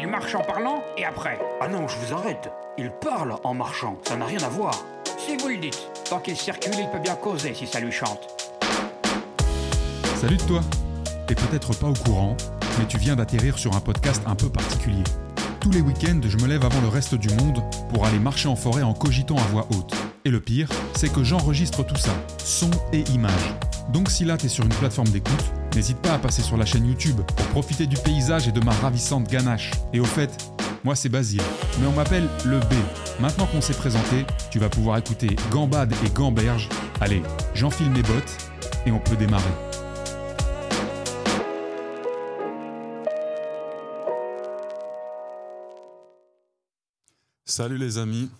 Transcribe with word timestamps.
Il 0.00 0.06
marche 0.06 0.36
en 0.36 0.42
parlant 0.42 0.84
et 0.96 1.04
après 1.04 1.40
Ah 1.60 1.66
non, 1.66 1.88
je 1.88 1.96
vous 1.96 2.14
arrête. 2.14 2.52
Il 2.78 2.92
parle 3.00 3.34
en 3.42 3.52
marchant, 3.52 3.98
ça 4.04 4.16
n'a 4.16 4.26
rien 4.26 4.40
à 4.44 4.48
voir. 4.48 4.72
Si 5.18 5.36
vous 5.36 5.48
le 5.48 5.56
dites. 5.56 5.88
Tant 6.08 6.20
qu'il 6.20 6.36
circule, 6.36 6.74
il 6.78 6.88
peut 6.88 7.00
bien 7.00 7.16
causer 7.16 7.52
si 7.52 7.66
ça 7.66 7.80
lui 7.80 7.90
chante. 7.90 8.20
Salut 10.14 10.36
de 10.36 10.42
toi 10.42 10.60
T'es 11.26 11.34
peut-être 11.34 11.76
pas 11.76 11.88
au 11.88 11.94
courant, 11.94 12.36
mais 12.78 12.86
tu 12.86 12.96
viens 12.96 13.16
d'atterrir 13.16 13.58
sur 13.58 13.74
un 13.74 13.80
podcast 13.80 14.22
un 14.24 14.36
peu 14.36 14.48
particulier. 14.48 15.02
Tous 15.58 15.72
les 15.72 15.80
week-ends, 15.80 16.20
je 16.24 16.36
me 16.36 16.46
lève 16.46 16.64
avant 16.64 16.80
le 16.80 16.88
reste 16.88 17.16
du 17.16 17.30
monde 17.30 17.60
pour 17.92 18.06
aller 18.06 18.20
marcher 18.20 18.48
en 18.48 18.54
forêt 18.54 18.82
en 18.82 18.94
cogitant 18.94 19.36
à 19.36 19.48
voix 19.50 19.66
haute. 19.70 19.92
Et 20.24 20.30
le 20.30 20.38
pire, 20.38 20.68
c'est 20.94 21.12
que 21.12 21.24
j'enregistre 21.24 21.82
tout 21.82 21.96
ça, 21.96 22.12
son 22.38 22.70
et 22.92 23.00
image. 23.10 23.52
Donc 23.92 24.10
si 24.10 24.24
là 24.24 24.36
t'es 24.36 24.48
sur 24.48 24.64
une 24.64 24.74
plateforme 24.74 25.08
d'écoute, 25.08 25.52
n'hésite 25.74 25.98
pas 25.98 26.14
à 26.14 26.18
passer 26.18 26.42
sur 26.42 26.56
la 26.56 26.64
chaîne 26.64 26.86
YouTube 26.86 27.20
pour 27.36 27.46
profiter 27.48 27.86
du 27.86 27.96
paysage 27.96 28.48
et 28.48 28.52
de 28.52 28.60
ma 28.60 28.72
ravissante 28.72 29.28
ganache. 29.28 29.72
Et 29.92 30.00
au 30.00 30.04
fait, 30.04 30.30
moi 30.84 30.94
c'est 30.94 31.08
Basile, 31.08 31.42
mais 31.80 31.86
on 31.86 31.92
m'appelle 31.92 32.28
le 32.44 32.60
B. 32.60 32.74
Maintenant 33.20 33.46
qu'on 33.46 33.60
s'est 33.60 33.74
présenté, 33.74 34.24
tu 34.50 34.58
vas 34.58 34.68
pouvoir 34.68 34.98
écouter 34.98 35.36
Gambade 35.50 35.92
et 36.04 36.10
Gamberge. 36.10 36.68
Allez, 37.00 37.22
j'enfile 37.54 37.90
mes 37.90 38.02
bottes 38.02 38.36
et 38.86 38.92
on 38.92 38.98
peut 38.98 39.16
démarrer. 39.16 39.44
Salut 47.44 47.78
les 47.78 47.98
amis 47.98 48.30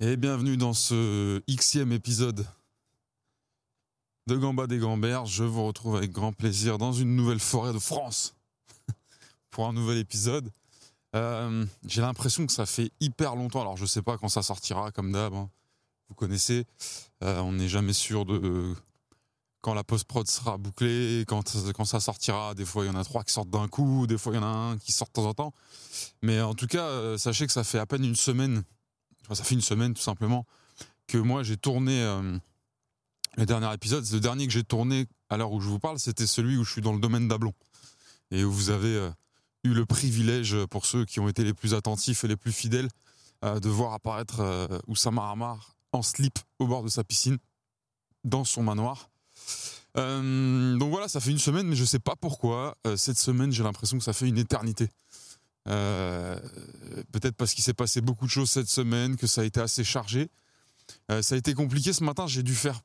et 0.00 0.16
bienvenue 0.16 0.56
dans 0.56 0.74
ce 0.74 1.42
xème 1.48 1.90
épisode 1.90 2.46
de 4.28 4.36
Gamba 4.36 4.66
des 4.66 4.76
Gambères. 4.78 5.24
Je 5.24 5.42
vous 5.42 5.66
retrouve 5.66 5.96
avec 5.96 6.12
grand 6.12 6.34
plaisir 6.34 6.76
dans 6.76 6.92
une 6.92 7.16
nouvelle 7.16 7.40
forêt 7.40 7.72
de 7.72 7.78
France 7.78 8.34
pour 9.50 9.66
un 9.66 9.72
nouvel 9.72 9.96
épisode. 9.96 10.50
Euh, 11.16 11.64
J'ai 11.86 12.02
l'impression 12.02 12.46
que 12.46 12.52
ça 12.52 12.66
fait 12.66 12.92
hyper 13.00 13.36
longtemps, 13.36 13.62
alors 13.62 13.78
je 13.78 13.86
sais 13.86 14.02
pas 14.02 14.18
quand 14.18 14.28
ça 14.28 14.42
sortira 14.42 14.92
comme 14.92 15.12
d'hab, 15.12 15.32
hein. 15.32 15.48
vous 16.10 16.14
connaissez, 16.14 16.66
Euh, 17.24 17.40
on 17.40 17.52
n'est 17.52 17.68
jamais 17.68 17.94
sûr 17.94 18.26
de 18.26 18.74
quand 19.62 19.72
la 19.72 19.82
post-prod 19.82 20.28
sera 20.28 20.58
bouclée, 20.58 21.24
quand, 21.26 21.42
quand 21.74 21.84
ça 21.86 21.98
sortira. 21.98 22.54
Des 22.54 22.66
fois 22.66 22.84
il 22.84 22.88
y 22.88 22.90
en 22.90 22.96
a 23.00 23.04
trois 23.04 23.24
qui 23.24 23.32
sortent 23.32 23.50
d'un 23.50 23.66
coup, 23.66 24.06
des 24.06 24.18
fois 24.18 24.34
il 24.34 24.36
y 24.36 24.38
en 24.38 24.42
a 24.44 24.46
un 24.46 24.76
qui 24.78 24.92
sort 24.92 25.08
de 25.08 25.12
temps 25.14 25.24
en 25.26 25.34
temps. 25.34 25.54
Mais 26.22 26.42
en 26.42 26.52
tout 26.54 26.66
cas, 26.66 26.84
euh, 26.84 27.16
sachez 27.16 27.46
que 27.46 27.52
ça 27.52 27.64
fait 27.64 27.78
à 27.78 27.86
peine 27.86 28.04
une 28.04 28.14
semaine, 28.14 28.62
ça 29.32 29.42
fait 29.42 29.54
une 29.54 29.62
semaine 29.62 29.94
tout 29.94 30.02
simplement, 30.02 30.44
que 31.06 31.16
moi 31.16 31.42
j'ai 31.42 31.56
tourné 31.56 32.02
euh, 32.02 32.38
le 33.38 33.46
dernier 33.46 33.72
épisode. 33.72 34.04
Le 34.12 34.20
dernier 34.20 34.46
que 34.46 34.52
j'ai 34.52 34.64
tourné 34.64 35.06
à 35.30 35.36
l'heure 35.36 35.52
où 35.52 35.60
je 35.60 35.68
vous 35.68 35.78
parle, 35.78 35.98
c'était 35.98 36.26
celui 36.26 36.56
où 36.56 36.64
je 36.64 36.72
suis 36.72 36.82
dans 36.82 36.92
le 36.92 37.00
domaine 37.00 37.28
d'Ablon. 37.28 37.54
Et 38.30 38.44
où 38.44 38.52
vous 38.52 38.70
avez 38.70 38.94
euh, 38.94 39.10
eu 39.64 39.72
le 39.72 39.86
privilège, 39.86 40.56
pour 40.66 40.84
ceux 40.86 41.04
qui 41.04 41.20
ont 41.20 41.28
été 41.28 41.44
les 41.44 41.54
plus 41.54 41.74
attentifs 41.74 42.24
et 42.24 42.28
les 42.28 42.36
plus 42.36 42.52
fidèles, 42.52 42.88
euh, 43.44 43.60
de 43.60 43.68
voir 43.68 43.92
apparaître 43.92 44.40
euh, 44.40 44.66
Oussama 44.88 45.30
Hamar 45.30 45.76
en 45.92 46.02
slip 46.02 46.40
au 46.58 46.66
bord 46.66 46.82
de 46.82 46.88
sa 46.88 47.04
piscine, 47.04 47.38
dans 48.24 48.44
son 48.44 48.64
manoir. 48.64 49.10
Euh, 49.96 50.76
donc 50.76 50.90
voilà, 50.90 51.06
ça 51.06 51.20
fait 51.20 51.30
une 51.30 51.38
semaine, 51.38 51.68
mais 51.68 51.76
je 51.76 51.84
sais 51.84 52.00
pas 52.00 52.16
pourquoi. 52.16 52.76
cette 52.96 53.18
semaine, 53.18 53.52
j'ai 53.52 53.62
l'impression 53.62 53.96
que 53.96 54.04
ça 54.04 54.12
fait 54.12 54.28
une 54.28 54.38
éternité. 54.38 54.88
Peut-être 55.64 57.36
parce 57.36 57.54
qu'il 57.54 57.62
s'est 57.62 57.74
passé 57.74 58.00
beaucoup 58.00 58.26
de 58.26 58.30
choses 58.30 58.50
cette 58.50 58.68
semaine, 58.68 59.16
que 59.16 59.26
ça 59.26 59.42
a 59.42 59.44
été 59.44 59.60
assez 59.60 59.84
chargé. 59.84 60.28
Ça 61.08 61.34
a 61.34 61.38
été 61.38 61.54
compliqué 61.54 61.92
ce 61.92 62.04
matin. 62.04 62.26
J'ai 62.26 62.42
dû 62.42 62.54
faire. 62.54 62.80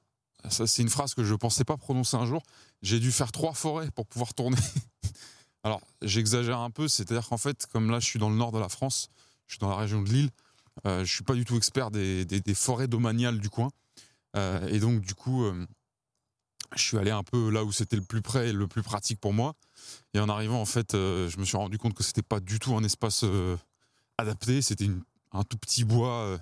Ça, 0.49 0.67
c'est 0.67 0.81
une 0.81 0.89
phrase 0.89 1.13
que 1.13 1.23
je 1.23 1.35
pensais 1.35 1.63
pas 1.63 1.77
prononcer 1.77 2.17
un 2.17 2.25
jour. 2.25 2.43
J'ai 2.81 2.99
dû 2.99 3.11
faire 3.11 3.31
trois 3.31 3.53
forêts 3.53 3.89
pour 3.91 4.05
pouvoir 4.05 4.33
tourner. 4.33 4.57
Alors, 5.63 5.81
j'exagère 6.01 6.59
un 6.59 6.69
peu. 6.69 6.87
C'est-à-dire 6.87 7.27
qu'en 7.27 7.37
fait, 7.37 7.65
comme 7.67 7.89
là, 7.89 7.99
je 7.99 8.05
suis 8.05 8.19
dans 8.19 8.29
le 8.29 8.35
nord 8.35 8.51
de 8.51 8.59
la 8.59 8.69
France, 8.69 9.09
je 9.47 9.53
suis 9.53 9.59
dans 9.59 9.69
la 9.69 9.77
région 9.77 10.01
de 10.01 10.09
Lille. 10.09 10.29
Euh, 10.85 11.05
je 11.05 11.13
suis 11.13 11.23
pas 11.23 11.35
du 11.35 11.45
tout 11.45 11.55
expert 11.55 11.91
des, 11.91 12.25
forêts 12.55 12.87
domaniales 12.87 13.39
du 13.39 13.49
coin. 13.49 13.69
Euh, 14.35 14.67
et 14.67 14.79
donc, 14.79 15.01
du 15.01 15.15
coup, 15.15 15.45
euh, 15.45 15.65
je 16.75 16.81
suis 16.81 16.97
allé 16.97 17.11
un 17.11 17.23
peu 17.23 17.49
là 17.49 17.63
où 17.63 17.71
c'était 17.71 17.95
le 17.95 18.01
plus 18.01 18.21
près 18.21 18.49
et 18.49 18.53
le 18.53 18.67
plus 18.67 18.83
pratique 18.83 19.19
pour 19.19 19.33
moi. 19.33 19.55
Et 20.13 20.19
en 20.19 20.27
arrivant, 20.27 20.59
en 20.59 20.65
fait, 20.65 20.91
je 20.93 21.37
me 21.37 21.45
suis 21.45 21.57
rendu 21.57 21.77
compte 21.77 21.93
que 21.93 22.03
c'était 22.03 22.21
pas 22.21 22.39
du 22.39 22.59
tout 22.59 22.75
un 22.75 22.83
espace 22.83 23.23
adapté. 24.17 24.61
C'était 24.61 24.89
un 25.31 25.43
tout 25.43 25.57
petit 25.57 25.83
bois, 25.83 26.37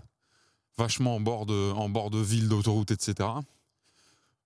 vachement 0.78 1.16
en 1.16 1.20
bord 1.20 1.46
de, 1.46 1.72
en 1.74 1.90
bord 1.90 2.10
de 2.10 2.20
ville, 2.20 2.48
d'autoroute, 2.48 2.92
etc. 2.92 3.30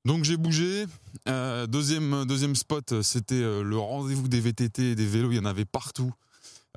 Donc 0.05 0.23
j'ai 0.23 0.37
bougé. 0.37 0.85
Euh, 1.27 1.67
deuxième, 1.67 2.55
spot, 2.55 3.01
c'était 3.01 3.35
euh, 3.35 3.63
le 3.63 3.77
rendez-vous 3.77 4.27
des 4.27 4.39
VTT 4.39 4.91
et 4.91 4.95
des 4.95 5.05
vélos. 5.05 5.31
Il 5.31 5.37
y 5.37 5.39
en 5.39 5.45
avait 5.45 5.65
partout. 5.65 6.13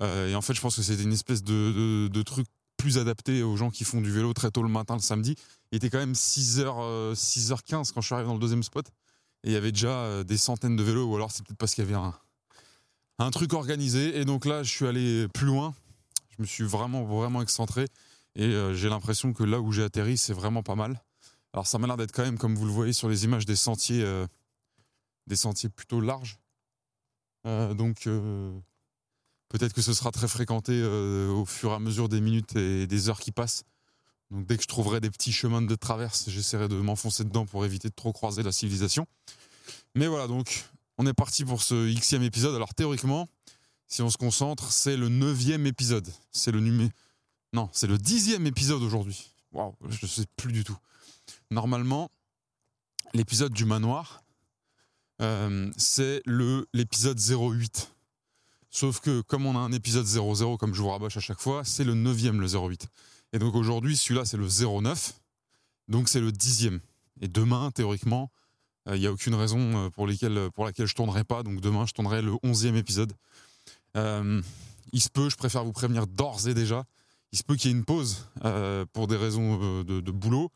Euh, 0.00 0.28
et 0.28 0.34
en 0.34 0.40
fait, 0.40 0.54
je 0.54 0.60
pense 0.60 0.76
que 0.76 0.82
c'était 0.82 1.02
une 1.02 1.12
espèce 1.12 1.42
de, 1.42 2.22
truc 2.22 2.46
plus 2.76 2.98
adapté 2.98 3.42
aux 3.42 3.56
gens 3.56 3.70
qui 3.70 3.84
font 3.84 4.00
du 4.00 4.10
vélo 4.10 4.32
très 4.32 4.50
tôt 4.50 4.62
le 4.62 4.68
matin, 4.68 4.94
le 4.94 5.02
samedi. 5.02 5.34
Il 5.72 5.76
était 5.76 5.90
quand 5.90 5.98
même 5.98 6.12
6h, 6.12 6.76
euh, 6.80 7.14
6h15 7.14 7.92
quand 7.92 8.00
je 8.00 8.06
suis 8.06 8.14
arrivé 8.14 8.28
dans 8.28 8.34
le 8.34 8.40
deuxième 8.40 8.62
spot. 8.62 8.86
Et 9.44 9.48
il 9.48 9.52
y 9.52 9.56
avait 9.56 9.72
déjà 9.72 9.88
euh, 9.88 10.24
des 10.24 10.36
centaines 10.36 10.76
de 10.76 10.82
vélos, 10.82 11.06
ou 11.06 11.16
alors 11.16 11.30
c'est 11.30 11.44
peut-être 11.44 11.58
parce 11.58 11.74
qu'il 11.74 11.84
y 11.84 11.86
avait 11.86 11.96
un, 11.96 12.14
un 13.18 13.30
truc 13.30 13.52
organisé. 13.52 14.18
Et 14.18 14.24
donc 14.24 14.46
là, 14.46 14.62
je 14.62 14.70
suis 14.70 14.86
allé 14.86 15.26
plus 15.28 15.46
loin. 15.46 15.74
Je 16.36 16.42
me 16.42 16.46
suis 16.46 16.64
vraiment, 16.64 17.04
vraiment 17.04 17.42
excentré. 17.42 17.86
Et 18.36 18.44
euh, 18.44 18.74
j'ai 18.74 18.88
l'impression 18.88 19.32
que 19.32 19.42
là 19.42 19.60
où 19.60 19.72
j'ai 19.72 19.82
atterri, 19.82 20.16
c'est 20.16 20.32
vraiment 20.32 20.62
pas 20.62 20.76
mal. 20.76 21.02
Alors 21.52 21.66
ça 21.66 21.78
m'a 21.78 21.86
l'air 21.86 21.96
d'être 21.96 22.12
quand 22.12 22.24
même, 22.24 22.38
comme 22.38 22.54
vous 22.54 22.66
le 22.66 22.72
voyez 22.72 22.92
sur 22.92 23.08
les 23.08 23.24
images, 23.24 23.46
des 23.46 23.56
sentiers, 23.56 24.02
euh, 24.02 24.26
des 25.26 25.36
sentiers 25.36 25.68
plutôt 25.68 26.00
larges. 26.00 26.38
Euh, 27.46 27.74
donc 27.74 28.06
euh, 28.06 28.56
peut-être 29.48 29.72
que 29.72 29.82
ce 29.82 29.94
sera 29.94 30.10
très 30.10 30.28
fréquenté 30.28 30.82
au 30.82 31.44
fur 31.46 31.70
et 31.70 31.74
à 31.74 31.78
mesure 31.78 32.08
des 32.08 32.20
minutes 32.20 32.56
et 32.56 32.86
des 32.86 33.08
heures 33.08 33.20
qui 33.20 33.32
passent. 33.32 33.64
Donc 34.30 34.46
dès 34.46 34.56
que 34.56 34.62
je 34.62 34.68
trouverai 34.68 35.00
des 35.00 35.10
petits 35.10 35.32
chemins 35.32 35.62
de 35.62 35.74
traverse, 35.74 36.28
j'essaierai 36.28 36.68
de 36.68 36.76
m'enfoncer 36.76 37.24
dedans 37.24 37.46
pour 37.46 37.64
éviter 37.64 37.88
de 37.88 37.94
trop 37.94 38.12
croiser 38.12 38.42
la 38.42 38.52
civilisation. 38.52 39.06
Mais 39.94 40.06
voilà, 40.06 40.26
donc 40.26 40.66
on 40.98 41.06
est 41.06 41.14
parti 41.14 41.44
pour 41.44 41.62
ce 41.62 41.92
xème 41.94 42.22
épisode. 42.22 42.54
Alors 42.54 42.74
théoriquement, 42.74 43.26
si 43.86 44.02
on 44.02 44.10
se 44.10 44.18
concentre, 44.18 44.70
c'est 44.70 44.98
le 44.98 45.08
neuvième 45.08 45.66
épisode. 45.66 46.06
C'est 46.30 46.52
le 46.52 46.60
numé... 46.60 46.90
Non, 47.54 47.70
c'est 47.72 47.86
le 47.86 47.96
dixième 47.96 48.46
épisode 48.46 48.82
aujourd'hui. 48.82 49.30
Waouh, 49.52 49.74
je 49.88 49.98
ne 50.02 50.08
sais 50.08 50.24
plus 50.36 50.52
du 50.52 50.62
tout. 50.62 50.76
Normalement, 51.50 52.10
l'épisode 53.14 53.52
du 53.52 53.64
manoir, 53.64 54.22
euh, 55.22 55.70
c'est 55.76 56.22
l'épisode 56.26 57.18
08. 57.18 57.90
Sauf 58.70 59.00
que 59.00 59.22
comme 59.22 59.46
on 59.46 59.56
a 59.56 59.58
un 59.58 59.72
épisode 59.72 60.04
00, 60.04 60.58
comme 60.58 60.74
je 60.74 60.82
vous 60.82 60.90
rabâche 60.90 61.16
à 61.16 61.20
chaque 61.20 61.40
fois, 61.40 61.64
c'est 61.64 61.84
le 61.84 61.94
neuvième, 61.94 62.40
le 62.40 62.48
08. 62.48 62.86
Et 63.32 63.38
donc 63.38 63.54
aujourd'hui, 63.54 63.96
celui-là, 63.96 64.24
c'est 64.24 64.36
le 64.36 64.46
09. 64.46 65.12
Donc 65.88 66.08
c'est 66.08 66.20
le 66.20 66.32
dixième. 66.32 66.80
Et 67.20 67.28
demain, 67.28 67.70
théoriquement, 67.70 68.30
euh, 68.88 68.96
il 68.96 69.00
n'y 69.00 69.06
a 69.06 69.12
aucune 69.12 69.34
raison 69.34 69.86
euh, 69.86 69.90
pour, 69.90 70.06
lesquelles, 70.06 70.50
pour 70.54 70.66
laquelle 70.66 70.86
je 70.86 70.94
tournerai 70.94 71.24
pas. 71.24 71.42
Donc 71.42 71.60
demain, 71.60 71.86
je 71.86 71.92
tournerai 71.92 72.20
le 72.20 72.34
onzième 72.42 72.76
épisode. 72.76 73.14
Euh, 73.96 74.42
il 74.92 75.00
se 75.00 75.08
peut, 75.08 75.28
je 75.28 75.36
préfère 75.36 75.64
vous 75.64 75.72
prévenir 75.72 76.06
d'ores 76.06 76.46
et 76.46 76.54
déjà, 76.54 76.84
il 77.32 77.38
se 77.38 77.42
peut 77.42 77.56
qu'il 77.56 77.70
y 77.70 77.74
ait 77.74 77.76
une 77.76 77.84
pause 77.84 78.26
euh, 78.44 78.84
pour 78.92 79.06
des 79.06 79.16
raisons 79.16 79.58
euh, 79.60 79.84
de 79.84 80.10
boulot, 80.10 80.50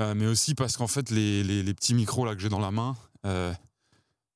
euh, 0.00 0.14
mais 0.14 0.26
aussi 0.26 0.54
parce 0.54 0.76
qu'en 0.76 0.86
fait, 0.86 1.10
les, 1.10 1.42
les- 1.44 1.74
petits 1.74 1.94
micros 1.94 2.24
là 2.24 2.34
que 2.34 2.40
j'ai 2.40 2.48
dans 2.48 2.58
la 2.60 2.70
main 2.70 2.96
euh, 3.26 3.52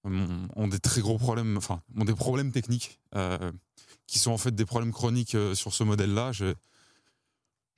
ont 0.04 0.68
des 0.68 0.78
très 0.80 1.00
gros 1.00 1.18
problèmes, 1.18 1.56
enfin, 1.56 1.80
ont 1.96 2.04
des 2.04 2.14
problèmes 2.14 2.50
techniques 2.52 2.98
euh, 3.14 3.52
qui 4.06 4.18
sont 4.18 4.32
en 4.32 4.38
fait 4.38 4.54
des 4.54 4.64
problèmes 4.66 4.92
chroniques 4.92 5.36
sur 5.54 5.72
ce 5.72 5.84
modèle-là. 5.84 6.32
Je- 6.32 6.54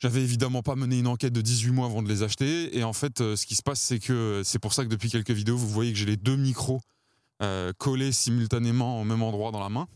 J'avais 0.00 0.22
évidemment 0.22 0.62
pas 0.62 0.74
mené 0.76 0.98
une 0.98 1.06
enquête 1.06 1.32
de 1.32 1.40
18 1.40 1.70
mois 1.72 1.86
avant 1.86 2.02
de 2.02 2.08
les 2.08 2.22
acheter, 2.22 2.76
et 2.76 2.84
en 2.84 2.92
fait, 2.92 3.18
ce 3.18 3.46
qui 3.46 3.54
se 3.54 3.62
passe, 3.62 3.80
c'est 3.80 3.98
que 4.00 4.42
c'est 4.44 4.58
pour 4.58 4.72
ça 4.72 4.84
que 4.84 4.88
depuis 4.88 5.10
quelques 5.10 5.30
vidéos, 5.30 5.56
vous 5.56 5.68
voyez 5.68 5.92
que 5.92 5.98
j'ai 5.98 6.06
les 6.06 6.16
deux 6.16 6.36
micros 6.36 6.80
collés 7.78 8.12
simultanément 8.12 9.00
au 9.00 9.04
même 9.04 9.22
endroit 9.22 9.50
dans 9.50 9.60
la 9.60 9.68
main. 9.68 9.86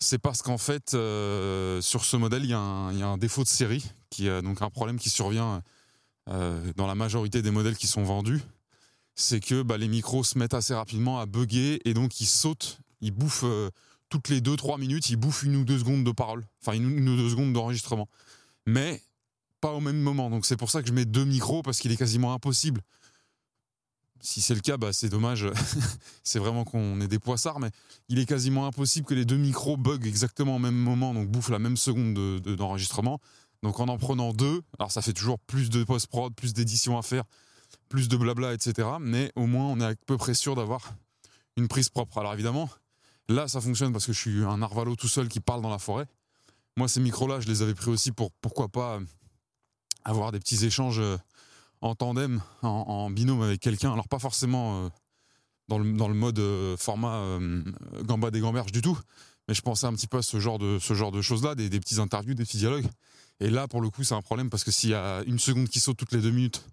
C'est 0.00 0.18
parce 0.18 0.42
qu'en 0.42 0.58
fait, 0.58 0.90
sur 0.90 2.04
ce 2.04 2.16
modèle, 2.16 2.44
il 2.44 2.50
y, 2.50 2.54
a 2.54 2.58
un- 2.58 3.18
défaut 3.18 3.44
de 3.44 3.48
série, 3.48 3.84
qui 4.10 4.26
donc 4.42 4.60
un 4.62 4.70
problème 4.70 4.98
qui 4.98 5.10
survient 5.10 5.62
dans 6.26 6.86
la 6.86 6.94
majorité 6.94 7.42
des 7.42 7.50
modèles 7.50 7.76
qui 7.76 7.86
sont 7.86 8.02
vendus. 8.04 8.40
C'est 9.14 9.40
que 9.40 9.62
bah, 9.62 9.76
les 9.76 9.88
micros 9.88 10.24
se 10.24 10.38
mettent 10.38 10.54
assez 10.54 10.74
rapidement 10.74 11.20
à 11.20 11.26
bugger 11.26 11.80
et 11.88 11.92
donc 11.94 12.20
ils 12.20 12.26
sautent, 12.26 12.78
ils 13.00 13.10
bouffent 13.10 13.44
euh, 13.44 13.68
toutes 14.08 14.28
les 14.28 14.40
2-3 14.40 14.78
minutes, 14.80 15.10
ils 15.10 15.16
bouffent 15.16 15.42
une 15.42 15.56
ou 15.56 15.64
deux 15.64 15.78
secondes 15.78 16.04
de 16.04 16.12
parole, 16.12 16.44
enfin 16.62 16.72
une, 16.72 17.08
ou 17.08 17.16
deux 17.16 17.28
secondes 17.30 17.52
d'enregistrement. 17.52 18.08
Mais 18.66 19.02
pas 19.60 19.72
au 19.72 19.80
même 19.80 20.00
moment. 20.00 20.30
Donc 20.30 20.46
c'est 20.46 20.56
pour 20.56 20.70
ça 20.70 20.80
que 20.80 20.88
je 20.88 20.92
mets 20.94 21.04
deux 21.04 21.24
micros 21.24 21.62
parce 21.62 21.78
qu'il 21.78 21.92
est 21.92 21.96
quasiment 21.96 22.32
impossible. 22.32 22.80
Si 24.20 24.40
c'est 24.40 24.54
le 24.54 24.60
cas, 24.60 24.76
bah, 24.76 24.92
c'est 24.92 25.08
dommage. 25.08 25.46
c'est 26.22 26.38
vraiment 26.38 26.64
qu'on 26.64 27.00
est 27.00 27.08
des 27.08 27.18
poissards, 27.18 27.58
mais 27.58 27.70
il 28.08 28.18
est 28.18 28.26
quasiment 28.26 28.66
impossible 28.66 29.04
que 29.06 29.14
les 29.14 29.24
deux 29.24 29.36
micros 29.36 29.76
bug 29.76 30.06
exactement 30.06 30.56
au 30.56 30.60
même 30.60 30.76
moment, 30.76 31.12
donc 31.12 31.28
bouffent 31.28 31.50
la 31.50 31.58
même 31.58 31.76
seconde 31.76 32.14
de- 32.14 32.38
de- 32.38 32.54
d'enregistrement. 32.54 33.20
Donc 33.62 33.78
en 33.80 33.88
en 33.88 33.98
prenant 33.98 34.32
deux, 34.32 34.62
alors 34.78 34.90
ça 34.90 35.02
fait 35.02 35.12
toujours 35.12 35.38
plus 35.38 35.70
de 35.70 35.84
post-prod, 35.84 36.34
plus 36.34 36.52
d'édition 36.52 36.98
à 36.98 37.02
faire, 37.02 37.24
plus 37.88 38.08
de 38.08 38.16
blabla, 38.16 38.54
etc. 38.54 38.88
Mais 39.00 39.32
au 39.36 39.46
moins 39.46 39.66
on 39.66 39.80
est 39.80 39.86
à 39.86 39.94
peu 40.06 40.16
près 40.16 40.34
sûr 40.34 40.56
d'avoir 40.56 40.94
une 41.56 41.68
prise 41.68 41.88
propre. 41.88 42.18
Alors 42.18 42.32
évidemment, 42.34 42.68
Là, 43.28 43.48
ça 43.48 43.60
fonctionne 43.60 43.92
parce 43.92 44.06
que 44.06 44.12
je 44.12 44.18
suis 44.18 44.44
un 44.44 44.58
narvalo 44.58 44.96
tout 44.96 45.08
seul 45.08 45.28
qui 45.28 45.40
parle 45.40 45.62
dans 45.62 45.70
la 45.70 45.78
forêt. 45.78 46.06
Moi, 46.76 46.88
ces 46.88 47.00
micros-là, 47.00 47.40
je 47.40 47.48
les 47.48 47.62
avais 47.62 47.74
pris 47.74 47.90
aussi 47.90 48.12
pour 48.12 48.32
pourquoi 48.40 48.68
pas 48.68 48.98
avoir 50.04 50.32
des 50.32 50.40
petits 50.40 50.64
échanges 50.64 51.00
en 51.80 51.94
tandem, 51.94 52.42
en, 52.62 53.10
binôme 53.10 53.42
avec 53.42 53.60
quelqu'un. 53.60 53.92
Alors, 53.92 54.08
pas 54.08 54.18
forcément 54.18 54.90
dans, 55.68 55.78
le, 55.78 55.92
dans 55.92 56.08
le 56.08 56.14
mode 56.14 56.40
format 56.78 57.38
gamba 58.02 58.30
des 58.30 58.40
gamberges 58.40 58.72
du 58.72 58.82
tout, 58.82 58.98
mais 59.48 59.54
je 59.54 59.62
pensais 59.62 59.86
un 59.86 59.92
petit 59.92 60.08
peu 60.08 60.18
à 60.18 60.22
ce 60.22 60.40
genre 60.40 60.58
de, 60.58 60.78
ce 60.78 60.94
genre 60.94 61.12
de 61.12 61.22
choses-là, 61.22 61.54
des, 61.54 61.68
des 61.68 61.80
petits 61.80 62.00
interviews, 62.00 62.34
des 62.34 62.44
petits 62.44 62.58
dialogues. 62.58 62.88
Et 63.40 63.50
là, 63.50 63.66
pour 63.68 63.80
le 63.80 63.90
coup, 63.90 64.04
c'est 64.04 64.14
un 64.14 64.22
problème 64.22 64.50
parce 64.50 64.64
que 64.64 64.70
s'il 64.70 64.90
y 64.90 64.94
a 64.94 65.22
une 65.26 65.38
seconde 65.38 65.68
qui 65.68 65.80
saute 65.80 65.96
toutes 65.96 66.12
les 66.12 66.20
deux 66.20 66.30
minutes 66.30 66.64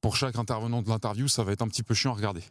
pour 0.00 0.16
chaque 0.16 0.36
intervenant 0.36 0.82
de 0.82 0.88
l'interview, 0.88 1.28
ça 1.28 1.44
va 1.44 1.52
être 1.52 1.62
un 1.62 1.68
petit 1.68 1.82
peu 1.82 1.94
chiant 1.94 2.12
à 2.12 2.16
regarder. 2.16 2.42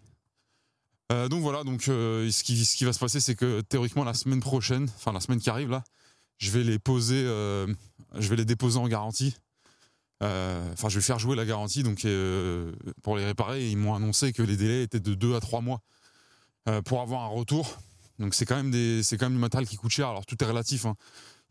Euh, 1.12 1.28
donc 1.28 1.42
voilà, 1.42 1.64
donc 1.64 1.88
euh, 1.90 2.32
ce, 2.32 2.44
qui, 2.44 2.86
va 2.86 2.94
se 2.94 3.00
passer, 3.00 3.20
c'est 3.20 3.36
que 3.36 3.62
théoriquement 3.62 4.04
la 4.04 4.14
semaine 4.14 4.40
prochaine, 4.40 4.90
enfin 4.96 5.12
la 5.12 5.20
semaine 5.20 5.40
qui 5.40 5.50
arrive 5.50 5.70
là, 5.70 5.84
je 6.38 6.52
vais 6.52 6.64
les 6.64 6.80
euh, 7.02 7.68
déposer 8.46 8.80
en 8.80 8.88
garantie. 8.88 9.36
Enfin, 10.22 10.88
je 10.88 10.96
vais 11.00 11.02
faire 11.02 11.20
jouer 11.20 11.36
la 11.36 11.46
garantie, 11.46 11.84
donc 11.84 12.06
pour 13.02 13.18
les 13.18 13.26
réparer, 13.26 13.70
ils 13.70 13.78
m'ont 13.78 13.96
annoncé 13.96 14.34
que 14.34 14.44
les 14.44 14.56
délais 14.56 14.84
étaient 14.84 15.00
de 15.00 15.16
2 15.16 15.36
à 15.36 15.40
3 15.40 15.62
mois 15.62 15.82
pour 16.86 17.02
avoir 17.02 17.24
un 17.24 17.28
retour. 17.28 17.80
Donc 18.20 18.36
c'est 18.36 18.46
quand 18.46 18.56
même 18.56 18.72
quand 18.72 19.26
même 19.26 19.34
du 19.34 19.40
matériel 19.40 19.68
qui 19.68 19.78
coûte 19.78 19.90
cher. 19.90 20.08
Alors 20.08 20.28
tout 20.28 20.42
est 20.42 20.46
relatif. 20.46 20.86
Hein. 20.86 20.96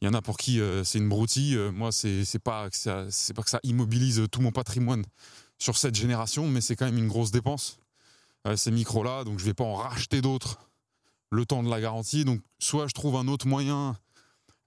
Il 0.00 0.06
y 0.06 0.08
en 0.08 0.14
a 0.14 0.22
pour 0.22 0.38
qui 0.38 0.60
c'est 0.84 0.98
une 0.98 1.08
broutille. 1.08 1.56
moi, 1.72 1.92
c'est, 1.92 2.38
pas 2.42 2.70
que 2.70 2.76
ça, 2.76 3.06
pas 3.34 3.42
que 3.42 3.50
ça 3.50 3.60
immobilise 3.62 4.22
tout 4.32 4.40
mon 4.40 4.50
patrimoine 4.50 5.04
sur 5.58 5.76
cette 5.76 5.94
génération, 5.94 6.48
mais 6.48 6.60
c'est 6.60 6.74
quand 6.74 6.86
même 6.86 6.98
une 6.98 7.08
grosse 7.08 7.30
dépense. 7.30 7.78
Euh, 8.46 8.56
ces 8.56 8.70
micros-là, 8.70 9.24
donc 9.24 9.38
je 9.38 9.44
vais 9.44 9.54
pas 9.54 9.64
en 9.64 9.74
racheter 9.74 10.22
d'autres 10.22 10.58
le 11.30 11.44
temps 11.44 11.62
de 11.62 11.68
la 11.68 11.80
garantie. 11.80 12.24
Donc 12.24 12.40
soit 12.58 12.88
je 12.88 12.94
trouve 12.94 13.16
un 13.16 13.28
autre 13.28 13.46
moyen, 13.46 13.96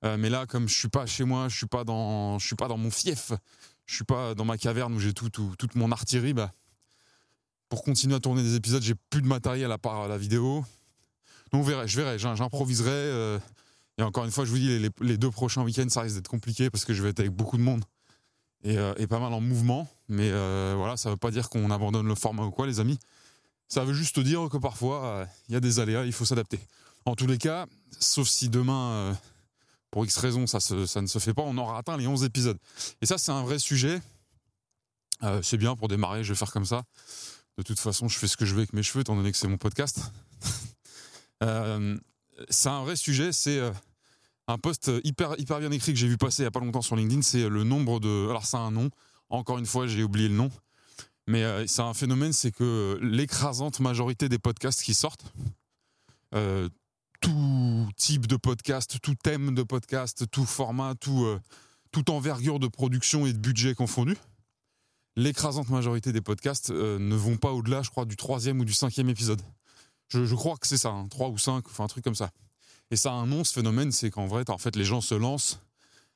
euh, 0.05 0.15
mais 0.17 0.29
là 0.29 0.45
comme 0.45 0.69
je 0.69 0.77
suis 0.77 0.89
pas 0.89 1.05
chez 1.05 1.23
moi, 1.23 1.49
je 1.49 1.57
suis 1.57 1.65
pas 1.65 1.83
dans, 1.83 2.37
suis 2.39 2.55
pas 2.55 2.67
dans 2.67 2.77
mon 2.77 2.91
fief, 2.91 3.31
je 3.87 3.95
suis 3.95 4.03
pas 4.03 4.35
dans 4.35 4.45
ma 4.45 4.57
caverne 4.57 4.93
où 4.93 4.99
j'ai 4.99 5.13
tout, 5.13 5.29
toute 5.29 5.75
mon 5.75 5.91
artillerie. 5.91 6.33
Bah, 6.33 6.53
pour 7.69 7.83
continuer 7.83 8.15
à 8.15 8.19
tourner 8.19 8.43
des 8.43 8.55
épisodes, 8.55 8.83
j'ai 8.83 8.93
plus 9.09 9.23
de 9.23 9.27
matériel 9.27 9.71
à 9.71 9.79
part 9.79 10.07
la 10.07 10.19
vidéo. 10.19 10.63
Donc 11.51 11.65
verrai, 11.65 11.87
je 11.87 11.99
verrai, 11.99 12.19
j'improviserai. 12.19 12.91
Euh, 12.91 13.39
et 13.97 14.03
encore 14.03 14.25
une 14.25 14.31
fois, 14.31 14.45
je 14.45 14.49
vous 14.49 14.57
dis, 14.57 14.91
les, 15.01 15.17
deux 15.17 15.31
prochains 15.31 15.63
week-ends, 15.63 15.89
ça 15.89 16.01
risque 16.01 16.15
d'être 16.15 16.27
compliqué 16.27 16.69
parce 16.69 16.85
que 16.85 16.93
je 16.93 17.03
vais 17.03 17.09
être 17.09 17.19
avec 17.19 17.31
beaucoup 17.31 17.57
de 17.57 17.61
monde 17.61 17.83
et, 18.63 18.75
et 18.97 19.07
pas 19.07 19.19
mal 19.19 19.33
en 19.33 19.41
mouvement. 19.41 19.87
Mais 20.09 20.31
voilà, 20.75 20.97
ça 20.97 21.11
veut 21.11 21.17
pas 21.17 21.29
dire 21.29 21.49
qu'on 21.49 21.69
abandonne 21.69 22.07
le 22.07 22.15
format 22.15 22.43
ou 22.43 22.51
quoi, 22.51 22.65
les 22.65 22.79
amis. 22.79 22.97
Ça 23.73 23.83
veut 23.83 23.93
juste 23.93 24.19
dire 24.19 24.49
que 24.51 24.57
parfois, 24.57 25.05
euh, 25.05 25.25
il 25.49 25.53
y 25.53 25.55
a 25.55 25.59
des 25.59 25.79
aléas, 25.79 26.05
il 26.05 26.13
faut 26.13 26.25
s'adapter. 26.25 26.59
En 27.05 27.15
tous 27.15 27.25
les 27.25 27.39
cas, 27.39 27.65
sauf 27.99 28.27
si 28.27 28.47
demain, 28.47 28.91
euh, 28.91 29.13
pour 29.89 30.05
X 30.05 30.15
raisons, 30.17 30.45
ça, 30.45 30.59
ne 31.01 31.07
se 31.07 31.19
fait 31.19 31.33
pas, 31.33 31.41
on 31.41 31.57
aura 31.57 31.79
atteint 31.79 31.97
les 31.97 32.05
11 32.05 32.23
épisodes. 32.23 32.59
Et 33.01 33.07
ça, 33.07 33.17
c'est 33.17 33.31
un 33.31 33.41
vrai 33.41 33.57
sujet. 33.57 33.99
Euh, 35.23 35.41
c'est 35.41 35.57
bien 35.57 35.75
pour 35.75 35.87
démarrer, 35.87 36.23
je 36.23 36.33
vais 36.33 36.37
faire 36.37 36.51
comme 36.51 36.65
ça. 36.65 36.83
De 37.57 37.63
toute 37.63 37.79
façon, 37.79 38.07
je 38.07 38.19
fais 38.19 38.27
ce 38.27 38.37
que 38.37 38.45
je 38.45 38.53
veux 38.53 38.59
avec 38.59 38.73
mes 38.73 38.83
cheveux, 38.83 39.01
étant 39.01 39.15
donné 39.15 39.31
que 39.31 39.37
c'est 39.39 39.47
mon 39.47 39.57
podcast. 39.57 40.01
c'est 42.49 42.69
un 42.69 42.83
vrai 42.83 42.95
sujet, 42.95 43.31
c'est 43.31 43.59
un 44.47 44.57
post 44.57 44.91
hyper, 45.03 45.35
hyper 45.39 45.59
bien 45.59 45.71
écrit 45.71 45.93
que 45.93 45.99
j'ai 45.99 46.07
vu 46.07 46.17
passer 46.17 46.41
il 46.41 46.45
n'y 46.45 46.47
a 46.47 46.51
pas 46.51 46.59
longtemps 46.59 46.81
sur 46.81 46.95
LinkedIn, 46.95 47.21
c'est 47.21 47.47
le 47.47 47.63
nombre 47.63 47.99
de... 47.99 48.29
Alors, 48.29 48.45
ça 48.45 48.57
a 48.57 48.61
un 48.61 48.71
nom. 48.71 48.89
Encore 49.29 49.57
une 49.57 49.65
fois, 49.65 49.87
j'ai 49.87 50.03
oublié 50.03 50.27
le 50.27 50.35
nom. 50.35 50.51
Mais 51.27 51.43
euh, 51.43 51.65
c'est 51.67 51.81
un 51.81 51.93
phénomène, 51.93 52.33
c'est 52.33 52.51
que 52.51 52.99
l'écrasante 53.01 53.79
majorité 53.79 54.29
des 54.29 54.39
podcasts 54.39 54.83
qui 54.83 54.93
sortent, 54.93 55.25
euh, 56.35 56.67
tout 57.21 57.89
type 57.95 58.27
de 58.27 58.35
podcast, 58.35 58.97
tout 59.01 59.15
thème 59.15 59.55
de 59.55 59.63
podcast, 59.63 60.29
tout 60.29 60.45
format, 60.45 60.95
tout, 60.95 61.23
euh, 61.23 61.39
toute 61.91 62.09
envergure 62.09 62.59
de 62.59 62.67
production 62.67 63.25
et 63.25 63.31
de 63.31 63.37
budget 63.37 63.73
confondu, 63.73 64.17
l'écrasante 65.15 65.69
majorité 65.69 66.11
des 66.11 66.21
podcasts 66.21 66.71
ne 66.71 67.15
vont 67.15 67.37
pas 67.37 67.51
au-delà, 67.51 67.83
je 67.83 67.89
crois, 67.89 68.05
du 68.05 68.17
troisième 68.17 68.59
ou 68.59 68.65
du 68.65 68.73
cinquième 68.73 69.09
épisode. 69.09 69.41
Je, 70.13 70.35
crois 70.35 70.57
que 70.57 70.67
c'est 70.67 70.77
ça, 70.77 70.89
hein, 70.89 71.07
trois 71.09 71.29
ou 71.29 71.37
cinq, 71.37 71.65
enfin 71.67 71.85
un 71.85 71.87
truc 71.87 72.03
comme 72.03 72.15
ça. 72.15 72.31
Et 72.91 72.95
ça 72.95 73.11
a 73.11 73.15
un 73.15 73.25
nom, 73.25 73.43
ce 73.43 73.53
phénomène, 73.53 73.91
c'est 73.91 74.11
qu'en 74.11 74.27
vrai, 74.27 74.49
en 74.49 74.57
fait, 74.57 74.75
les 74.75 74.85
gens 74.85 75.01
se 75.01 75.15
lancent 75.15 75.59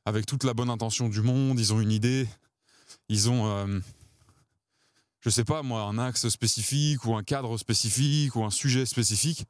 avec 0.06 0.26
toute 0.26 0.44
la 0.44 0.54
bonne 0.54 0.70
intention 0.70 1.10
du 1.10 1.22
monde, 1.22 1.60
ils 1.60 1.74
ont 1.74 1.82
une 1.82 1.92
idée, 1.92 2.28
ils 3.10 3.30
ont 3.30 3.82
je 5.28 5.30
sais 5.30 5.44
pas 5.44 5.62
moi, 5.62 5.82
un 5.82 5.98
axe 5.98 6.30
spécifique 6.30 7.04
ou 7.06 7.14
un 7.14 7.22
cadre 7.22 7.58
spécifique 7.58 8.36
ou 8.38 8.46
un 8.46 8.50
sujet 8.50 8.86
spécifique. 8.86 9.46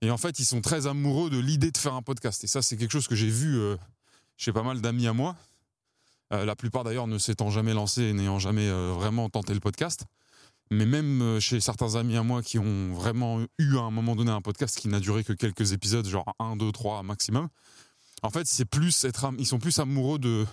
Et 0.00 0.12
en 0.12 0.16
fait, 0.16 0.38
ils 0.38 0.44
sont 0.44 0.60
très 0.60 0.86
amoureux 0.86 1.28
de 1.28 1.38
l'idée 1.38 1.72
de 1.72 1.76
faire 1.76 1.94
un 1.94 2.02
podcast. 2.02 2.44
Et 2.44 2.46
ça, 2.46 2.62
c'est 2.62 2.76
quelque 2.76 2.92
chose 2.92 3.08
que 3.08 3.16
j'ai 3.16 3.28
vu 3.28 3.58
euh, 3.58 3.76
chez 4.36 4.52
pas 4.52 4.62
mal 4.62 4.80
d'amis 4.80 5.08
à 5.08 5.12
moi. 5.12 5.34
Euh, 6.32 6.44
la 6.44 6.54
plupart 6.54 6.84
d'ailleurs 6.84 7.08
ne 7.08 7.18
s'étant 7.18 7.50
jamais 7.50 7.74
lancés 7.74 8.02
et 8.02 8.12
n'ayant 8.12 8.38
jamais 8.38 8.68
euh, 8.68 8.92
vraiment 8.94 9.28
tenté 9.28 9.54
le 9.54 9.60
podcast. 9.60 10.04
Mais 10.70 10.86
même 10.86 11.40
chez 11.40 11.60
certains 11.60 11.94
amis 11.94 12.16
à 12.16 12.22
moi 12.22 12.42
qui 12.42 12.58
ont 12.58 12.92
vraiment 12.92 13.40
eu 13.58 13.76
à 13.76 13.82
un 13.82 13.90
moment 13.90 14.14
donné 14.14 14.30
un 14.30 14.42
podcast 14.42 14.78
qui 14.78 14.88
n'a 14.88 15.00
duré 15.00 15.24
que 15.24 15.32
quelques 15.32 15.72
épisodes, 15.72 16.06
genre 16.06 16.34
1, 16.38 16.56
2, 16.56 16.72
3 16.72 17.02
maximum. 17.02 17.48
En 18.22 18.30
fait, 18.30 18.46
c'est 18.46 18.64
plus 18.64 19.04
être, 19.04 19.30
ils 19.38 19.46
sont 19.46 19.58
plus 19.58 19.78
amoureux 19.78 20.18
de 20.18 20.46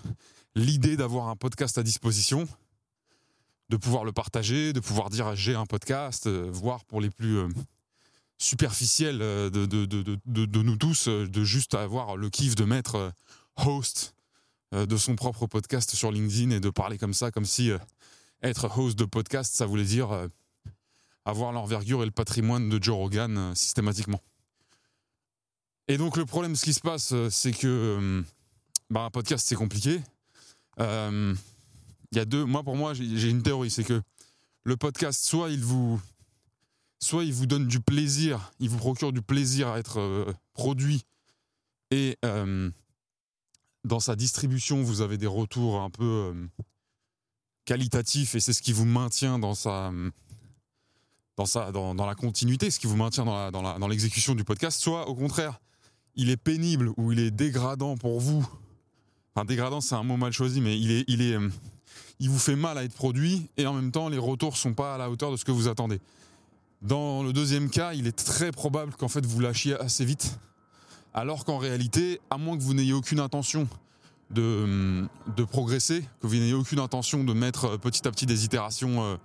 l'idée 0.56 0.96
d'avoir 0.96 1.28
un 1.28 1.36
podcast 1.36 1.78
à 1.78 1.84
disposition 1.84 2.48
de 3.70 3.78
pouvoir 3.78 4.04
le 4.04 4.12
partager, 4.12 4.74
de 4.74 4.80
pouvoir 4.80 5.10
dire 5.10 5.36
j'ai 5.36 5.56
un 5.56 5.66
podcast, 5.66 6.28
euh, 6.28 6.50
voire 6.52 6.86
pour 6.86 7.02
les 7.02 7.10
plus 7.10 7.38
euh, 7.38 7.48
superficiels 8.38 9.22
euh, 9.22 9.50
de, 9.50 9.66
de, 9.66 10.62
nous 10.62 10.78
tous, 10.78 11.08
de 11.08 11.44
juste 11.44 11.74
avoir 11.74 12.16
le 12.16 12.30
kiff 12.30 12.56
de 12.56 12.66
mettre 12.66 13.12
host 13.58 14.14
de 14.72 14.98
son 14.98 15.16
propre 15.16 15.48
podcast 15.48 15.96
sur 15.96 16.12
LinkedIn 16.12 16.50
et 16.50 16.60
de 16.60 16.70
parler 16.70 16.98
comme 16.98 17.14
ça, 17.14 17.32
comme 17.32 17.46
si 17.46 17.72
être 18.48 18.78
host 18.78 18.98
de 18.98 19.06
podcast, 19.06 19.56
ça 19.56 19.66
voulait 19.66 19.84
dire 19.84 20.28
avoir 21.26 21.52
l'envergure 21.52 22.04
et 22.04 22.06
le 22.06 22.12
patrimoine 22.12 22.70
de 22.70 22.82
Joe 22.82 22.96
Rogan 22.96 23.54
systématiquement. 23.56 24.22
Et 25.88 25.98
donc 25.98 26.18
le 26.18 26.26
problème, 26.26 26.56
ce 26.56 26.66
qui 26.66 26.74
se 26.74 26.82
passe, 26.82 27.14
c'est 27.30 27.52
que 27.52 28.24
bah, 28.90 29.02
un 29.02 29.10
podcast, 29.10 29.48
c'est 29.48 29.56
compliqué 29.56 30.02
il 32.12 32.18
y 32.18 32.22
a 32.22 32.26
deux. 32.26 32.46
Moi, 32.46 32.64
pour 32.64 32.76
moi, 32.76 32.94
j'ai 32.94 33.30
une 33.30 33.44
théorie, 33.44 33.70
c'est 33.70 33.84
que 33.84 34.02
le 34.64 34.78
podcast, 34.78 35.24
soit 35.24 35.50
il 35.50 35.62
vous, 35.62 36.02
soit 37.00 37.26
il 37.26 37.34
vous 37.34 37.46
donne 37.46 37.68
du 37.68 37.80
plaisir, 37.80 38.54
il 38.60 38.70
vous 38.70 38.78
procure 38.78 39.12
du 39.12 39.22
plaisir 39.22 39.68
à 39.68 39.80
être 39.80 40.00
euh, 40.00 40.34
produit, 40.54 41.04
et 41.92 42.18
euh, 42.24 42.72
dans 43.84 44.00
sa 44.00 44.16
distribution, 44.16 44.82
vous 44.82 45.02
avez 45.02 45.18
des 45.18 45.28
retours 45.28 45.82
un 45.82 45.90
peu 45.90 46.04
euh, 46.04 46.48
qualitatifs, 47.66 48.36
et 48.36 48.40
c'est 48.40 48.54
ce 48.54 48.62
qui 48.62 48.72
vous 48.72 48.86
maintient 48.86 49.40
dans 49.40 49.56
sa, 49.56 49.92
dans 51.36 51.46
sa, 51.46 51.72
dans, 51.72 51.94
la 51.94 52.16
continuité, 52.16 52.72
ce 52.72 52.80
qui 52.80 52.88
vous 52.88 52.96
maintient 52.96 53.26
dans, 53.26 53.88
l'exécution 53.88 54.36
du 54.36 54.44
podcast. 54.44 54.80
Soit, 54.80 55.08
au 55.08 55.16
contraire, 55.16 55.60
il 56.16 56.30
est 56.30 56.38
pénible 56.38 56.92
ou 56.98 57.12
il 57.12 57.20
est 57.20 57.32
dégradant 57.32 57.98
pour 57.98 58.20
vous. 58.20 58.48
Enfin, 59.34 59.46
dégradant, 59.46 59.82
c'est 59.82 59.96
un 59.96 60.04
mot 60.04 60.16
mal 60.16 60.32
choisi, 60.32 60.62
mais 60.62 60.80
il 60.80 60.92
est, 60.92 61.04
il 61.08 61.22
est 61.22 61.38
il 62.20 62.30
vous 62.30 62.40
fait 62.40 62.56
mal 62.56 62.78
à 62.78 62.84
être 62.84 62.94
produit 62.94 63.48
et 63.58 63.66
en 63.66 63.74
même 63.74 63.92
temps 63.92 64.10
les 64.10 64.18
retours 64.18 64.58
sont 64.58 64.74
pas 64.74 64.96
à 64.96 64.98
la 64.98 65.10
hauteur 65.10 65.32
de 65.32 65.38
ce 65.38 65.46
que 65.46 65.52
vous 65.52 65.68
attendez. 65.68 66.00
Dans 66.82 67.24
le 67.24 67.34
deuxième 67.34 67.70
cas, 67.70 67.94
il 67.94 68.08
est 68.08 68.16
très 68.16 68.52
probable 68.52 68.94
qu'en 68.94 69.08
fait 69.08 69.26
vous 69.26 69.40
lâchiez 69.40 69.80
assez 69.80 70.06
vite, 70.06 70.38
alors 71.14 71.46
qu'en 71.46 71.58
réalité, 71.58 72.20
à 72.30 72.38
moins 72.38 72.58
que 72.58 72.64
vous 72.64 72.74
n'ayez 72.74 72.94
aucune 72.94 73.20
intention 73.20 73.68
de, 74.32 75.08
progresser, 75.50 76.04
que 76.22 76.28
vous 76.28 76.36
n'ayez 76.36 76.54
aucune 76.54 76.80
intention 76.80 77.24
de 77.24 77.34
mettre 77.34 77.66
euh, 77.66 77.78
petit 77.78 78.08
à 78.08 78.12
petit 78.12 78.26
des 78.26 78.46
itérations. 78.46 79.04
Euh, 79.04 79.18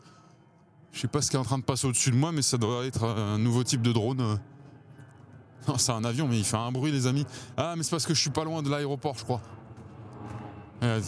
je 0.93 1.01
sais 1.01 1.09
pas 1.09 1.23
ce 1.23 1.31
qui 1.31 1.37
est 1.37 1.39
en 1.39 1.45
train 1.45 1.59
de 1.59 1.65
passer 1.65 1.87
au-dessus 1.87 2.11
de 2.11 2.17
moi, 2.17 2.33
mais 2.33 2.43
ça 2.43 2.59
doit 2.59 2.85
être 2.85 3.05
un 3.05 3.39
nouveau 3.39 3.65
type 3.65 3.83
de 3.83 3.93
drone. 3.93 4.21
Euh. 4.21 4.37
c'est 5.79 5.93
un 5.93 6.05
avion, 6.05 6.29
mais 6.29 6.39
il 6.39 6.45
fait 6.45 6.57
un 6.57 6.73
bruit, 6.73 6.93
les 6.93 7.07
amis. 7.07 7.27
Ah, 7.57 7.75
mais 7.77 7.83
c'est 7.83 7.91
parce 7.91 8.07
que 8.07 8.15
je 8.15 8.21
suis 8.21 8.31
pas 8.31 8.45
loin 8.45 8.63
de 8.63 8.71
l'aéroport, 8.71 9.17
je 9.19 9.25
crois. 9.25 9.41
Je 10.83 11.01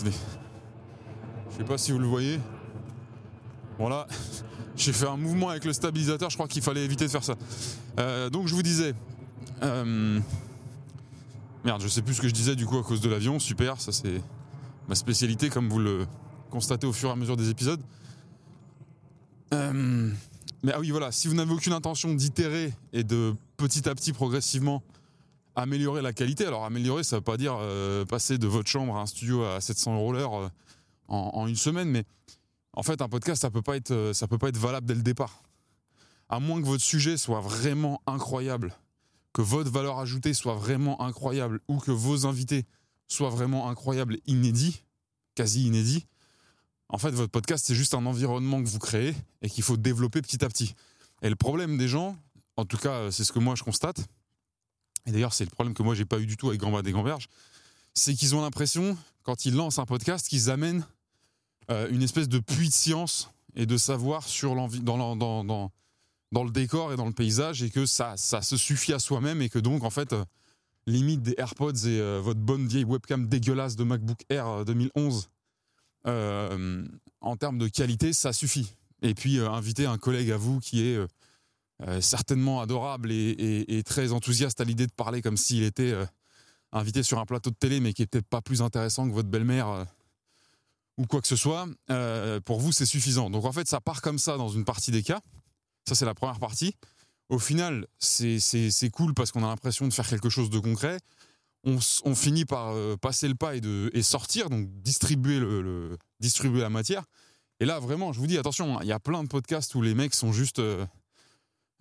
sais 1.56 1.64
pas 1.64 1.78
si 1.78 1.92
vous 1.92 1.99
le 1.99 2.06
voyez. 2.06 2.38
Voilà. 3.78 4.06
J'ai 4.76 4.92
fait 4.92 5.06
un 5.06 5.16
mouvement 5.16 5.50
avec 5.50 5.64
le 5.64 5.72
stabilisateur, 5.72 6.30
je 6.30 6.37
crois 6.37 6.49
qu'il 6.49 6.62
fallait 6.62 6.84
éviter 6.84 7.04
de 7.04 7.11
faire 7.11 7.25
ça. 7.25 7.34
Euh, 7.99 8.30
donc 8.30 8.46
je 8.49 8.54
vous 8.54 8.62
disais. 8.62 8.94
Euh, 11.62 11.69
merde, 11.69 11.83
je 11.83 11.88
sais 11.88 12.02
plus 12.02 12.14
ce 12.14 12.21
que 12.21 12.28
je 12.28 12.33
disais 12.33 12.57
du 12.57 12.66
coup 12.66 12.78
à 12.78 12.83
cause 12.83 13.00
de 13.00 13.09
l'avion. 13.09 13.38
Super, 13.38 13.81
ça 13.81 13.92
c'est 13.92 14.21
ma 14.88 14.95
spécialité 14.95 15.49
comme 15.49 15.69
vous 15.69 15.78
le 15.78 16.07
constatez 16.50 16.87
au 16.87 16.92
fur 16.92 17.09
et 17.09 17.12
à 17.12 17.16
mesure 17.16 17.37
des 17.37 17.50
épisodes. 17.50 17.81
Euh, 19.54 20.11
mais 20.62 20.73
ah 20.75 20.81
oui, 20.81 20.90
voilà, 20.90 21.12
si 21.12 21.28
vous 21.28 21.35
n'avez 21.35 21.52
aucune 21.52 21.73
intention 21.73 22.14
d'itérer 22.14 22.73
et 22.92 23.04
de 23.04 23.35
petit 23.57 23.88
à 23.88 23.95
petit 23.95 24.12
progressivement 24.12 24.83
améliorer 25.54 26.00
la 26.00 26.12
qualité, 26.12 26.47
alors 26.47 26.64
améliorer 26.64 27.04
ça 27.04 27.16
veut 27.16 27.23
pas 27.23 27.37
dire 27.37 27.59
passer 28.09 28.38
de 28.38 28.47
votre 28.47 28.71
chambre 28.71 28.97
à 28.97 29.02
un 29.02 29.07
studio 29.07 29.45
à 29.45 29.61
700 29.61 29.97
euros 29.97 30.12
l'heure 30.12 30.50
en, 31.09 31.47
une 31.47 31.57
semaine, 31.57 31.88
mais 31.88 32.04
en 32.75 32.83
fait, 32.83 33.02
un 33.02 33.09
podcast, 33.09 33.42
ça 33.42 33.50
peut 33.50 33.62
euh, 33.90 34.12
ça 34.12 34.26
peut 34.26 34.38
pas 34.38 34.49
être 34.49 34.57
valable 34.57 34.87
dès 34.87 34.95
le 34.95 35.02
départ. 35.02 35.42
À 36.28 36.40
moins 36.40 36.61
que 36.61 36.66
votre 36.66 36.83
sujet 36.83 37.16
soit 37.16 37.40
vraiment 37.40 38.00
incroyable, 38.07 38.75
que 39.33 39.43
votre 39.43 39.71
valeur 39.71 39.99
ajoutée 39.99 40.35
soit 40.35 40.55
vraiment 40.55 41.01
incroyable 41.03 41.61
ou 41.69 41.79
que 41.79 41.91
vos 41.91 42.27
invités 42.27 42.65
soient 43.09 43.31
vraiment 43.31 43.69
incroyables, 43.69 44.19
inédits, 44.27 44.83
quasi 45.35 45.67
inédits, 45.67 46.07
en 46.89 46.99
fait, 46.99 47.11
votre 47.11 47.33
podcast, 47.33 47.65
c'est 47.67 47.75
juste 47.75 47.95
un 47.95 48.05
environnement 48.05 48.62
que 48.62 48.69
vous 48.69 48.79
créez 48.79 49.15
et 49.41 49.49
qu'il 49.49 49.65
faut 49.65 49.79
développer 49.79 50.21
petit 50.21 50.45
à 50.45 50.49
petit. 50.49 50.75
Et 51.23 51.31
le 51.31 51.37
problème 51.37 51.79
des 51.79 51.89
gens, 51.89 52.17
en 52.57 52.67
tout 52.67 52.77
cas, 52.77 53.11
c'est 53.11 53.25
ce 53.25 53.33
que 53.33 53.39
moi 53.39 53.55
je 53.55 53.62
constate, 53.62 54.07
et 55.07 55.12
d'ailleurs, 55.12 55.33
c'est 55.33 55.45
le 55.45 55.51
problème 55.51 55.75
que 55.75 55.83
moi 55.83 55.95
j'ai 55.95 56.05
pas 56.05 56.21
eu 56.21 56.27
du 56.27 56.37
tout 56.37 56.49
avec 56.49 56.61
Gamba 56.61 56.83
des 56.83 56.93
Gamberges, 56.93 57.29
c'est 57.95 58.15
qu'ils 58.15 58.35
ont 58.35 58.43
l'impression, 58.43 58.97
quand 59.23 59.47
ils 59.47 59.55
lancent 59.55 59.79
un 59.79 59.87
podcast, 59.87 60.29
qu'ils 60.29 60.51
amènent 60.51 60.87
euh, 61.71 61.89
une 61.91 62.03
espèce 62.03 62.29
de 62.29 62.39
puits 62.39 62.69
de 62.69 62.75
science 62.75 63.31
et 63.55 63.67
de 63.67 63.77
savoir 63.77 64.29
sur 64.29 64.55
dans, 64.55 65.17
dans, 65.17 65.45
dans, 65.45 65.73
dans, 66.33 66.45
le 66.45 66.51
décor 66.51 66.93
et 66.93 66.97
dans 66.97 67.07
le 67.07 67.12
paysage, 67.12 67.62
et 67.62 67.71
que 67.71 67.87
ça, 67.87 68.15
ça 68.17 68.43
se 68.43 68.57
suffit 68.57 68.93
à 68.93 68.99
soi-même, 68.99 69.43
et 69.43 69.49
que 69.49 69.59
donc, 69.59 69.85
en 69.85 69.91
fait, 69.91 70.12
euh, 70.12 70.25
limite 70.87 71.23
des 71.23 71.35
AirPods 71.39 71.87
et 71.87 72.01
euh, 72.01 72.21
votre 72.21 72.41
bonne 72.41 72.67
vieille 72.67 72.85
webcam 72.85 73.29
dégueulasse 73.29 73.77
de 73.77 73.85
MacBook 73.85 74.21
Air 74.29 74.65
2011 74.65 75.31
euh, 76.09 76.85
en 77.21 77.37
termes 77.37 77.59
de 77.59 77.69
qualité, 77.69 78.12
ça 78.12 78.33
suffit. 78.33 78.75
Et 79.03 79.15
puis 79.15 79.39
inviter 79.41 79.87
un 79.87 79.99
collègue 79.99 80.31
à 80.31 80.37
vous 80.37 80.61
qui 80.61 80.83
est 80.87 80.99
certainement 82.01 82.61
adorable 82.61 83.11
et, 83.11 83.83
très 83.85 84.12
enthousiaste 84.12 84.61
à 84.61 84.65
l'idée 84.65 84.87
de 84.87 84.93
parler 84.93 85.23
comme 85.23 85.37
s'il 85.37 85.65
était 85.65 85.93
invité 86.71 87.03
sur 87.03 87.19
un 87.19 87.27
plateau 87.27 87.51
de 87.51 87.57
télé, 87.57 87.81
mais 87.81 87.93
qui 87.95 88.03
était 88.03 88.23
pas 88.23 88.41
plus 88.41 88.62
intéressant 88.62 89.09
que 89.09 89.12
votre 89.12 89.29
belle-mère 89.29 89.87
ou 90.99 91.07
quoi 91.07 91.21
que 91.21 91.27
ce 91.27 91.35
soit, 91.35 91.67
pour 92.45 92.61
vous, 92.61 92.71
c'est 92.71 92.87
suffisant. 92.87 93.29
Donc 93.29 93.45
en 93.45 93.51
fait, 93.51 93.67
ça 93.67 93.81
part 93.81 94.03
comme 94.03 94.21
ça 94.21 94.37
dans 94.37 94.49
une 94.49 94.65
partie 94.65 94.93
des 94.93 95.03
cas. 95.03 95.21
Ça, 95.87 95.95
c'est 95.95 96.05
la 96.05 96.15
première 96.15 96.39
partie. 96.39 96.75
Au 97.29 97.39
final, 97.39 97.87
c'est 97.99 98.91
cool 98.93 99.15
parce 99.15 99.33
qu'on 99.33 99.45
a 99.45 99.49
l'impression 99.49 99.89
de 99.89 99.93
faire 99.93 100.07
quelque 100.07 100.29
chose 100.29 100.51
de 100.51 100.59
concret 100.59 100.99
on, 101.65 102.15
finit 102.15 102.45
par 102.45 102.71
euh, 102.71 102.97
passer 102.97 103.29
le 103.29 103.35
pas 103.35 103.55
et, 103.55 103.61
de, 103.61 103.91
sortir, 104.03 104.51
donc 104.51 104.69
distribuer, 104.83 105.39
le, 105.39 105.97
distribuer 106.21 106.61
la 106.61 106.71
matière. 106.71 107.05
Et 107.61 107.65
là, 107.65 107.79
vraiment, 107.79 108.12
je 108.12 108.19
vous 108.19 108.27
dis, 108.27 108.39
attention, 108.39 108.81
il 108.81 108.89
y 108.89 108.93
a 108.93 108.99
plein 108.99 109.23
de 109.23 109.29
podcasts 109.29 109.75
où 109.75 109.83
les 109.83 109.95
mecs 109.95 110.15
sont 110.15 110.33
juste. 110.33 110.59
Euh, 110.59 110.85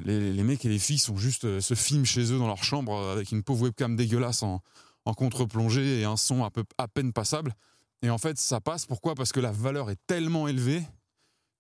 les, 0.04 0.44
mecs 0.44 0.66
et 0.66 0.70
les 0.70 0.80
filles 0.80 1.00
sont 1.00 1.18
juste 1.18 1.46
euh, 1.46 1.62
se 1.62 1.76
filment 1.76 2.06
chez 2.06 2.32
eux 2.32 2.40
dans 2.40 2.48
leur 2.48 2.64
chambre 2.64 3.10
avec 3.10 3.32
une 3.32 3.44
pauvre 3.44 3.64
webcam 3.64 3.96
dégueulasse 3.96 4.44
en, 4.44 4.62
contre-plongée 5.06 6.02
et 6.02 6.06
un 6.06 6.18
son 6.18 6.44
à, 6.44 6.52
peu, 6.52 6.64
à 6.78 6.88
peine 6.88 7.12
passable. 7.12 7.54
Et 8.04 8.10
en 8.10 8.18
fait, 8.18 8.38
ça 8.38 8.62
passe. 8.62 8.86
Pourquoi? 8.86 9.16
Parce 9.16 9.32
que 9.32 9.40
la 9.40 9.52
valeur 9.52 9.90
est 9.90 10.00
tellement 10.08 10.48
élevée 10.48 10.84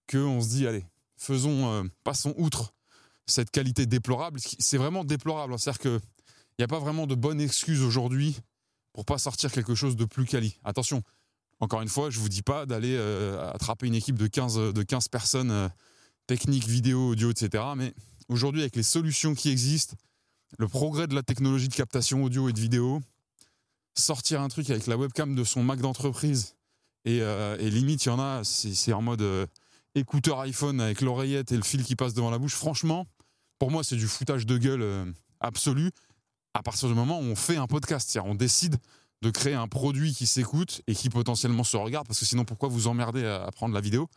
qu'on 0.10 0.42
se 0.42 0.50
dit, 0.50 0.68
allez, 0.68 0.86
faisons, 1.22 1.90
passons 2.04 2.34
outre 2.38 2.74
cette 3.26 3.52
qualité 3.52 3.86
déplorable. 3.86 4.40
C'est 4.60 4.78
vraiment 4.78 5.04
déplorable. 5.04 5.54
Hein. 5.54 5.58
C'est-à-dire 5.58 5.80
que 5.80 6.02
il 6.58 6.62
n'y 6.62 6.66
a 6.66 6.68
pas 6.68 6.80
vraiment 6.80 7.08
de 7.08 7.16
bonne 7.16 7.42
excuse 7.42 7.82
aujourd'hui 7.82 8.38
pour 8.94 9.06
pas 9.06 9.18
sortir 9.18 9.52
quelque 9.52 9.74
chose 9.74 9.96
de 9.96 10.06
plus 10.06 10.26
quali. 10.26 10.60
Attention, 10.64 11.02
encore 11.60 11.82
une 11.82 11.88
fois, 11.88 12.10
je 12.10 12.20
vous 12.20 12.30
dis 12.30 12.42
pas 12.42 12.66
d'aller 12.66 12.96
euh, 12.96 13.52
attraper 13.52 13.88
une 13.88 13.96
équipe 13.96 14.18
de 14.18 14.28
15, 14.28 14.74
de 14.74 14.84
15 14.84 15.08
personnes, 15.08 15.52
euh, 15.52 15.70
techniques, 16.28 16.68
vidéo, 16.68 17.10
audio, 17.10 17.32
etc. 17.32 17.64
Mais 17.76 17.94
aujourd'hui, 18.28 18.62
avec 18.62 18.76
les 18.76 18.84
solutions 18.84 19.34
qui 19.34 19.50
existent, 19.50 19.96
le 20.60 20.68
progrès 20.68 21.08
de 21.08 21.16
la 21.16 21.24
technologie 21.24 21.70
de 21.70 21.74
captation 21.74 22.24
audio 22.24 22.50
et 22.50 22.54
de 22.54 22.60
vidéo, 22.60 23.02
sortir 23.96 24.42
un 24.42 24.50
truc 24.50 24.70
avec 24.70 24.88
la 24.88 24.98
webcam 24.98 25.34
de 25.34 25.44
son 25.44 25.64
Mac 25.64 25.80
d'entreprise 25.80 26.56
et, 27.06 27.22
euh, 27.22 27.58
limite, 27.58 28.06
il 28.06 28.10
y 28.10 28.12
en 28.12 28.20
a, 28.20 28.44
c'est 28.44 28.94
en 28.94 29.02
mode 29.02 29.48
écouteur 29.96 30.40
iPhone 30.42 30.80
avec 30.82 31.02
l'oreillette 31.02 31.52
et 31.52 31.58
le 31.58 31.64
fil 31.64 31.84
qui 31.84 31.96
passe 31.96 32.14
devant 32.14 32.32
la 32.32 32.38
bouche. 32.38 32.56
Franchement, 32.56 33.08
pour 33.60 33.72
moi, 33.72 33.84
c'est 33.84 33.96
du 33.96 34.08
foutage 34.08 34.46
de 34.46 34.58
gueule 34.58 35.14
absolu 35.40 35.92
à 36.54 36.64
partir 36.64 36.88
du 36.88 36.96
moment 36.96 37.20
où 37.20 37.24
on 37.24 37.36
fait 37.36 37.58
un 37.58 37.68
podcast. 37.68 38.10
C'est-à-dire, 38.10 38.30
on 38.30 38.36
décide 38.36 38.78
de 39.22 39.30
créer 39.30 39.54
un 39.54 39.68
produit 39.68 40.14
qui 40.14 40.26
s'écoute 40.26 40.82
et 40.88 40.96
qui 40.96 41.10
potentiellement 41.10 41.64
se 41.64 41.78
regarde, 41.78 42.08
parce 42.08 42.20
que 42.20 42.26
sinon, 42.26 42.44
pourquoi 42.44 42.70
vous 42.70 42.88
emmerder 42.88 43.26
à, 43.26 43.50
prendre 43.52 43.74
la 43.74 43.82
vidéo? 43.82 44.10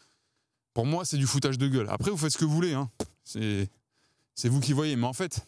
Pour 0.73 0.87
moi, 0.87 1.05
c'est 1.05 1.19
du 1.19 1.27
foutage 1.27 1.59
de 1.59 1.69
gueule. 1.69 1.89
Après, 1.91 2.11
vous 2.11 2.17
faites 2.17 2.33
ce 2.33 2.39
que 2.39 2.45
vous 2.45 2.55
voulez. 2.55 2.73
Hein. 2.73 2.91
C'est 3.25 4.49
vous 4.49 4.61
qui 4.61 4.73
voyez. 4.73 4.97
Mais 4.97 5.07
en 5.07 5.13
fait, 5.13 5.47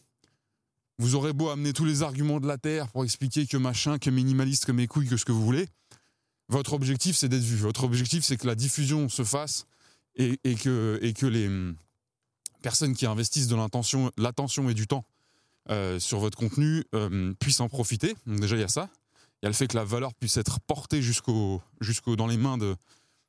vous 0.98 1.14
aurez 1.14 1.32
beau 1.32 1.48
amener 1.48 1.72
tous 1.72 1.84
les 1.84 2.02
arguments 2.02 2.38
de 2.38 2.46
la 2.46 2.58
Terre 2.58 2.88
pour 2.88 3.02
expliquer 3.04 3.46
que 3.46 3.56
machin, 3.56 3.98
que 3.98 4.10
minimaliste, 4.10 4.66
que 4.66 4.72
mes 4.72 4.86
couilles, 4.86 5.08
que 5.08 5.16
ce 5.16 5.24
que 5.24 5.32
vous 5.32 5.44
voulez. 5.44 5.66
Votre 6.48 6.74
objectif, 6.74 7.16
c'est 7.16 7.28
d'être 7.28 7.42
vu. 7.42 7.56
Votre 7.56 7.84
objectif, 7.84 8.24
c'est 8.24 8.36
que 8.36 8.46
la 8.46 8.54
diffusion 8.54 9.08
se 9.08 9.24
fasse 9.24 9.66
et, 10.16 10.54
que, 10.54 11.26
les 11.26 11.46
hum, 11.46 11.76
personnes 12.62 12.94
qui 12.94 13.06
investissent 13.06 13.48
de 13.48 13.56
l'attention 13.56 14.70
et 14.70 14.74
du 14.74 14.86
temps 14.86 15.04
euh, 15.68 15.98
sur 15.98 16.20
votre 16.20 16.38
contenu 16.38 16.84
euh, 16.94 17.34
puisse 17.40 17.60
en 17.60 17.68
profiter. 17.68 18.14
Donc 18.26 18.40
déjà, 18.40 18.56
il 18.56 18.60
y 18.60 18.64
a 18.64 18.68
ça. 18.68 18.88
Il 19.42 19.44
y 19.44 19.46
a 19.46 19.48
le 19.48 19.54
fait 19.54 19.66
que 19.66 19.76
la 19.76 19.84
valeur 19.84 20.14
puisse 20.14 20.36
être 20.36 20.60
portée 20.60 21.02
jusqu'au, 21.02 21.60
dans 22.16 22.26
les 22.26 22.36
mains 22.36 22.56
de, 22.56 22.76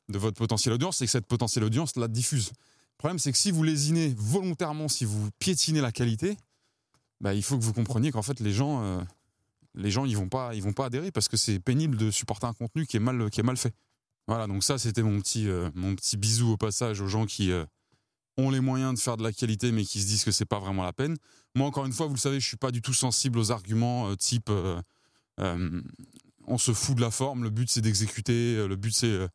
votre 0.09 0.37
potentielle 0.37 0.73
audience 0.73 1.01
et 1.01 1.05
que 1.05 1.11
cette 1.11 1.25
potentielle 1.25 1.65
audience 1.65 1.95
la 1.95 2.07
diffuse. 2.07 2.49
Le 2.49 2.97
problème, 2.97 3.19
c'est 3.19 3.31
que 3.31 3.37
si 3.37 3.51
vous 3.51 3.63
lésinez 3.63 4.13
volontairement, 4.17 4.87
si 4.87 5.03
vous 5.03 5.29
piétinez 5.39 5.81
la 5.81 5.91
qualité, 5.91 6.37
bah, 7.19 7.33
il 7.33 7.43
faut 7.43 7.57
que 7.57 7.63
vous 7.63 7.73
compreniez 7.73 8.11
qu'en 8.11 8.21
fait, 8.21 8.39
les 8.39 8.53
gens, 8.53 8.83
euh, 8.83 9.01
les 9.75 9.91
gens, 9.91 10.05
ils 10.05 10.15
vont 10.15 10.29
pas, 10.29 10.55
ils 10.55 10.63
vont 10.63 10.73
pas 10.73 10.85
adhérer 10.85 11.11
parce 11.11 11.27
que 11.27 11.37
c'est 11.37 11.59
pénible 11.59 11.97
de 11.97 12.11
supporter 12.11 12.47
un 12.47 12.53
contenu 12.53 12.85
qui 12.85 12.97
est 12.97 12.99
mal 12.99 13.57
fait. 13.57 13.73
Voilà, 14.27 14.47
donc 14.47 14.63
ça, 14.63 14.77
c'était 14.77 15.03
mon 15.03 15.19
petit, 15.19 15.47
mon 15.73 15.95
petit 15.95 16.17
bisou 16.17 16.51
au 16.51 16.57
passage 16.57 16.99
aux 17.01 17.07
gens 17.07 17.25
qui, 17.25 17.51
ont 18.37 18.49
les 18.49 18.59
moyens 18.59 18.93
de 18.93 18.99
faire 18.99 19.17
de 19.17 19.23
la 19.23 19.33
qualité 19.33 19.71
mais 19.71 19.83
qui 19.83 19.99
se 20.01 20.07
disent 20.07 20.23
que 20.23 20.31
c'est 20.31 20.45
pas 20.45 20.59
vraiment 20.59 20.83
la 20.83 20.93
peine. 20.93 21.17
Moi 21.55 21.67
encore 21.67 21.85
une 21.85 21.93
fois, 21.93 22.05
vous 22.05 22.13
le 22.13 22.19
savez, 22.19 22.39
je 22.39 22.47
suis 22.47 22.57
pas 22.57 22.71
du 22.71 22.81
tout 22.81 22.93
sensible 22.93 23.39
aux 23.39 23.51
arguments 23.51 24.09
euh, 24.09 24.15
type 24.15 24.49
euh, 24.49 24.81
euh, 25.39 25.81
on 26.45 26.57
se 26.57 26.71
fout 26.71 26.95
de 26.95 27.01
la 27.01 27.11
forme, 27.11 27.43
le 27.43 27.49
but 27.49 27.69
c'est 27.69 27.81
d'exécuter, 27.81 28.65
le 28.67 28.75
but 28.75 28.93
c'est 28.93 29.27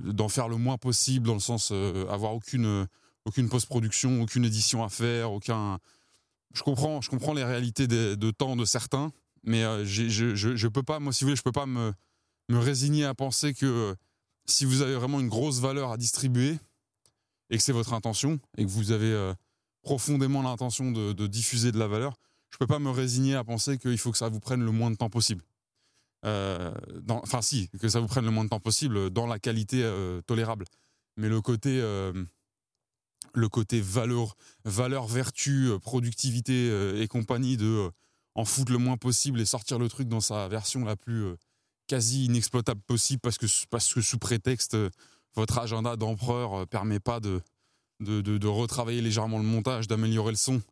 d'en 0.00 0.28
faire 0.28 0.48
le 0.48 0.56
moins 0.56 0.78
possible 0.78 1.26
dans 1.26 1.34
le 1.34 1.40
sens 1.40 1.70
avoir 2.10 2.34
aucune 2.34 2.88
aucune 3.24 3.48
post-production, 3.48 4.20
aucune 4.20 4.44
édition 4.44 4.82
à 4.82 4.88
faire, 4.88 5.30
aucun 5.30 5.78
je 6.52 6.62
comprends, 6.62 7.00
je 7.00 7.08
comprends 7.08 7.34
les 7.34 7.44
réalités 7.44 7.86
de, 7.86 8.30
temps 8.32 8.56
de 8.56 8.64
certains, 8.64 9.12
mais 9.44 9.62
je, 9.84 10.08
je, 10.08 10.34
je, 10.34 10.68
peux 10.68 10.82
pas, 10.82 10.98
moi, 10.98 11.12
si 11.12 11.22
vous 11.22 11.28
voulez, 11.28 11.36
je 11.36 11.42
peux 11.42 11.52
pas 11.52 11.66
me, 11.66 11.92
me 12.48 12.58
résigner 12.58 13.04
à 13.04 13.14
penser 13.14 13.54
que 13.54 13.94
si 14.46 14.64
vous 14.64 14.82
avez 14.82 14.94
vraiment 14.94 15.20
une 15.20 15.28
grosse 15.28 15.60
valeur 15.60 15.90
à 15.90 15.96
distribuer, 15.96 16.58
et 17.50 17.56
que 17.56 17.62
c'est 17.62 17.72
votre 17.72 17.92
intention 17.92 18.38
et 18.56 18.64
que 18.64 18.70
vous 18.70 18.90
avez 18.90 19.12
euh, 19.12 19.32
profondément 19.82 20.42
l'intention 20.42 20.90
de, 20.90 21.26
diffuser 21.26 21.72
de 21.72 21.78
la 21.78 21.86
valeur, 21.86 22.14
je 22.50 22.56
ne 22.56 22.58
peux 22.58 22.66
pas 22.66 22.78
me 22.78 22.90
résigner 22.90 23.34
à 23.34 23.44
penser 23.44 23.78
qu'il 23.78 23.98
faut 23.98 24.12
que 24.12 24.18
ça 24.18 24.28
vous 24.28 24.40
prenne 24.40 24.62
le 24.62 24.70
moins 24.70 24.90
de 24.90 24.96
temps 24.96 25.10
possible. 25.10 25.42
Euh, 26.24 26.72
enfin, 27.08 27.42
si, 27.42 27.68
que 27.80 27.88
ça 27.88 28.00
vous 28.00 28.06
prenne 28.06 28.24
le 28.24 28.30
moins 28.30 28.44
de 28.44 28.48
temps 28.48 28.60
possible 28.60 29.10
dans 29.10 29.26
la 29.26 29.38
qualité 29.38 29.82
euh, 29.82 30.22
tolérable. 30.22 30.64
Mais 31.16 31.28
le 31.28 31.40
côté, 31.40 31.80
le 33.34 33.48
côté 33.48 33.80
valeur, 33.80 34.36
valeur, 34.64 35.06
vertu, 35.06 35.70
productivité 35.80 37.00
et 37.00 37.06
compagnie 37.06 37.56
de 37.56 37.88
en 38.34 38.44
foutre 38.44 38.72
le 38.72 38.78
moins 38.78 38.96
possible 38.96 39.40
et 39.40 39.44
sortir 39.44 39.78
le 39.78 39.88
truc 39.88 40.08
dans 40.08 40.18
sa 40.18 40.48
version 40.48 40.84
la 40.84 40.96
plus 40.96 41.36
quasi 41.86 42.26
inexploitable 42.26 42.80
possible 42.80 43.20
parce 43.20 43.38
que, 43.38 43.46
parce 43.70 43.92
que 43.92 44.00
sous 44.00 44.18
prétexte 44.18 44.76
votre 45.34 45.58
agenda 45.58 45.96
d'empereur 45.96 46.60
euh, 46.60 46.66
permet 46.66 47.00
pas 47.00 47.20
de, 47.20 47.40
de, 48.00 48.46
retravailler 48.46 49.00
légèrement 49.00 49.38
le 49.38 49.44
montage, 49.44 49.86
d'améliorer 49.86 50.30
le 50.30 50.36
son 50.36 50.62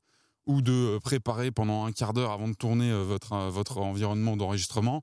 ou 0.47 0.63
de 0.63 0.73
euh, 0.73 1.01
préparer 1.01 1.51
pendant 1.51 1.85
un 1.85 1.93
quart 1.93 2.13
d'heure 2.13 2.33
avant 2.33 2.49
de 2.49 2.55
tourner 2.55 2.91
euh, 2.91 3.03
votre, 3.03 3.37
votre 3.49 3.79
environnement 3.79 4.37
d'enregistrement, 4.37 5.03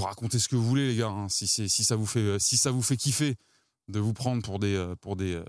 racontez 0.00 0.38
ce 0.38 0.48
que 0.48 0.56
vous 0.56 0.66
voulez 0.66 0.88
les 0.88 0.96
gars. 0.96 1.08
Hein. 1.08 1.28
Si, 1.28 1.46
si, 1.46 1.68
ça 1.68 1.96
vous 1.96 2.06
fait, 2.06 2.38
si 2.38 2.56
ça 2.56 2.70
vous 2.70 2.82
fait 2.82 2.96
kiffer 2.96 3.36
de 3.88 4.00
vous 4.00 4.12
prendre 4.12 4.42
pour 4.42 4.58
des, 4.58 4.94
pour 5.00 5.16
des, 5.16 5.42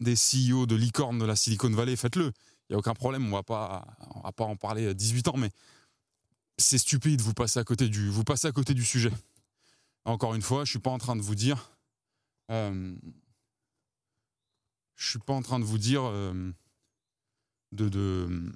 des 0.00 0.14
CEO 0.14 0.66
de 0.66 0.74
licorne 0.74 1.18
de 1.18 1.24
la 1.24 1.36
Silicon 1.36 1.70
Valley, 1.70 1.96
faites-le. 1.96 2.32
Il 2.68 2.72
n'y 2.72 2.76
a 2.76 2.78
aucun 2.78 2.94
problème, 2.94 3.24
on 3.24 3.28
on 3.28 4.22
va 4.22 4.32
pas 4.32 4.44
en 4.44 4.56
parler 4.56 4.94
18 4.94 5.28
ans, 5.28 5.36
mais 5.36 5.50
c'est 6.60 6.78
stupide, 6.78 7.20
vous 7.20 7.34
passez 7.34 7.58
à 7.58 7.64
côté 7.64 7.88
du, 7.88 8.84
sujet. 8.84 9.12
Encore 10.04 10.34
une 10.34 10.42
fois, 10.42 10.64
je 10.64 10.70
suis 10.70 10.78
pas 10.78 10.90
en 10.90 10.98
train 10.98 11.16
de 11.16 11.22
vous 11.22 11.34
dire 11.34 11.70
euh, 12.50 12.94
je 14.96 15.08
suis 15.08 15.18
pas 15.18 15.32
en 15.32 15.42
train 15.42 15.58
de 15.58 15.64
vous 15.64 15.78
dire 15.78 16.02
euh, 16.04 16.52
de, 17.72 18.52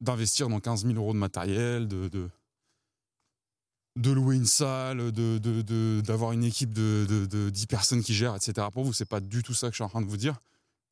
d'investir 0.00 0.48
dans 0.48 0.60
15 0.60 0.86
000 0.86 0.94
euros 0.94 1.12
de 1.12 1.18
matériel, 1.18 1.88
de, 1.88 2.08
de, 3.96 4.10
louer 4.12 4.36
une 4.36 4.46
salle, 4.46 5.10
de, 5.10 6.00
d'avoir 6.00 6.32
une 6.32 6.44
équipe 6.44 6.72
de, 6.72 7.26
de, 7.28 7.50
10 7.50 7.66
personnes 7.66 8.02
qui 8.02 8.14
gèrent, 8.14 8.36
etc. 8.36 8.68
Pour 8.72 8.84
vous, 8.84 8.92
c'est 8.92 9.04
pas 9.04 9.20
du 9.20 9.42
tout 9.42 9.54
ça 9.54 9.68
que 9.68 9.72
je 9.72 9.78
suis 9.78 9.84
en 9.84 9.88
train 9.88 10.02
de 10.02 10.06
vous 10.06 10.16
dire. 10.16 10.38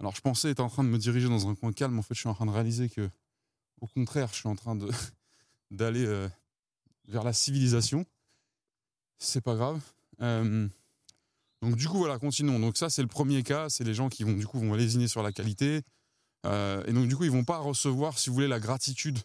Alors, 0.00 0.16
je 0.16 0.20
pensais 0.20 0.50
être 0.50 0.60
en 0.60 0.68
train 0.68 0.82
de 0.82 0.88
me 0.88 0.98
diriger 0.98 1.28
dans 1.28 1.46
un 1.48 1.54
coin 1.54 1.72
calme. 1.72 1.98
En 1.98 2.02
fait, 2.02 2.14
je 2.14 2.20
suis 2.20 2.28
en 2.28 2.34
train 2.34 2.46
de 2.46 2.50
réaliser 2.50 2.88
que, 2.88 3.08
au 3.80 3.86
contraire, 3.86 4.28
je 4.32 4.36
suis 4.36 4.48
en 4.48 4.56
train 4.56 4.76
d'aller 5.70 6.04
euh, 6.06 6.28
vers 7.08 7.24
la 7.24 7.32
civilisation. 7.32 8.06
C'est 9.18 9.40
pas 9.40 9.54
grave. 9.54 9.80
Euh, 10.20 10.68
donc 11.62 11.76
du 11.76 11.88
coup 11.88 11.98
voilà, 11.98 12.18
continuons. 12.18 12.58
Donc 12.58 12.76
ça 12.76 12.90
c'est 12.90 13.02
le 13.02 13.08
premier 13.08 13.42
cas, 13.42 13.68
c'est 13.68 13.84
les 13.84 13.94
gens 13.94 14.08
qui 14.08 14.24
vont 14.24 14.34
du 14.34 14.46
coup 14.46 14.58
vont 14.58 14.74
lésiner 14.74 15.08
sur 15.08 15.22
la 15.22 15.32
qualité, 15.32 15.82
Euh, 16.46 16.84
et 16.86 16.92
donc, 16.92 17.08
du 17.08 17.16
coup, 17.16 17.24
ils 17.24 17.30
vont 17.30 17.44
pas 17.44 17.56
recevoir, 17.56 18.18
si 18.18 18.28
vous 18.28 18.34
voulez, 18.34 18.48
la 18.48 18.60
gratitude. 18.60 19.18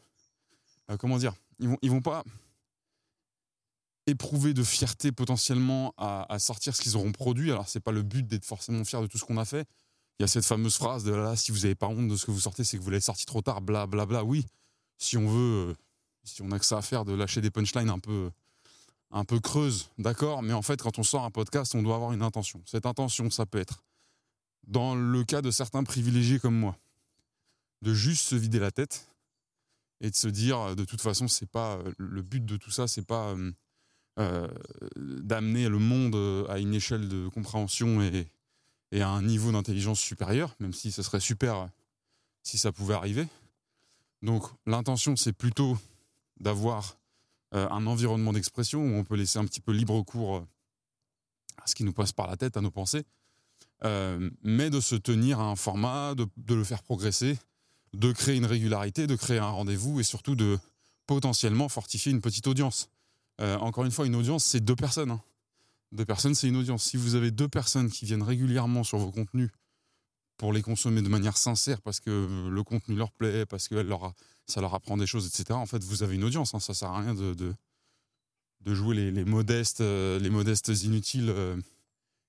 Comment 1.00 1.18
dire? 1.18 1.34
Ils 1.60 1.68
vont, 1.68 1.77
vont 1.84 2.01
pas 2.01 2.24
éprouver 4.08 4.53
de 4.53 4.63
fierté 4.63 5.12
potentiellement 5.12 5.94
à, 5.98 6.25
à 6.34 6.39
sortir 6.39 6.75
ce 6.75 6.82
qu'ils 6.82 6.96
auront 6.96 7.12
produit. 7.12 7.51
Alors, 7.51 7.68
c'est 7.68 7.82
pas 7.82 7.91
le 7.91 8.03
but 8.03 8.25
d'être 8.25 8.46
forcément 8.46 8.84
fier 8.86 9.01
de 9.01 9.08
tout 9.08 9.18
ce 9.18 9.25
qu'on 9.25 9.38
a 9.38 9.46
fait. 9.46 9.68
Il 10.20 10.24
y 10.24 10.26
a 10.26 10.28
cette 10.28 10.46
fameuse 10.46 10.76
phrase 10.76 11.06
de 11.06 11.14
là, 11.14 11.38
si 11.38 11.54
vous 11.54 11.60
n'avez 11.60 11.76
pas 11.76 11.88
honte 11.88 12.10
de 12.10 12.18
ce 12.18 12.26
que 12.26 12.32
vous 12.32 12.42
sortez, 12.42 12.66
c'est 12.66 12.78
que 12.78 12.84
vous 12.84 12.90
l'avez 12.90 13.00
sorti 13.02 13.26
trop 13.26 13.42
tard, 13.42 13.62
bla 13.62 13.88
bla 13.88 14.06
bla. 14.06 14.26
Oui, 14.26 14.46
si 14.98 15.16
on 15.16 15.30
veut, 15.30 15.70
euh, 15.70 15.74
si 16.26 16.42
on 16.42 16.52
a 16.52 16.60
que 16.60 16.66
ça 16.66 16.78
à 16.78 16.82
faire 16.82 17.06
de 17.06 17.14
lâcher 17.14 17.40
des 17.40 17.50
punchlines 17.50 17.90
un 17.90 18.00
peu, 18.00 18.30
un 19.12 19.24
peu 19.24 19.40
creuses, 19.40 19.90
d'accord. 19.98 20.44
Mais 20.44 20.52
en 20.52 20.62
fait, 20.62 20.82
quand 20.82 21.00
on 21.00 21.04
sort 21.04 21.24
un 21.24 21.32
podcast, 21.32 21.74
on 21.74 21.82
doit 21.82 21.96
avoir 21.96 22.12
une 22.12 22.22
intention. 22.22 22.62
Cette 22.66 22.86
intention, 22.86 23.30
ça 23.30 23.46
peut 23.46 23.60
être, 23.60 23.82
dans 24.68 24.94
le 24.94 25.24
cas 25.24 25.42
de 25.42 25.52
certains 25.52 25.86
privilégiés 25.86 26.38
comme 26.38 26.56
moi, 26.56 26.78
de 27.82 27.94
juste 27.94 28.26
se 28.26 28.36
vider 28.36 28.60
la 28.60 28.72
tête 28.72 29.08
et 30.02 30.10
de 30.10 30.16
se 30.16 30.28
dire, 30.28 30.76
de 30.76 30.84
toute 30.84 31.00
façon, 31.00 31.30
c'est 31.30 31.50
pas 31.50 31.78
euh, 31.78 31.94
le 31.98 32.22
but 32.24 32.46
de 32.46 32.58
tout 32.58 32.72
ça, 32.72 32.90
c'est 32.90 33.08
pas 33.08 33.34
euh, 34.20 34.48
d'amener 34.98 35.70
le 35.70 35.80
monde 35.80 36.46
à 36.50 36.60
une 36.60 36.74
échelle 36.74 37.08
de 37.08 37.30
compréhension 37.30 38.02
et, 38.02 38.28
et 38.91 39.01
à 39.01 39.10
un 39.10 39.22
niveau 39.22 39.51
d'intelligence 39.51 40.00
supérieur, 40.00 40.55
même 40.60 40.74
si 40.74 40.91
ce 40.91 41.03
serait 41.03 41.19
super 41.19 41.55
euh, 41.55 41.67
si 42.43 42.58
ça 42.58 42.72
pouvait 42.72 42.96
arriver. 42.96 43.27
Donc 44.22 44.43
l'intention, 44.65 45.15
c'est 45.15 45.34
plutôt 45.34 45.77
d'avoir 46.39 46.98
euh, 47.53 47.67
un 47.69 47.86
environnement 47.86 48.34
d'expression 48.34 48.81
où 48.81 48.96
on 48.96 49.03
peut 49.03 49.15
laisser 49.15 49.39
un 49.39 49.46
petit 49.46 49.62
peu 49.62 49.72
libre 49.72 50.01
cours 50.03 50.38
euh, 50.38 50.48
à 51.58 51.67
ce 51.67 51.75
qui 51.75 51.84
nous 51.84 51.93
passe 51.93 52.12
par 52.12 52.27
la 52.27 52.38
tête, 52.38 52.58
à 52.58 52.62
nos 52.62 52.72
pensées, 52.72 53.03
mais 54.41 54.69
de 54.69 54.79
se 54.79 54.96
tenir 54.96 55.39
à 55.39 55.43
un 55.43 55.55
format, 55.55 56.15
de, 56.15 56.53
le 56.53 56.63
faire 56.63 56.84
progresser, 56.84 57.38
de 57.93 58.12
créer 58.12 58.36
une 58.36 58.46
régularité, 58.46 59.08
de 59.08 59.15
créer 59.15 59.39
un 59.39 59.50
rendez-vous 59.50 60.00
et 60.00 60.03
surtout 60.03 60.36
de 60.36 60.58
potentiellement 61.05 61.69
fortifier 61.69 62.12
une 62.12 62.22
petite 62.22 62.48
audience. 62.48 62.89
Encore 63.39 63.86
une 63.86 63.91
fois, 63.91 64.05
une 64.05 64.15
audience, 64.15 64.46
c'est 64.46 64.60
deux 64.60 64.75
personnes. 64.75 65.12
hein. 65.12 65.22
Deux 65.91 66.05
personnes, 66.05 66.36
c'est 66.36 66.48
une 66.48 66.58
audience. 66.58 66.84
Si 66.84 66.98
vous 66.98 67.15
avez 67.15 67.31
deux 67.31 67.48
personnes 67.48 67.89
qui 67.89 68.05
viennent 68.05 68.22
régulièrement 68.24 68.84
sur 68.84 69.00
vos 69.00 69.12
contenus 69.12 69.50
pour 70.38 70.53
les 70.53 70.62
consommer 70.62 71.01
de 71.01 71.10
manière 71.10 71.36
sincère, 71.36 71.81
parce 71.81 72.00
que 72.00 72.48
le 72.50 72.63
contenu 72.63 72.96
leur 72.96 73.12
plaît, 73.12 73.46
parce 73.46 73.67
que 73.67 73.75
ça 74.48 74.62
leur 74.62 74.74
apprend 74.74 74.98
des 74.98 75.08
choses, 75.08 75.27
etc., 75.27 75.58
en 75.58 75.65
fait, 75.65 75.84
vous 75.84 76.03
avez 76.03 76.15
une 76.15 76.24
audience. 76.24 76.53
hein. 76.53 76.60
Ça 76.60 76.74
sert 76.74 76.89
à 76.89 77.00
rien 77.00 77.15
de, 77.15 77.34
de, 77.34 78.74
jouer 78.74 79.12
les, 79.12 79.25
modestes, 79.25 79.81
euh, 79.81 80.19
les 80.19 80.29
modestes 80.29 80.69
inutiles 80.84 81.29
euh, 81.29 81.60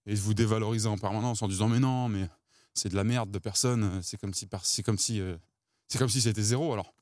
et 0.07 0.15
de 0.15 0.21
vous 0.21 0.35
dévaloriser 0.35 0.89
en 0.89 0.97
permanence 0.97 1.43
en 1.43 1.49
disant 1.49 1.69
mais 1.69 1.81
non, 1.81 2.09
mais 2.09 2.29
c'est 2.73 2.89
de 2.89 2.97
la 2.97 3.05
merde 3.05 3.31
de 3.31 3.39
personne. 3.39 4.03
C'est 4.03 4.19
comme 4.19 4.33
si, 4.33 4.49
c'est 4.63 4.83
comme 4.83 4.97
euh, 5.11 5.37
c'était 6.09 6.43
zéro. 6.43 6.73
Alors, 6.73 6.95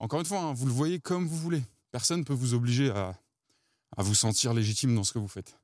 encore 0.00 0.18
une 0.18 0.26
fois, 0.26 0.40
hein, 0.40 0.52
vous 0.54 0.66
le 0.66 0.72
voyez 0.72 0.98
comme 0.98 1.26
vous 1.26 1.38
voulez. 1.38 1.62
Personne 1.92 2.20
ne 2.20 2.24
peut 2.24 2.34
vous 2.34 2.54
obliger 2.54 2.90
à 2.90 3.16
vous 3.98 4.14
sentir 4.14 4.54
légitime 4.54 4.94
dans 4.94 5.04
ce 5.04 5.12
que 5.12 5.18
vous 5.18 5.28
faites. 5.28 5.59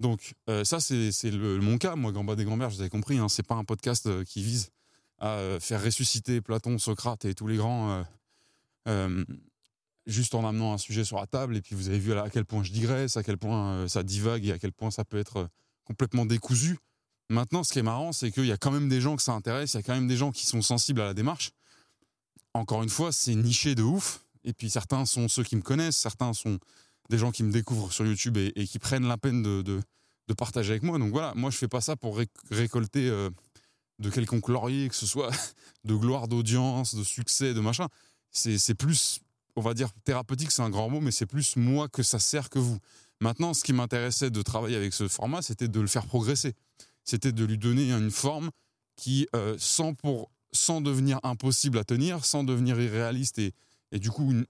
Donc 0.00 0.34
euh, 0.48 0.64
ça, 0.64 0.80
c'est 0.80 1.32
mon 1.32 1.78
cas. 1.78 1.96
Moi, 1.96 2.12
Gamba 2.12 2.36
des 2.36 2.44
Grands-Mères, 2.44 2.70
vous 2.70 2.80
avez 2.80 2.90
compris, 2.90 3.18
hein, 3.18 3.28
c'est 3.28 3.46
pas 3.46 3.56
un 3.56 3.64
podcast 3.64 4.06
euh, 4.06 4.24
qui 4.24 4.42
vise 4.42 4.70
à 5.18 5.30
euh, 5.32 5.60
faire 5.60 5.82
ressusciter 5.82 6.40
Platon, 6.40 6.78
Socrate 6.78 7.24
et 7.24 7.34
tous 7.34 7.46
les 7.46 7.56
grands 7.56 8.04
juste 10.06 10.34
en 10.34 10.48
amenant 10.48 10.72
un 10.72 10.78
sujet 10.78 11.04
sur 11.04 11.18
la 11.18 11.26
table. 11.26 11.56
Et 11.56 11.60
puis 11.60 11.74
vous 11.74 11.88
avez 11.88 11.98
vu 11.98 12.14
à 12.14 12.30
quel 12.30 12.46
point 12.46 12.62
je 12.62 12.72
digresse, 12.72 13.18
à 13.18 13.22
quel 13.22 13.36
point 13.36 13.86
ça 13.88 14.02
divague 14.02 14.46
et 14.46 14.52
à 14.52 14.58
quel 14.58 14.72
point 14.72 14.90
ça 14.90 15.04
peut 15.04 15.18
être 15.18 15.50
complètement 15.84 16.24
décousu. 16.24 16.78
Maintenant, 17.28 17.62
ce 17.62 17.74
qui 17.74 17.80
est 17.80 17.82
marrant, 17.82 18.12
c'est 18.12 18.30
qu'il 18.30 18.46
y 18.46 18.52
a 18.52 18.56
quand 18.56 18.70
même 18.70 18.88
des 18.88 19.02
gens 19.02 19.16
que 19.16 19.22
ça 19.22 19.32
intéresse, 19.32 19.74
il 19.74 19.76
y 19.76 19.80
a 19.80 19.82
quand 19.82 19.94
même 19.94 20.08
des 20.08 20.16
gens 20.16 20.32
qui 20.32 20.46
sont 20.46 20.62
sensibles 20.62 21.02
à 21.02 21.04
la 21.04 21.12
démarche. 21.12 21.50
Encore 22.54 22.82
une 22.82 22.88
fois, 22.88 23.12
c'est 23.12 23.34
niché 23.34 23.74
de 23.74 23.82
ouf. 23.82 24.24
Et 24.44 24.54
puis 24.54 24.70
certains 24.70 25.04
sont 25.04 25.28
ceux 25.28 25.42
qui 25.42 25.56
me 25.56 25.60
connaissent, 25.60 25.96
certains 25.98 26.32
sont 26.32 26.58
des 27.08 27.18
gens 27.18 27.30
qui 27.30 27.42
me 27.42 27.50
découvrent 27.52 27.92
sur 27.92 28.04
YouTube 28.06 28.36
et, 28.36 28.52
qui 28.66 28.78
prennent 28.78 29.06
la 29.06 29.16
peine 29.16 29.42
de, 29.42 29.62
de- 29.62 29.80
partager 30.34 30.72
avec 30.72 30.82
moi. 30.82 30.98
Donc 30.98 31.10
voilà, 31.10 31.32
moi 31.34 31.50
je 31.50 31.56
fais 31.56 31.68
pas 31.68 31.80
ça 31.80 31.96
pour 31.96 32.18
réc- 32.18 32.28
récolter 32.50 33.08
euh, 33.08 33.30
de 33.98 34.10
quelconque 34.10 34.48
laurier, 34.48 34.88
que 34.88 34.94
ce 34.94 35.06
soit 35.06 35.30
de 35.84 35.94
gloire 35.94 36.28
d'audience, 36.28 36.94
de 36.94 37.02
succès, 37.02 37.54
de 37.54 37.60
machin. 37.60 37.86
C'est 38.30 38.58
c'est 38.58 38.74
plus, 38.74 39.20
on 39.56 39.62
va 39.62 39.72
dire, 39.72 39.90
thérapeutique, 40.04 40.50
c'est 40.50 40.60
un 40.62 40.68
grand 40.70 40.90
mot, 40.90 41.00
mais 41.00 41.10
c'est 41.12 41.24
plus 41.26 41.56
moi 41.56 41.88
que 41.88 42.02
ça 42.02 42.18
sert 42.18 42.50
que 42.50 42.58
vous. 42.58 42.78
Maintenant, 43.20 43.54
ce 43.54 43.64
qui 43.64 43.72
m'intéressait 43.72 44.30
de 44.30 44.42
travailler 44.42 44.76
avec 44.76 44.92
ce 44.92 45.08
format, 45.08 45.40
c'était 45.42 45.66
de 45.66 45.80
le 45.80 45.86
faire 45.88 46.06
progresser. 46.06 46.52
C'était 47.04 47.32
de 47.32 47.44
lui 47.44 47.56
donner 47.58 47.90
une 47.90 48.10
forme 48.10 48.50
qui, 48.96 49.26
euh, 49.34 49.56
sans, 49.58 49.94
pour, 49.94 50.30
sans 50.52 50.80
devenir 50.82 51.18
impossible 51.22 51.78
à 51.78 51.84
tenir, 51.84 52.24
sans 52.26 52.44
devenir 52.44 52.78
irréaliste 52.78 53.38
et, 53.38 53.54
et 53.92 53.98
du 53.98 54.10
coup 54.10 54.30
une- 54.30 54.46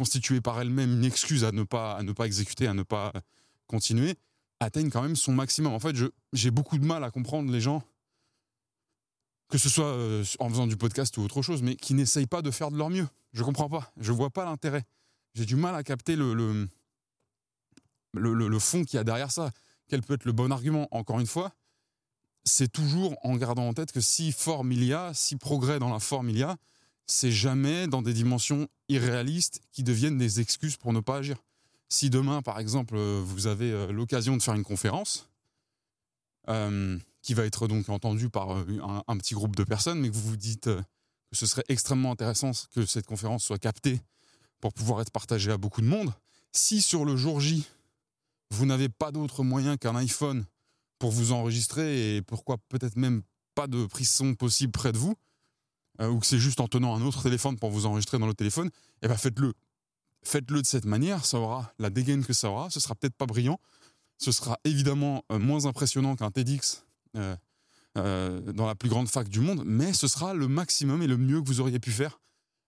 constituer 0.00 0.40
par 0.40 0.58
elle-même 0.58 0.92
une 0.94 1.04
excuse 1.04 1.44
à 1.44 1.52
ne 1.52 1.62
pas 1.62 1.92
à 1.98 2.02
ne 2.02 2.12
pas 2.12 2.24
exécuter, 2.24 2.66
à 2.66 2.72
ne 2.72 2.82
pas 2.82 3.12
continuer, 3.66 4.14
atteigne 4.58 4.88
quand 4.88 5.02
même 5.02 5.14
son 5.14 5.32
maximum. 5.32 5.74
En 5.74 5.78
fait, 5.78 5.94
j'ai 6.32 6.50
beaucoup 6.50 6.78
de 6.78 6.86
mal 6.86 7.04
à 7.04 7.10
comprendre 7.10 7.52
les 7.52 7.60
gens, 7.60 7.82
que 9.50 9.58
ce 9.58 9.68
soit 9.68 9.92
euh, 9.92 10.24
en 10.38 10.48
faisant 10.48 10.66
du 10.66 10.78
podcast 10.78 11.18
ou 11.18 11.20
autre 11.22 11.42
chose, 11.42 11.60
mais 11.62 11.76
qui 11.76 11.92
n'essayent 11.92 12.26
pas 12.26 12.40
de 12.40 12.50
faire 12.50 12.70
de 12.70 12.78
leur 12.78 12.88
mieux. 12.88 13.06
Je 13.34 13.42
comprends 13.42 13.68
pas. 13.68 13.92
Je 13.98 14.10
vois 14.10 14.30
pas 14.30 14.46
l'intérêt. 14.46 14.84
J'ai 15.34 15.44
du 15.44 15.56
mal 15.56 15.74
à 15.74 15.82
capter 15.82 16.16
le, 16.16 16.32
le, 16.32 16.66
le, 18.14 18.32
le- 18.32 18.48
le 18.48 18.58
fond 18.58 18.82
qu'il 18.84 18.96
y 18.96 19.00
a 19.00 19.04
derrière 19.04 19.30
ça. 19.30 19.50
Quel 19.88 20.00
peut 20.00 20.14
être 20.14 20.24
le 20.24 20.32
bon 20.32 20.50
argument? 20.50 20.88
Encore 20.92 21.20
une 21.20 21.26
fois, 21.26 21.52
c'est 22.44 22.72
toujours 22.72 23.18
en 23.22 23.36
gardant 23.36 23.68
en 23.68 23.74
tête 23.74 23.92
que 23.92 24.00
si 24.00 24.32
forme 24.32 24.72
il 24.72 24.82
y 24.82 24.94
a, 24.94 25.12
si 25.12 25.36
progrès 25.36 25.78
dans 25.78 25.90
la 25.92 26.00
forme 26.00 26.30
il 26.30 26.38
y 26.38 26.42
a, 26.42 26.56
c'est 27.10 27.32
jamais 27.32 27.88
dans 27.88 28.02
des 28.02 28.12
dimensions 28.12 28.68
irréalistes 28.88 29.60
qui 29.72 29.82
deviennent 29.82 30.18
des 30.18 30.40
excuses 30.40 30.76
pour 30.76 30.92
ne 30.92 31.00
pas 31.00 31.16
agir. 31.18 31.36
Si 31.88 32.08
demain, 32.08 32.40
par 32.40 32.60
exemple, 32.60 32.94
euh, 32.96 33.20
vous 33.24 33.48
avez 33.48 33.72
euh, 33.72 33.90
l'occasion 33.90 34.36
de 34.36 34.42
faire 34.42 34.54
une 34.54 34.62
conférence, 34.62 35.28
euh, 36.48 36.98
qui 37.22 37.34
va 37.34 37.44
être 37.44 37.66
donc 37.66 37.88
entendue 37.88 38.30
par 38.30 38.50
un, 38.50 39.02
un 39.06 39.16
petit 39.18 39.34
groupe 39.34 39.56
de 39.56 39.64
personnes, 39.64 40.00
mais 40.00 40.08
que 40.08 40.14
vous 40.14 40.30
vous 40.30 40.36
dites 40.36 40.66
que 40.66 41.36
ce 41.36 41.46
serait 41.46 41.64
extrêmement 41.68 42.12
intéressant 42.12 42.52
que 42.74 42.86
cette 42.86 43.06
conférence 43.06 43.44
soit 43.44 43.58
captée 43.58 44.00
pour 44.60 44.72
pouvoir 44.72 45.00
être 45.00 45.10
partagée 45.10 45.50
à 45.50 45.58
beaucoup 45.58 45.80
de 45.80 45.86
monde, 45.86 46.14
si 46.52 46.80
sur 46.80 47.04
le 47.04 47.16
jour 47.16 47.40
J, 47.40 47.66
vous 48.50 48.66
n'avez 48.66 48.88
pas 48.88 49.10
d'autre 49.10 49.42
moyen 49.42 49.76
qu'un 49.76 49.96
iPhone 49.96 50.46
pour 50.98 51.10
vous 51.10 51.32
enregistrer 51.32 52.16
et 52.16 52.22
pourquoi 52.22 52.56
peut-être 52.68 52.96
même 52.96 53.22
pas 53.54 53.66
de 53.66 53.84
prise 53.86 54.10
son 54.10 54.34
possible 54.34 54.72
près 54.72 54.92
de 54.92 54.98
vous, 54.98 55.14
ou 56.08 56.18
que 56.20 56.26
c'est 56.26 56.38
juste 56.38 56.60
en 56.60 56.68
tenant 56.68 56.94
un 56.96 57.02
autre 57.02 57.22
téléphone 57.22 57.58
pour 57.58 57.70
vous 57.70 57.86
enregistrer 57.86 58.18
dans 58.18 58.26
le 58.26 58.34
téléphone, 58.34 58.70
eh 59.02 59.08
ben 59.08 59.16
faites-le. 59.16 59.52
Faites-le 60.22 60.62
de 60.62 60.66
cette 60.66 60.84
manière, 60.84 61.24
ça 61.24 61.38
aura 61.38 61.72
la 61.78 61.90
dégaine 61.90 62.24
que 62.24 62.32
ça 62.32 62.50
aura, 62.50 62.70
ce 62.70 62.78
sera 62.80 62.94
peut-être 62.94 63.14
pas 63.16 63.26
brillant, 63.26 63.58
ce 64.18 64.32
sera 64.32 64.58
évidemment 64.64 65.24
euh, 65.32 65.38
moins 65.38 65.64
impressionnant 65.66 66.14
qu'un 66.16 66.30
TEDx 66.30 66.84
euh, 67.16 67.34
euh, 67.98 68.40
dans 68.52 68.66
la 68.66 68.74
plus 68.74 68.88
grande 68.88 69.08
fac 69.08 69.28
du 69.28 69.40
monde, 69.40 69.62
mais 69.64 69.92
ce 69.92 70.08
sera 70.08 70.34
le 70.34 70.46
maximum 70.46 71.02
et 71.02 71.06
le 71.06 71.16
mieux 71.16 71.40
que 71.42 71.46
vous 71.46 71.60
auriez 71.60 71.78
pu 71.80 71.90
faire 71.90 72.20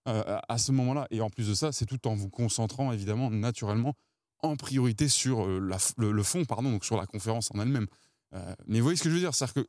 euh, 0.09 0.38
à- 0.49 0.59
ce 0.59 0.73
moment-là. 0.73 1.07
Et 1.11 1.21
en 1.21 1.31
plus 1.31 1.47
de 1.49 1.55
ça, 1.55 1.71
c'est 1.73 1.87
tout 1.87 2.09
en 2.09 2.14
vous 2.14 2.29
concentrant 2.29 2.90
évidemment 2.90 3.31
naturellement 3.31 3.95
en 4.40 4.57
priorité 4.57 5.09
sur 5.09 5.45
euh, 5.47 5.61
le, 5.99 6.11
le 6.11 6.23
fond, 6.23 6.45
pardon, 6.45 6.71
donc 6.73 6.85
sur 6.85 6.97
la 6.97 7.07
conférence 7.07 7.51
en 7.55 7.61
elle-même. 7.61 7.87
Euh, 8.35 8.55
mais 8.66 8.81
vous 8.81 8.85
voyez 8.85 8.97
ce 8.97 9.03
que 9.05 9.11
je 9.11 9.14
veux 9.14 9.21
dire, 9.21 9.35
c'est-à-dire 9.35 9.62
que 9.62 9.68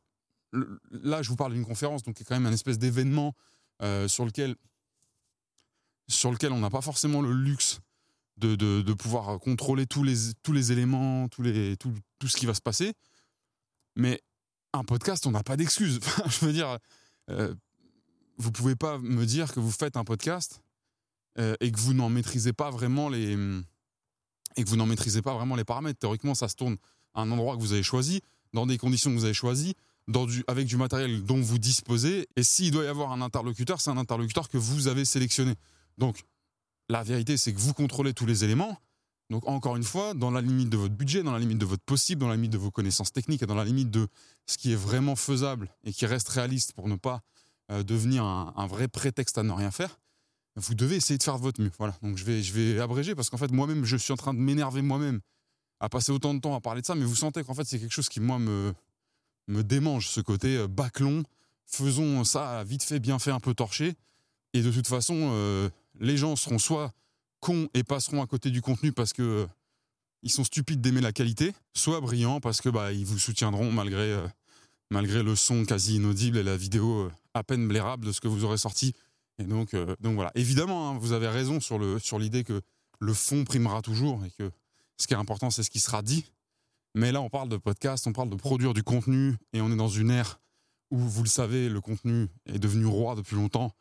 là, 0.92 1.22
je 1.22 1.30
vous 1.30 1.36
parle 1.36 1.54
d'une 1.54 1.66
conférence, 1.66 2.02
donc 2.04 2.16
qui 2.16 2.24
est 2.24 2.26
quand 2.26 2.36
même 2.36 2.46
un 2.46 2.54
espèce 2.54 2.80
d'événement 2.80 3.34
euh, 3.82 4.08
sur 4.08 4.26
lequel 4.26 4.56
sur 6.08 6.32
lequel 6.32 6.52
on 6.52 6.60
n'a 6.60 6.70
pas 6.70 6.82
forcément 6.82 7.22
le 7.22 7.32
luxe 7.32 7.80
de, 8.38 8.56
de- 8.56 8.94
pouvoir 8.94 9.40
contrôler 9.40 9.86
tous 9.86 10.04
les, 10.04 10.16
tous 10.44 10.52
les 10.52 10.72
éléments, 10.72 11.30
tous 11.30 11.42
les, 11.42 11.78
tout, 11.78 11.94
tout 12.20 12.28
ce 12.28 12.36
qui 12.36 12.46
va 12.46 12.54
se 12.54 12.62
passer. 12.62 12.94
Mais 13.96 14.22
un 14.74 14.84
podcast, 14.84 15.26
on 15.28 15.32
n'a 15.32 15.44
pas 15.44 15.56
d'excuses. 15.56 16.00
Je 16.28 16.46
veux 16.46 16.52
dire, 16.52 16.78
euh, 17.30 17.54
vous 18.38 18.52
pouvez 18.52 18.76
pas 18.76 18.98
me 19.00 19.26
dire 19.26 19.54
que 19.54 19.60
vous 19.60 19.72
faites 19.72 19.96
un 19.98 20.04
podcast 20.04 20.62
euh, 21.40 21.56
et 21.62 21.72
que 21.72 21.80
vous 21.80 21.94
n'en 21.94 22.10
maîtrisez 22.10 22.54
pas 22.54 22.70
vraiment 22.70 23.08
les 23.10 23.38
et 24.56 24.64
que 24.64 24.70
vous 24.70 24.76
n'en 24.76 24.86
maîtrisez 24.86 25.22
pas 25.22 25.34
vraiment 25.34 25.56
les 25.56 25.64
paramètres. 25.64 26.00
Théoriquement, 26.00 26.36
ça 26.36 26.48
se 26.48 26.56
tourne 26.56 26.78
à 27.14 27.22
un 27.22 27.32
endroit 27.32 27.56
que 27.56 27.62
vous 27.62 27.74
avez 27.74 27.82
choisi, 27.84 28.22
dans 28.54 28.66
des 28.66 28.78
conditions 28.78 29.10
que 29.12 29.16
vous 29.16 29.26
avez 29.26 29.34
choisies, 29.34 29.74
avec 30.48 30.68
du 30.68 30.78
matériel 30.78 31.24
dont 31.24 31.42
vous 31.42 31.60
disposez. 31.60 32.28
Et 32.36 32.44
s'il 32.44 32.72
doit 32.72 32.84
y 32.84 32.88
avoir 32.88 33.12
un 33.12 33.22
interlocuteur, 33.22 33.82
c'est 33.82 33.90
un 33.90 33.98
interlocuteur 33.98 34.50
que 34.50 34.58
vous 34.58 34.88
avez 34.88 35.06
sélectionné. 35.06 35.54
Donc, 35.98 36.24
la 36.90 37.04
vérité, 37.04 37.38
c'est 37.38 37.54
que 37.54 37.60
vous 37.60 37.74
contrôlez 37.74 38.14
tous 38.14 38.26
les 38.26 38.44
éléments. 38.44 38.78
Donc, 39.30 39.48
encore 39.48 39.76
une 39.76 39.84
fois, 39.84 40.14
dans 40.14 40.32
la 40.32 40.42
limite 40.42 40.70
de 40.70 40.78
votre 40.78 40.94
budget, 40.94 41.24
dans 41.24 41.32
la 41.32 41.40
limite 41.40 41.58
de 41.58 41.66
votre 41.66 41.84
possible, 41.84 42.22
dans 42.22 42.28
la 42.28 42.36
limite 42.36 42.52
de 42.52 42.58
vos 42.58 42.72
connaissances 42.72 43.14
techniques 43.14 43.42
et 43.42 43.46
dans 43.46 43.56
la 43.56 43.64
limite 43.64 43.90
de 43.90 44.08
ce 44.46 44.58
qui 44.58 44.74
est 44.74 44.76
vraiment 44.76 45.16
faisable 45.16 45.70
et 45.86 45.94
qui 45.94 46.06
reste 46.06 46.30
réaliste 46.30 46.74
pour 46.74 46.88
ne 46.88 46.96
pas 46.96 47.22
euh, 47.72 47.84
devenir 47.84 48.24
un, 48.24 48.54
un 48.58 48.68
vrai 48.68 48.88
prétexte 48.88 49.38
à 49.38 49.44
ne 49.44 49.52
rien 49.52 49.72
faire, 49.72 49.98
vous 50.56 50.76
devez 50.76 50.98
essayer 50.98 51.18
de 51.18 51.24
faire 51.24 51.38
de 51.38 51.42
votre 51.42 51.62
mieux. 51.62 51.72
Voilà. 51.80 51.96
Donc, 52.02 52.18
je 52.18 52.26
vais, 52.26 52.44
je 52.44 52.54
vais 52.54 52.80
abréger 52.80 53.16
parce 53.16 53.30
qu'en 53.30 53.38
fait, 53.38 53.52
moi-même, 53.52 53.86
je 53.86 53.98
suis 53.98 54.14
en 54.14 54.18
train 54.18 54.34
de 54.34 54.40
m'énerver 54.40 54.82
moi-même 54.82 55.22
à 55.80 55.90
passer 55.90 56.12
autant 56.12 56.34
de 56.34 56.40
temps 56.40 56.56
à 56.56 56.62
parler 56.62 56.82
de 56.82 56.86
ça, 56.86 56.96
mais 56.96 57.06
vous 57.06 57.16
sentez 57.16 57.44
qu'en 57.44 57.54
fait, 57.54 57.66
c'est 57.66 57.80
quelque 57.80 57.94
chose 57.94 58.10
qui, 58.10 58.20
moi, 58.20 58.40
me, 58.40 58.74
me 59.48 59.64
démange, 59.64 60.08
ce 60.08 60.22
côté 60.22 60.58
euh, 60.58 60.68
bâclon, 60.68 61.24
faisons 61.66 62.24
ça 62.24 62.64
vite 62.64 62.84
fait, 62.84 63.00
bien 63.00 63.20
fait, 63.20 63.32
un 63.32 63.40
peu 63.40 63.54
torché. 63.54 63.94
Et 64.54 64.62
de 64.62 64.72
toute 64.72 64.88
façon, 64.88 65.16
euh, 65.34 65.70
les 66.00 66.18
gens 66.18 66.36
seront 66.36 66.60
soit 66.60 66.94
cons 67.40 67.68
et 67.74 67.84
passeront 67.84 68.22
à 68.22 68.28
côté 68.28 68.52
du 68.52 68.62
contenu 68.62 68.92
parce 68.92 69.14
que 69.14 69.22
euh, 69.22 69.48
ils 70.22 70.32
sont 70.32 70.44
stupides 70.44 70.82
d'aimer 70.82 71.02
la 71.02 71.12
qualité, 71.12 71.54
soit 71.74 72.00
brillants 72.00 72.40
parce 72.40 72.62
que 72.62 72.70
bah 72.70 72.94
ils 72.94 73.06
vous 73.06 73.20
soutiendront 73.20 73.72
malgré 73.72 74.18
malgré 74.90 75.22
le 75.22 75.36
son 75.36 75.66
quasi 75.66 75.96
inaudible 75.96 76.38
et 76.38 76.44
la 76.44 76.56
vidéo 76.56 77.12
à 77.34 77.44
peine 77.44 77.68
blairable 77.68 78.06
de 78.06 78.14
ce 78.14 78.22
que 78.22 78.30
vous 78.30 78.46
aurez 78.46 78.58
sorti. 78.58 78.94
Et 79.38 79.44
donc 79.44 79.76
donc 80.00 80.16
voilà. 80.16 80.32
Évidemment, 80.36 80.92
hein, 80.92 80.98
vous 80.98 81.12
avez 81.12 81.28
raison 81.28 81.60
sur 81.60 81.78
sur 82.02 82.20
l'idée 82.20 82.46
que 82.46 82.62
le 83.02 83.14
fond 83.14 83.44
primera 83.44 83.82
toujours 83.82 84.24
et 84.24 84.32
que 84.32 84.50
ce 84.96 85.08
qui 85.08 85.14
est 85.14 85.18
important 85.18 85.50
c'est 85.50 85.64
ce 85.64 85.70
qui 85.70 85.82
sera 85.82 86.02
dit. 86.02 86.24
Mais 86.96 87.12
là, 87.12 87.22
on 87.22 87.30
parle 87.30 87.50
de 87.50 87.58
podcast, 87.58 88.06
on 88.08 88.14
parle 88.14 88.30
de 88.30 88.36
produire 88.36 88.74
du 88.74 88.84
contenu 88.84 89.36
et 89.54 89.62
on 89.62 89.72
est 89.72 89.76
dans 89.76 89.88
une 89.88 90.12
ère 90.12 90.40
où, 90.92 90.98
vous 90.98 91.24
le 91.24 91.30
savez, 91.30 91.70
le 91.70 91.82
contenu 91.82 92.28
est 92.46 92.60
devenu 92.60 92.86
roi 92.86 93.16
depuis 93.16 93.36
longtemps. 93.36 93.72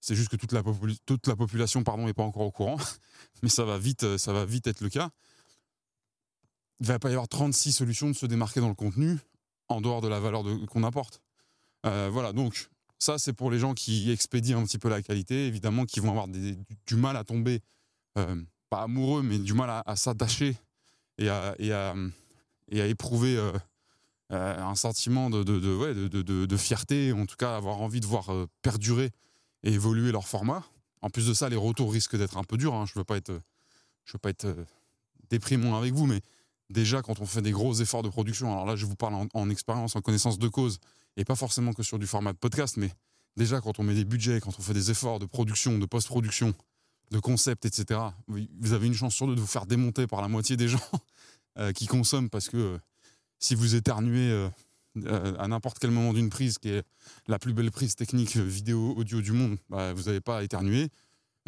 C'est 0.00 0.14
juste 0.14 0.28
que 0.28 0.36
toute 0.36 0.52
la, 0.52 0.62
population 0.62 1.80
n'est 1.80 2.14
pas 2.14 2.22
encore 2.22 2.42
au 2.42 2.50
courant, 2.50 2.78
mais 3.42 3.48
ça 3.48 3.64
va, 3.64 3.78
vite, 3.78 4.04
euh, 4.04 4.18
ça 4.18 4.32
va 4.32 4.44
vite 4.44 4.66
être 4.66 4.80
le 4.80 4.88
cas. 4.88 5.10
Il 6.80 6.86
va 6.86 6.98
pas 6.98 7.08
y 7.08 7.12
avoir 7.12 7.28
36 7.28 7.72
solutions 7.72 8.08
de 8.08 8.12
se 8.14 8.26
démarquer 8.26 8.60
dans 8.60 8.68
le 8.68 8.74
contenu 8.74 9.18
en 9.68 9.80
dehors 9.80 10.00
de 10.00 10.08
la 10.08 10.20
valeur 10.20 10.44
qu'on 10.68 10.84
apporte. 10.84 11.20
Euh, 11.86 12.08
voilà, 12.12 12.32
donc 12.32 12.68
ça 12.98 13.18
c'est 13.18 13.32
pour 13.32 13.50
les 13.50 13.58
gens 13.58 13.74
qui 13.74 14.10
expédient 14.10 14.60
un 14.60 14.64
petit 14.64 14.78
peu 14.78 14.88
la 14.88 15.02
qualité, 15.02 15.46
évidemment, 15.46 15.84
qui 15.84 16.00
vont 16.00 16.10
avoir 16.10 16.28
du, 16.28 16.56
mal 16.92 17.16
à 17.16 17.24
tomber, 17.24 17.60
euh, 18.18 18.40
pas 18.70 18.82
amoureux, 18.82 19.22
mais 19.22 19.38
du 19.38 19.54
mal 19.54 19.82
à, 19.84 19.96
s'attacher 19.96 20.56
et, 21.18 21.28
à, 21.28 21.94
et 22.70 22.80
à 22.80 22.86
éprouver 22.86 23.38
euh, 24.32 24.60
un 24.60 24.74
sentiment 24.74 25.30
de, 25.30 25.44
de, 25.44 25.60
de, 25.60 26.46
de, 26.46 26.56
fierté, 26.56 27.12
en 27.12 27.26
tout 27.26 27.36
cas 27.36 27.56
avoir 27.56 27.80
envie 27.80 28.00
de 28.00 28.06
voir 28.06 28.32
euh, 28.32 28.48
perdurer 28.60 29.12
et 29.62 29.72
évoluer 29.72 30.10
leur 30.10 30.26
format. 30.26 30.64
En 31.00 31.10
plus 31.10 31.28
de 31.28 31.34
ça, 31.34 31.48
les 31.48 31.54
retours 31.54 31.92
risquent 31.92 32.16
d'être 32.16 32.36
un 32.36 32.42
peu 32.42 32.56
durs. 32.56 32.74
Hein. 32.74 32.86
Je 32.86 32.92
ne 32.96 33.00
veux 33.00 33.04
pas 33.04 33.16
être, 33.16 33.40
je 34.04 34.12
veux 34.14 34.18
pas 34.18 34.30
être 34.30 34.46
euh, 34.46 34.64
déprimant 35.30 35.78
avec 35.78 35.94
vous, 35.94 36.06
mais 36.06 36.22
déjà 36.70 37.02
quand 37.02 37.20
on 37.20 37.26
fait 37.26 37.40
des 37.40 37.52
gros 37.52 37.72
efforts 37.74 38.02
de 38.02 38.08
production, 38.08 38.50
alors 38.50 38.66
là 38.66 38.74
je 38.74 38.84
vous 38.84 38.96
parle 38.96 39.28
en, 39.32 39.48
expérience, 39.48 39.94
en 39.94 40.00
connaissance 40.00 40.40
de 40.40 40.48
cause, 40.48 40.80
et 41.16 41.24
pas 41.24 41.36
forcément 41.36 41.72
que 41.72 41.84
sur 41.84 42.00
du 42.00 42.08
format 42.08 42.32
de 42.32 42.38
podcast, 42.38 42.78
mais 42.78 42.90
déjà 43.36 43.60
quand 43.60 43.78
on 43.78 43.84
met 43.84 43.94
des 43.94 44.04
budgets, 44.04 44.40
quand 44.40 44.58
on 44.58 44.62
fait 44.62 44.74
des 44.74 44.90
efforts 44.90 45.20
de 45.20 45.26
production, 45.26 45.78
de 45.78 45.86
post-production, 45.86 46.52
de 47.12 47.20
concept, 47.20 47.64
etc., 47.64 48.00
vous 48.26 48.72
avez 48.72 48.88
une 48.88 48.94
chance 48.94 49.14
sur 49.14 49.28
deux 49.28 49.36
de 49.36 49.40
vous 49.40 49.46
faire 49.46 49.66
démonter 49.66 50.08
par 50.08 50.20
la 50.20 50.26
moitié 50.26 50.56
des 50.56 50.66
gens 50.66 50.80
qui 51.74 51.86
consomment 51.86 52.28
parce 52.30 52.48
que 52.48 52.78
si 53.38 53.54
vous 53.54 53.74
éternuez 53.74 54.30
euh, 54.30 54.48
euh, 55.04 55.36
à 55.38 55.48
n'importe 55.48 55.78
quel 55.78 55.90
moment 55.90 56.12
d'une 56.12 56.30
prise, 56.30 56.58
qui 56.58 56.70
est 56.70 56.82
la 57.26 57.38
plus 57.38 57.52
belle 57.52 57.70
prise 57.70 57.96
technique 57.96 58.36
vidéo 58.36 58.94
audio 58.96 59.20
du 59.20 59.32
monde, 59.32 59.58
bah, 59.68 59.92
vous 59.92 60.04
n'avez 60.04 60.20
pas 60.20 60.38
à 60.38 60.42
éternuer. 60.42 60.88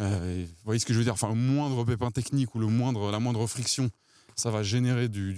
Euh, 0.01 0.45
vous 0.47 0.65
voyez 0.65 0.79
ce 0.79 0.85
que 0.85 0.93
je 0.93 0.99
veux 0.99 1.03
dire 1.03 1.13
Enfin, 1.13 1.29
le 1.29 1.35
moindre 1.35 1.83
pépin 1.83 2.11
technique 2.11 2.55
ou 2.55 2.59
le 2.59 2.67
moindre, 2.67 3.11
la 3.11 3.19
moindre 3.19 3.45
friction, 3.47 3.89
ça 4.35 4.51
va 4.51 4.63
générer 4.63 5.09
du, 5.09 5.33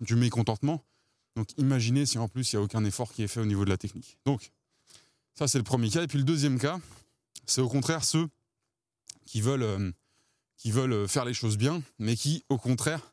du, 0.00 0.16
mécontentement. 0.16 0.82
Donc 1.36 1.48
imaginez 1.58 2.06
si 2.06 2.18
en 2.18 2.28
plus 2.28 2.52
il 2.52 2.56
n'y 2.56 2.60
a 2.60 2.64
aucun 2.64 2.84
effort 2.84 3.12
qui 3.12 3.22
est 3.22 3.28
fait 3.28 3.40
au 3.40 3.46
niveau 3.46 3.64
de 3.64 3.70
la 3.70 3.76
technique. 3.76 4.18
Donc 4.24 4.50
ça 5.34 5.48
c'est 5.48 5.58
le 5.58 5.64
premier 5.64 5.90
cas. 5.90 6.02
Et 6.02 6.06
puis 6.06 6.18
le 6.18 6.24
deuxième 6.24 6.58
cas, 6.58 6.80
c'est 7.46 7.60
au 7.60 7.68
contraire 7.68 8.04
ceux 8.04 8.28
qui 9.26 9.40
veulent, 9.40 9.92
qui 10.56 10.70
veulent 10.70 11.06
faire 11.06 11.24
les 11.24 11.34
choses 11.34 11.58
bien, 11.58 11.82
mais 11.98 12.16
qui 12.16 12.44
au 12.48 12.56
contraire 12.56 13.12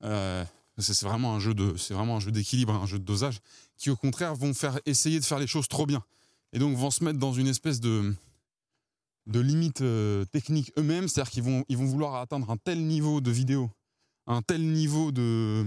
c'est 0.00 1.02
vraiment 1.02 1.34
un 1.34 1.40
jeu 1.40 1.54
de, 1.54 1.76
c'est 1.76 1.94
vraiment 1.94 2.16
un 2.16 2.20
jeu 2.20 2.32
d'équilibre, 2.32 2.74
un 2.74 2.86
jeu 2.86 2.98
de 2.98 3.04
dosage, 3.04 3.40
qui 3.76 3.90
au 3.90 3.96
contraire 3.96 4.34
vont 4.34 4.54
faire 4.54 4.78
essayer 4.86 5.20
de 5.20 5.24
faire 5.24 5.38
les 5.38 5.46
choses 5.46 5.68
trop 5.68 5.86
bien, 5.86 6.02
et 6.52 6.58
donc 6.58 6.76
vont 6.76 6.90
se 6.90 7.04
mettre 7.04 7.18
dans 7.18 7.32
une 7.32 7.46
espèce 7.46 7.80
de 7.80 8.14
de 9.26 9.40
limite 9.40 9.80
euh, 9.82 10.24
technique 10.26 10.72
eux-mêmes, 10.76 11.08
c'est-à-dire 11.08 11.30
qu'ils 11.30 11.42
vont 11.42 11.64
ils 11.68 11.76
vont 11.76 11.86
vouloir 11.86 12.16
atteindre 12.16 12.50
un 12.50 12.56
tel 12.56 12.84
niveau 12.86 13.20
de 13.20 13.30
vidéo, 13.30 13.70
un 14.26 14.42
tel 14.42 14.62
niveau 14.62 15.12
de 15.12 15.66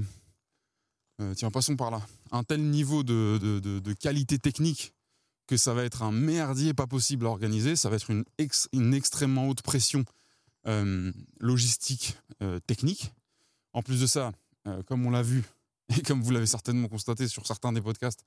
euh, 1.22 1.34
tiens 1.36 1.52
passons 1.52 1.76
par 1.76 1.92
là, 1.92 2.02
un 2.32 2.44
tel 2.44 2.62
niveau 2.62 3.04
de, 3.04 3.38
de, 3.38 3.94
qualité 3.94 4.40
technique 4.40 4.94
que 5.48 5.58
ça 5.58 5.74
va 5.74 5.84
être 5.84 6.02
un 6.02 6.12
merdier 6.12 6.74
pas 6.74 6.88
possible 6.88 7.26
à 7.28 7.30
organiser, 7.30 7.76
ça 7.76 7.90
va 7.90 7.98
être 7.98 8.10
une, 8.10 8.94
extrêmement 8.94 9.48
haute 9.48 9.62
pression 9.62 10.04
euh, 10.68 11.12
logistique 11.40 12.18
technique. 12.66 13.14
En 13.74 13.82
plus 13.82 14.02
de 14.02 14.08
ça, 14.08 14.32
euh, 14.68 14.82
comme 14.84 15.06
on 15.06 15.10
l'a 15.10 15.24
vu, 15.24 15.44
et 15.98 16.02
comme 16.02 16.22
vous 16.22 16.32
l'avez 16.32 16.46
certainement 16.46 16.88
constaté 16.88 17.28
sur 17.28 17.46
certains 17.46 17.74
des 17.74 17.82
podcasts 17.82 18.24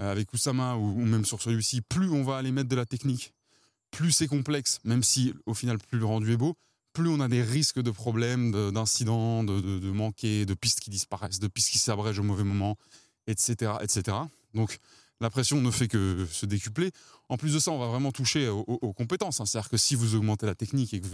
euh, 0.00 0.10
avec 0.10 0.32
Oussama 0.32 0.76
ou, 0.76 1.04
même 1.04 1.24
sur 1.24 1.42
celui-ci, 1.42 1.80
plus 1.82 2.10
on 2.10 2.22
va 2.22 2.36
aller 2.36 2.52
mettre 2.52 2.68
de 2.68 2.76
la 2.76 2.86
technique, 2.86 3.32
plus 3.90 4.12
c'est 4.12 4.26
complexe, 4.26 4.80
même 4.84 5.02
si 5.02 5.34
au 5.46 5.54
final 5.54 5.78
plus 5.78 5.98
le 5.98 6.06
rendu 6.06 6.32
est 6.32 6.36
beau, 6.36 6.56
plus 6.92 7.08
on 7.08 7.20
a 7.20 7.28
des 7.28 7.42
risques 7.42 7.80
de 7.80 7.90
problèmes, 7.90 8.52
d'incidents, 8.72 9.42
de, 9.44 9.60
de, 9.60 9.90
manquer, 9.90 10.46
de 10.46 10.54
pistes 10.54 10.80
qui 10.80 10.90
disparaissent, 10.90 11.40
de 11.40 11.48
pistes 11.48 11.70
qui 11.70 11.78
s'abrègent 11.78 12.20
au 12.20 12.24
mauvais 12.24 12.44
moment, 12.44 12.76
etc., 13.26 13.72
etc. 13.82 14.16
Donc 14.54 14.78
la 15.20 15.30
pression 15.30 15.60
ne 15.60 15.70
fait 15.70 15.88
que 15.88 16.26
se 16.30 16.46
décupler. 16.46 16.90
En 17.28 17.36
plus 17.36 17.54
de 17.54 17.58
ça, 17.58 17.70
on 17.70 17.78
va 17.78 17.86
vraiment 17.86 18.12
toucher 18.12 18.48
aux, 18.48 18.92
compétences. 18.92 19.40
Hein. 19.40 19.46
C'est-à-dire 19.46 19.70
que 19.70 19.76
si 19.76 19.94
vous 19.94 20.14
augmentez 20.14 20.46
la 20.46 20.54
technique 20.54 20.92
et 20.94 21.00
que 21.00 21.06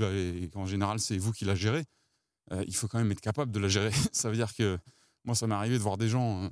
général 0.67 1.01
c'est 1.01 1.19
vous 1.19 1.33
qui 1.33 1.45
la 1.45 1.55
gérez, 1.55 1.85
euh, 2.53 2.65
il 2.67 2.75
faut 2.75 2.89
quand 2.89 2.99
même 2.99 3.13
être 3.13 3.21
capable 3.21 3.53
de 3.53 3.61
la 3.61 3.69
gérer. 3.69 3.93
ça 4.13 4.31
veut 4.31 4.37
dire 4.37 4.55
que 4.55 4.79
moi, 5.25 5.35
ça 5.35 5.47
m'est 5.47 5.55
arrivé 5.55 5.77
de 5.77 5.83
voir 5.83 5.97
des 5.97 6.09
gens 6.09 6.45
euh, 6.45 6.49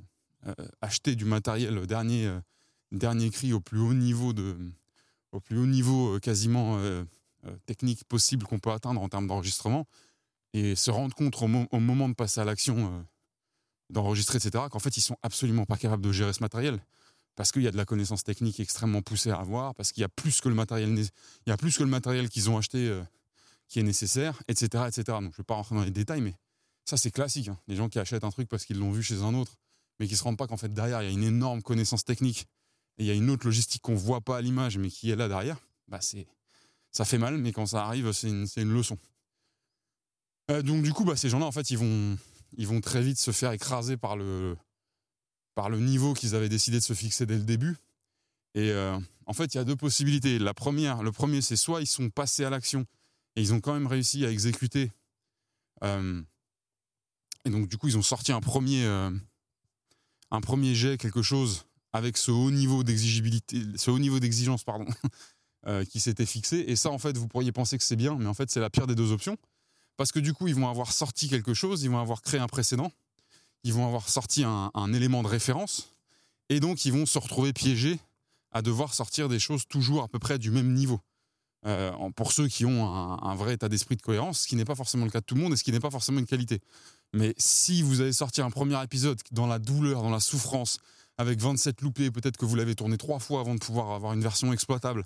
euh, 0.47 0.67
acheter 0.81 1.15
du 1.15 1.25
matériel 1.25 1.85
dernier, 1.85 2.31
dernier 2.91 3.29
cri 3.29 3.53
au 3.53 3.59
plus 3.59 3.79
haut 3.79 3.93
niveau 3.93 4.33
de, 4.33 4.55
au 5.31 5.39
plus 5.39 5.57
haut 5.57 5.65
niveau 5.65 6.19
quasiment 6.19 6.79
technique 7.65 8.03
possible 8.05 8.45
qu'on 8.45 8.59
peut 8.59 8.71
atteindre 8.71 9.01
en 9.01 9.09
termes 9.09 9.27
d'enregistrement 9.27 9.85
et 10.53 10.75
se 10.75 10.91
rendre 10.91 11.15
compte 11.15 11.35
au, 11.41 11.79
moment 11.79 12.09
de 12.09 12.13
passer 12.13 12.39
à 12.41 12.45
l'action 12.45 13.05
d'enregistrer, 13.89 14.37
etc., 14.37 14.65
qu'en 14.71 14.79
fait, 14.79 14.95
ils 14.97 15.01
sont 15.01 15.17
absolument 15.23 15.65
pas 15.65 15.77
capables 15.77 16.03
de 16.03 16.11
gérer 16.11 16.33
ce 16.33 16.41
matériel 16.41 16.79
parce 17.35 17.51
qu'il 17.51 17.61
y 17.61 17.67
a 17.67 17.71
de 17.71 17.77
la 17.77 17.85
connaissance 17.85 18.23
technique 18.23 18.59
extrêmement 18.59 19.01
poussée 19.01 19.31
à 19.31 19.37
avoir, 19.37 19.73
parce 19.75 19.91
qu'il 19.91 20.01
y 20.01 20.03
a 20.03 20.09
plus 20.09 20.41
que 20.41 20.49
le 20.49 20.55
matériel, 20.55 20.89
il 20.97 21.49
y 21.49 21.51
a 21.51 21.57
plus 21.57 21.77
que 21.77 21.83
le 21.83 21.89
matériel 21.89 22.29
qu'ils 22.29 22.49
ont 22.49 22.57
acheté 22.57 23.01
qui 23.69 23.79
est 23.79 23.83
nécessaire, 23.83 24.41
etc. 24.47 24.83
etc. 24.87 25.03
Je 25.07 25.25
ne 25.25 25.31
vais 25.31 25.43
pas 25.43 25.53
rentrer 25.53 25.75
dans 25.75 25.83
les 25.83 25.91
détails, 25.91 26.21
mais 26.21 26.35
ça 26.85 26.97
c'est 26.97 27.11
classique. 27.11 27.47
Hein. 27.47 27.57
Les 27.67 27.75
gens 27.75 27.87
qui 27.87 27.99
achètent 27.99 28.23
un 28.23 28.31
truc 28.31 28.49
parce 28.49 28.65
qu'ils 28.65 28.77
l'ont 28.77 28.91
vu 28.91 29.03
chez 29.03 29.21
un 29.21 29.33
autre, 29.33 29.55
mais 29.99 30.07
qui 30.07 30.13
ne 30.13 30.17
se 30.17 30.23
rendent 30.23 30.37
pas 30.37 30.47
qu'en 30.47 30.57
fait 30.57 30.73
derrière 30.73 31.01
il 31.01 31.05
y 31.05 31.09
a 31.09 31.13
une 31.13 31.23
énorme 31.23 31.61
connaissance 31.61 32.03
technique 32.03 32.47
et 32.97 33.03
il 33.03 33.05
y 33.05 33.11
a 33.11 33.13
une 33.13 33.29
autre 33.29 33.45
logistique 33.45 33.81
qu'on 33.81 33.93
ne 33.93 33.97
voit 33.97 34.21
pas 34.21 34.37
à 34.37 34.41
l'image, 34.41 34.77
mais 34.77 34.89
qui 34.89 35.09
est 35.09 35.15
là 35.15 35.29
derrière, 35.29 35.57
bah 35.87 36.01
c'est, 36.01 36.27
ça 36.91 37.05
fait 37.05 37.17
mal, 37.17 37.37
mais 37.37 37.53
quand 37.53 37.67
ça 37.67 37.85
arrive, 37.85 38.11
c'est 38.11 38.27
une, 38.27 38.47
une 38.57 38.73
leçon. 38.73 38.97
Euh, 40.51 40.61
donc 40.61 40.83
du 40.83 40.91
coup, 40.91 41.05
bah, 41.05 41.15
ces 41.15 41.29
gens-là, 41.29 41.45
en 41.45 41.51
fait, 41.51 41.69
ils 41.71 41.77
vont, 41.77 42.17
ils 42.57 42.67
vont 42.67 42.81
très 42.81 43.01
vite 43.01 43.19
se 43.19 43.31
faire 43.31 43.51
écraser 43.51 43.95
par 43.95 44.17
le, 44.17 44.57
par 45.55 45.69
le 45.69 45.79
niveau 45.79 46.13
qu'ils 46.13 46.35
avaient 46.35 46.49
décidé 46.49 46.79
de 46.79 46.83
se 46.83 46.93
fixer 46.93 47.25
dès 47.25 47.37
le 47.37 47.43
début. 47.43 47.77
Et 48.55 48.71
euh, 48.71 48.97
en 49.25 49.33
fait, 49.33 49.53
il 49.53 49.57
y 49.57 49.59
a 49.59 49.63
deux 49.63 49.75
possibilités. 49.75 50.39
La 50.39 50.53
première, 50.53 51.03
le 51.03 51.11
premier, 51.11 51.41
c'est 51.41 51.55
soit 51.55 51.81
ils 51.81 51.87
sont 51.87 52.09
passés 52.09 52.43
à 52.43 52.49
l'action 52.49 52.85
et 53.39 53.41
ils 53.41 53.53
ont 53.53 53.61
quand 53.61 53.73
même 53.73 53.87
réussi 53.87 54.25
à 54.25 54.31
exécuter. 54.31 54.91
Euh, 55.85 56.21
et 57.45 57.49
donc, 57.49 57.69
du 57.69 57.77
coup, 57.77 57.87
ils 57.87 57.97
ont 57.97 58.01
sorti 58.01 58.33
un 58.33 58.41
premier, 58.41 58.83
euh, 58.83 59.09
un 60.29 60.41
premier 60.41 60.75
jet, 60.75 60.97
quelque 60.97 61.21
chose, 61.21 61.65
avec 61.93 62.17
ce 62.17 62.31
haut 62.31 62.51
niveau 62.51 62.83
d'exigibilité, 62.83 63.63
ce 63.77 63.91
haut 63.91 63.97
niveau 63.97 64.19
d'exigence, 64.19 64.65
pardon, 64.65 64.87
euh, 65.67 65.85
qui 65.85 66.01
s'était 66.01 66.25
fixé. 66.25 66.65
Et 66.67 66.75
ça, 66.75 66.89
en 66.89 66.97
fait, 66.97 67.17
vous 67.17 67.29
pourriez 67.29 67.53
penser 67.53 67.77
que 67.77 67.83
c'est 67.85 67.95
bien, 67.95 68.17
mais 68.19 68.25
en 68.25 68.33
fait, 68.33 68.51
c'est 68.51 68.59
la 68.59 68.69
pire 68.69 68.87
des 68.87 68.95
deux 68.95 69.13
options. 69.13 69.37
Parce 69.95 70.11
que 70.11 70.19
du 70.19 70.33
coup, 70.33 70.49
ils 70.49 70.55
vont 70.55 70.67
avoir 70.67 70.91
sorti 70.91 71.29
quelque 71.29 71.53
chose, 71.53 71.83
ils 71.83 71.89
vont 71.89 71.99
avoir 71.99 72.21
créé 72.21 72.41
un 72.41 72.47
précédent, 72.47 72.91
ils 73.63 73.71
vont 73.71 73.87
avoir 73.87 74.09
sorti 74.09 74.43
un, 74.43 74.69
un 74.73 74.91
élément 74.91 75.23
de 75.23 75.29
référence, 75.29 75.95
et 76.49 76.59
donc 76.59 76.83
ils 76.83 76.91
vont 76.91 77.05
se 77.05 77.19
retrouver 77.19 77.53
piégés 77.53 77.99
à 78.51 78.61
devoir 78.61 78.93
sortir 78.93 79.29
des 79.29 79.39
choses 79.39 79.65
toujours 79.65 80.03
à 80.03 80.09
peu 80.09 80.19
près 80.19 80.39
du 80.39 80.51
même 80.51 80.73
niveau. 80.73 80.99
Euh, 81.65 81.91
pour 82.15 82.31
ceux 82.31 82.47
qui 82.47 82.65
ont 82.65 82.85
un, 82.87 83.35
vrai 83.35 83.55
état 83.55 83.67
d'esprit 83.67 83.97
de 83.97 84.01
cohérence, 84.01 84.41
ce 84.41 84.47
qui 84.47 84.55
n'est 84.55 84.65
pas 84.65 84.75
forcément 84.75 85.05
le 85.05 85.11
cas 85.11 85.19
de 85.19 85.25
tout 85.25 85.35
le 85.35 85.41
monde 85.41 85.53
et 85.53 85.57
ce 85.57 85.63
qui 85.63 85.71
n'est 85.71 85.79
pas 85.79 85.91
forcément 85.91 86.19
une 86.19 86.25
qualité. 86.25 86.61
Mais 87.13 87.33
si 87.37 87.81
vous 87.81 88.01
avez 88.01 88.13
sorti 88.13 88.41
un 88.41 88.49
premier 88.49 88.81
épisode 88.81 89.19
dans 89.31 89.47
la 89.47 89.59
douleur, 89.59 90.01
dans 90.01 90.09
la 90.09 90.19
souffrance, 90.21 90.79
avec 91.17 91.39
27 91.39 91.81
loupés, 91.81 92.11
peut-être 92.11 92.37
que 92.37 92.45
vous 92.45 92.55
l'avez 92.55 92.75
tourné 92.75 92.97
trois 92.97 93.19
fois 93.19 93.41
avant 93.41 93.55
de 93.55 93.59
pouvoir 93.59 93.91
avoir 93.91 94.13
une 94.13 94.21
version 94.21 94.53
exploitable, 94.53 95.03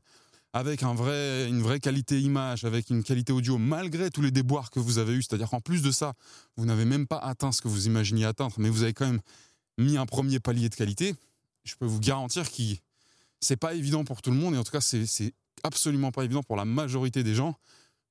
avec 0.54 0.84
une 0.84 1.62
vraie 1.64 1.80
qualité 1.80 2.22
image, 2.22 2.66
avec 2.66 2.92
une 2.92 3.04
qualité 3.04 3.34
audio, 3.34 3.58
malgré 3.58 4.12
tous 4.12 4.22
les 4.22 4.30
déboires 4.30 4.70
que 4.70 4.80
vous 4.80 5.00
avez 5.00 5.14
eus, 5.14 5.24
c'est-à-dire 5.24 5.50
qu'en 5.50 5.62
plus 5.62 5.82
de 5.82 5.90
ça, 5.90 6.14
vous 6.56 6.66
n'avez 6.66 6.86
même 6.86 7.08
pas 7.08 7.18
atteint 7.18 7.52
ce 7.52 7.62
que 7.62 7.68
vous 7.68 7.88
imaginiez 7.88 8.26
atteindre, 8.26 8.54
mais 8.60 8.70
vous 8.70 8.84
avez 8.84 8.94
quand 8.94 9.08
même 9.08 9.22
mis 9.80 9.98
un 9.98 10.06
premier 10.06 10.40
palier 10.40 10.70
de 10.70 10.76
qualité, 10.76 11.16
je 11.64 11.74
peux 11.76 11.88
vous 11.88 12.00
garantir 12.00 12.52
que 12.52 12.62
c'est 13.40 13.58
pas 13.58 13.74
évident 13.74 14.04
pour 14.04 14.22
tout 14.22 14.30
le 14.30 14.38
monde, 14.38 14.54
et 14.54 14.58
en 14.60 14.64
tout 14.64 14.72
cas, 14.72 14.82
c'est 14.82 15.34
absolument 15.64 16.12
pas 16.12 16.24
évident 16.24 16.44
pour 16.44 16.56
la 16.56 16.66
majorité 16.66 17.24
des 17.24 17.36
gens 17.36 17.56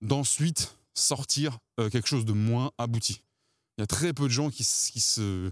d'ensuite 0.00 0.76
sortir 0.94 1.58
euh, 1.80 1.88
quelque 1.88 2.08
chose 2.08 2.24
de 2.24 2.32
moins 2.32 2.72
abouti. 2.78 3.22
Il 3.78 3.82
y 3.82 3.84
a 3.84 3.86
très 3.86 4.12
peu 4.12 4.24
de 4.24 4.32
gens 4.32 4.50
qui, 4.50 4.64
qui, 4.64 5.00
se, 5.00 5.50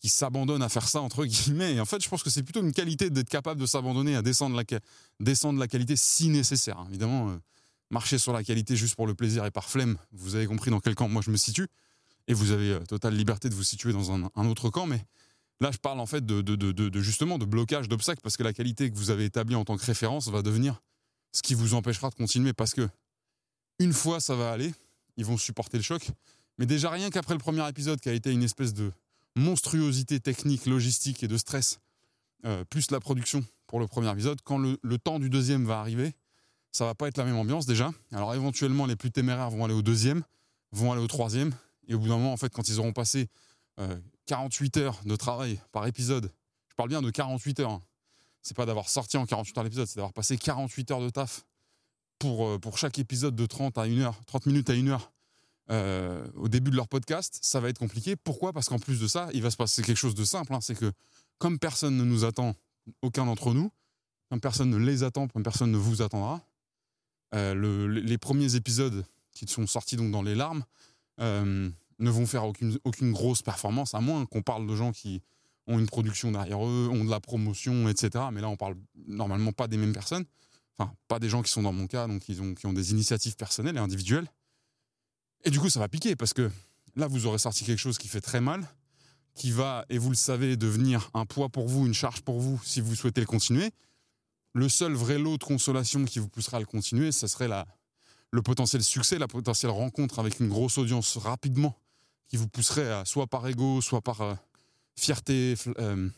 qui 0.00 0.08
s'abandonnent 0.08 0.62
à 0.62 0.68
faire 0.68 0.86
ça 0.88 1.00
entre 1.00 1.24
guillemets. 1.24 1.74
Et 1.74 1.80
en 1.80 1.84
fait, 1.84 2.02
je 2.02 2.08
pense 2.08 2.22
que 2.22 2.30
c'est 2.30 2.42
plutôt 2.42 2.60
une 2.60 2.72
qualité 2.72 3.08
d'être 3.10 3.28
capable 3.28 3.60
de 3.60 3.66
s'abandonner 3.66 4.16
à 4.16 4.22
descendre 4.22 4.56
la, 4.56 4.64
descendre 5.20 5.58
la 5.58 5.68
qualité 5.68 5.96
si 5.96 6.28
nécessaire. 6.28 6.84
Évidemment, 6.88 7.30
euh, 7.30 7.36
marcher 7.90 8.18
sur 8.18 8.32
la 8.32 8.44
qualité 8.44 8.76
juste 8.76 8.96
pour 8.96 9.06
le 9.06 9.14
plaisir 9.14 9.44
et 9.46 9.50
par 9.50 9.68
flemme, 9.68 9.96
vous 10.12 10.34
avez 10.34 10.46
compris 10.46 10.70
dans 10.70 10.80
quel 10.80 10.94
camp 10.94 11.08
moi 11.08 11.22
je 11.24 11.30
me 11.30 11.36
situe. 11.36 11.68
Et 12.26 12.34
vous 12.34 12.50
avez 12.50 12.72
euh, 12.72 12.80
totale 12.80 13.14
liberté 13.14 13.48
de 13.48 13.54
vous 13.54 13.62
situer 13.62 13.92
dans 13.92 14.12
un, 14.12 14.30
un 14.34 14.46
autre 14.46 14.70
camp, 14.70 14.86
mais 14.86 15.04
Là, 15.60 15.70
je 15.70 15.78
parle 15.78 16.00
en 16.00 16.06
fait 16.06 16.24
de, 16.24 17.00
justement 17.00 17.38
de 17.38 17.44
blocage, 17.44 17.88
d'obstacles, 17.88 18.20
parce 18.22 18.36
que 18.36 18.42
la 18.42 18.52
qualité 18.52 18.90
que 18.90 18.96
vous 18.96 19.10
avez 19.10 19.24
établie 19.24 19.54
en 19.54 19.64
tant 19.64 19.76
que 19.76 19.84
référence 19.84 20.28
va 20.28 20.42
devenir 20.42 20.82
ce 21.32 21.42
qui 21.42 21.54
vous 21.54 21.74
empêchera 21.74 22.10
de 22.10 22.14
continuer. 22.14 22.52
Parce 22.52 22.74
que 22.74 22.88
une 23.78 23.92
fois, 23.92 24.20
ça 24.20 24.34
va 24.34 24.52
aller, 24.52 24.72
ils 25.16 25.24
vont 25.24 25.36
supporter 25.36 25.76
le 25.76 25.82
choc. 25.82 26.10
Mais 26.58 26.66
déjà, 26.66 26.90
rien 26.90 27.10
qu'après 27.10 27.34
le 27.34 27.40
premier 27.40 27.68
épisode, 27.68 28.00
qui 28.00 28.08
a 28.08 28.12
été 28.12 28.32
une 28.32 28.42
espèce 28.42 28.74
de 28.74 28.92
monstruosité 29.36 30.20
technique, 30.20 30.66
logistique 30.66 31.22
et 31.22 31.28
de 31.28 31.36
stress, 31.36 31.80
euh, 32.44 32.64
plus 32.64 32.90
la 32.90 33.00
production 33.00 33.44
pour 33.66 33.80
le 33.80 33.86
premier 33.86 34.10
épisode, 34.12 34.40
quand 34.44 34.58
le, 34.58 34.78
le, 34.82 34.98
temps 34.98 35.18
du 35.18 35.30
deuxième 35.30 35.64
va 35.64 35.80
arriver, 35.80 36.14
ça 36.70 36.84
va 36.84 36.94
pas 36.94 37.08
être 37.08 37.16
la 37.16 37.24
même 37.24 37.36
ambiance 37.36 37.66
déjà. 37.66 37.90
Alors 38.12 38.34
éventuellement, 38.34 38.86
les 38.86 38.96
plus 38.96 39.10
téméraires 39.10 39.50
vont 39.50 39.64
aller 39.64 39.74
au 39.74 39.82
deuxième, 39.82 40.22
vont 40.72 40.92
aller 40.92 41.02
au 41.02 41.06
troisième, 41.06 41.52
et 41.88 41.94
au 41.94 41.98
bout 41.98 42.08
d'un 42.08 42.16
moment, 42.16 42.32
en 42.32 42.36
fait, 42.36 42.52
quand 42.52 42.68
ils 42.68 42.78
auront 42.78 42.92
passé 42.92 43.28
euh, 43.80 43.96
48 44.26 44.76
heures 44.78 45.00
de 45.04 45.16
travail 45.16 45.60
par 45.72 45.86
épisode. 45.86 46.32
Je 46.68 46.74
parle 46.74 46.88
bien 46.88 47.02
de 47.02 47.10
48 47.10 47.60
heures. 47.60 47.70
Hein. 47.70 47.82
C'est 48.42 48.56
pas 48.56 48.66
d'avoir 48.66 48.88
sorti 48.88 49.16
en 49.16 49.26
48 49.26 49.58
heures 49.58 49.64
l'épisode, 49.64 49.86
c'est 49.86 49.96
d'avoir 49.96 50.12
passé 50.12 50.36
48 50.36 50.90
heures 50.90 51.00
de 51.00 51.10
taf 51.10 51.44
pour, 52.18 52.46
euh, 52.46 52.58
chaque 52.76 52.98
épisode 52.98 53.34
de 53.34 53.46
30 53.46 53.78
à 53.78 53.82
1 53.82 53.98
heure, 53.98 54.20
30 54.26 54.46
minutes 54.46 54.70
à 54.70 54.74
1 54.74 54.88
heure 54.88 55.12
euh, 55.70 56.26
au 56.34 56.48
début 56.48 56.70
de 56.70 56.76
leur 56.76 56.88
podcast. 56.88 57.38
Ça 57.42 57.60
va 57.60 57.68
être 57.68 57.78
compliqué. 57.78 58.16
Pourquoi? 58.16 58.52
Parce 58.52 58.68
qu'en 58.68 58.78
plus 58.78 59.00
de 59.00 59.06
ça, 59.06 59.28
il 59.32 59.42
va 59.42 59.50
se 59.50 59.56
passer 59.56 59.82
quelque 59.82 59.96
chose 59.96 60.14
de 60.14 60.24
simple. 60.24 60.52
Hein. 60.54 60.60
c'est 60.60 60.78
que 60.78 60.92
comme 61.38 61.58
personne 61.58 61.96
ne 61.96 62.04
nous 62.04 62.24
attend, 62.24 62.54
aucun 63.02 63.24
d'entre 63.24 63.54
nous, 63.54 63.70
comme 64.28 64.40
personne 64.40 64.70
ne 64.70 64.76
les 64.76 65.02
attend, 65.02 65.28
comme 65.28 65.42
personne 65.42 65.70
ne 65.70 65.78
vous 65.78 66.02
attendra, 66.02 66.42
euh, 67.34 67.54
le, 67.54 67.86
les 67.88 68.18
premiers 68.18 68.54
épisodes 68.56 69.04
qui 69.32 69.46
sont 69.46 69.66
sortis 69.66 69.96
donc 69.96 70.12
dans 70.12 70.22
les 70.22 70.34
larmes, 70.34 70.64
euh, 71.20 71.70
ne 71.98 72.10
vont 72.10 72.26
faire 72.26 72.44
aucune, 72.44 72.78
aucune 72.84 73.12
grosse 73.12 73.42
performance, 73.42 73.94
à 73.94 74.00
moins 74.00 74.26
qu'on 74.26 74.42
parle 74.42 74.66
de 74.66 74.74
gens 74.74 74.92
qui 74.92 75.22
ont 75.66 75.78
une 75.78 75.86
production 75.86 76.32
derrière 76.32 76.64
eux, 76.64 76.88
ont 76.90 77.04
de 77.04 77.10
la 77.10 77.20
promotion, 77.20 77.88
etc. 77.88 78.26
Mais 78.32 78.40
là, 78.40 78.48
on 78.48 78.56
parle 78.56 78.76
normalement 79.06 79.52
pas 79.52 79.66
des 79.66 79.76
mêmes 79.76 79.92
personnes. 79.92 80.24
Enfin, 80.76 80.92
pas 81.08 81.18
des 81.18 81.28
gens 81.28 81.42
qui 81.42 81.50
sont 81.50 81.62
dans 81.62 81.72
mon 81.72 81.86
cas, 81.86 82.06
donc 82.06 82.22
qui 82.22 82.38
ont, 82.40 82.54
qui 82.54 82.66
ont 82.66 82.72
des 82.72 82.90
initiatives 82.90 83.36
personnelles 83.36 83.76
et 83.76 83.80
individuelles. 83.80 84.28
Et 85.44 85.50
du 85.50 85.60
coup, 85.60 85.70
ça 85.70 85.78
va 85.78 85.88
piquer 85.88 86.16
parce 86.16 86.32
que 86.32 86.50
là, 86.96 87.06
vous 87.06 87.26
aurez 87.26 87.38
sorti 87.38 87.64
quelque 87.64 87.78
chose 87.78 87.98
qui 87.98 88.08
fait 88.08 88.20
très 88.20 88.40
mal, 88.40 88.66
qui 89.34 89.50
va, 89.50 89.84
et 89.88 89.98
vous 89.98 90.10
le 90.10 90.16
savez, 90.16 90.56
devenir 90.56 91.10
un 91.14 91.26
poids 91.26 91.48
pour 91.48 91.68
vous, 91.68 91.86
une 91.86 91.94
charge 91.94 92.22
pour 92.22 92.40
vous 92.40 92.60
si 92.64 92.80
vous 92.80 92.94
souhaitez 92.94 93.20
le 93.20 93.26
continuer. 93.26 93.70
Le 94.52 94.68
seul 94.68 94.92
vrai 94.92 95.18
lot 95.18 95.36
de 95.36 95.44
consolation 95.44 96.04
qui 96.04 96.18
vous 96.18 96.28
poussera 96.28 96.58
à 96.58 96.60
le 96.60 96.66
continuer, 96.66 97.10
ce 97.10 97.26
serait 97.26 97.48
la, 97.48 97.66
le 98.30 98.42
potentiel 98.42 98.82
succès, 98.82 99.18
la 99.18 99.28
potentielle 99.28 99.70
rencontre 99.70 100.18
avec 100.18 100.40
une 100.40 100.48
grosse 100.48 100.78
audience 100.78 101.16
rapidement 101.16 101.76
qui 102.28 102.36
vous 102.36 102.48
pousserait 102.48 102.90
à, 102.90 103.04
soit 103.04 103.26
par 103.26 103.46
ego, 103.46 103.80
soit 103.80 104.00
par 104.00 104.20
euh, 104.20 104.34
fierté, 104.96 105.54
euh, 105.78 106.08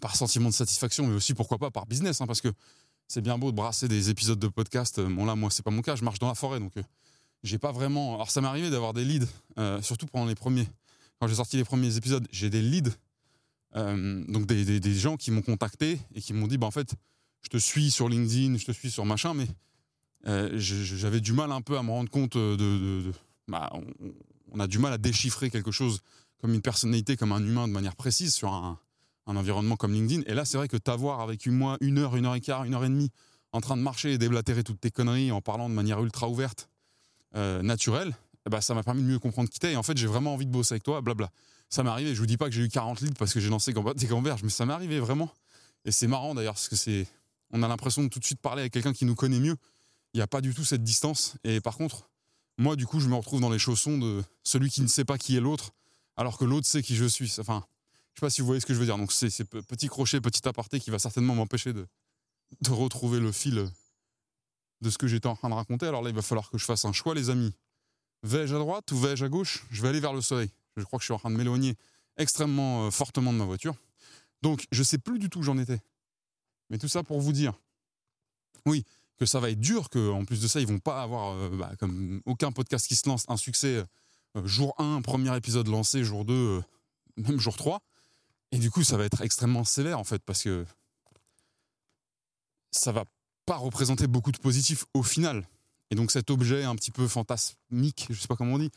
par 0.00 0.16
sentiment 0.16 0.48
de 0.48 0.54
satisfaction, 0.54 1.06
mais 1.06 1.14
aussi 1.14 1.34
pourquoi 1.34 1.58
pas 1.58 1.70
par 1.70 1.86
business, 1.86 2.20
hein, 2.20 2.26
parce 2.26 2.40
que 2.40 2.52
c'est 3.08 3.20
bien 3.20 3.38
beau 3.38 3.50
de 3.50 3.56
brasser 3.56 3.88
des 3.88 4.10
épisodes 4.10 4.38
de 4.38 4.48
podcast. 4.48 5.00
Bon 5.00 5.24
là, 5.24 5.34
moi, 5.34 5.50
c'est 5.50 5.62
pas 5.62 5.70
mon 5.70 5.82
cas, 5.82 5.96
je 5.96 6.04
marche 6.04 6.18
dans 6.18 6.28
la 6.28 6.34
forêt, 6.34 6.60
donc 6.60 6.76
euh, 6.76 6.82
j'ai 7.42 7.58
pas 7.58 7.72
vraiment. 7.72 8.14
Alors 8.14 8.30
ça 8.30 8.40
m'est 8.40 8.48
arrivé 8.48 8.70
d'avoir 8.70 8.92
des 8.92 9.04
leads, 9.04 9.28
surtout 9.82 10.06
pendant 10.06 10.26
les 10.26 10.34
premiers. 10.34 10.68
Quand 11.18 11.26
j'ai 11.26 11.34
sorti 11.34 11.56
les 11.56 11.64
premiers 11.64 11.96
épisodes, 11.96 12.26
j'ai 12.30 12.48
des 12.50 12.62
leads, 12.62 12.90
donc 13.74 14.46
des, 14.46 14.94
gens 14.94 15.16
qui 15.16 15.30
m'ont 15.30 15.42
contacté 15.42 16.00
et 16.14 16.20
qui 16.20 16.32
m'ont 16.32 16.46
dit, 16.46 16.56
bah 16.56 16.66
en 16.66 16.70
fait, 16.70 16.94
je 17.42 17.48
te 17.48 17.56
suis 17.56 17.90
sur 17.90 18.08
LinkedIn, 18.08 18.56
je 18.56 18.64
te 18.64 18.72
suis 18.72 18.90
sur 18.90 19.04
machin, 19.04 19.34
mais 19.34 19.46
j'avais 20.56 21.20
du 21.20 21.32
mal 21.32 21.52
un 21.52 21.60
peu 21.62 21.78
à 21.78 21.82
me 21.82 21.90
rendre 21.90 22.10
compte 22.10 22.36
de, 22.36 23.12
bah, 23.48 23.70
on 24.52 24.60
a 24.60 24.66
du 24.66 24.78
mal 24.78 24.92
à 24.92 24.98
déchiffrer 24.98 25.50
quelque 25.50 25.70
chose 25.70 26.00
comme 26.40 26.54
une 26.54 26.62
personnalité, 26.62 27.16
comme 27.16 27.32
un 27.32 27.40
humain 27.40 27.68
de 27.68 27.72
manière 27.72 27.96
précise 27.96 28.34
sur 28.34 28.52
un, 28.52 28.78
environnement 29.26 29.76
comme 29.76 29.92
LinkedIn. 29.92 30.22
Et 30.26 30.34
là, 30.34 30.44
c'est 30.44 30.56
vrai 30.56 30.66
que 30.66 30.76
t'avoir 30.76 31.20
avec 31.20 31.46
moi 31.46 31.76
une 31.80 31.98
heure, 31.98 32.16
une 32.16 32.26
heure 32.26 32.34
et 32.34 32.40
quart, 32.40 32.64
une 32.64 32.74
heure 32.74 32.84
et 32.84 32.88
demie 32.88 33.10
en 33.52 33.60
train 33.60 33.76
de 33.76 33.82
marcher 33.82 34.12
et 34.12 34.18
déblatérer 34.18 34.64
toutes 34.64 34.80
tes 34.80 34.90
conneries 34.90 35.30
en 35.30 35.40
parlant 35.40 35.68
de 35.68 35.74
manière 35.74 36.02
ultra 36.02 36.28
ouverte, 36.28 36.68
euh, 37.36 37.62
naturelle, 37.62 38.16
eh 38.46 38.50
ben, 38.50 38.60
ça 38.60 38.74
m'a 38.74 38.82
permis 38.82 39.02
de 39.02 39.06
mieux 39.06 39.18
comprendre 39.20 39.48
qui 39.48 39.60
t'es. 39.60 39.72
Et 39.72 39.76
en 39.76 39.84
fait, 39.84 39.96
j'ai 39.96 40.08
vraiment 40.08 40.34
envie 40.34 40.46
de 40.46 40.50
bosser 40.50 40.74
avec 40.74 40.82
toi, 40.82 41.00
blabla. 41.00 41.30
Ça 41.68 41.84
m'est 41.84 41.90
arrivé. 41.90 42.12
Je 42.12 42.20
vous 42.20 42.26
dis 42.26 42.36
pas 42.36 42.46
que 42.46 42.52
j'ai 42.52 42.62
eu 42.62 42.68
40 42.68 43.00
litres 43.02 43.16
parce 43.16 43.32
que 43.32 43.38
j'ai 43.38 43.50
lancé 43.50 43.72
des 43.72 44.06
gamberges, 44.06 44.42
mais 44.42 44.50
ça 44.50 44.66
m'est 44.66 44.72
arrivé 44.72 44.98
vraiment. 44.98 45.30
Et 45.84 45.92
c'est 45.92 46.08
marrant 46.08 46.34
d'ailleurs 46.34 46.54
parce 46.54 46.68
que 46.68 46.74
c'est, 46.74 47.06
on 47.52 47.62
a 47.62 47.68
l'impression 47.68 48.02
de 48.02 48.08
tout 48.08 48.18
de 48.18 48.24
suite 48.24 48.40
parler 48.40 48.62
avec 48.62 48.72
quelqu'un 48.72 48.92
qui 48.92 49.04
nous 49.04 49.14
connaît 49.14 49.38
mieux. 49.38 49.56
Il 50.12 50.16
n'y 50.18 50.22
a 50.22 50.26
pas 50.26 50.40
du 50.40 50.54
tout 50.54 50.64
cette 50.64 50.82
distance. 50.82 51.36
Et 51.44 51.60
par 51.60 51.76
contre, 51.76 52.09
moi, 52.60 52.76
du 52.76 52.86
coup, 52.86 53.00
je 53.00 53.08
me 53.08 53.14
retrouve 53.14 53.40
dans 53.40 53.48
les 53.48 53.58
chaussons 53.58 53.96
de 53.96 54.22
celui 54.42 54.70
qui 54.70 54.82
ne 54.82 54.86
sait 54.86 55.06
pas 55.06 55.16
qui 55.16 55.34
est 55.34 55.40
l'autre, 55.40 55.72
alors 56.16 56.36
que 56.36 56.44
l'autre 56.44 56.66
sait 56.66 56.82
qui 56.82 56.94
je 56.94 57.06
suis. 57.06 57.32
Enfin, 57.38 57.64
je 58.12 58.20
sais 58.20 58.26
pas 58.26 58.28
si 58.28 58.42
vous 58.42 58.46
voyez 58.46 58.60
ce 58.60 58.66
que 58.66 58.74
je 58.74 58.78
veux 58.78 58.84
dire. 58.84 58.98
Donc, 58.98 59.12
c'est 59.12 59.30
petit 59.44 59.88
crochet, 59.88 60.20
petit 60.20 60.46
aparté 60.46 60.78
qui 60.78 60.90
va 60.90 60.98
certainement 60.98 61.34
m'empêcher 61.34 61.72
de, 61.72 61.86
de 62.60 62.70
retrouver 62.70 63.18
le 63.18 63.32
fil 63.32 63.66
de 64.82 64.90
ce 64.90 64.98
que 64.98 65.06
j'étais 65.06 65.26
en 65.26 65.36
train 65.36 65.48
de 65.48 65.54
raconter. 65.54 65.86
Alors 65.86 66.02
là, 66.02 66.10
il 66.10 66.14
va 66.14 66.20
falloir 66.20 66.50
que 66.50 66.58
je 66.58 66.66
fasse 66.66 66.84
un 66.84 66.92
choix, 66.92 67.14
les 67.14 67.30
amis. 67.30 67.54
Vais-je 68.24 68.54
à 68.54 68.58
droite 68.58 68.92
ou 68.92 68.98
vais-je 68.98 69.24
à 69.24 69.30
gauche? 69.30 69.64
Je 69.70 69.80
vais 69.80 69.88
aller 69.88 70.00
vers 70.00 70.12
le 70.12 70.20
soleil. 70.20 70.50
Je 70.76 70.82
crois 70.84 70.98
que 70.98 71.02
je 71.02 71.06
suis 71.06 71.14
en 71.14 71.18
train 71.18 71.30
de 71.30 71.36
m'éloigner 71.36 71.76
extrêmement 72.18 72.86
euh, 72.86 72.90
fortement 72.90 73.32
de 73.32 73.38
ma 73.38 73.46
voiture. 73.46 73.74
Donc, 74.42 74.66
je 74.70 74.82
sais 74.82 74.98
plus 74.98 75.18
du 75.18 75.30
tout 75.30 75.38
où 75.38 75.42
j'en 75.42 75.56
étais. 75.56 75.80
Mais 76.68 76.76
tout 76.76 76.88
ça 76.88 77.02
pour 77.02 77.22
vous 77.22 77.32
dire. 77.32 77.54
Oui, 78.66 78.84
que 79.20 79.26
ça 79.26 79.38
va 79.38 79.50
être 79.50 79.60
dur, 79.60 79.90
qu'en 79.90 80.24
plus 80.24 80.40
de 80.40 80.48
ça, 80.48 80.60
ils 80.60 80.66
vont 80.66 80.78
pas 80.78 81.02
avoir, 81.02 81.34
euh, 81.34 81.50
bah, 81.50 81.72
comme 81.78 82.22
aucun 82.24 82.52
podcast 82.52 82.88
qui 82.88 82.96
se 82.96 83.06
lance, 83.06 83.26
un 83.28 83.36
succès 83.36 83.84
euh, 84.36 84.46
jour 84.46 84.74
1, 84.78 85.02
premier 85.02 85.36
épisode 85.36 85.68
lancé, 85.68 86.02
jour 86.02 86.24
2, 86.24 86.32
euh, 86.32 86.62
même 87.18 87.38
jour 87.38 87.54
3. 87.54 87.82
Et 88.52 88.58
du 88.58 88.70
coup, 88.70 88.82
ça 88.82 88.96
va 88.96 89.04
être 89.04 89.20
extrêmement 89.20 89.62
sévère, 89.64 89.98
en 89.98 90.04
fait, 90.04 90.22
parce 90.24 90.42
que 90.42 90.64
ça 92.70 92.92
va 92.92 93.04
pas 93.44 93.56
représenter 93.56 94.06
beaucoup 94.06 94.32
de 94.32 94.38
positifs 94.38 94.86
au 94.94 95.02
final. 95.02 95.46
Et 95.90 95.96
donc 95.96 96.12
cet 96.12 96.30
objet 96.30 96.64
un 96.64 96.76
petit 96.76 96.92
peu 96.92 97.06
fantasmique, 97.06 98.06
je 98.08 98.18
sais 98.18 98.28
pas 98.28 98.36
comment 98.36 98.54
on 98.54 98.58
dit, 98.58 98.70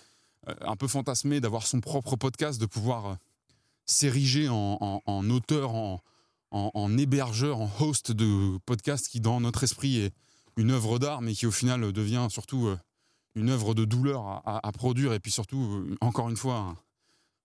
un 0.62 0.76
peu 0.76 0.88
fantasmé 0.88 1.40
d'avoir 1.40 1.68
son 1.68 1.80
propre 1.80 2.16
podcast, 2.16 2.60
de 2.60 2.66
pouvoir 2.66 3.18
s'ériger 3.86 4.50
en, 4.50 5.30
auteur, 5.30 5.76
en, 5.76 6.02
en, 6.52 6.98
hébergeur, 6.98 7.62
en 7.62 7.70
host 7.80 8.12
de 8.12 8.58
podcast 8.66 9.08
qui, 9.08 9.20
dans 9.20 9.40
notre 9.40 9.64
esprit, 9.64 9.98
est, 9.98 10.14
une 10.58 10.72
œuvre 10.72 11.00
d'art, 11.00 11.22
mais 11.22 11.34
qui 11.34 11.46
au 11.46 11.52
final 11.52 11.92
devient 11.92 12.28
surtout 12.30 12.68
euh, 12.68 12.78
une 13.36 13.50
œuvre 13.50 13.74
de 13.74 13.86
douleur 13.86 14.42
à, 14.46 14.72
produire, 14.72 15.14
et 15.14 15.20
puis 15.20 15.32
surtout, 15.32 15.62
euh, 15.62 15.98
encore 16.02 16.30
une 16.30 16.38
fois, 16.38 16.76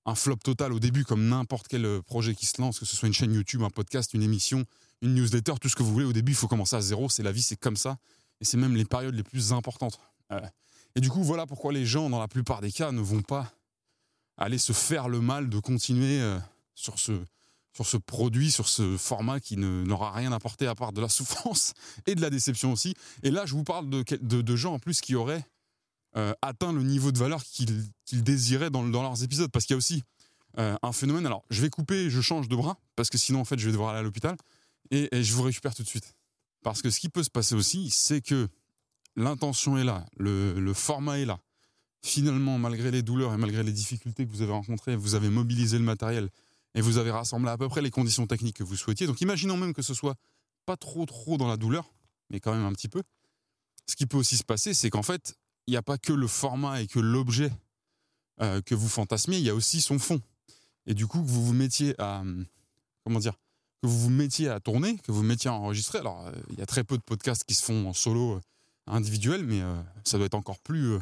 un, 0.05 0.15
flop 0.15 0.37
total 0.37 0.73
au 0.73 0.79
début, 0.79 1.05
comme 1.05 1.29
n'importe 1.29 1.69
quel 1.69 1.85
euh, 1.85 2.03
projet 2.03 2.35
qui 2.35 2.47
se 2.47 2.61
lance, 2.61 2.79
que 2.79 2.85
ce 2.85 2.97
soit 2.97 3.09
une 3.09 3.15
chaîne 3.15 3.33
YouTube, 3.33 3.63
un 3.63 3.71
podcast, 3.71 4.13
une 4.15 4.23
émission, 4.23 4.65
une 5.01 5.15
newsletter, 5.15 5.55
tout 5.61 5.69
ce 5.69 5.77
que 5.77 5.83
vous 5.83 5.93
voulez. 5.93 6.05
Au 6.05 6.13
début, 6.13 6.33
il 6.33 6.37
faut 6.37 6.49
commencer 6.49 6.77
à 6.77 6.81
zéro, 6.81 7.09
c'est 7.09 7.23
la 7.23 7.33
vie, 7.33 7.43
c'est 7.43 7.57
comme 7.57 7.77
ça, 7.77 7.99
et 8.41 8.45
c'est 8.45 8.57
même 8.57 8.77
les 8.77 8.85
périodes 8.85 9.15
les 9.15 9.23
plus 9.23 9.53
importantes. 9.53 9.99
et 10.95 11.01
du 11.01 11.09
coup, 11.09 11.23
voilà 11.23 11.47
pourquoi 11.47 11.73
les 11.73 11.87
gens, 11.87 12.11
dans 12.11 12.21
la 12.21 12.29
plupart 12.29 12.61
des 12.61 12.73
cas, 12.73 12.93
ne 12.93 13.01
vont 13.01 13.23
pas 13.23 13.53
aller 14.37 14.59
se 14.59 14.73
faire 14.73 15.09
le 15.09 15.21
mal 15.21 15.49
de 15.49 15.59
continuer 15.59 16.23
sur 16.75 16.99
ce, 16.99 17.13
sur 17.79 17.87
ce 17.87 17.97
produit, 17.97 18.51
sur 18.51 18.67
ce 18.67 18.97
format 18.97 19.39
qui 19.39 19.57
n'aura 19.57 20.11
rien 20.11 20.33
apporté 20.33 20.67
à 20.67 20.75
part 20.75 20.93
de 20.93 21.01
la 21.01 21.09
souffrance 21.19 21.75
et 22.07 22.17
de 22.17 22.21
la 22.21 22.29
déception 22.29 22.73
aussi. 22.73 22.95
Et 23.23 23.31
là, 23.31 23.47
je 23.47 23.55
vous 23.55 23.63
parle 23.63 23.89
de, 23.89 24.03
de, 24.03 24.57
gens 24.57 24.75
en 24.75 24.79
plus 24.81 25.01
qui 25.01 25.15
auraient 25.15 25.47
euh, 26.17 26.33
atteint 26.43 26.73
le 26.73 26.83
niveau 26.83 27.13
de 27.13 27.19
valeur 27.19 27.45
qu'ils 27.45 28.25
désiraient 28.25 28.71
dans, 28.71 28.83
dans, 28.83 29.03
leurs 29.03 29.23
épisodes. 29.23 29.49
Parce 29.53 29.65
qu'il 29.65 29.75
y 29.75 29.77
a 29.77 29.79
aussi 29.79 30.03
euh, 30.59 30.75
un 30.83 30.91
phénomène. 30.91 31.25
Alors, 31.25 31.45
je 31.51 31.63
vais 31.63 31.71
couper, 31.71 32.11
je 32.11 32.21
change 32.21 32.49
de 32.49 32.57
bras, 32.57 32.81
parce 32.97 33.11
que 33.11 33.19
sinon, 33.19 33.41
en 33.41 33.45
fait, 33.45 33.61
je 33.61 33.67
vais 33.67 33.73
devoir 33.73 33.91
aller 33.91 34.01
à 34.01 34.03
l'hôpital. 34.03 34.37
Et, 34.91 35.09
je 35.13 35.33
vous 35.35 35.43
récupère 35.43 35.77
tout 35.77 35.85
de 35.85 35.89
suite. 35.89 36.17
Parce 36.65 36.83
que 36.83 36.91
ce 36.91 36.99
qui 36.99 37.09
peut 37.09 37.23
se 37.23 37.31
passer 37.31 37.55
aussi, 37.55 37.91
c'est 37.91 38.21
que 38.21 38.49
l'intention 39.15 39.79
est 39.79 39.85
là, 39.85 40.05
le, 40.17 40.59
le 40.59 40.75
format 40.75 41.21
est 41.21 41.27
là. 41.27 41.39
Finalement, 42.03 42.59
malgré 42.59 42.91
les 42.91 43.03
douleurs 43.03 43.35
et 43.35 43.37
malgré 43.37 43.63
les 43.63 43.73
difficultés 43.73 44.27
que 44.27 44.33
vous 44.33 44.43
avez 44.43 44.53
rencontrées, 44.53 44.97
vous 44.97 45.15
avez 45.15 45.29
mobilisé 45.29 45.79
le 45.79 45.85
matériel, 45.85 46.29
et 46.79 46.81
vous 46.81 46.97
avez 46.97 47.11
rassemblé 47.11 47.51
à 47.51 47.59
peu 47.59 47.69
près 47.69 47.83
les 47.83 47.91
conditions 47.91 48.29
techniques 48.29 48.59
que 48.59 48.63
vous 48.63 48.77
souhaitiez. 48.77 49.09
Donc 49.09 49.21
imaginons 49.21 49.57
même 49.57 49.75
que 49.75 49.83
ce 49.83 49.95
soit 49.95 50.15
pas 50.65 50.77
trop 50.77 51.07
trop 51.07 51.37
dans 51.37 51.49
la 51.49 51.57
douleur, 51.57 51.93
mais 52.31 52.39
quand 52.39 52.55
même 52.55 52.65
un 52.65 52.73
petit 52.73 52.87
peu. 52.87 53.03
Ce 53.89 53.97
qui 53.97 54.07
peut 54.07 54.17
aussi 54.17 54.37
se 54.37 54.45
passer, 54.45 54.75
c'est 54.75 54.89
qu'en 54.89 55.03
fait, 55.03 55.35
il 55.67 55.73
n'y 55.73 55.77
a 55.77 55.83
pas 55.83 55.99
que 55.99 56.13
le 56.13 56.29
format 56.29 56.81
et 56.81 56.87
que 56.87 57.01
l'objet 57.01 57.51
euh, 58.41 58.61
que 58.61 58.77
vous 58.77 58.89
fantasmiez, 58.89 59.39
il 59.39 59.45
y 59.45 59.51
a 59.51 59.57
aussi 59.57 59.81
son 59.81 59.99
fond. 59.99 60.21
Et 60.87 60.95
du 60.95 61.09
coup, 61.09 61.21
que 61.21 61.27
vous 61.27 61.45
vous 61.45 61.53
mettiez 61.53 62.01
à 62.01 62.23
comment 63.03 63.19
dire, 63.19 63.35
que 63.83 63.89
vous 63.89 63.99
vous 63.99 64.11
mettiez 64.11 64.49
à 64.49 64.61
tourner, 64.61 64.99
que 64.99 65.11
vous 65.11 65.19
vous 65.19 65.25
mettiez 65.25 65.51
à 65.51 65.55
enregistrer. 65.55 65.99
Alors, 65.99 66.29
euh, 66.29 66.33
il 66.51 66.61
y 66.61 66.63
a 66.63 66.67
très 66.67 66.85
peu 66.85 66.97
de 66.97 67.03
podcasts 67.03 67.43
qui 67.43 67.57
se 67.57 67.65
font 67.65 67.89
en 67.89 67.93
solo 67.93 68.35
euh, 68.35 68.41
individuel, 68.87 69.45
mais 69.45 69.63
ça 70.05 70.17
doit 70.17 70.27
être 70.27 70.35
encore 70.35 70.61
plus 70.61 70.97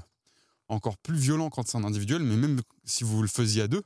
encore 0.68 0.96
plus 0.96 1.18
violent 1.18 1.50
quand 1.50 1.68
c'est 1.68 1.76
en 1.76 1.84
individuel. 1.84 2.22
Mais 2.22 2.36
même 2.36 2.62
si 2.84 3.04
vous 3.04 3.20
le 3.20 3.28
faisiez 3.28 3.60
à 3.60 3.68
deux, 3.68 3.82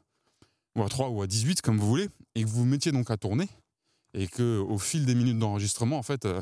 ou 0.76 0.82
à 0.82 0.88
3 0.88 1.08
ou 1.08 1.22
à 1.22 1.26
18, 1.26 1.62
comme 1.62 1.78
vous 1.78 1.86
voulez, 1.86 2.08
et 2.34 2.42
que 2.42 2.48
vous 2.48 2.60
vous 2.60 2.64
mettiez 2.64 2.92
donc 2.92 3.10
à 3.10 3.16
tourner, 3.16 3.48
et 4.14 4.26
que 4.28 4.58
au 4.58 4.78
fil 4.78 5.06
des 5.06 5.14
minutes 5.14 5.38
d'enregistrement, 5.38 5.98
en 5.98 6.02
fait, 6.02 6.24
euh, 6.24 6.40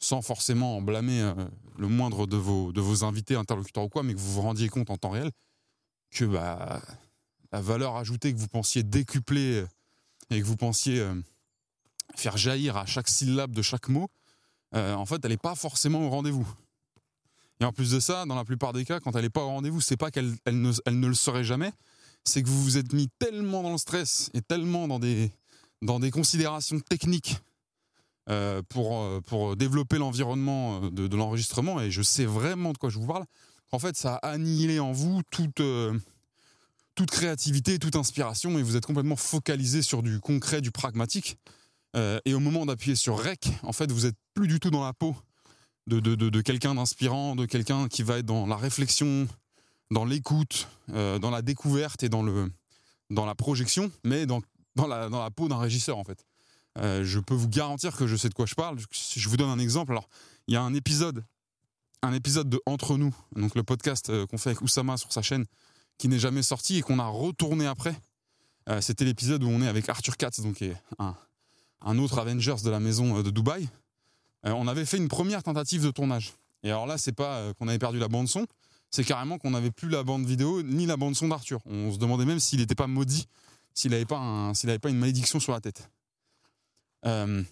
sans 0.00 0.22
forcément 0.22 0.80
blâmer 0.80 1.20
euh, 1.22 1.34
le 1.76 1.88
moindre 1.88 2.26
de 2.26 2.36
vos, 2.36 2.72
de 2.72 2.80
vos 2.80 3.04
invités, 3.04 3.34
interlocuteurs 3.34 3.84
ou 3.84 3.88
quoi, 3.88 4.02
mais 4.02 4.14
que 4.14 4.18
vous 4.18 4.32
vous 4.32 4.42
rendiez 4.42 4.68
compte 4.68 4.90
en 4.90 4.96
temps 4.96 5.10
réel 5.10 5.30
que 6.10 6.24
bah, 6.24 6.80
la 7.52 7.60
valeur 7.60 7.96
ajoutée 7.96 8.32
que 8.32 8.38
vous 8.38 8.48
pensiez 8.48 8.82
décupler 8.82 9.60
euh, 9.60 9.68
et 10.30 10.40
que 10.40 10.46
vous 10.46 10.56
pensiez 10.56 11.06
faire 12.14 12.36
jaillir 12.36 12.76
à 12.76 12.84
chaque 12.84 13.08
syllabe 13.08 13.52
de 13.52 13.62
chaque 13.62 13.88
mot, 13.88 14.10
en 14.74 15.06
fait, 15.06 15.24
elle 15.24 15.30
n'est 15.30 15.38
pas 15.38 15.54
forcément 15.54 16.04
au 16.06 16.10
rendez-vous. 16.10 16.46
Et 17.60 17.64
en 17.64 17.72
plus 17.72 17.90
de 17.90 18.00
ça, 18.00 18.24
dans 18.26 18.34
la 18.34 18.44
plupart 18.44 18.72
des 18.74 18.84
cas, 18.84 19.00
quand 19.00 19.16
elle 19.16 19.22
n'est 19.22 19.30
pas 19.30 19.42
au 19.42 19.48
rendez-vous, 19.48 19.80
c'est 19.80 19.96
pas 19.96 20.10
qu'elle 20.10 20.36
elle 20.44 20.60
ne, 20.60 20.72
elle 20.84 21.00
ne 21.00 21.06
le 21.06 21.14
serait 21.14 21.44
jamais, 21.44 21.72
c'est 22.28 22.42
que 22.42 22.48
vous 22.48 22.62
vous 22.62 22.78
êtes 22.78 22.92
mis 22.92 23.08
tellement 23.18 23.62
dans 23.62 23.72
le 23.72 23.78
stress 23.78 24.30
et 24.34 24.42
tellement 24.42 24.86
dans 24.86 24.98
des, 24.98 25.32
dans 25.82 25.98
des 25.98 26.10
considérations 26.10 26.78
techniques 26.80 27.36
euh, 28.28 28.60
pour, 28.68 28.98
euh, 28.98 29.22
pour 29.24 29.56
développer 29.56 29.96
l'environnement 29.96 30.82
euh, 30.82 30.90
de, 30.90 31.16
l'enregistrement, 31.16 31.80
et 31.80 31.90
je 31.90 32.02
sais 32.02 32.26
vraiment 32.26 32.74
de 32.74 32.78
quoi 32.78 32.90
je 32.90 32.98
vous 32.98 33.06
parle, 33.06 33.24
qu'en 33.70 33.78
fait, 33.78 33.96
ça 33.96 34.16
a 34.16 34.28
annihilé 34.28 34.80
en 34.80 34.92
vous 34.92 35.22
toute, 35.30 35.62
toute 36.94 37.10
créativité, 37.10 37.78
toute 37.78 37.96
inspiration, 37.96 38.58
et 38.58 38.62
vous 38.62 38.76
êtes 38.76 38.84
complètement 38.84 39.16
focalisé 39.16 39.80
sur 39.80 40.02
du 40.02 40.20
concret, 40.20 40.60
du 40.60 40.70
pragmatique. 40.70 41.38
Et 42.24 42.32
au 42.32 42.38
moment 42.38 42.64
d'appuyer 42.64 42.96
sur 42.96 43.18
REC, 43.18 43.48
en 43.62 43.72
fait, 43.72 43.90
vous 43.90 44.06
êtes 44.06 44.14
plus 44.32 44.46
du 44.46 44.60
tout 44.60 44.70
dans 44.70 44.84
la 44.84 44.92
peau 44.92 45.16
de, 45.86 46.00
de, 46.00 46.14
de, 46.14 46.28
de 46.28 46.40
quelqu'un 46.40 46.74
d'inspirant, 46.76 47.34
de 47.34 47.44
quelqu'un 47.44 47.88
qui 47.88 48.02
va 48.02 48.18
être 48.18 48.26
dans 48.26 48.46
la 48.46 48.56
réflexion, 48.56 49.26
dans 49.90 50.04
l'écoute, 50.04 50.68
euh, 50.92 51.18
dans 51.18 51.30
la 51.30 51.42
découverte 51.42 52.02
et 52.02 52.08
dans, 52.08 52.22
le, 52.22 52.50
dans 53.10 53.26
la 53.26 53.34
projection, 53.34 53.90
mais 54.04 54.26
dans, 54.26 54.40
dans, 54.76 54.86
la, 54.86 55.08
dans 55.08 55.22
la 55.22 55.30
peau 55.30 55.48
d'un 55.48 55.58
régisseur, 55.58 55.98
en 55.98 56.04
fait. 56.04 56.24
Euh, 56.78 57.04
je 57.04 57.18
peux 57.18 57.34
vous 57.34 57.48
garantir 57.48 57.96
que 57.96 58.06
je 58.06 58.16
sais 58.16 58.28
de 58.28 58.34
quoi 58.34 58.46
je 58.46 58.54
parle. 58.54 58.78
Je 58.90 59.28
vous 59.28 59.36
donne 59.36 59.50
un 59.50 59.58
exemple. 59.58 59.92
Alors, 59.92 60.08
il 60.46 60.54
y 60.54 60.56
a 60.56 60.62
un 60.62 60.74
épisode, 60.74 61.24
un 62.02 62.12
épisode 62.12 62.48
de 62.48 62.60
Entre 62.66 62.96
nous, 62.96 63.14
donc 63.34 63.54
le 63.54 63.62
podcast 63.62 64.10
euh, 64.10 64.26
qu'on 64.26 64.38
fait 64.38 64.50
avec 64.50 64.62
Oussama 64.62 64.96
sur 64.96 65.12
sa 65.12 65.22
chaîne, 65.22 65.44
qui 65.96 66.08
n'est 66.08 66.18
jamais 66.18 66.42
sorti 66.42 66.78
et 66.78 66.82
qu'on 66.82 66.98
a 66.98 67.06
retourné 67.06 67.66
après. 67.66 67.94
C'était 68.82 69.06
l'épisode 69.06 69.42
où 69.44 69.48
on 69.48 69.62
est 69.62 69.66
avec 69.66 69.88
Arthur 69.88 70.18
Katz, 70.18 70.40
donc 70.40 70.62
un, 70.98 71.16
un 71.80 71.98
autre 71.98 72.18
Avengers 72.18 72.56
de 72.62 72.68
la 72.68 72.80
maison 72.80 73.22
de 73.22 73.30
Dubaï. 73.30 73.66
On 74.44 74.68
avait 74.68 74.84
fait 74.84 74.98
une 74.98 75.08
première 75.08 75.42
tentative 75.42 75.82
de 75.82 75.90
tournage. 75.90 76.34
Et 76.62 76.68
alors 76.70 76.86
là, 76.86 76.98
c'est 76.98 77.12
pas 77.12 77.54
qu'on 77.54 77.66
avait 77.66 77.78
perdu 77.78 77.98
la 77.98 78.08
bande 78.08 78.28
son, 78.28 78.46
c'est 78.90 79.04
carrément 79.04 79.38
qu'on 79.38 79.50
n'avait 79.50 79.70
plus 79.70 79.88
la 79.88 80.02
bande 80.02 80.24
vidéo 80.26 80.62
ni 80.62 80.86
la 80.86 80.96
bande 80.96 81.14
son 81.14 81.28
d'Arthur. 81.28 81.60
On 81.66 81.92
se 81.92 81.98
demandait 81.98 82.24
même 82.24 82.40
s'il 82.40 82.60
n'était 82.60 82.74
pas 82.74 82.86
maudit, 82.86 83.26
s'il 83.74 83.90
n'avait 83.90 84.04
pas, 84.06 84.18
un- 84.18 84.52
pas 84.52 84.88
une 84.90 84.98
malédiction 84.98 85.40
sur 85.40 85.52
la 85.52 85.60
tête. 85.60 85.90
Euh, 87.06 87.42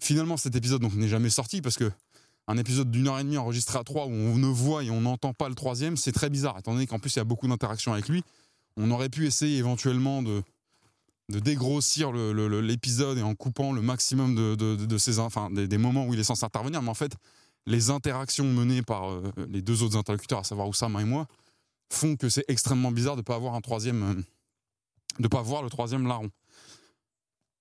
finalement, 0.00 0.36
cet 0.36 0.54
épisode 0.56 0.82
n'est 0.94 1.08
jamais 1.08 1.30
sorti 1.30 1.60
parce 1.60 1.76
que 1.76 1.90
un 2.46 2.56
épisode 2.56 2.90
d'une 2.90 3.08
heure 3.08 3.18
et 3.18 3.24
demie 3.24 3.36
enregistré 3.36 3.78
à 3.78 3.84
trois 3.84 4.06
où 4.06 4.10
on 4.10 4.38
ne 4.38 4.46
voit 4.46 4.82
et 4.82 4.90
on 4.90 5.02
n'entend 5.02 5.34
pas 5.34 5.48
le 5.48 5.54
troisième, 5.54 5.96
c'est 5.96 6.12
très 6.12 6.30
bizarre. 6.30 6.58
Étant 6.58 6.72
donné 6.72 6.86
qu'en 6.86 6.98
plus 6.98 7.14
il 7.14 7.18
y 7.18 7.20
a 7.20 7.24
beaucoup 7.24 7.46
d'interactions 7.46 7.92
avec 7.92 8.08
lui, 8.08 8.22
on 8.76 8.90
aurait 8.90 9.10
pu 9.10 9.26
essayer 9.26 9.58
éventuellement 9.58 10.22
de, 10.22 10.42
de 11.28 11.40
dégrossir 11.40 12.12
l'épisode 12.12 13.18
et 13.18 13.22
en 13.22 13.34
coupant 13.34 13.72
le 13.72 13.82
maximum 13.82 14.34
de, 14.34 14.54
de, 14.54 14.76
de- 14.76 15.18
enfin, 15.20 15.50
des, 15.50 15.68
des 15.68 15.76
moments 15.78 16.06
où 16.06 16.14
il 16.14 16.20
est 16.20 16.24
censé 16.24 16.44
intervenir. 16.44 16.80
Mais 16.80 16.88
en 16.88 16.94
fait, 16.94 17.12
les 17.68 17.90
interactions 17.90 18.44
menées 18.44 18.82
par 18.82 19.10
euh, 19.10 19.30
les 19.48 19.62
deux 19.62 19.82
autres 19.82 19.96
interlocuteurs, 19.96 20.40
à 20.40 20.44
savoir 20.44 20.68
Oussama 20.68 21.02
et 21.02 21.04
moi, 21.04 21.26
font 21.92 22.16
que 22.16 22.28
c'est 22.28 22.44
extrêmement 22.48 22.90
bizarre 22.90 23.14
de 23.14 23.20
ne 23.20 23.24
pas 23.24 23.34
avoir 23.34 23.54
un 23.54 23.60
troisième, 23.60 24.02
euh, 24.02 24.22
de 25.20 25.28
pas 25.28 25.42
le 25.62 25.68
troisième 25.68 26.06
larron. 26.06 26.30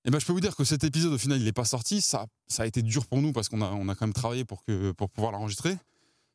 Et 0.06 0.10
ben, 0.10 0.20
je 0.20 0.26
peux 0.26 0.32
vous 0.32 0.40
dire 0.40 0.56
que 0.56 0.64
cet 0.64 0.86
épisode, 0.86 1.12
au 1.12 1.18
final, 1.18 1.38
il 1.38 1.44
n'est 1.44 1.52
pas 1.52 1.66
sorti. 1.66 2.02
Ça, 2.02 2.28
ça 2.48 2.64
a 2.64 2.66
été 2.66 2.82
dur 2.82 3.06
pour 3.08 3.22
nous 3.22 3.34
parce 3.34 3.50
qu'on 3.50 3.62
a, 3.62 3.70
on 3.72 3.90
a 3.90 3.96
quand 3.96 4.06
même 4.06 4.14
travaillé 4.14 4.46
pour, 4.46 4.64
que, 4.64 4.92
pour 4.92 5.10
pouvoir 5.10 5.34
l'enregistrer. 5.34 5.78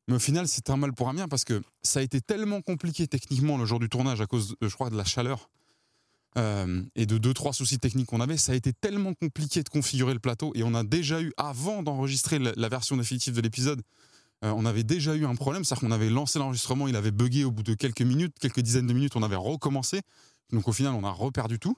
Mais 0.08 0.16
au 0.16 0.18
final, 0.18 0.46
c'est 0.46 0.68
un 0.68 0.76
mal 0.76 0.92
pour 0.92 1.08
un 1.08 1.14
bien 1.14 1.26
parce 1.26 1.44
que 1.44 1.62
ça 1.82 2.00
a 2.00 2.02
été 2.02 2.20
tellement 2.20 2.60
compliqué 2.60 3.06
techniquement 3.06 3.56
le 3.56 3.64
jour 3.64 3.78
du 3.78 3.88
tournage 3.88 4.20
à 4.20 4.26
cause, 4.26 4.56
je 4.60 4.74
crois, 4.74 4.90
de 4.90 4.96
la 4.96 5.04
chaleur 5.04 5.48
euh, 6.38 6.82
et 6.94 7.04
de 7.04 7.18
deux, 7.18 7.34
trois 7.34 7.52
soucis 7.52 7.78
techniques 7.78 8.06
qu'on 8.06 8.20
avait. 8.20 8.38
Ça 8.38 8.52
a 8.52 8.54
été 8.54 8.72
tellement 8.72 9.12
compliqué 9.12 9.62
de 9.62 9.68
configurer 9.68 10.14
le 10.14 10.18
plateau 10.18 10.52
et 10.54 10.62
on 10.62 10.74
a 10.74 10.82
déjà 10.82 11.20
eu, 11.20 11.32
avant 11.36 11.82
d'enregistrer 11.82 12.38
la, 12.38 12.68
version 12.68 12.96
définitive 12.96 13.34
de 13.34 13.40
l'épisode, 13.42 13.82
euh, 14.42 14.52
on 14.56 14.64
avait 14.64 14.82
déjà 14.82 15.14
eu 15.14 15.26
un 15.26 15.34
problème. 15.34 15.62
C'est-à-dire 15.62 15.86
qu'on 15.86 15.92
avait 15.92 16.08
lancé 16.08 16.38
l'enregistrement, 16.38 16.88
il 16.88 16.96
avait 16.96 17.10
bugué 17.10 17.44
au 17.44 17.50
bout 17.50 17.62
de 17.62 17.74
quelques 17.74 18.02
minutes, 18.02 18.34
quelques 18.40 18.60
dizaines 18.60 18.86
de 18.86 18.94
minutes, 18.94 19.14
on 19.14 19.22
avait 19.22 19.36
recommencé. 19.36 20.00
Donc 20.52 20.68
au 20.68 20.72
final, 20.72 20.94
on 20.94 21.04
a 21.04 21.10
reperdu 21.10 21.58
tout. 21.58 21.76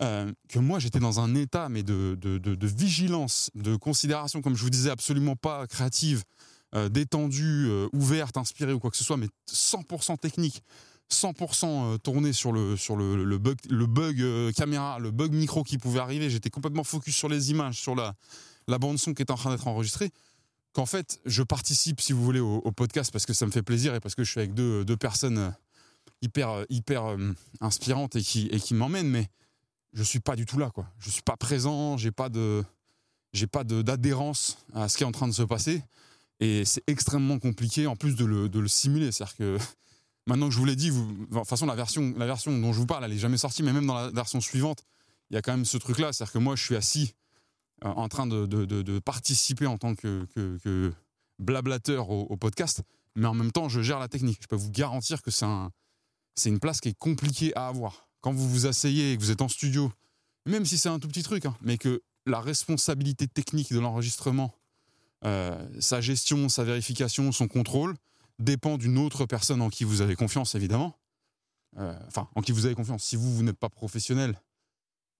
Euh, 0.00 0.32
que 0.48 0.58
moi 0.58 0.80
j'étais 0.80 0.98
dans 0.98 1.20
un 1.20 1.36
état 1.36 1.68
mais 1.68 1.84
de, 1.84 2.16
de, 2.20 2.66
vigilance, 2.66 3.52
de 3.54 3.76
considération, 3.76 4.42
comme 4.42 4.56
je 4.56 4.62
vous 4.62 4.70
disais, 4.70 4.90
absolument 4.90 5.36
pas 5.36 5.66
créative, 5.66 6.24
détendue, 6.90 7.68
ouverte, 7.92 8.36
inspirée 8.36 8.72
ou 8.72 8.80
quoi 8.80 8.90
que 8.90 8.96
ce 8.96 9.04
soit, 9.04 9.16
mais 9.16 9.28
100% 9.48 10.18
technique, 10.18 10.60
100% 11.12 11.66
euh, 11.94 11.98
tourné 11.98 12.32
sur 12.32 12.52
le, 12.52 12.76
sur 12.76 12.96
le, 12.96 13.38
bug, 13.38 13.56
le 13.68 13.86
bug 13.86 14.20
euh, 14.20 14.52
caméra, 14.52 14.98
le 14.98 15.10
bug 15.10 15.32
micro 15.32 15.62
qui 15.62 15.78
pouvait 15.78 16.00
arriver. 16.00 16.30
J'étais 16.30 16.50
complètement 16.50 16.84
focus 16.84 17.14
sur 17.14 17.28
les 17.28 17.50
images, 17.50 17.80
sur 17.80 17.94
la, 17.94 18.14
la 18.68 18.78
bande 18.78 18.98
son 18.98 19.14
qui 19.14 19.22
est 19.22 19.30
en 19.30 19.36
train 19.36 19.50
d'être 19.50 19.68
enregistrée. 19.68 20.10
Qu'en 20.72 20.86
fait, 20.86 21.20
je 21.24 21.42
participe, 21.42 22.00
si 22.00 22.12
vous 22.12 22.24
voulez, 22.24 22.40
au, 22.40 22.72
podcast 22.72 23.12
parce 23.12 23.26
que 23.26 23.32
ça 23.32 23.46
me 23.46 23.52
fait 23.52 23.62
plaisir 23.62 23.94
et 23.94 24.00
parce 24.00 24.16
que 24.16 24.24
je 24.24 24.30
suis 24.30 24.40
avec 24.40 24.54
deux, 24.54 24.84
deux 24.84 24.96
personnes 24.96 25.38
euh, 25.38 25.50
hyper, 26.20 26.50
euh, 26.50 26.64
hyper 26.68 27.04
euh, 27.06 27.32
inspirantes 27.60 28.16
et 28.16 28.22
qui, 28.22 28.48
et 28.50 28.58
qui 28.58 28.74
m'emmènent, 28.74 29.08
mais 29.08 29.28
je 29.92 30.02
suis 30.02 30.18
pas 30.18 30.34
du 30.34 30.46
tout 30.46 30.58
là, 30.58 30.70
quoi. 30.70 30.86
Je 30.98 31.10
suis 31.10 31.22
pas 31.22 31.36
présent, 31.36 31.96
j'ai 31.96 32.10
pas 32.10 32.28
pas 32.28 33.64
d'adhérence 33.64 34.58
à 34.74 34.88
ce 34.88 34.96
qui 34.96 35.04
est 35.04 35.06
en 35.06 35.12
train 35.12 35.28
de 35.28 35.32
se 35.32 35.42
passer, 35.42 35.84
et 36.40 36.64
c'est 36.64 36.82
extrêmement 36.88 37.38
compliqué 37.38 37.86
en 37.86 37.94
plus 37.94 38.16
de 38.16 38.24
le, 38.24 38.48
de 38.48 38.58
le 38.58 38.66
simuler. 38.66 39.12
C'est-à-dire 39.12 39.36
que 39.36 39.58
maintenant 40.26 40.48
que 40.48 40.54
je 40.54 40.58
vous 40.58 40.64
l'ai 40.64 40.76
dit, 40.76 40.90
vous, 40.90 41.06
de 41.12 41.34
toute 41.34 41.46
façon 41.46 41.66
la 41.66 41.74
version, 41.74 42.14
la 42.16 42.26
version 42.26 42.56
dont 42.58 42.72
je 42.72 42.78
vous 42.78 42.86
parle, 42.86 43.04
elle 43.04 43.12
est 43.12 43.18
jamais 43.18 43.36
sortie, 43.36 43.62
mais 43.62 43.72
même 43.72 43.86
dans 43.86 43.94
la 43.94 44.10
version 44.10 44.40
suivante, 44.40 44.84
il 45.30 45.34
y 45.34 45.36
a 45.36 45.42
quand 45.42 45.52
même 45.52 45.64
ce 45.64 45.78
truc-là, 45.78 46.12
c'est-à-dire 46.12 46.32
que 46.32 46.38
moi 46.38 46.56
je 46.56 46.62
suis 46.62 46.76
assis 46.76 47.14
euh, 47.84 47.88
en 47.88 48.08
train 48.08 48.26
de, 48.26 48.98
participer 49.00 49.66
en 49.66 49.78
tant 49.78 49.94
que, 49.94 50.26
blablateur 51.38 52.10
au, 52.10 52.36
podcast, 52.36 52.82
mais 53.16 53.26
en 53.26 53.34
même 53.34 53.52
temps 53.52 53.68
je 53.68 53.80
gère 53.80 53.98
la 53.98 54.08
technique. 54.08 54.38
Je 54.42 54.46
peux 54.46 54.56
vous 54.56 54.70
garantir 54.70 55.22
que 55.22 55.30
c'est 55.30 56.48
une 56.48 56.60
place 56.60 56.80
qui 56.80 56.90
est 56.90 56.98
compliquée 56.98 57.54
à 57.56 57.68
avoir. 57.68 58.08
Quand 58.20 58.32
vous 58.32 58.48
vous 58.48 58.66
asseyez 58.66 59.12
et 59.12 59.16
que 59.16 59.22
vous 59.22 59.30
êtes 59.30 59.42
en 59.42 59.48
studio, 59.48 59.92
même 60.46 60.64
si 60.64 60.78
c'est 60.78 60.88
un 60.88 60.98
tout 60.98 61.08
petit 61.08 61.22
truc, 61.22 61.46
hein, 61.46 61.56
mais 61.60 61.78
que 61.78 62.02
la 62.26 62.40
responsabilité 62.40 63.26
technique 63.26 63.72
de 63.72 63.78
l'enregistrement, 63.78 64.54
euh, 65.24 65.66
sa 65.80 66.00
gestion, 66.00 66.48
sa 66.48 66.64
vérification, 66.64 67.32
son 67.32 67.48
contrôle, 67.48 67.96
dépend 68.38 68.76
d'une 68.76 68.98
autre 68.98 69.26
personne 69.26 69.62
en 69.62 69.70
qui 69.70 69.84
vous 69.84 70.00
avez 70.00 70.16
confiance, 70.16 70.54
évidemment. 70.54 70.98
Euh, 71.78 71.96
Enfin, 72.06 72.28
en 72.34 72.42
qui 72.42 72.52
vous 72.52 72.66
avez 72.66 72.74
confiance. 72.74 73.04
Si 73.04 73.16
vous, 73.16 73.34
vous 73.34 73.42
n'êtes 73.42 73.58
pas 73.58 73.68
professionnel, 73.68 74.40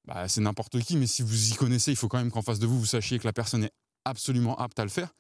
bah, 0.07 0.29
c'est 0.29 0.41
n'importe 0.41 0.79
qui, 0.81 0.97
mais 0.97 1.07
si 1.07 1.23
vous 1.23 1.53
y 1.53 1.55
connaissez, 1.55 1.91
il 1.93 1.97
faut 1.97 2.09
quand 2.09 2.19
même 2.19 2.31
qu'en 2.31 2.43
face 2.43 2.59
de 2.59 2.67
vous, 2.67 2.79
vous 2.79 2.87
sachiez 2.87 3.19
que 3.19 3.27
la 3.27 3.33
personne 3.33 3.65
est 3.65 3.73
absolument 4.05 4.57
apte 4.59 4.79
à 4.79 4.85
le 4.85 4.91
faire. 4.91 5.15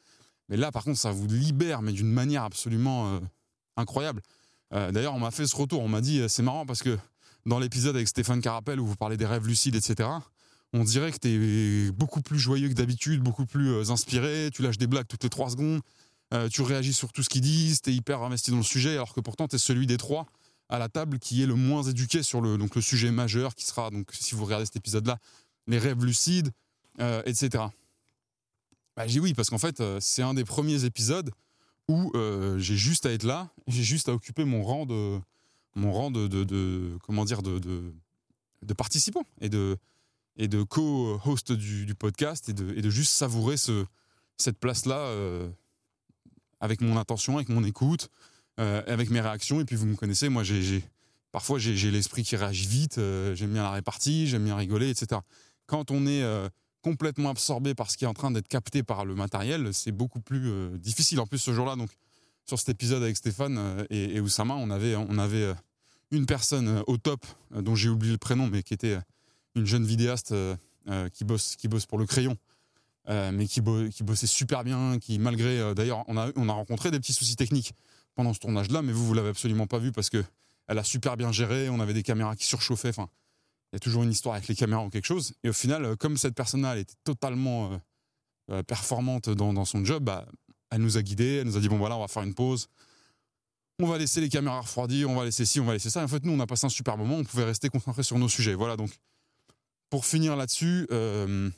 Mais 0.48 0.56
là, 0.56 0.70
par 0.70 0.84
contre, 0.84 0.98
ça 0.98 1.10
vous 1.10 1.26
libère, 1.26 1.82
mais 1.82 1.92
d'une 1.92 2.10
manière 2.10 2.42
absolument 2.42 3.14
euh, 3.14 3.20
incroyable. 3.76 4.20
Euh, 4.72 4.92
D'ailleurs, 4.92 5.14
on 5.14 5.20
m'a 5.20 5.30
fait 5.30 5.46
ce 5.46 5.56
retour. 5.56 5.82
On 5.82 5.88
m'a 5.88 6.00
dit, 6.00 6.22
c'est 6.28 6.42
marrant 6.42 6.66
parce 6.66 6.82
que 6.82 6.98
dans 7.46 7.58
l'épisode 7.58 7.96
avec 7.96 8.08
Stéphane 8.08 8.40
Carapel 8.40 8.78
où 8.80 8.86
vous 8.86 8.96
parlez 8.96 9.16
des 9.16 9.26
rêves 9.26 9.46
lucides, 9.46 9.74
etc., 9.74 10.08
on 10.72 10.82
dirait 10.82 11.12
que 11.12 11.18
tu 11.18 11.28
es 11.28 11.92
beaucoup 11.92 12.20
plus 12.20 12.38
joyeux 12.38 12.68
que 12.68 12.74
d'habitude, 12.74 13.22
beaucoup 13.22 13.46
plus 13.46 13.90
inspiré, 13.90 14.50
tu 14.52 14.62
lâches 14.62 14.76
des 14.76 14.88
blagues 14.88 15.06
toutes 15.06 15.22
les 15.22 15.30
trois 15.30 15.50
secondes, 15.50 15.80
euh, 16.34 16.48
tu 16.48 16.62
réagis 16.62 16.92
sur 16.92 17.12
tout 17.12 17.22
ce 17.22 17.28
qu'ils 17.28 17.42
disent, 17.42 17.80
tu 17.80 17.90
es 17.90 17.94
hyper 17.94 18.22
investi 18.22 18.50
dans 18.50 18.56
le 18.56 18.62
sujet, 18.64 18.94
alors 18.94 19.14
que 19.14 19.20
pourtant 19.20 19.46
tu 19.46 19.56
es 19.56 19.58
celui 19.58 19.86
des 19.86 19.96
trois 19.96 20.26
à 20.68 20.78
la 20.78 20.88
table 20.88 21.18
qui 21.18 21.42
est 21.42 21.46
le 21.46 21.54
moins 21.54 21.82
éduqué 21.82 22.22
sur 22.22 22.40
le, 22.40 22.58
donc, 22.58 22.74
le 22.74 22.82
sujet 22.82 23.12
majeur, 23.12 23.54
qui 23.54 23.64
sera, 23.64 23.90
donc, 23.90 24.08
si 24.12 24.34
vous 24.34 24.44
regardez 24.44 24.64
cet 24.64 24.76
épisode-là, 24.76 25.18
les 25.68 25.78
rêves 25.78 26.04
lucides, 26.04 26.50
euh, 27.00 27.22
etc. 27.26 27.64
Bah, 28.96 29.06
j'ai 29.06 29.20
oui, 29.20 29.34
parce 29.34 29.50
qu'en 29.50 29.58
fait, 29.58 29.80
euh, 29.80 29.98
c'est 30.00 30.22
un 30.22 30.34
des 30.34 30.44
premiers 30.44 30.84
épisodes 30.84 31.30
où 31.88 32.10
j'ai 32.56 32.76
juste 32.76 33.04
à 33.04 33.12
être 33.12 33.24
là, 33.24 33.50
j'ai 33.66 33.82
juste 33.82 34.08
à 34.08 34.14
occuper 34.14 34.46
mon 34.46 34.64
rang 34.64 34.86
de, 34.86 35.20
mon 35.74 35.92
rang 35.92 36.10
de, 36.10 36.26
de, 36.26 36.96
comment 37.02 37.26
dire, 37.26 37.42
de, 37.42 37.58
de, 37.58 37.92
de 38.62 38.72
participant 38.72 39.24
et 39.42 39.50
de, 39.50 39.76
et 40.38 40.48
de 40.48 40.62
co-host 40.62 41.52
du, 41.52 41.94
podcast 41.94 42.48
et 42.48 42.54
de, 42.54 42.88
juste 42.88 43.12
savourer 43.12 43.58
ce, 43.58 43.84
cette 44.38 44.58
place-là 44.58 45.12
avec 46.64 46.80
mon 46.80 46.96
intention, 46.96 47.36
avec 47.36 47.50
mon 47.50 47.62
écoute, 47.62 48.08
euh, 48.58 48.82
avec 48.86 49.10
mes 49.10 49.20
réactions. 49.20 49.60
Et 49.60 49.66
puis 49.66 49.76
vous 49.76 49.84
me 49.84 49.96
connaissez, 49.96 50.30
moi, 50.30 50.42
j'ai, 50.42 50.82
parfois 51.30 51.58
j'ai, 51.58 51.90
l'esprit 51.90 52.22
qui 52.22 52.36
réagit 52.36 52.66
vite, 52.66 52.96
euh, 52.96 53.34
j'aime 53.34 53.52
bien 53.52 53.62
la 53.62 53.70
répartie, 53.70 54.26
j'aime 54.26 54.44
bien 54.44 54.56
rigoler, 54.56 54.88
etc. 54.88 55.20
Quand 55.66 55.90
on 55.90 56.06
est 56.06 56.22
euh, 56.22 56.48
complètement 56.80 57.28
absorbé 57.28 57.74
par 57.74 57.90
ce 57.90 57.98
qui 57.98 58.04
est 58.04 58.08
en 58.08 58.14
train 58.14 58.30
d'être 58.30 58.48
capté 58.48 58.82
par 58.82 59.04
le 59.04 59.14
matériel, 59.14 59.74
c'est 59.74 59.92
beaucoup 59.92 60.20
plus 60.20 60.78
difficile. 60.78 61.20
En 61.20 61.26
plus, 61.26 61.38
ce 61.38 61.52
jour-là, 61.52 61.76
donc, 61.76 61.90
sur 62.46 62.58
cet 62.58 62.70
épisode 62.70 63.02
avec 63.02 63.18
Stéphane 63.18 63.86
et, 63.90 64.16
et 64.16 64.20
Oussama, 64.20 64.54
on 64.54 64.70
avait, 64.70 64.96
on 64.96 65.18
avait 65.18 65.52
une 66.10 66.24
personne 66.24 66.82
au 66.86 66.96
top, 66.96 67.26
dont 67.50 67.74
j'ai 67.74 67.90
oublié 67.90 68.12
le 68.12 68.18
prénom, 68.18 68.48
mais 68.50 68.62
qui 68.62 68.72
était 68.72 68.98
une 69.54 69.66
jeune 69.66 69.84
vidéaste 69.84 70.34
qui, 71.12 71.24
bosse, 71.24 71.56
qui 71.56 71.68
bosse 71.68 71.86
pour 71.86 71.98
le 71.98 72.06
crayon, 72.06 72.36
mais 73.08 73.46
qui, 73.46 73.60
bossait 73.60 74.26
super 74.26 74.64
bien, 74.64 74.98
qui 74.98 75.18
malgré... 75.18 75.74
D'ailleurs, 75.74 76.04
on 76.08 76.16
a, 76.16 76.30
on 76.36 76.48
a 76.48 76.52
rencontré 76.52 76.90
des 76.90 76.98
petits 76.98 77.12
soucis 77.12 77.36
techniques 77.36 77.72
pendant 78.14 78.32
ce 78.32 78.40
tournage-là, 78.40 78.82
mais 78.82 78.92
vous, 78.92 79.06
vous 79.06 79.14
l'avez 79.14 79.30
absolument 79.30 79.66
pas 79.66 79.78
vu 79.78 79.92
parce 79.92 80.10
que 80.10 80.24
elle 80.66 80.78
a 80.78 80.84
super 80.84 81.16
bien 81.16 81.30
géré, 81.30 81.68
on 81.68 81.80
avait 81.80 81.92
des 81.92 82.02
caméras 82.02 82.36
qui 82.36 82.46
surchauffaient, 82.46 82.88
enfin, 82.88 83.08
il 83.72 83.76
y 83.76 83.78
a 83.78 83.80
toujours 83.80 84.02
une 84.02 84.10
histoire 84.10 84.36
avec 84.36 84.48
les 84.48 84.54
caméras 84.54 84.84
ou 84.84 84.88
quelque 84.88 85.04
chose. 85.04 85.34
Et 85.42 85.50
au 85.50 85.52
final, 85.52 85.96
comme 85.96 86.16
cette 86.16 86.34
personne-là, 86.34 86.74
elle 86.74 86.80
était 86.80 86.94
totalement 87.04 87.78
performante 88.66 89.28
dans, 89.28 89.64
son 89.64 89.84
job, 89.84 90.04
bah, 90.04 90.26
elle 90.70 90.80
nous 90.80 90.96
a 90.96 91.02
guidés, 91.02 91.36
elle 91.36 91.46
nous 91.46 91.56
a 91.56 91.60
dit 91.60 91.68
bon 91.68 91.76
voilà, 91.78 91.96
on 91.96 92.00
va 92.00 92.08
faire 92.08 92.22
une 92.22 92.34
pause, 92.34 92.68
on 93.80 93.86
va 93.86 93.98
laisser 93.98 94.20
les 94.20 94.28
caméras 94.28 94.60
refroidir, 94.60 95.10
on 95.10 95.16
va 95.16 95.24
laisser 95.24 95.44
ci, 95.44 95.60
on 95.60 95.64
va 95.64 95.72
laisser 95.72 95.90
ça. 95.90 96.02
En 96.02 96.08
fait, 96.08 96.24
nous, 96.24 96.32
on 96.32 96.40
a 96.40 96.46
passé 96.46 96.66
un 96.66 96.70
super 96.70 96.96
moment, 96.96 97.16
on 97.16 97.24
pouvait 97.24 97.44
rester 97.44 97.68
concentré 97.68 98.02
sur 98.02 98.18
nos 98.18 98.28
sujets. 98.28 98.54
Voilà, 98.54 98.76
donc, 98.76 98.90
pour 99.90 100.06
finir 100.06 100.36
là-dessus, 100.36 100.86
euh, 100.92 101.50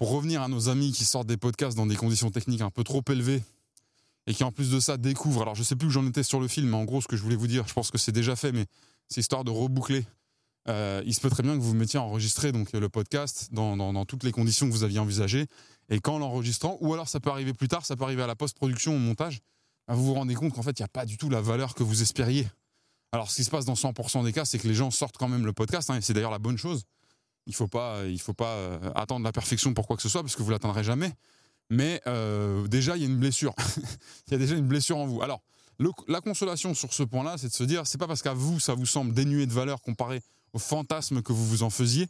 pour 0.00 0.12
revenir 0.12 0.40
à 0.40 0.48
nos 0.48 0.70
amis 0.70 0.92
qui 0.92 1.04
sortent 1.04 1.26
des 1.26 1.36
podcasts 1.36 1.76
dans 1.76 1.84
des 1.84 1.94
conditions 1.94 2.30
techniques 2.30 2.62
un 2.62 2.70
peu 2.70 2.84
trop 2.84 3.02
élevées 3.10 3.42
et 4.26 4.32
qui, 4.32 4.44
en 4.44 4.50
plus 4.50 4.70
de 4.70 4.80
ça, 4.80 4.96
découvrent. 4.96 5.42
Alors, 5.42 5.54
je 5.54 5.62
sais 5.62 5.76
plus 5.76 5.88
où 5.88 5.90
j'en 5.90 6.06
étais 6.06 6.22
sur 6.22 6.40
le 6.40 6.48
film, 6.48 6.70
mais 6.70 6.76
en 6.76 6.84
gros, 6.84 7.02
ce 7.02 7.06
que 7.06 7.18
je 7.18 7.22
voulais 7.22 7.36
vous 7.36 7.46
dire, 7.46 7.68
je 7.68 7.74
pense 7.74 7.90
que 7.90 7.98
c'est 7.98 8.10
déjà 8.10 8.34
fait, 8.34 8.50
mais 8.50 8.64
c'est 9.10 9.20
histoire 9.20 9.44
de 9.44 9.50
reboucler. 9.50 10.06
Euh, 10.68 11.02
il 11.04 11.14
se 11.14 11.20
peut 11.20 11.28
très 11.28 11.42
bien 11.42 11.54
que 11.54 11.60
vous 11.60 11.74
mettiez 11.74 11.98
à 11.98 12.02
enregistrer 12.02 12.50
donc, 12.50 12.72
le 12.72 12.88
podcast 12.88 13.50
dans, 13.52 14.06
toutes 14.06 14.24
les 14.24 14.32
conditions 14.32 14.66
que 14.68 14.72
vous 14.72 14.84
aviez 14.84 15.00
envisagées. 15.00 15.48
Et 15.90 16.00
qu'en 16.00 16.18
l'enregistrant, 16.18 16.78
ou 16.80 16.94
alors 16.94 17.06
ça 17.06 17.20
peut 17.20 17.30
arriver 17.30 17.52
plus 17.52 17.68
tard, 17.68 17.84
ça 17.84 17.94
peut 17.94 18.04
arriver 18.04 18.22
à 18.22 18.26
la 18.26 18.36
post-production, 18.36 18.96
au 18.96 18.98
montage, 18.98 19.40
bah, 19.86 19.92
vous 19.96 20.06
vous 20.06 20.14
rendez 20.14 20.34
compte 20.34 20.54
qu'en 20.54 20.62
fait, 20.62 20.78
il 20.78 20.82
n'y 20.82 20.86
a 20.86 20.88
pas 20.88 21.04
du 21.04 21.18
tout 21.18 21.28
la 21.28 21.42
valeur 21.42 21.74
que 21.74 21.82
vous 21.82 22.00
espériez. 22.00 22.48
Alors, 23.12 23.30
ce 23.30 23.36
qui 23.36 23.44
se 23.44 23.50
passe 23.50 23.66
dans 23.66 23.74
100% 23.74 24.24
des 24.24 24.32
cas, 24.32 24.46
c'est 24.46 24.58
que 24.58 24.66
les 24.66 24.74
gens 24.74 24.90
sortent 24.90 25.18
quand 25.18 25.28
même 25.28 25.44
le 25.44 25.52
podcast, 25.52 25.90
hein, 25.90 25.96
et 25.96 26.00
c'est 26.00 26.14
d'ailleurs 26.14 26.30
la 26.30 26.38
bonne 26.38 26.56
chose. 26.56 26.84
Il 27.46 27.54
faut 27.54 27.68
pas, 27.68 28.04
il 28.06 28.20
faut 28.20 28.34
pas 28.34 28.54
euh, 28.54 28.92
attendre 28.94 29.24
la 29.24 29.32
perfection 29.32 29.74
pour 29.74 29.86
quoi 29.86 29.96
que 29.96 30.02
ce 30.02 30.08
soit, 30.08 30.22
parce 30.22 30.36
que 30.36 30.42
vous 30.42 30.50
l'atteindrez 30.50 30.84
jamais. 30.84 31.12
Mais 31.68 32.00
euh, 32.06 32.66
déjà, 32.66 32.96
il 32.96 33.02
y 33.02 33.06
a 33.06 33.08
une 33.08 33.18
blessure. 33.18 33.54
il 34.28 34.32
y 34.32 34.34
a 34.34 34.38
déjà 34.38 34.56
une 34.56 34.66
blessure 34.66 34.98
en 34.98 35.06
vous. 35.06 35.22
Alors, 35.22 35.40
la 36.08 36.20
consolation 36.20 36.74
sur 36.74 36.92
ce 36.92 37.02
point-là, 37.02 37.38
c'est 37.38 37.48
de 37.48 37.52
se 37.52 37.64
dire, 37.64 37.86
c'est 37.86 37.98
pas 37.98 38.06
parce 38.06 38.22
qu'à 38.22 38.34
vous, 38.34 38.60
ça 38.60 38.74
vous 38.74 38.86
semble 38.86 39.14
dénué 39.14 39.46
de 39.46 39.52
valeur 39.52 39.80
comparé 39.80 40.22
au 40.52 40.58
fantasme 40.58 41.22
que 41.22 41.32
vous 41.32 41.46
vous 41.46 41.62
en 41.62 41.70
faisiez, 41.70 42.06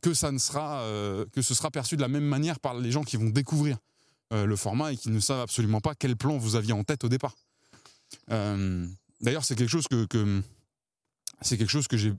que 0.00 0.14
ça 0.14 0.32
ne 0.32 0.38
sera, 0.38 0.80
euh, 0.80 1.24
que 1.32 1.42
ce 1.42 1.54
sera 1.54 1.70
perçu 1.70 1.96
de 1.96 2.00
la 2.00 2.08
même 2.08 2.24
manière 2.24 2.58
par 2.58 2.74
les 2.74 2.90
gens 2.90 3.02
qui 3.02 3.16
vont 3.16 3.30
découvrir 3.30 3.78
le 4.34 4.56
format 4.56 4.94
et 4.94 4.96
qui 4.96 5.10
ne 5.10 5.20
savent 5.20 5.40
absolument 5.42 5.82
pas 5.82 5.94
quel 5.94 6.16
plan 6.16 6.38
vous 6.38 6.56
aviez 6.56 6.72
en 6.72 6.84
tête 6.84 7.04
au 7.04 7.10
départ. 7.10 7.34
D'ailleurs, 8.28 9.44
c'est 9.44 9.54
quelque 9.54 9.68
chose 9.68 9.88
que, 9.88 10.06
que 10.06 10.40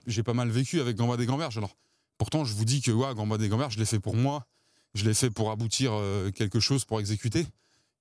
j'ai 0.06 0.24
pas 0.24 0.34
mal 0.34 0.50
vécu 0.50 0.80
avec 0.80 0.96
Gamba 0.96 1.18
des 1.18 1.26
Gamberges. 1.26 1.58
Alors, 1.58 1.76
pourtant, 2.24 2.46
je 2.46 2.54
vous 2.54 2.64
dis 2.64 2.82
que 2.82 2.90
ouais, 2.90 3.14
Gamba 3.16 3.38
des 3.38 3.50
Gamberges, 3.50 3.74
je 3.74 3.80
l'ai 3.80 3.86
fait 3.86 4.00
pour 4.00 4.16
moi, 4.16 4.48
je 4.94 5.04
l'ai 5.04 5.14
fait 5.14 5.30
pour 5.30 5.52
aboutir 5.52 5.92
quelque 6.34 6.62
chose, 6.62 6.86
pour 6.86 7.02
exécuter, 7.02 7.46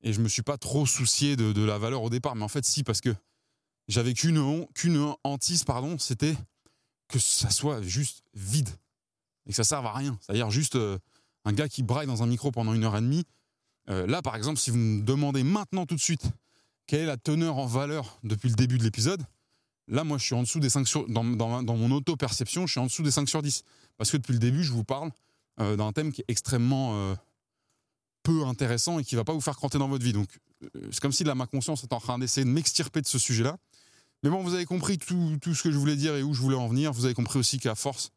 et 0.04 0.12
je 0.12 0.20
me 0.20 0.28
suis 0.28 0.42
pas 0.42 0.58
trop 0.58 0.86
soucié 0.86 1.34
de, 1.34 1.64
la 1.64 1.76
valeur 1.76 2.04
au 2.04 2.08
départ. 2.08 2.36
Mais 2.36 2.44
en 2.44 2.48
fait, 2.48 2.64
si, 2.64 2.84
parce 2.84 3.00
que 3.00 3.12
j'avais 3.88 4.14
qu'une 4.14 4.64
qu'une 4.74 5.12
hantise, 5.24 5.64
pardon, 5.64 5.98
c'était 5.98 6.36
que 7.08 7.18
ça 7.18 7.50
soit 7.50 7.82
juste 7.82 8.22
vide 8.32 8.68
et 9.46 9.50
que 9.50 9.56
ça 9.56 9.64
serve 9.64 9.86
à 9.86 9.92
rien. 9.92 10.16
C'est-à-dire 10.20 10.52
juste 10.52 10.76
euh, 10.76 10.98
un 11.44 11.52
gars 11.52 11.68
qui 11.68 11.82
braille 11.82 12.06
dans 12.06 12.22
un 12.22 12.26
micro 12.26 12.52
pendant 12.52 12.74
une 12.74 12.84
heure 12.84 12.96
et 12.96 13.00
demie. 13.00 13.24
Euh, 13.90 14.06
là, 14.06 14.22
par 14.22 14.36
exemple, 14.36 14.60
si 14.60 14.70
vous 14.70 14.78
me 14.78 15.02
demandez 15.02 15.42
maintenant 15.42 15.84
tout 15.84 15.96
de 15.96 16.00
suite 16.00 16.30
quelle 16.86 17.00
est 17.00 17.06
la 17.06 17.16
teneur 17.16 17.58
en 17.58 17.66
valeur 17.66 18.20
depuis 18.22 18.50
le 18.50 18.54
début 18.54 18.78
de 18.78 18.84
l'épisode, 18.84 19.20
là, 19.88 20.04
moi, 20.04 20.18
je 20.18 20.24
suis 20.24 20.34
en 20.34 20.42
dessous 20.42 20.60
des 20.60 20.70
5 20.70 20.86
sur... 20.86 21.08
Dans, 21.08 21.24
dans, 21.24 21.76
mon 21.76 21.90
auto-perception, 21.90 22.66
je 22.66 22.72
suis 22.72 22.80
en 22.80 22.86
dessous 22.86 23.02
des 23.02 23.10
5 23.10 23.28
sur 23.28 23.42
10. 23.42 23.64
Parce 23.98 24.10
que 24.10 24.16
depuis 24.16 24.32
le 24.32 24.38
début, 24.38 24.64
je 24.64 24.72
vous 24.72 24.84
parle 24.84 25.10
euh, 25.60 25.76
d'un 25.76 25.92
thème 25.92 26.12
qui 26.12 26.22
est 26.22 26.26
extrêmement 26.28 27.16
peu 28.22 28.44
intéressant 28.44 28.98
et 28.98 29.04
qui 29.04 29.16
va 29.16 29.24
pas 29.24 29.32
vous 29.32 29.40
faire 29.40 29.56
cranter 29.56 29.78
dans 29.78 29.88
votre 29.88 30.04
vie. 30.04 30.12
Donc, 30.12 30.28
c'est 30.90 31.00
comme 31.00 31.12
si 31.12 31.24
là, 31.24 31.34
ma 31.34 31.46
conscience 31.46 31.82
est 31.82 31.92
en 31.92 32.00
train 32.00 32.18
d'essayer 32.18 32.44
de 32.44 32.50
m'extirper 32.50 33.00
de 33.00 33.06
ce 33.06 33.18
sujet-là. 33.18 33.58
Mais 34.22 34.30
bon, 34.30 34.42
vous 34.42 34.54
avez 34.54 34.64
compris 34.64 34.98
tout, 34.98 35.38
ce 35.42 35.62
que 35.62 35.70
je 35.70 35.78
voulais 35.78 35.96
dire 35.96 36.14
et 36.14 36.22
où 36.22 36.32
je 36.32 36.40
voulais 36.40 36.56
en 36.56 36.68
venir. 36.68 36.92
Vous 36.92 37.04
avez 37.04 37.14
compris 37.14 37.38
aussi 37.38 37.58
qu'à 37.58 37.74
force 37.74 38.10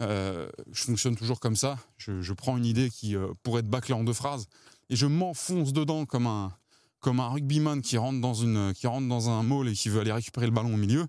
euh, 0.00 0.48
je 0.70 0.84
fonctionne 0.84 1.16
toujours 1.16 1.40
comme 1.40 1.56
ça. 1.56 1.76
Je, 1.96 2.32
prends 2.32 2.56
une 2.56 2.66
idée 2.66 2.88
qui 2.88 3.16
euh, 3.16 3.32
pourrait 3.42 3.60
être 3.60 3.68
bâclée 3.68 3.94
en 3.94 4.04
deux 4.04 4.12
phrases 4.12 4.46
et 4.90 4.96
je 4.96 5.06
m'enfonce 5.06 5.72
dedans 5.72 6.06
comme 6.06 6.28
un, 6.28 6.52
comme 7.00 7.20
un 7.20 7.28
rugbyman 7.28 7.80
qui 7.80 7.96
rentre, 7.96 8.20
dans 8.20 8.34
une, 8.34 8.72
qui 8.74 8.86
rentre 8.86 9.08
dans 9.08 9.30
un 9.30 9.42
mall 9.42 9.68
et 9.68 9.72
qui 9.72 9.88
veut 9.88 10.00
aller 10.00 10.12
récupérer 10.12 10.46
le 10.46 10.52
ballon 10.52 10.74
au 10.74 10.76
milieu. 10.76 11.06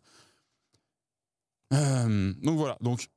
Euh, 1.73 2.33
donc 2.41 2.57
voilà, 2.57 2.77
donc 2.81 3.07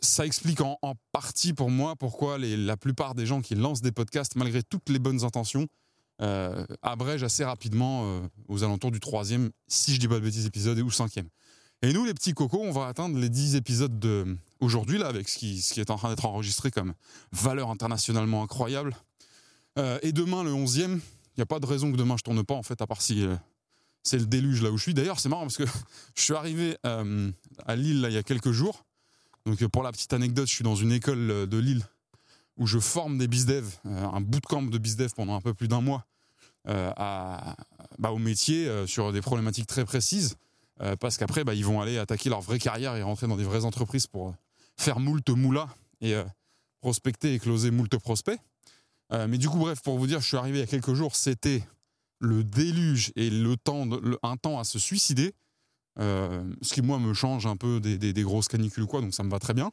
ça 0.00 0.24
explique 0.24 0.60
en, 0.60 0.78
partie 1.12 1.52
pour 1.52 1.70
moi 1.70 1.94
pourquoi 1.96 2.38
la 2.38 2.76
plupart 2.76 3.14
des 3.14 3.26
gens 3.26 3.42
qui 3.42 3.54
lancent 3.54 3.82
des 3.82 3.92
podcasts, 3.92 4.34
malgré 4.36 4.62
toutes 4.62 4.88
les 4.88 4.98
bonnes 4.98 5.24
intentions, 5.24 5.66
abrègent 6.82 7.22
assez 7.22 7.44
rapidement 7.44 8.22
aux 8.48 8.62
alentours 8.62 8.90
du 8.90 9.00
troisième, 9.00 9.50
si 9.68 9.94
je 9.94 10.00
dis 10.00 10.08
pas 10.08 10.16
de 10.16 10.20
bêtises, 10.20 10.46
épisode 10.46 10.78
ou 10.78 10.90
cinquième. 10.90 11.28
Et 11.82 11.94
nous, 11.94 12.04
les 12.04 12.12
petits 12.12 12.34
cocos, 12.34 12.60
on 12.60 12.72
va 12.72 12.88
atteindre 12.88 13.18
les 13.18 13.30
10 13.30 13.56
épisodes 13.56 13.98
de 13.98 14.36
aujourd'hui, 14.60 14.98
là, 14.98 15.06
avec 15.06 15.30
ce 15.30 15.38
qui, 15.38 15.80
est 15.80 15.90
en 15.90 15.96
train 15.96 16.10
d'être 16.10 16.26
enregistré 16.26 16.70
comme 16.70 16.92
valeur 17.32 17.70
internationalement 17.70 18.42
incroyable. 18.42 18.94
Euh, 19.78 19.98
et 20.02 20.12
demain, 20.12 20.44
le 20.44 20.50
11e, 20.50 20.98
il 20.98 21.00
n'y 21.40 21.44
a 21.44 21.46
pas 21.46 21.60
de 21.60 21.66
raison 21.66 21.90
que 21.90 21.96
demain 21.96 22.16
je 22.16 22.22
tourne 22.22 22.42
pas, 22.44 22.54
en 22.54 22.62
fait, 22.62 22.80
à 22.80 22.86
part 22.86 23.02
si 23.02 23.24
euh, 23.24 23.36
c'est 24.02 24.18
le 24.18 24.26
déluge 24.26 24.62
là 24.62 24.70
où 24.70 24.76
je 24.76 24.82
suis. 24.82 24.94
D'ailleurs, 24.94 25.20
c'est 25.20 25.28
marrant 25.28 25.42
parce 25.42 25.56
que 25.56 25.64
je 26.16 26.22
suis 26.22 26.34
arrivé 26.34 26.76
euh, 26.86 27.30
à 27.66 27.76
Lille 27.76 28.04
il 28.08 28.14
y 28.14 28.18
a 28.18 28.22
quelques 28.22 28.52
jours. 28.52 28.84
Donc, 29.46 29.64
pour 29.68 29.82
la 29.82 29.92
petite 29.92 30.12
anecdote, 30.12 30.48
je 30.48 30.54
suis 30.54 30.64
dans 30.64 30.76
une 30.76 30.92
école 30.92 31.48
de 31.48 31.58
Lille 31.58 31.84
où 32.58 32.66
je 32.66 32.78
forme 32.78 33.16
des 33.16 33.26
bizdev, 33.26 33.66
un 33.84 34.20
bootcamp 34.20 34.62
de 34.64 34.76
bizdev 34.76 35.12
pendant 35.16 35.34
un 35.34 35.40
peu 35.40 35.54
plus 35.54 35.66
d'un 35.66 35.80
mois 35.80 36.04
bah, 36.66 37.56
au 38.10 38.18
métier 38.18 38.70
sur 38.86 39.14
des 39.14 39.22
problématiques 39.22 39.66
très 39.66 39.86
précises. 39.86 40.36
Euh, 40.82 40.96
parce 40.96 41.18
qu'après, 41.18 41.44
bah, 41.44 41.54
ils 41.54 41.64
vont 41.64 41.80
aller 41.80 41.98
attaquer 41.98 42.30
leur 42.30 42.40
vraie 42.40 42.58
carrière 42.58 42.96
et 42.96 43.02
rentrer 43.02 43.26
dans 43.26 43.36
des 43.36 43.44
vraies 43.44 43.64
entreprises 43.64 44.06
pour 44.06 44.28
euh, 44.28 44.32
faire 44.76 44.98
moult 44.98 45.28
moula 45.28 45.68
et 46.00 46.14
euh, 46.14 46.24
prospecter 46.80 47.34
et 47.34 47.38
closer 47.38 47.70
moult 47.70 47.94
prospects. 47.98 48.38
Mais 49.10 49.38
du 49.38 49.48
coup, 49.48 49.58
bref, 49.58 49.80
pour 49.82 49.98
vous 49.98 50.06
dire, 50.06 50.20
je 50.20 50.26
suis 50.26 50.36
arrivé 50.36 50.58
il 50.58 50.60
y 50.60 50.64
a 50.64 50.66
quelques 50.66 50.94
jours, 50.94 51.16
c'était 51.16 51.62
le 52.20 52.44
déluge 52.44 53.12
et 53.16 53.30
le 53.30 53.56
temps, 53.56 53.88
un 54.22 54.36
temps 54.36 54.58
à 54.58 54.64
se 54.64 54.78
suicider. 54.78 55.34
ce 55.98 56.74
qui, 56.74 56.82
moi, 56.82 56.98
me 56.98 57.14
change 57.14 57.46
un 57.46 57.56
peu 57.56 57.80
des, 57.80 58.22
grosses 58.22 58.48
canicules 58.48 58.84
ou 58.84 58.86
quoi, 58.86 59.00
donc 59.00 59.14
ça 59.14 59.22
me 59.22 59.30
va 59.30 59.38
très 59.38 59.54
bien. 59.54 59.70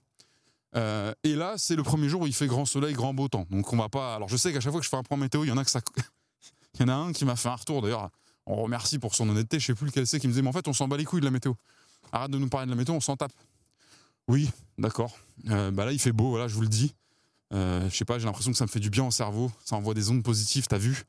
et 0.75 1.35
là, 1.35 1.53
c'est 1.57 1.75
le 1.75 1.83
premier 1.83 2.09
jour 2.09 2.21
où 2.21 2.27
il 2.27 2.33
fait 2.33 2.47
grand 2.47 2.65
soleil, 2.65 2.93
grand 2.93 3.13
beau 3.13 3.27
temps. 3.27 3.45
Donc 3.51 3.71
on 3.73 3.77
va 3.77 3.89
pas. 3.89 4.15
Alors 4.15 4.29
je 4.29 4.37
sais 4.37 4.51
qu'à 4.51 4.59
chaque 4.59 4.71
fois 4.71 4.79
que 4.79 4.85
je 4.85 4.89
fais 4.89 4.97
un 4.97 5.03
point 5.03 5.17
météo, 5.17 5.43
il 5.43 5.49
y 5.49 5.51
en 5.51 5.57
a 5.57 5.63
que 5.63 5.71
il 6.75 6.81
y 6.81 6.83
en 6.83 6.89
a 6.89 6.95
un 6.95 7.11
qui 7.13 7.25
m'a 7.25 7.35
fait 7.35 7.49
un 7.49 7.55
retour 7.55 7.81
d'ailleurs 7.81 8.09
on 8.47 8.55
remercie 8.63 8.97
pour 8.97 9.13
son 9.13 9.29
honnêteté. 9.29 9.59
Je 9.59 9.65
sais 9.65 9.75
plus 9.75 9.87
lequel 9.87 10.07
c'est 10.07 10.19
qui 10.19 10.27
me 10.27 10.31
disait, 10.31 10.41
mais 10.41 10.49
en 10.49 10.53
fait, 10.53 10.67
on 10.67 10.73
s'en 10.73 10.87
bat 10.87 10.97
les 10.97 11.05
couilles 11.05 11.19
de 11.19 11.25
la 11.25 11.31
météo. 11.31 11.53
Arrête 12.11 12.31
de 12.31 12.37
nous 12.37 12.47
parler 12.47 12.65
de 12.65 12.71
la 12.71 12.77
météo, 12.77 12.95
on 12.95 13.01
s'en 13.01 13.17
tape. 13.17 13.33
Oui, 14.27 14.49
d'accord. 14.77 15.17
Euh, 15.49 15.71
bah 15.71 15.85
là, 15.85 15.91
il 15.91 15.99
fait 15.99 16.13
beau, 16.13 16.29
voilà, 16.29 16.47
je 16.47 16.55
vous 16.55 16.61
le 16.61 16.67
dis. 16.67 16.95
Euh, 17.53 17.89
je 17.89 17.95
sais 17.95 18.05
pas, 18.05 18.19
j'ai 18.19 18.25
l'impression 18.25 18.51
que 18.51 18.57
ça 18.57 18.65
me 18.65 18.69
fait 18.69 18.79
du 18.79 18.89
bien 18.89 19.05
au 19.05 19.11
cerveau. 19.11 19.51
Ça 19.63 19.75
envoie 19.75 19.93
des 19.93 20.09
ondes 20.09 20.23
positives, 20.23 20.67
t'as 20.67 20.77
vu. 20.77 21.03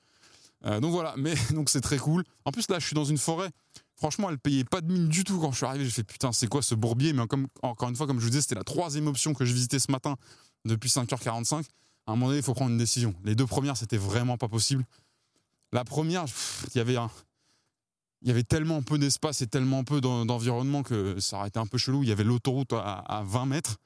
Euh, 0.67 0.81
donc 0.81 0.93
voilà, 0.93 1.15
mais 1.17 1.35
donc 1.53 1.71
c'est 1.71 1.81
très 1.81 1.99
cool. 1.99 2.25
En 2.45 2.53
plus, 2.53 2.69
là, 2.69 2.79
je 2.79 2.87
suis 2.87 2.95
dans 2.95 3.05
une 3.05 3.19
forêt. 3.19 3.51
Franchement, 3.97 4.31
elle 4.31 4.39
payait 4.39 4.65
pas 4.65 4.81
de 4.81 4.93
mine 4.93 5.09
du 5.09 5.25
tout 5.25 5.41
quand 5.41 5.51
je 5.51 5.57
suis 5.57 5.67
arrivé. 5.67 5.85
J'ai 5.85 5.91
fait 5.91 6.05
putain, 6.05 6.33
c'est 6.33 6.47
quoi 6.47 6.63
ce 6.63 6.75
bourbier? 6.75 7.13
Mais 7.13 7.23
encore 7.63 7.89
une 7.89 7.97
fois, 7.97 8.07
comme 8.07 8.21
je 8.21 8.25
vous 8.25 8.31
disais, 8.31 8.43
c'était 8.43 8.55
la 8.55 8.65
troisième 8.65 9.09
option 9.09 9.35
que 9.35 9.45
je 9.45 9.53
visitais 9.53 9.81
ce 9.81 9.91
matin 9.91 10.17
depuis 10.65 10.89
5h45. 10.89 11.65
À 12.07 12.13
un 12.13 12.15
moment 12.15 12.27
donné, 12.27 12.39
il 12.39 12.45
faut 12.45 12.55
prendre 12.55 12.71
une 12.71 12.79
décision. 12.79 13.15
Les 13.25 13.35
deux 13.35 13.47
premières, 13.47 13.77
c'était 13.77 13.97
vraiment 13.97 14.39
pas 14.39 14.49
possible. 14.49 14.85
La 15.73 15.85
première, 15.85 16.25
il 16.73 16.79
y 16.79 16.81
avait 16.81 16.97
un, 16.97 17.11
il 18.23 18.29
y 18.29 18.31
avait 18.31 18.43
tellement 18.45 18.83
peu 18.83 18.99
d'espace 18.99 19.43
et 19.43 19.47
tellement 19.47 19.85
peu 19.85 20.01
d'environnement 20.01 20.83
que 20.83 21.21
ça 21.21 21.39
aurait 21.39 21.49
été 21.49 21.59
un 21.59 21.67
peu 21.67 21.79
chelou. 21.79 22.03
Il 22.03 22.09
y 22.09 22.13
avait 22.13 22.25
l'autoroute 22.25 22.73
à, 22.73 23.23
20 23.25 23.47
mètres. 23.47 23.77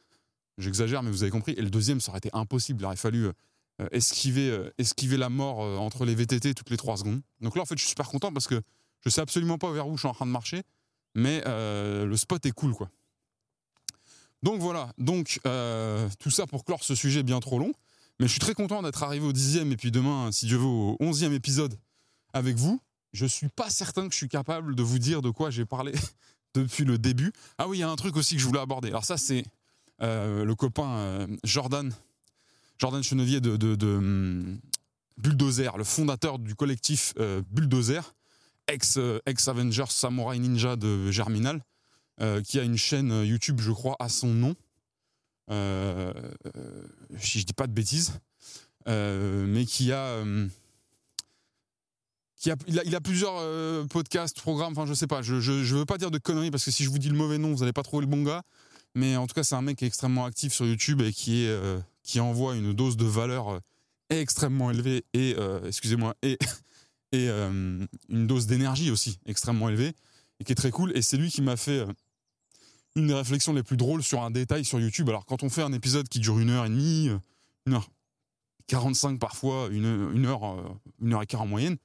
J'exagère, 0.58 1.02
mais 1.02 1.10
vous 1.10 1.22
avez 1.22 1.30
compris. 1.30 1.52
Et 1.52 1.62
le 1.62 1.70
deuxième, 1.70 2.00
ça 2.00 2.10
aurait 2.10 2.18
été 2.18 2.30
impossible. 2.32 2.80
Il 2.82 2.84
aurait 2.84 2.96
fallu 2.96 3.26
euh, 3.26 3.88
esquiver, 3.90 4.50
euh, 4.50 4.70
esquiver 4.78 5.16
la 5.16 5.28
mort 5.28 5.62
euh, 5.62 5.76
entre 5.76 6.04
les 6.04 6.14
VTT 6.14 6.54
toutes 6.54 6.70
les 6.70 6.76
3 6.76 6.98
secondes. 6.98 7.22
Donc 7.40 7.56
là, 7.56 7.62
en 7.62 7.64
fait, 7.64 7.76
je 7.76 7.82
suis 7.82 7.90
super 7.90 8.08
content 8.08 8.32
parce 8.32 8.46
que 8.46 8.60
je 9.00 9.10
sais 9.10 9.20
absolument 9.20 9.58
pas 9.58 9.70
vers 9.72 9.88
où 9.88 9.96
je 9.96 10.00
suis 10.00 10.08
en 10.08 10.14
train 10.14 10.26
de 10.26 10.30
marcher. 10.30 10.62
Mais 11.14 11.42
le 11.44 12.16
spot 12.16 12.46
est 12.46 12.52
cool, 12.52 12.72
quoi. 12.72 12.88
Donc 14.42 14.60
voilà. 14.60 14.92
Donc, 14.96 15.40
tout 16.18 16.30
ça 16.30 16.46
pour 16.46 16.64
clore 16.64 16.82
ce 16.82 16.94
sujet 16.94 17.22
bien 17.22 17.38
trop 17.40 17.58
long. 17.58 17.72
Mais 18.18 18.26
je 18.26 18.32
suis 18.32 18.40
très 18.40 18.54
content 18.54 18.82
d'être 18.82 19.02
arrivé 19.02 19.26
au 19.26 19.32
dixième 19.32 19.72
et 19.72 19.76
puis 19.76 19.90
demain, 19.90 20.30
si 20.32 20.46
Dieu 20.46 20.56
veut, 20.56 20.64
au 20.64 20.96
onzième 21.00 21.32
épisode 21.32 21.74
avec 22.32 22.56
vous 22.56 22.80
je 23.12 23.26
suis 23.26 23.48
pas 23.48 23.70
certain 23.70 24.06
que 24.06 24.12
je 24.12 24.18
suis 24.18 24.28
capable 24.28 24.74
de 24.74 24.82
vous 24.82 24.98
dire 24.98 25.22
de 25.22 25.30
quoi 25.30 25.50
j'ai 25.50 25.64
parlé 25.64 25.92
depuis 26.54 26.84
le 26.84 26.98
début. 26.98 27.32
Ah 27.58 27.68
oui, 27.68 27.78
il 27.78 27.80
y 27.80 27.84
a 27.84 27.90
un 27.90 27.96
truc 27.96 28.16
aussi 28.16 28.36
que 28.36 28.40
je 28.40 28.46
voulais 28.46 28.60
aborder. 28.60 28.88
Alors 28.88 29.04
ça, 29.04 29.16
c'est 29.16 29.44
le 30.02 30.54
copain 30.54 30.96
euh, 30.96 31.26
Jordan, 31.44 31.92
Jordan 32.78 33.02
Chenevier 33.02 33.40
de, 33.40 33.84
hum, 33.84 34.58
Bulldozer, 35.16 35.76
le 35.76 35.84
fondateur 35.84 36.38
du 36.38 36.54
collectif 36.54 37.14
euh, 37.18 37.42
Bulldozer, 37.50 38.14
ex, 38.66 38.98
ex 39.26 39.48
Avengers 39.48 39.90
Samurai 39.90 40.38
Ninja 40.38 40.76
de 40.76 41.10
Germinal. 41.10 41.62
qui 42.44 42.58
a 42.60 42.62
une 42.62 42.76
chaîne 42.76 43.24
YouTube, 43.24 43.60
je 43.60 43.72
crois, 43.72 43.96
à 43.98 44.08
son 44.08 44.28
nom. 44.28 44.54
si 47.18 47.40
je 47.40 47.46
dis 47.46 47.54
pas 47.54 47.66
de 47.66 47.72
bêtises. 47.72 48.20
mais 48.86 49.64
qui 49.66 49.92
a 49.92 50.22
il, 52.66 52.96
a, 52.96 53.00
plusieurs 53.00 53.36
euh, 53.38 53.84
podcasts, 53.84 54.40
programmes, 54.40 54.72
enfin 54.72 54.86
je 54.86 54.94
sais 54.94 55.06
pas, 55.06 55.22
je, 55.22 55.40
je, 55.40 55.76
veux 55.76 55.84
pas 55.84 55.98
dire 55.98 56.10
de 56.10 56.18
conneries 56.18 56.50
parce 56.50 56.64
que 56.64 56.70
si 56.70 56.84
je 56.84 56.90
vous 56.90 56.98
dis 56.98 57.08
le 57.08 57.16
mauvais 57.16 57.38
nom, 57.38 57.52
vous 57.52 57.60
n'allez 57.60 57.72
pas 57.72 57.82
trouver 57.82 58.04
le 58.04 58.10
bon 58.10 58.22
gars. 58.22 58.42
Mais 58.94 59.16
en 59.16 59.26
tout 59.26 59.34
cas, 59.34 59.42
c'est 59.42 59.54
un 59.54 59.62
mec 59.62 59.82
extrêmement 59.82 60.24
actif 60.24 60.52
sur 60.52 60.66
YouTube 60.66 61.00
et 61.00 61.12
qui, 61.12 61.46
euh, 61.46 61.80
envoie 62.18 62.54
une 62.56 62.72
dose 62.72 62.96
de 62.96 63.06
valeur 63.06 63.48
euh, 63.48 63.60
extrêmement 64.10 64.70
élevée 64.70 65.04
et, 65.14 65.36
excusez-moi, 65.64 66.14
et, 66.22 66.38
une 67.12 67.88
dose 68.08 68.46
d'énergie 68.46 68.90
aussi 68.90 69.18
extrêmement 69.26 69.68
élevée 69.68 69.94
et 70.40 70.44
qui 70.44 70.52
est 70.52 70.56
très 70.56 70.70
cool. 70.70 70.96
Et 70.96 71.02
c'est 71.02 71.16
lui 71.16 71.30
qui 71.30 71.40
m'a 71.42 71.56
fait 71.56 71.84
une 72.94 73.06
des 73.06 73.14
réflexions 73.14 73.54
les 73.54 73.62
plus 73.62 73.78
drôles 73.78 74.02
sur 74.02 74.22
un 74.22 74.30
détail 74.30 74.64
sur 74.64 74.78
YouTube. 74.78 75.08
Alors 75.08 75.24
quand 75.24 75.42
on 75.42 75.48
fait 75.48 75.62
un 75.62 75.72
épisode 75.72 76.08
qui 76.08 76.20
dure 76.20 76.38
une 76.38 76.50
heure 76.50 76.66
et 76.66 76.68
demie, 76.68 77.10
une 77.66 77.74
heure 77.74 77.88
45 78.66 79.18
parfois, 79.18 79.68
une, 79.70 80.10
une 80.14 80.26
heure, 80.26 80.42
une 81.00 81.14
heure 81.14 81.22
et 81.22 81.26
quart 81.26 81.42
en 81.42 81.46
moyenne, 81.46 81.78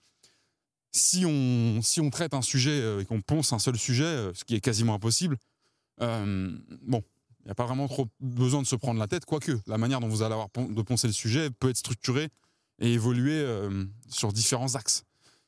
si 0.97 1.25
on, 1.25 1.81
si 1.81 2.01
on 2.01 2.09
traite 2.09 2.33
un 2.33 2.41
sujet 2.41 2.71
euh, 2.71 3.01
et 3.01 3.05
qu'on 3.05 3.21
ponce 3.21 3.53
un 3.53 3.59
seul 3.59 3.77
sujet, 3.77 4.03
euh, 4.03 4.33
ce 4.33 4.43
qui 4.43 4.55
est 4.55 4.61
quasiment 4.61 4.95
impossible, 4.95 5.35
euh, 5.35 5.37
bon, 5.99 7.03
il 7.41 7.45
n'y 7.45 7.51
a 7.51 7.55
pas 7.55 7.65
vraiment 7.65 7.87
trop 7.87 8.07
besoin 8.19 8.61
de 8.61 8.67
se 8.67 8.75
prendre 8.75 8.99
la 8.99 9.07
tête, 9.07 9.25
quoique 9.25 9.59
la 9.67 9.77
manière 9.77 9.99
dont 9.99 10.07
vous 10.07 10.21
allez 10.21 10.33
avoir 10.33 10.49
de 10.55 10.81
poncer 10.81 11.07
le 11.07 11.13
sujet 11.13 11.49
peut 11.49 11.69
être 11.69 11.77
structurée 11.77 12.29
et 12.79 12.93
évoluer 12.93 13.45
sur 14.09 14.33
différents 14.33 14.75
axes. 14.75 15.03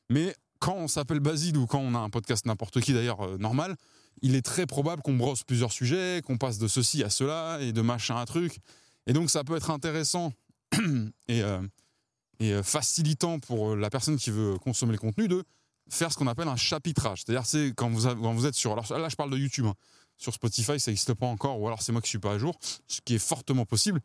Mais 0.08 0.34
quand 0.58 0.74
on 0.74 0.88
s'appelle 0.88 1.20
Basile 1.20 1.56
ou 1.56 1.66
quand 1.66 1.78
on 1.78 1.94
a 1.94 1.98
un 1.98 2.10
podcast 2.10 2.46
n'importe 2.46 2.80
qui 2.80 2.92
d'ailleurs 2.92 3.38
normal, 3.38 3.76
il 4.22 4.34
est 4.34 4.42
très 4.42 4.66
probable 4.66 5.02
qu'on 5.02 5.14
brosse 5.14 5.44
plusieurs 5.44 5.72
sujets, 5.72 6.22
qu'on 6.24 6.38
passe 6.38 6.58
de 6.58 6.68
ceci 6.68 7.02
à 7.02 7.10
cela 7.10 7.58
et 7.60 7.72
de 7.72 7.80
machin 7.80 8.16
à 8.16 8.26
truc. 8.26 8.58
Et 9.06 9.12
donc 9.12 9.30
ça 9.30 9.44
peut 9.44 9.56
être 9.56 9.70
intéressant 9.70 10.32
et, 11.28 11.42
euh, 11.42 12.62
facilitant 12.62 13.38
pour 13.38 13.70
euh, 13.70 13.76
la 13.76 13.90
personne 13.90 14.16
qui 14.16 14.30
veut 14.30 14.58
consommer 14.58 14.92
le 14.92 14.98
contenu 14.98 15.28
de 15.28 15.44
faire 15.88 16.12
ce 16.12 16.16
qu'on 16.16 16.26
appelle 16.26 16.48
un 16.48 16.56
chapitrage. 16.56 17.22
C'est-à-dire, 17.22 17.44
c'est 17.44 17.72
quand 17.74 17.90
vous, 17.90 18.02
quand 18.02 18.32
vous 18.32 18.46
êtes 18.46 18.54
sur. 18.54 18.72
Alors 18.72 18.86
là, 18.98 19.08
je 19.08 19.16
parle 19.16 19.30
de 19.30 19.36
YouTube. 19.36 19.66
Hein. 19.66 19.74
Sur 20.20 20.34
Spotify, 20.34 20.78
ça 20.78 20.90
n'existe 20.90 21.14
pas 21.14 21.24
encore, 21.24 21.58
ou 21.58 21.66
alors 21.66 21.80
c'est 21.80 21.92
moi 21.92 22.02
qui 22.02 22.10
suis 22.10 22.18
pas 22.18 22.32
à 22.32 22.38
jour, 22.38 22.58
ce 22.86 23.00
qui 23.02 23.14
est 23.14 23.18
fortement 23.18 23.64
possible. 23.64 24.02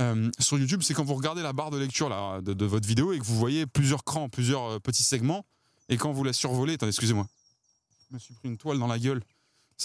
Euh, 0.00 0.30
sur 0.38 0.58
YouTube, 0.58 0.80
c'est 0.82 0.94
quand 0.94 1.04
vous 1.04 1.14
regardez 1.14 1.42
la 1.42 1.52
barre 1.52 1.70
de 1.70 1.76
lecture 1.76 2.08
de, 2.40 2.64
votre 2.64 2.88
vidéo 2.88 3.12
et 3.12 3.18
que 3.18 3.24
vous 3.24 3.36
voyez 3.36 3.66
plusieurs 3.66 4.02
crans, 4.02 4.30
plusieurs 4.30 4.80
petits 4.80 5.02
segments, 5.02 5.44
et 5.90 5.98
quand 5.98 6.10
vous 6.10 6.24
la 6.24 6.32
survolez, 6.32 6.74
attendez, 6.74 6.88
excusez-moi, 6.88 7.28
je 8.08 8.14
me 8.14 8.18
suis 8.18 8.32
pris 8.32 8.48
une 8.48 8.56
toile 8.56 8.78
dans 8.78 8.86
la 8.86 8.98
gueule. 8.98 9.22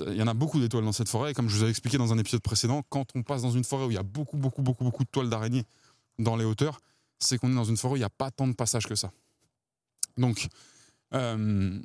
Il 0.08 0.14
y 0.14 0.22
en 0.22 0.28
a 0.28 0.34
beaucoup 0.34 0.58
d'étoiles 0.58 0.86
dans 0.86 0.94
cette 0.94 1.10
forêt, 1.10 1.32
et 1.32 1.34
comme 1.34 1.50
je 1.50 1.58
vous 1.58 1.64
avais 1.64 1.72
expliqué 1.72 1.98
dans 1.98 2.14
un 2.14 2.18
épisode 2.18 2.42
précédent, 2.42 2.82
quand 2.88 3.08
on 3.14 3.22
passe 3.22 3.42
dans 3.42 3.52
une 3.52 3.66
forêt 3.66 3.84
où 3.84 3.92
il 3.92 3.96
y 3.96 3.98
a 3.98 4.04
beaucoup, 4.04 4.38
beaucoup, 4.38 4.62
beaucoup, 4.62 4.86
beaucoup 4.86 5.04
de 5.04 5.10
toiles 5.10 5.30
d'araignées 5.30 5.66
dans 6.18 6.38
les 6.38 6.46
hauteurs, 6.46 6.80
c'est 7.20 7.38
qu'on 7.38 7.52
est 7.52 7.56
dans 7.56 7.66
une 7.66 7.76
forêt 7.78 7.96
où 7.96 7.98
il 7.98 8.00
n'y 8.00 8.06
a 8.06 8.10
pas 8.10 8.32
tant 8.32 8.48
de 8.48 8.54
passages 8.54 8.88
que 8.88 8.96
ça. 8.96 9.12
Donc, 10.16 10.48
euh, 11.14 11.82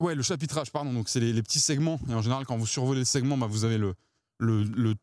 ouais, 0.00 0.14
le 0.14 0.22
chapitrage, 0.22 0.70
pardon, 0.70 0.92
donc 0.92 1.08
c'est 1.08 1.20
les, 1.20 1.42
petits 1.42 1.60
segments. 1.60 2.00
Et 2.08 2.14
en 2.14 2.22
général, 2.22 2.46
quand 2.46 2.56
vous 2.56 2.66
survolez 2.66 3.00
le 3.00 3.04
segment, 3.04 3.36
bah, 3.36 3.46
vous 3.46 3.64
avez 3.64 3.78
le, 3.78 3.94
le, 4.38 4.94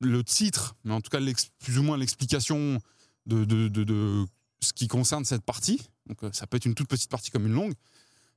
le, 0.00 0.24
titre, 0.24 0.76
mais 0.84 0.94
en 0.94 1.00
tout 1.00 1.10
cas 1.10 1.20
plus 1.58 1.78
ou 1.78 1.82
moins 1.82 1.96
l'explication 1.96 2.80
de, 3.26 3.44
de, 3.44 3.68
de, 3.68 4.26
ce 4.60 4.72
qui 4.72 4.88
concerne 4.88 5.24
cette 5.24 5.42
partie. 5.42 5.88
Donc, 6.06 6.22
euh, 6.22 6.30
ça 6.32 6.46
peut 6.46 6.56
être 6.56 6.64
une 6.64 6.74
toute 6.74 6.88
petite 6.88 7.10
partie 7.10 7.30
comme 7.30 7.46
une 7.46 7.54
longue. 7.54 7.74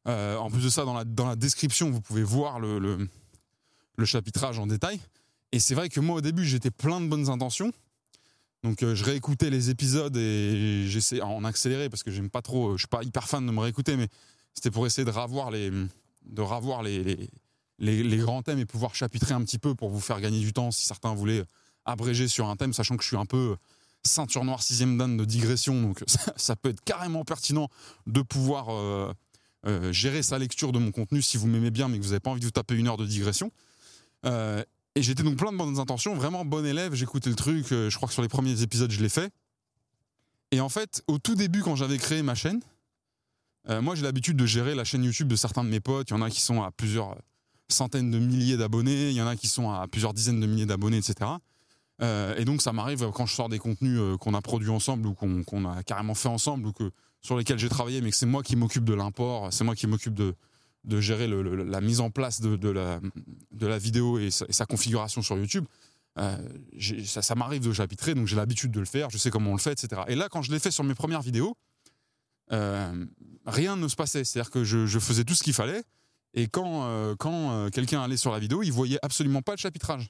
Euh, 0.08 0.38
en 0.38 0.50
plus 0.50 0.64
de 0.64 0.70
ça, 0.70 0.84
dans 0.84 0.94
la, 0.94 1.06
dans 1.06 1.28
la 1.28 1.36
description, 1.36 1.90
vous 1.90 2.02
pouvez 2.02 2.24
voir 2.24 2.60
le, 2.60 2.80
le, 2.80 4.06
chapitrage 4.06 4.60
en 4.60 4.68
détail. 4.68 5.00
Et 5.54 5.60
c'est 5.60 5.76
vrai 5.76 5.88
que 5.88 6.00
moi, 6.00 6.18
au 6.18 6.22
début, 6.22 6.46
j'étais 6.46 6.72
plein 6.72 7.00
de 7.00 7.08
bonnes 7.08 7.30
intentions. 7.30 7.72
Donc 8.64 8.82
euh, 8.82 8.96
je 8.96 9.04
réécoutais 9.04 9.50
les 9.50 9.70
épisodes 9.70 10.16
et 10.16 10.86
j'essaie 10.88 11.22
en 11.22 11.44
accéléré 11.44 11.90
parce 11.90 12.02
que 12.02 12.12
j'aime 12.12 12.30
pas 12.30 12.42
trop, 12.42 12.78
je 12.78 12.84
suis 12.84 12.88
pas 12.88 13.04
hyper 13.04 13.28
fan 13.28 13.46
de 13.46 13.52
me 13.52 13.60
réécouter, 13.60 13.98
mais 13.98 14.08
c'était 14.54 14.72
pour 14.72 14.86
essayer 14.86 15.06
de 15.06 15.12
ravoir 15.12 15.52
les, 15.52 15.72
de 15.72 16.42
ravoir 16.42 16.84
les, 16.84 17.30
les, 17.80 18.18
grands 18.18 18.42
thèmes 18.42 18.60
et 18.60 18.66
pouvoir 18.66 18.96
chapitrer 18.96 19.34
un 19.34 19.42
petit 19.44 19.60
peu 19.60 19.76
pour 19.76 19.90
vous 19.90 20.00
faire 20.00 20.22
gagner 20.22 20.40
du 20.40 20.54
temps 20.54 20.72
si 20.72 20.86
certains 20.86 21.14
voulaient 21.14 21.44
abréger 21.86 22.28
sur 22.28 22.50
un 22.50 22.56
thème, 22.56 22.74
sachant 22.74 22.96
que 22.96 23.04
je 23.04 23.08
suis 23.08 23.18
un 23.18 23.26
peu 23.26 23.56
ceinture 24.04 24.44
noire 24.44 24.62
sixième 24.62 24.98
dan 24.98 25.16
de 25.16 25.26
digression, 25.26 25.82
donc 25.82 26.04
ça, 26.36 26.56
peut 26.56 26.70
être 26.70 26.84
carrément 26.84 27.24
pertinent 27.24 27.70
de 28.08 28.22
pouvoir 28.22 28.70
euh, 28.70 29.14
euh, 29.66 29.92
gérer 29.92 30.24
sa 30.24 30.38
lecture 30.38 30.72
de 30.72 30.80
mon 30.80 30.92
contenu 30.92 31.22
si 31.22 31.38
vous 31.38 31.48
m'aimez 31.48 31.72
bien 31.72 31.88
mais 31.88 31.98
que 31.98 32.04
vous 32.04 32.10
n'avez 32.10 32.20
pas 32.20 32.32
envie 32.32 32.42
de 32.42 32.46
vous 32.46 32.52
taper 32.52 32.76
une 32.76 32.88
heure 32.88 32.98
de 32.98 33.06
digression. 33.06 33.52
Et 34.96 35.02
j'étais 35.02 35.24
donc 35.24 35.38
plein 35.38 35.52
de 35.52 35.58
bonnes 35.58 35.80
intentions, 35.80 36.14
vraiment 36.14 36.46
bon 36.46 36.64
élève, 36.66 36.94
j'écoutais 36.94 37.30
le 37.30 37.36
truc, 37.36 37.72
euh, 37.72 37.90
je 37.90 37.98
crois 37.98 38.08
que 38.08 38.14
sur 38.14 38.22
les 38.22 38.28
premiers 38.28 38.62
épisodes 38.62 38.92
je 38.92 39.02
l'ai 39.02 39.10
fait. 39.10 39.32
Et 40.52 40.60
en 40.60 40.70
fait, 40.70 41.04
au 41.08 41.18
tout 41.18 41.34
début 41.34 41.62
quand 41.62 41.76
j'avais 41.76 41.98
créé 41.98 42.22
ma 42.22 42.36
chaîne, 42.36 42.62
euh, 43.70 43.82
moi 43.82 43.96
j'ai 43.96 44.04
l'habitude 44.04 44.38
de 44.38 44.46
gérer 44.46 44.76
la 44.76 44.84
chaîne 44.84 45.04
YouTube 45.04 45.28
de 45.28 45.36
certains 45.36 45.64
de 45.64 45.70
mes 45.70 45.80
potes, 45.80 46.10
il 46.10 46.14
y 46.14 46.16
en 46.16 46.22
a 46.22 46.30
qui 46.30 46.42
sont 46.42 46.62
à 46.62 46.72
plusieurs 46.72 47.16
centaines 47.70 48.12
de 48.12 48.20
milliers 48.20 48.58
d'abonnés, 48.58 49.10
il 49.10 49.16
y 49.16 49.22
en 49.22 49.28
a 49.28 49.36
qui 49.36 49.48
sont 49.48 49.72
à 49.72 49.88
plusieurs 49.88 50.14
dizaines 50.14 50.40
de 50.40 50.46
milliers 50.46 50.66
d'abonnés, 50.66 50.98
etc. 50.98 51.32
Euh, 52.02 52.36
et 52.38 52.46
donc 52.46 52.62
ça 52.62 52.74
m'arrive 52.74 53.10
quand 53.14 53.26
je 53.26 53.36
sors 53.36 53.50
des 53.50 53.60
contenus 53.60 54.00
qu'on 54.20 54.34
a 54.34 54.42
produits 54.42 54.70
ensemble 54.70 55.08
ou 55.08 55.14
qu'on 55.14 55.66
a 55.66 55.84
carrément 55.84 56.16
fait 56.16 56.28
ensemble 56.28 56.68
ou 56.68 56.74
que, 56.74 56.92
sur 57.24 57.38
lesquels 57.38 57.58
j'ai 57.58 57.70
travaillé, 57.70 58.02
mais 58.02 58.12
que 58.12 58.18
c'est 58.18 58.26
moi 58.26 58.44
qui 58.44 58.56
m'occupe 58.56 58.84
de 58.84 58.94
l'import, 58.94 59.52
c'est 59.52 59.64
moi 59.64 59.76
qui 59.76 59.88
m'occupe 59.88 60.14
de, 60.14 60.36
gérer 61.00 61.28
la 61.28 61.82
mise 61.82 62.02
en 62.02 62.12
place 62.12 62.42
de, 62.42 62.70
la, 62.70 63.78
vidéo 63.78 64.20
et 64.20 64.30
sa, 64.30 64.66
configuration 64.66 65.22
sur 65.22 65.38
YouTube. 65.38 65.66
Euh, 66.20 66.38
ça, 67.06 67.34
m'arrive 67.34 67.64
de 67.64 67.74
chapitrer, 67.74 68.14
donc 68.14 68.28
j'ai 68.28 68.36
l'habitude 68.36 68.72
de 68.72 68.80
le 68.80 68.86
faire, 68.86 69.10
je 69.10 69.18
sais 69.18 69.32
comment 69.32 69.52
on 69.52 69.56
le 69.56 69.60
fait, 69.60 69.72
etc. 69.72 70.02
Et 70.08 70.16
là, 70.16 70.28
quand 70.30 70.42
je 70.44 70.52
l'ai 70.52 70.60
fait 70.60 70.70
sur 70.70 70.84
mes 70.84 70.94
premières 70.94 71.22
vidéos, 71.22 71.58
euh, 72.52 73.06
rien 73.46 73.76
ne 73.76 73.88
se 73.88 73.96
passait. 73.96 74.24
C'est-à-dire 74.24 74.52
que 74.52 74.64
je, 74.64 75.00
faisais 75.00 75.24
tout 75.24 75.36
ce 75.36 75.44
qu'il 75.44 75.54
fallait, 75.54 75.84
et 76.34 76.48
quand, 76.48 76.86
euh, 76.86 77.16
quand 77.18 77.70
quelqu'un 77.72 78.02
allait 78.02 78.18
sur 78.18 78.32
la 78.32 78.40
vidéo, 78.40 78.64
il 78.64 78.72
voyait 78.72 79.00
absolument 79.02 79.42
pas 79.42 79.54
le 79.54 79.58
chapitrage. 79.58 80.10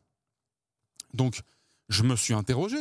Donc, 1.13 1.41
je 1.89 2.03
me 2.03 2.15
suis 2.15 2.33
interrogé, 2.33 2.77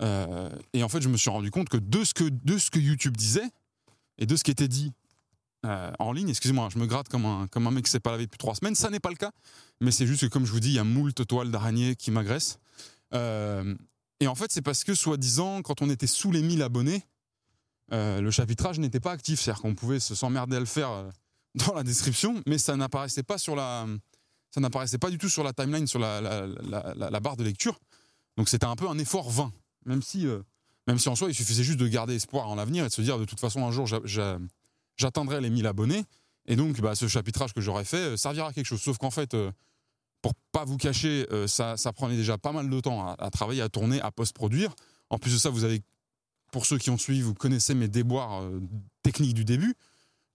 et 0.00 0.82
en 0.82 0.88
fait, 0.88 1.00
je 1.00 1.08
me 1.08 1.16
suis 1.16 1.30
rendu 1.30 1.50
compte 1.50 1.68
que 1.68 1.76
de 1.76 2.04
ce 2.04 2.14
que, 2.14 2.24
de 2.24 2.58
ce 2.58 2.70
que 2.70 2.78
YouTube 2.78 3.16
disait, 3.16 3.48
et 4.18 4.26
de 4.26 4.36
ce 4.36 4.44
qui 4.44 4.50
était 4.50 4.68
dit 4.68 4.92
euh, 5.64 5.90
en 5.98 6.12
ligne. 6.12 6.28
Excusez-moi, 6.28 6.68
je 6.72 6.78
me 6.78 6.86
gratte 6.86 7.08
comme 7.08 7.24
un, 7.24 7.46
comme 7.46 7.66
un 7.66 7.70
mec 7.70 7.84
qui 7.84 7.90
s'est 7.90 8.00
pas 8.00 8.10
lavé 8.10 8.24
depuis 8.24 8.38
trois 8.38 8.54
semaines. 8.54 8.74
Ça 8.74 8.90
n'est 8.90 9.00
pas 9.00 9.10
le 9.10 9.16
cas, 9.16 9.32
mais 9.80 9.90
c'est 9.90 10.06
juste 10.06 10.22
que, 10.22 10.26
comme 10.26 10.44
je 10.44 10.52
vous 10.52 10.60
dis, 10.60 10.68
il 10.68 10.74
y 10.74 10.78
a 10.78 10.84
moult 10.84 11.26
toiles 11.26 11.50
d'araignée 11.50 11.96
qui 11.96 12.10
m'agressent. 12.10 12.58
Euh, 13.14 13.74
et 14.20 14.26
en 14.26 14.34
fait, 14.34 14.52
c'est 14.52 14.62
parce 14.62 14.84
que, 14.84 14.94
soi-disant, 14.94 15.62
quand 15.62 15.80
on 15.80 15.88
était 15.88 16.06
sous 16.06 16.30
les 16.30 16.42
1000 16.42 16.62
abonnés, 16.62 17.04
euh, 17.92 18.20
le 18.20 18.30
chapitrage 18.30 18.78
n'était 18.78 19.00
pas 19.00 19.12
actif. 19.12 19.40
C'est-à-dire 19.40 19.62
qu'on 19.62 19.74
pouvait 19.74 20.00
se 20.00 20.14
s'emmerder 20.14 20.56
à 20.56 20.60
le 20.60 20.66
faire 20.66 20.90
dans 21.54 21.74
la 21.74 21.82
description, 21.82 22.42
mais 22.46 22.58
ça 22.58 22.76
n'apparaissait 22.76 23.22
pas 23.22 23.38
sur 23.38 23.56
la. 23.56 23.86
Ça 24.50 24.60
n'apparaissait 24.60 24.98
pas 24.98 25.10
du 25.10 25.18
tout 25.18 25.28
sur 25.28 25.42
la 25.42 25.52
timeline, 25.52 25.88
sur 25.88 25.98
la, 25.98 27.20
barre 27.20 27.36
de 27.36 27.42
lecture. 27.42 27.80
Donc 28.36 28.48
c'était 28.48 28.66
un 28.66 28.76
peu 28.76 28.88
un 28.88 28.98
effort 28.98 29.28
vain. 29.28 29.52
Même 29.84 30.00
si, 30.00 30.28
même 30.86 30.98
si 31.00 31.08
en 31.08 31.16
soi, 31.16 31.28
il 31.28 31.34
suffisait 31.34 31.64
juste 31.64 31.80
de 31.80 31.88
garder 31.88 32.14
espoir 32.14 32.48
en 32.48 32.54
l'avenir 32.54 32.84
et 32.84 32.88
de 32.88 32.92
se 32.92 33.02
dire 33.02 33.18
de 33.18 33.24
toute 33.24 33.40
façon, 33.40 33.66
un 33.66 33.72
jour, 33.72 33.88
j'attendrai 34.96 35.40
les 35.40 35.50
1000 35.50 35.66
abonnés. 35.66 36.04
Et 36.46 36.56
donc, 36.56 36.80
bah, 36.80 36.94
ce 36.94 37.08
chapitrage 37.08 37.52
que 37.52 37.60
j'aurais 37.60 37.84
fait 37.84 37.96
euh, 37.96 38.16
servira 38.16 38.48
à 38.48 38.52
quelque 38.52 38.66
chose. 38.66 38.82
Sauf 38.82 38.98
qu'en 38.98 39.10
fait, 39.10 39.34
euh, 39.34 39.50
pour 40.20 40.34
pas 40.52 40.64
vous 40.64 40.76
cacher, 40.76 41.26
euh, 41.32 41.46
ça, 41.46 41.76
ça, 41.76 41.92
prenait 41.92 42.16
déjà 42.16 42.38
pas 42.38 42.52
mal 42.52 42.68
de 42.68 42.80
temps 42.80 43.14
à, 43.14 43.30
travailler, 43.30 43.62
à 43.62 43.68
tourner, 43.68 44.00
à 44.00 44.10
post-produire. 44.10 44.74
En 45.10 45.18
plus 45.18 45.32
de 45.32 45.38
ça, 45.38 45.50
vous 45.50 45.64
avez, 45.64 45.82
pour 46.54 46.66
ceux 46.66 46.78
qui 46.78 46.88
ont 46.90 46.96
suivi, 46.96 47.20
vous 47.20 47.34
connaissez 47.34 47.74
mes 47.74 47.88
déboires 47.88 48.40
techniques 49.02 49.34
du 49.34 49.44
début. 49.44 49.74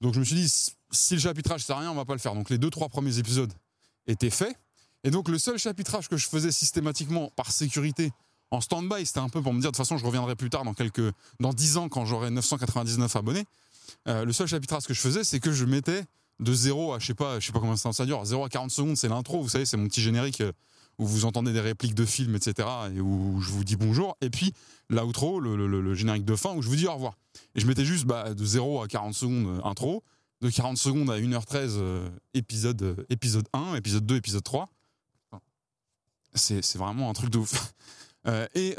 Donc, 0.01 0.13
je 0.13 0.20
me 0.20 0.26
suis 0.26 0.36
dit, 0.36 0.53
si 0.91 1.13
le 1.13 1.22
chapitrage 1.22 1.63
sert 1.63 1.78
à 1.78 1.80
rien, 1.80 1.91
on 1.91 1.95
va 1.95 2.03
pas 2.03 2.11
le 2.11 2.20
faire. 2.20 2.36
Donc, 2.36 2.49
les 2.49 2.57
deux, 2.57 2.70
trois 2.70 2.89
premiers 2.89 3.20
épisodes 3.20 3.53
étaient 4.05 4.30
faits. 4.30 4.53
Et 5.05 5.11
donc, 5.11 5.30
le 5.30 5.39
seul 5.39 5.57
chapitrage 5.57 6.09
que 6.09 6.17
je 6.17 6.28
faisais 6.28 6.51
systématiquement 6.51 7.32
par 7.38 7.53
sécurité 7.53 8.11
en 8.51 8.59
stand-by, 8.59 9.05
c'était 9.05 9.20
un 9.20 9.30
peu 9.30 9.41
pour 9.41 9.53
me 9.53 9.61
dire, 9.61 9.72
de 9.72 9.78
toute 9.78 9.78
façon, 9.78 9.97
je 9.97 10.05
reviendrai 10.05 10.36
plus 10.36 10.49
tard 10.49 10.65
dans 10.65 10.74
quelques, 10.74 11.13
dans 11.39 11.53
10 11.53 11.78
ans 11.78 11.88
quand 11.88 12.03
j'aurai 12.03 12.32
999 12.32 13.15
abonnés. 13.15 13.45
Euh, 14.09 14.26
le 14.26 14.34
seul 14.34 14.47
chapitrage 14.47 14.88
que 14.88 14.93
je 14.93 14.99
faisais, 14.99 15.24
c'est 15.24 15.39
que 15.39 15.53
je 15.53 15.63
mettais 15.63 16.03
de 16.41 16.53
0 16.53 16.95
à, 16.95 16.99
je 16.99 17.05
sais 17.05 17.13
pas, 17.13 17.39
je 17.39 17.45
sais 17.45 17.53
pas 17.53 17.61
combien 17.61 17.78
ça 17.78 18.05
dure, 18.05 18.26
0 18.26 18.43
à 18.43 18.49
40 18.49 18.72
secondes, 18.72 18.97
c'est 18.97 19.07
l'intro, 19.07 19.41
vous 19.41 19.47
savez, 19.47 19.65
c'est 19.65 19.78
mon 19.78 19.88
petit 19.88 20.01
générique 20.01 20.41
euh, 20.41 20.51
où 21.00 21.08
vous 21.08 21.26
entendez 21.26 21.52
des 21.54 21.62
répliques 21.62 21.95
de 21.95 22.06
films, 22.06 22.36
etc., 22.36 22.68
et 22.95 23.02
où 23.02 23.41
je 23.41 23.50
vous 23.50 23.64
dis 23.64 23.76
bonjour, 23.76 24.16
et 24.22 24.30
puis 24.30 24.54
l'outro, 24.89 25.39
le, 25.39 25.56
le, 25.56 25.93
générique 25.95 26.26
de 26.26 26.36
fin, 26.36 26.54
où 26.54 26.62
je 26.62 26.68
vous 26.68 26.76
dis 26.76 26.88
au 26.88 26.93
revoir. 26.93 27.18
Et 27.56 27.60
je 27.60 27.68
mettais 27.68 27.86
juste 27.86 28.06
bah, 28.06 28.34
de 28.34 28.45
0 28.45 28.82
à 28.82 28.88
40 28.88 29.14
secondes 29.14 29.47
euh, 29.47 29.62
intro, 29.64 30.04
de 30.41 30.50
40 30.50 30.78
secondes 30.78 31.10
à 31.10 31.20
1h13 31.20 31.80
épisode, 32.34 33.06
épisode 33.10 33.47
1, 33.54 33.76
épisode 33.76 34.06
2, 34.06 34.16
épisode 34.18 34.43
3. 34.43 34.70
C'est 36.36 36.78
vraiment 36.78 37.10
un 37.10 37.14
truc 37.14 37.30
de 37.30 37.39
ouf. 37.39 37.74
et 38.54 38.76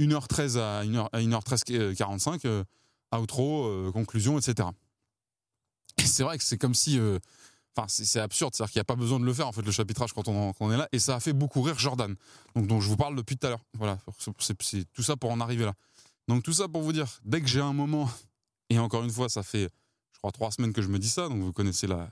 1h13 0.00 0.58
à 0.58 0.84
1h, 0.84 1.08
à 1.12 1.20
1h13 1.20 1.94
45 1.94 2.46
outro, 3.20 3.66
euh, 3.66 3.90
conclusion, 3.92 4.38
etc. 4.38 4.68
Et 5.98 6.06
c'est 6.06 6.22
vrai 6.22 6.38
que 6.38 6.44
c'est 6.44 6.58
comme 6.58 6.74
si, 6.74 6.98
euh, 6.98 7.18
Enfin, 7.76 7.86
c'est 7.88 8.20
absurde, 8.20 8.54
c'est-à-dire 8.54 8.72
qu'il 8.72 8.78
n'y 8.78 8.82
a 8.82 8.84
pas 8.84 8.94
besoin 8.94 9.18
de 9.18 9.24
le 9.24 9.34
faire 9.34 9.48
en 9.48 9.52
fait 9.52 9.62
le 9.62 9.72
chapitrage 9.72 10.12
quand 10.12 10.28
on, 10.28 10.72
est 10.72 10.76
là, 10.76 10.88
et 10.92 11.00
ça 11.00 11.16
a 11.16 11.20
fait 11.20 11.32
beaucoup 11.32 11.60
rire 11.60 11.76
Jordan, 11.76 12.14
donc 12.54 12.68
dont 12.68 12.80
je 12.80 12.88
vous 12.88 12.96
parle 12.96 13.16
depuis 13.16 13.36
tout 13.36 13.48
à 13.48 13.50
l'heure. 13.50 13.64
Voilà, 13.76 13.98
c'est 14.38 14.92
tout 14.92 15.02
ça 15.02 15.16
pour 15.16 15.32
en 15.32 15.40
arriver 15.40 15.64
là. 15.64 15.74
Donc 16.28 16.44
tout 16.44 16.52
ça 16.52 16.68
pour 16.68 16.82
vous 16.82 16.92
dire, 16.92 17.08
dès 17.24 17.40
que 17.40 17.48
j'ai 17.48 17.60
un 17.60 17.72
moment, 17.72 18.08
et 18.70 18.78
encore 18.78 19.02
une 19.02 19.10
fois, 19.10 19.28
ça 19.28 19.42
fait, 19.42 19.68
je 20.12 20.18
crois, 20.18 20.30
trois 20.30 20.52
semaines 20.52 20.72
que 20.72 20.82
je 20.82 20.88
me 20.88 21.00
dis 21.00 21.10
ça, 21.10 21.28
donc 21.28 21.42
vous 21.42 21.52
connaissez 21.52 21.88
la, 21.88 22.10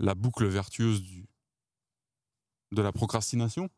la 0.00 0.14
boucle 0.14 0.46
vertueuse 0.46 1.02
de 2.72 2.82
la 2.82 2.92
procrastination. 2.92 3.70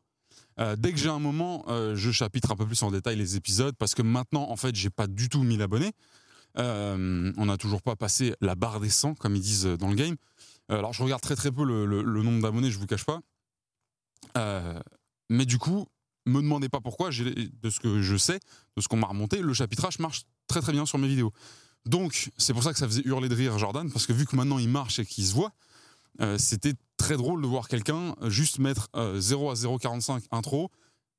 Euh, 0.59 0.75
dès 0.75 0.91
que 0.91 0.97
j'ai 0.97 1.09
un 1.09 1.19
moment, 1.19 1.63
euh, 1.67 1.95
je 1.95 2.11
chapitre 2.11 2.51
un 2.51 2.55
peu 2.55 2.65
plus 2.65 2.81
en 2.83 2.91
détail 2.91 3.15
les 3.15 3.35
épisodes 3.35 3.75
parce 3.77 3.95
que 3.95 4.01
maintenant, 4.01 4.49
en 4.49 4.55
fait, 4.55 4.75
j'ai 4.75 4.89
pas 4.89 5.07
du 5.07 5.29
tout 5.29 5.43
1000 5.43 5.61
abonnés. 5.61 5.91
Euh, 6.57 7.31
on 7.37 7.45
n'a 7.45 7.57
toujours 7.57 7.81
pas 7.81 7.95
passé 7.95 8.33
la 8.41 8.55
barre 8.55 8.79
des 8.79 8.89
100, 8.89 9.15
comme 9.15 9.35
ils 9.35 9.41
disent 9.41 9.65
dans 9.65 9.87
le 9.87 9.95
game. 9.95 10.15
Alors, 10.69 10.93
je 10.93 11.03
regarde 11.03 11.21
très 11.21 11.35
très 11.35 11.51
peu 11.51 11.63
le, 11.63 12.23
nombre 12.23 12.41
d'abonnés, 12.41 12.71
je 12.71 12.77
vous 12.77 12.87
cache 12.87 13.05
pas. 13.05 13.21
mais 15.29 15.45
du 15.45 15.57
coup, 15.57 15.87
me 16.25 16.41
demandez 16.41 16.69
pas 16.69 16.81
pourquoi, 16.81 17.09
de 17.09 17.69
ce 17.69 17.79
que 17.79 18.01
je 18.01 18.17
sais, 18.17 18.39
de 18.75 18.81
ce 18.81 18.87
qu'on 18.87 18.97
m'a 18.97 19.07
remonté, 19.07 19.41
le 19.41 19.53
chapitrage 19.53 19.99
marche 19.99 20.23
très 20.47 20.61
très 20.61 20.71
bien 20.71 20.85
sur 20.85 20.97
mes 20.97 21.07
vidéos. 21.07 21.33
Donc, 21.85 22.31
c'est 22.37 22.53
pour 22.53 22.63
ça 22.63 22.73
que 22.73 22.79
ça 22.79 22.87
faisait 22.87 23.01
hurler 23.05 23.29
de 23.29 23.35
rire 23.35 23.57
Jordan, 23.57 23.91
parce 23.91 24.05
que 24.05 24.13
vu 24.13 24.25
que 24.25 24.35
maintenant 24.35 24.59
il 24.59 24.69
marche 24.69 24.99
et 24.99 25.05
qu'il 25.05 25.25
se 25.25 25.33
voit, 25.33 25.53
c'était 26.37 26.73
très 26.97 27.17
drôle 27.17 27.41
de 27.41 27.47
voir 27.47 27.67
quelqu'un 27.67 28.15
juste 28.27 28.59
mettre 28.59 28.89
0 29.17 29.49
à 29.49 29.53
0,45 29.53 30.23
intro, 30.31 30.69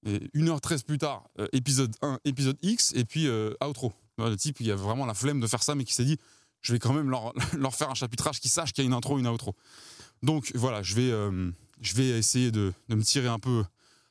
et 0.06 0.18
1h13 0.34 0.84
plus 0.84 0.98
tard, 0.98 1.24
épisode 1.52 1.94
1, 2.02 2.20
épisode 2.24 2.56
X, 2.62 2.92
et 2.94 3.04
puis 3.04 3.28
outro. 3.64 3.92
Le 4.18 4.36
type, 4.36 4.60
il 4.60 4.70
a 4.70 4.76
vraiment 4.76 5.06
la 5.06 5.14
flemme 5.14 5.40
de 5.40 5.46
faire 5.46 5.62
ça, 5.62 5.74
mais 5.74 5.84
qui 5.84 5.94
s'est 5.94 6.04
dit, 6.04 6.18
je 6.62 6.72
vais 6.72 6.78
quand 6.78 6.92
même 6.92 7.10
leur, 7.58 7.74
faire 7.74 7.90
un 7.90 7.94
chapitrage 7.94 8.40
qui 8.40 8.48
sache 8.48 8.72
qu'il 8.72 8.84
y 8.84 8.86
a 8.86 8.88
une 8.88 8.94
intro, 8.94 9.18
une 9.18 9.26
outro. 9.26 9.54
Donc 10.22 10.52
voilà, 10.54 10.82
je 10.82 10.94
vais, 10.94 11.10
euh, 11.10 11.50
je 11.80 11.94
vais 11.94 12.08
essayer 12.08 12.50
de, 12.50 12.72
de, 12.88 12.94
me 12.94 13.02
tirer 13.02 13.28
un 13.28 13.38
peu, 13.38 13.64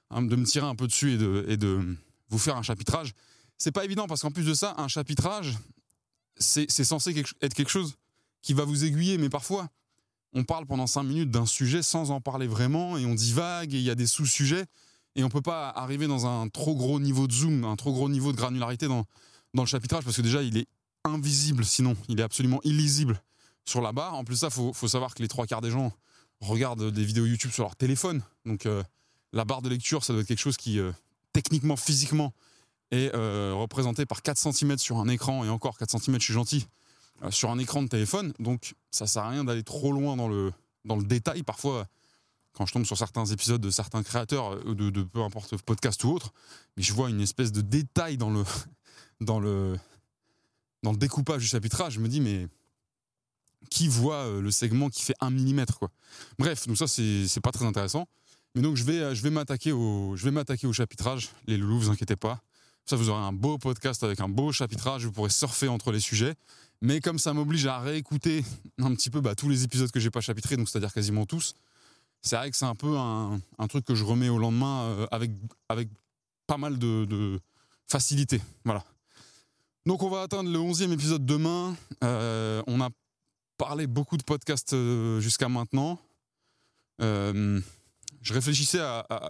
hein, 0.10 0.22
de 0.22 0.36
me 0.36 0.46
tirer 0.46 0.66
un 0.66 0.76
peu 0.76 0.88
dessus 0.88 1.14
et 1.14 1.18
de, 1.18 1.46
et 1.48 1.58
de 1.58 1.96
vous 2.30 2.40
faire 2.40 2.58
un 2.58 2.64
chapitrage. 2.64 3.14
C'est 3.58 3.72
pas 3.72 3.86
évident 3.86 4.08
parce 4.08 4.22
qu'en 4.22 4.32
plus 4.32 4.46
de 4.46 4.54
ça, 4.54 4.74
un 4.78 4.88
chapitrage, 4.88 5.58
c'est 6.38 6.70
censé 6.70 7.14
être 7.42 7.54
quelque 7.54 7.70
chose 7.70 7.96
qui 8.42 8.54
va 8.54 8.64
vous 8.64 8.86
aiguiller, 8.86 9.18
mais 9.18 9.28
parfois, 9.30 9.68
on 10.34 10.44
parle 10.46 10.66
pendant 10.66 10.88
5 10.88 11.04
minutes 11.04 11.32
d'un 11.32 11.46
sujet 11.46 11.84
sans 11.84 12.12
en 12.12 12.22
parler 12.22 12.48
vraiment 12.48 12.98
et 12.98 13.06
on 13.06 13.16
divague 13.16 13.74
et 13.74 13.78
il 13.78 13.84
y 13.84 13.90
a 13.90 13.96
des 13.96 14.08
sous-sujets 14.08 14.66
et 15.16 15.24
on 15.24 15.30
peut 15.30 15.42
pas 15.42 15.70
arriver 15.70 16.08
dans 16.08 16.26
un 16.26 16.48
trop 16.48 16.76
gros 16.76 17.00
niveau 17.00 17.28
de 17.28 17.34
zoom, 17.34 17.66
un 17.66 17.76
trop 17.76 17.92
gros 17.92 18.08
niveau 18.08 18.32
de 18.32 18.38
granularité 18.38 18.88
dans, 18.88 19.06
dans 19.54 19.64
le 19.64 19.68
chapitrage 19.68 20.04
parce 20.04 20.16
que 20.16 20.22
déjà 20.22 20.42
il 20.44 20.58
est 20.58 20.68
invisible 21.06 21.66
sinon, 21.66 21.96
il 22.08 22.20
est 22.20 22.24
absolument 22.24 22.60
illisible 22.64 23.22
sur 23.66 23.82
la 23.82 23.92
barre. 23.92 24.16
En 24.16 24.24
plus 24.24 24.38
ça, 24.38 24.50
faut, 24.50 24.74
faut 24.74 24.88
savoir 24.88 25.16
que 25.16 25.22
les 25.22 25.28
trois 25.28 25.46
quarts 25.46 25.62
des 25.62 25.72
gens 25.72 25.92
regardent 26.42 26.92
des 26.92 27.04
vidéos 27.04 27.26
YouTube 27.26 27.52
sur 27.52 27.64
leur 27.64 27.76
téléphone, 27.76 28.22
donc 28.46 28.66
euh, 28.66 28.84
la 29.34 29.46
barre 29.46 29.62
de 29.62 29.70
lecture, 29.70 30.04
ça 30.04 30.14
doit 30.14 30.22
être 30.22 30.28
quelque 30.28 30.40
chose 30.40 30.58
qui 30.58 30.80
euh, 30.80 30.92
techniquement, 31.34 31.76
physiquement 31.76 32.34
est 32.92 33.14
euh, 33.14 33.54
représenté 33.56 34.06
par 34.06 34.22
4 34.22 34.38
cm 34.38 34.78
sur 34.78 34.98
un 34.98 35.08
écran 35.10 35.44
et 35.46 35.50
encore 35.50 35.78
4 35.78 36.00
cm, 36.00 36.20
je 36.20 36.24
suis 36.24 36.34
gentil, 36.34 36.66
sur 37.30 37.52
un 37.52 37.60
écran 37.60 37.84
de 37.84 37.88
téléphone. 37.88 38.34
Donc 38.40 38.74
ça 38.90 39.06
sert 39.06 39.24
à 39.24 39.30
rien 39.30 39.44
d'aller 39.44 39.64
trop 39.64 39.92
loin 39.92 40.16
dans 40.16 40.28
le 40.28 40.52
dans 40.86 40.96
le 40.96 41.04
détail. 41.04 41.44
Parfois, 41.44 41.86
quand 42.54 42.66
je 42.66 42.74
tombe 42.74 42.86
sur 42.86 42.98
certains 42.98 43.26
épisodes 43.26 43.62
de 43.62 43.70
certains 43.70 44.02
créateurs, 44.02 44.64
de, 44.64 44.90
de 44.90 45.04
peu 45.04 45.22
importe 45.22 45.56
podcast 45.62 46.04
ou 46.04 46.14
autre, 46.14 46.34
mais 46.78 46.84
je 46.84 46.94
vois 46.94 47.10
une 47.10 47.22
espèce 47.22 47.52
de 47.52 47.62
détail 47.62 48.18
dans 48.18 48.32
le 48.32 48.44
dans 49.22 49.40
le, 49.40 49.78
dans 50.84 50.92
le 50.92 50.98
découpage 50.98 51.42
du 51.42 51.48
chapitrage, 51.48 51.94
je 51.94 52.00
me 52.00 52.08
dis, 52.08 52.22
mais 52.22 52.48
qui 53.70 53.88
voit 53.88 54.26
euh, 54.26 54.42
le 54.42 54.52
segment 54.52 54.90
qui 54.90 55.04
fait 55.04 55.16
un 55.20 55.30
millimètre 55.30 55.80
quoi? 55.80 55.92
Bref, 56.38 56.68
donc 56.68 56.78
ça 56.78 56.88
c'est 56.88 57.42
pas 57.42 57.52
très 57.52 57.66
intéressant. 57.66 58.08
Mais 58.56 58.62
donc 58.62 58.76
je 58.76 58.84
vais 58.84 59.00
euh, 59.00 59.16
je 59.16 59.22
vais 59.22 59.30
m'attaquer 59.30 59.72
au 59.72 60.16
je 60.16 60.24
vais 60.24 60.32
m'attaquer 60.32 60.68
au 60.68 60.74
chapitrage. 60.74 61.30
Les 61.48 61.58
loulous, 61.58 61.80
vous 61.80 61.90
inquiétez 61.90 62.16
pas. 62.16 62.42
Ça 62.86 62.96
vous 62.96 63.10
aurez 63.10 63.22
un 63.22 63.34
beau 63.34 63.58
podcast 63.58 64.04
avec 64.04 64.20
un 64.20 64.30
beau 64.30 64.52
chapitrage. 64.52 65.06
Vous 65.06 65.12
pourrez 65.12 65.30
surfer 65.30 65.68
entre 65.68 65.92
les 65.92 66.00
sujets. 66.00 66.36
Mais 66.82 67.02
comme 67.02 67.20
ça 67.20 67.34
m'oblige 67.34 67.66
à 67.66 67.80
réécouter 67.80 68.44
un 68.80 68.96
petit 68.96 69.10
peu 69.10 69.22
bah, 69.22 69.36
tous 69.36 69.50
les 69.50 69.64
épisodes 69.66 69.92
que 69.92 70.00
j'ai 70.00 70.10
pas 70.10 70.22
chapitrés, 70.22 70.56
donc 70.56 70.70
c'est-à-dire 70.70 70.94
quasiment 70.94 71.26
tous. 71.26 71.54
C'est 72.22 72.38
vrai 72.38 72.50
que 72.50 72.58
c'est 72.58 72.66
un 72.66 72.76
peu 72.76 72.98
un, 72.98 73.40
truc 73.68 73.86
que 73.86 73.96
je 73.96 74.04
remets 74.04 74.30
au 74.30 74.40
lendemain 74.40 74.84
euh, 74.84 75.08
avec 75.12 75.32
avec 75.68 75.90
pas 76.48 76.58
mal 76.58 76.80
de, 76.80 77.06
de 77.06 77.40
facilité. 77.88 78.42
Voilà. 78.66 78.84
Donc 79.90 80.04
on 80.04 80.10
va 80.10 80.22
atteindre 80.22 80.52
le 80.52 80.60
11e 80.60 80.92
épisode 80.92 81.26
demain. 81.26 81.76
Euh, 82.04 82.62
on 82.68 82.80
a 82.80 82.90
parlé 83.58 83.88
beaucoup 83.88 84.18
de 84.18 84.24
podcasts 84.24 84.74
euh, 84.74 85.20
jusqu'à 85.20 85.50
maintenant. 85.50 85.98
Euh, 87.02 87.60
je 88.22 88.34
réfléchissais 88.36 88.80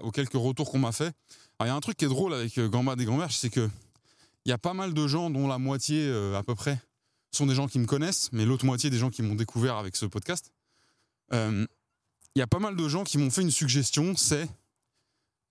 aux 0.02 0.12
quelques 0.12 0.34
retours 0.34 0.70
qu'on 0.70 0.80
m'a 0.80 0.92
fait. 0.92 1.14
il 1.62 1.68
y 1.68 1.70
a 1.70 1.74
un 1.74 1.80
truc 1.80 1.96
qui 1.96 2.04
est 2.04 2.10
drôle 2.10 2.34
avec 2.34 2.60
Gamba 2.60 2.98
des 2.98 3.06
Grands 3.06 3.26
c'est 3.30 3.50
que 3.50 3.70
il 4.44 4.50
y 4.50 4.52
a 4.52 4.58
pas 4.58 4.74
mal 4.74 4.94
de 4.94 5.08
gens 5.08 5.30
dont 5.30 5.48
la 5.48 5.60
moitié 5.60 6.14
à 6.36 6.44
peu 6.44 6.56
près 6.56 6.78
sont 7.32 7.46
des 7.46 7.56
gens 7.56 7.70
qui 7.70 7.80
me 7.80 7.86
connaissent, 7.86 8.30
mais 8.34 8.44
l'autre 8.44 8.66
moitié 8.66 8.90
des 8.90 8.98
gens 8.98 9.12
qui 9.12 9.22
m'ont 9.22 9.36
découvert 9.36 9.78
avec 9.78 9.96
ce 9.96 10.08
podcast. 10.08 10.52
Il 11.32 11.68
y 12.36 12.42
a 12.42 12.48
pas 12.48 12.60
mal 12.60 12.76
de 12.76 12.88
gens 12.90 13.06
qui 13.06 13.18
m'ont 13.18 13.32
fait 13.32 13.44
une 13.44 13.52
suggestion, 13.52 14.14
c'est 14.18 14.50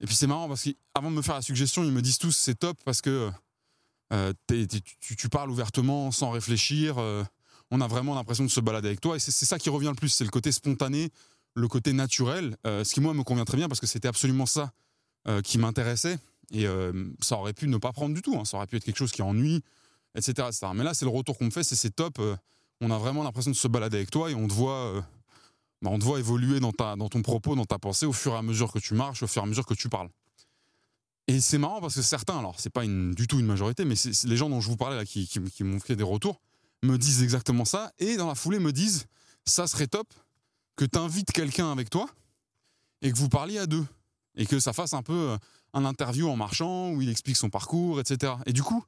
et 0.00 0.06
puis 0.06 0.14
c'est 0.14 0.26
marrant 0.26 0.48
parce 0.48 0.64
qu'avant 0.64 1.10
de 1.10 1.16
me 1.16 1.22
faire 1.22 1.36
la 1.36 1.42
suggestion, 1.42 1.82
ils 1.82 1.92
me 1.92 2.02
disent 2.02 2.18
tous 2.18 2.36
c'est 2.36 2.56
top 2.56 2.76
parce 2.84 3.00
que 3.00 3.30
euh, 4.12 4.32
tu, 5.00 5.28
parles 5.28 5.50
ouvertement 5.50 6.10
sans 6.10 6.30
réfléchir. 6.30 6.98
Euh, 6.98 7.24
on 7.70 7.80
a 7.80 7.86
vraiment 7.86 8.14
l'impression 8.14 8.44
de 8.44 8.50
se 8.50 8.60
balader 8.60 8.88
avec 8.88 9.00
toi. 9.00 9.16
Et 9.16 9.18
c'est 9.18 9.44
ça 9.44 9.58
qui 9.58 9.70
revient 9.70 9.88
le 9.88 9.94
plus, 9.94 10.08
c'est 10.08 10.24
le 10.24 10.30
côté 10.30 10.52
spontané, 10.52 11.10
le 11.54 11.68
côté 11.68 11.92
naturel. 11.92 12.56
Euh, 12.66 12.84
ce 12.84 12.94
qui, 12.94 13.00
moi, 13.00 13.14
me 13.14 13.22
convient 13.22 13.44
très 13.44 13.56
bien 13.56 13.68
parce 13.68 13.80
que 13.80 13.86
c'était 13.86 14.08
absolument 14.08 14.46
ça 14.46 14.72
qui 15.44 15.58
m'intéressait. 15.58 16.18
Et 16.52 16.64
ça 17.20 17.36
aurait 17.36 17.52
pu 17.52 17.68
ne 17.68 17.76
pas 17.76 17.92
prendre 17.92 18.14
du 18.14 18.22
tout. 18.22 18.34
Hein. 18.38 18.46
Ça 18.46 18.56
aurait 18.56 18.66
pu 18.66 18.76
être 18.76 18.84
quelque 18.84 18.96
chose 18.96 19.12
qui 19.12 19.20
ennuie, 19.20 19.62
etc. 20.14 20.48
Mais 20.74 20.84
là, 20.84 20.94
c'est 20.94 21.04
le 21.04 21.10
retour 21.10 21.36
qu'on 21.36 21.44
me 21.44 21.50
fait, 21.50 21.62
c'est 21.62 21.90
top. 21.94 22.18
on 22.80 22.90
a 22.90 22.96
vraiment 22.96 23.22
l'impression 23.22 23.50
de 23.50 23.56
se 23.56 23.68
balader 23.68 23.98
avec 23.98 24.10
toi 24.10 24.30
et 24.30 24.34
on 24.34 24.48
te 24.48 24.54
voit. 24.54 25.04
Bah, 25.82 25.90
on 25.92 25.98
te 25.98 26.04
voit 26.04 26.18
évoluer 26.18 26.60
dans, 26.60 26.72
ton 26.72 27.20
propos, 27.20 27.56
dans 27.56 27.66
ta 27.66 27.78
pensée, 27.78 28.06
au 28.06 28.14
fur 28.14 28.32
et 28.32 28.36
à 28.38 28.42
mesure 28.42 28.72
que 28.72 28.78
tu 28.78 28.94
marches, 28.94 29.22
au 29.22 29.26
fur 29.26 29.42
et 29.42 29.44
à 29.44 29.48
mesure 29.48 29.66
que 29.66 29.74
tu 29.74 29.90
parles. 29.90 30.08
Et 31.28 31.42
c'est 31.42 31.58
marrant 31.58 31.82
parce 31.82 31.94
que 31.94 32.00
certains, 32.00 32.38
alors 32.38 32.58
c'est 32.58 32.70
pas 32.70 32.86
du 32.86 33.26
tout 33.26 33.38
une 33.38 33.46
majorité, 33.46 33.84
mais 33.84 33.96
c'est 33.96 34.24
les 34.24 34.36
gens 34.36 34.48
dont 34.48 34.62
je 34.62 34.68
vous 34.68 34.78
parlais 34.78 34.96
là 34.96 35.04
qui, 35.04 35.28
m'ont 35.60 35.78
fait 35.78 35.94
des 35.94 36.02
retours, 36.02 36.40
me 36.82 36.96
disent 36.96 37.22
exactement 37.22 37.66
ça, 37.66 37.92
et 37.98 38.16
dans 38.16 38.26
la 38.28 38.34
foulée 38.34 38.58
me 38.58 38.72
disent 38.72 39.06
ça 39.44 39.66
serait 39.66 39.88
top 39.88 40.08
que 40.76 40.86
tu 40.86 40.98
invites 40.98 41.32
quelqu'un 41.32 41.70
avec 41.70 41.90
toi 41.90 42.08
et 43.02 43.12
que 43.12 43.16
vous 43.18 43.28
parliez 43.28 43.58
à 43.58 43.66
deux, 43.66 43.84
et 44.36 44.46
que 44.46 44.58
ça 44.58 44.72
fasse 44.72 44.94
un 44.94 45.02
peu 45.02 45.12
euh, 45.12 45.36
un 45.74 45.84
interview 45.84 46.30
en 46.30 46.36
marchant 46.36 46.92
où 46.92 47.02
il 47.02 47.10
explique 47.10 47.36
son 47.36 47.50
parcours, 47.50 48.00
etc. 48.00 48.32
Et 48.46 48.54
du 48.54 48.62
coup, 48.62 48.82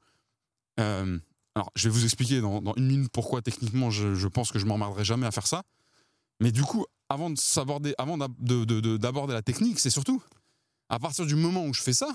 euh, 0.78 1.18
alors 1.54 1.70
je 1.74 1.88
vais 1.88 1.92
vous 1.92 2.04
expliquer 2.04 2.40
dans, 2.40 2.62
une 2.76 2.86
minute 2.86 3.12
pourquoi 3.12 3.42
techniquement 3.42 3.90
je, 3.90 4.26
pense 4.28 4.50
que 4.50 4.58
je 4.58 4.64
m'emmerderai 4.64 5.04
jamais 5.04 5.26
à 5.26 5.30
faire 5.30 5.46
ça, 5.46 5.62
mais 6.40 6.52
du 6.52 6.62
coup, 6.62 6.86
avant 7.10 7.28
de 7.28 7.94
avant 7.98 8.16
d'aborder 8.16 9.34
la 9.34 9.42
technique, 9.42 9.78
c'est 9.78 9.90
surtout 9.90 10.22
à 10.88 10.98
partir 10.98 11.26
du 11.26 11.36
moment 11.36 11.66
où 11.66 11.74
je 11.74 11.82
fais 11.82 11.92
ça, 11.92 12.08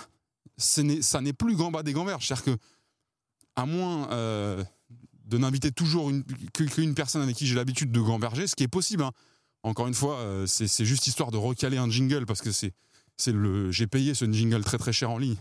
ça 0.58 1.22
n'est 1.22 1.34
plus 1.34 1.56
Gamba 1.56 1.84
des 1.84 1.94
Gambers. 1.94 2.22
C'est-à-dire 2.22 2.46
que, 2.46 2.58
à 3.56 3.66
moins 3.66 4.10
euh, 4.12 4.64
de 5.26 5.38
n'inviter 5.38 5.72
toujours 5.72 6.12
qu'une 6.54 6.94
personne 6.94 7.22
avec 7.22 7.36
qui 7.36 7.48
j'ai 7.48 7.56
l'habitude 7.56 7.92
de 7.92 8.02
gamberger, 8.02 8.48
ce 8.48 8.56
qui 8.56 8.64
est 8.64 8.70
possible. 8.70 9.04
Hein. 9.04 9.12
Encore 9.64 9.88
une 9.88 9.94
fois, 9.94 10.18
euh, 10.18 10.46
c'est 10.46 10.86
juste 10.86 11.08
histoire 11.08 11.32
de 11.32 11.38
recaler 11.38 11.78
un 11.78 11.90
jingle 11.90 12.26
parce 12.26 12.42
que 12.42 12.52
c'est 12.52 12.74
le 13.28 13.72
j'ai 13.72 13.88
payé 13.88 14.14
ce 14.14 14.26
jingle 14.32 14.64
très 14.64 14.78
très 14.78 14.94
cher 14.94 15.10
en 15.10 15.18
ligne, 15.18 15.38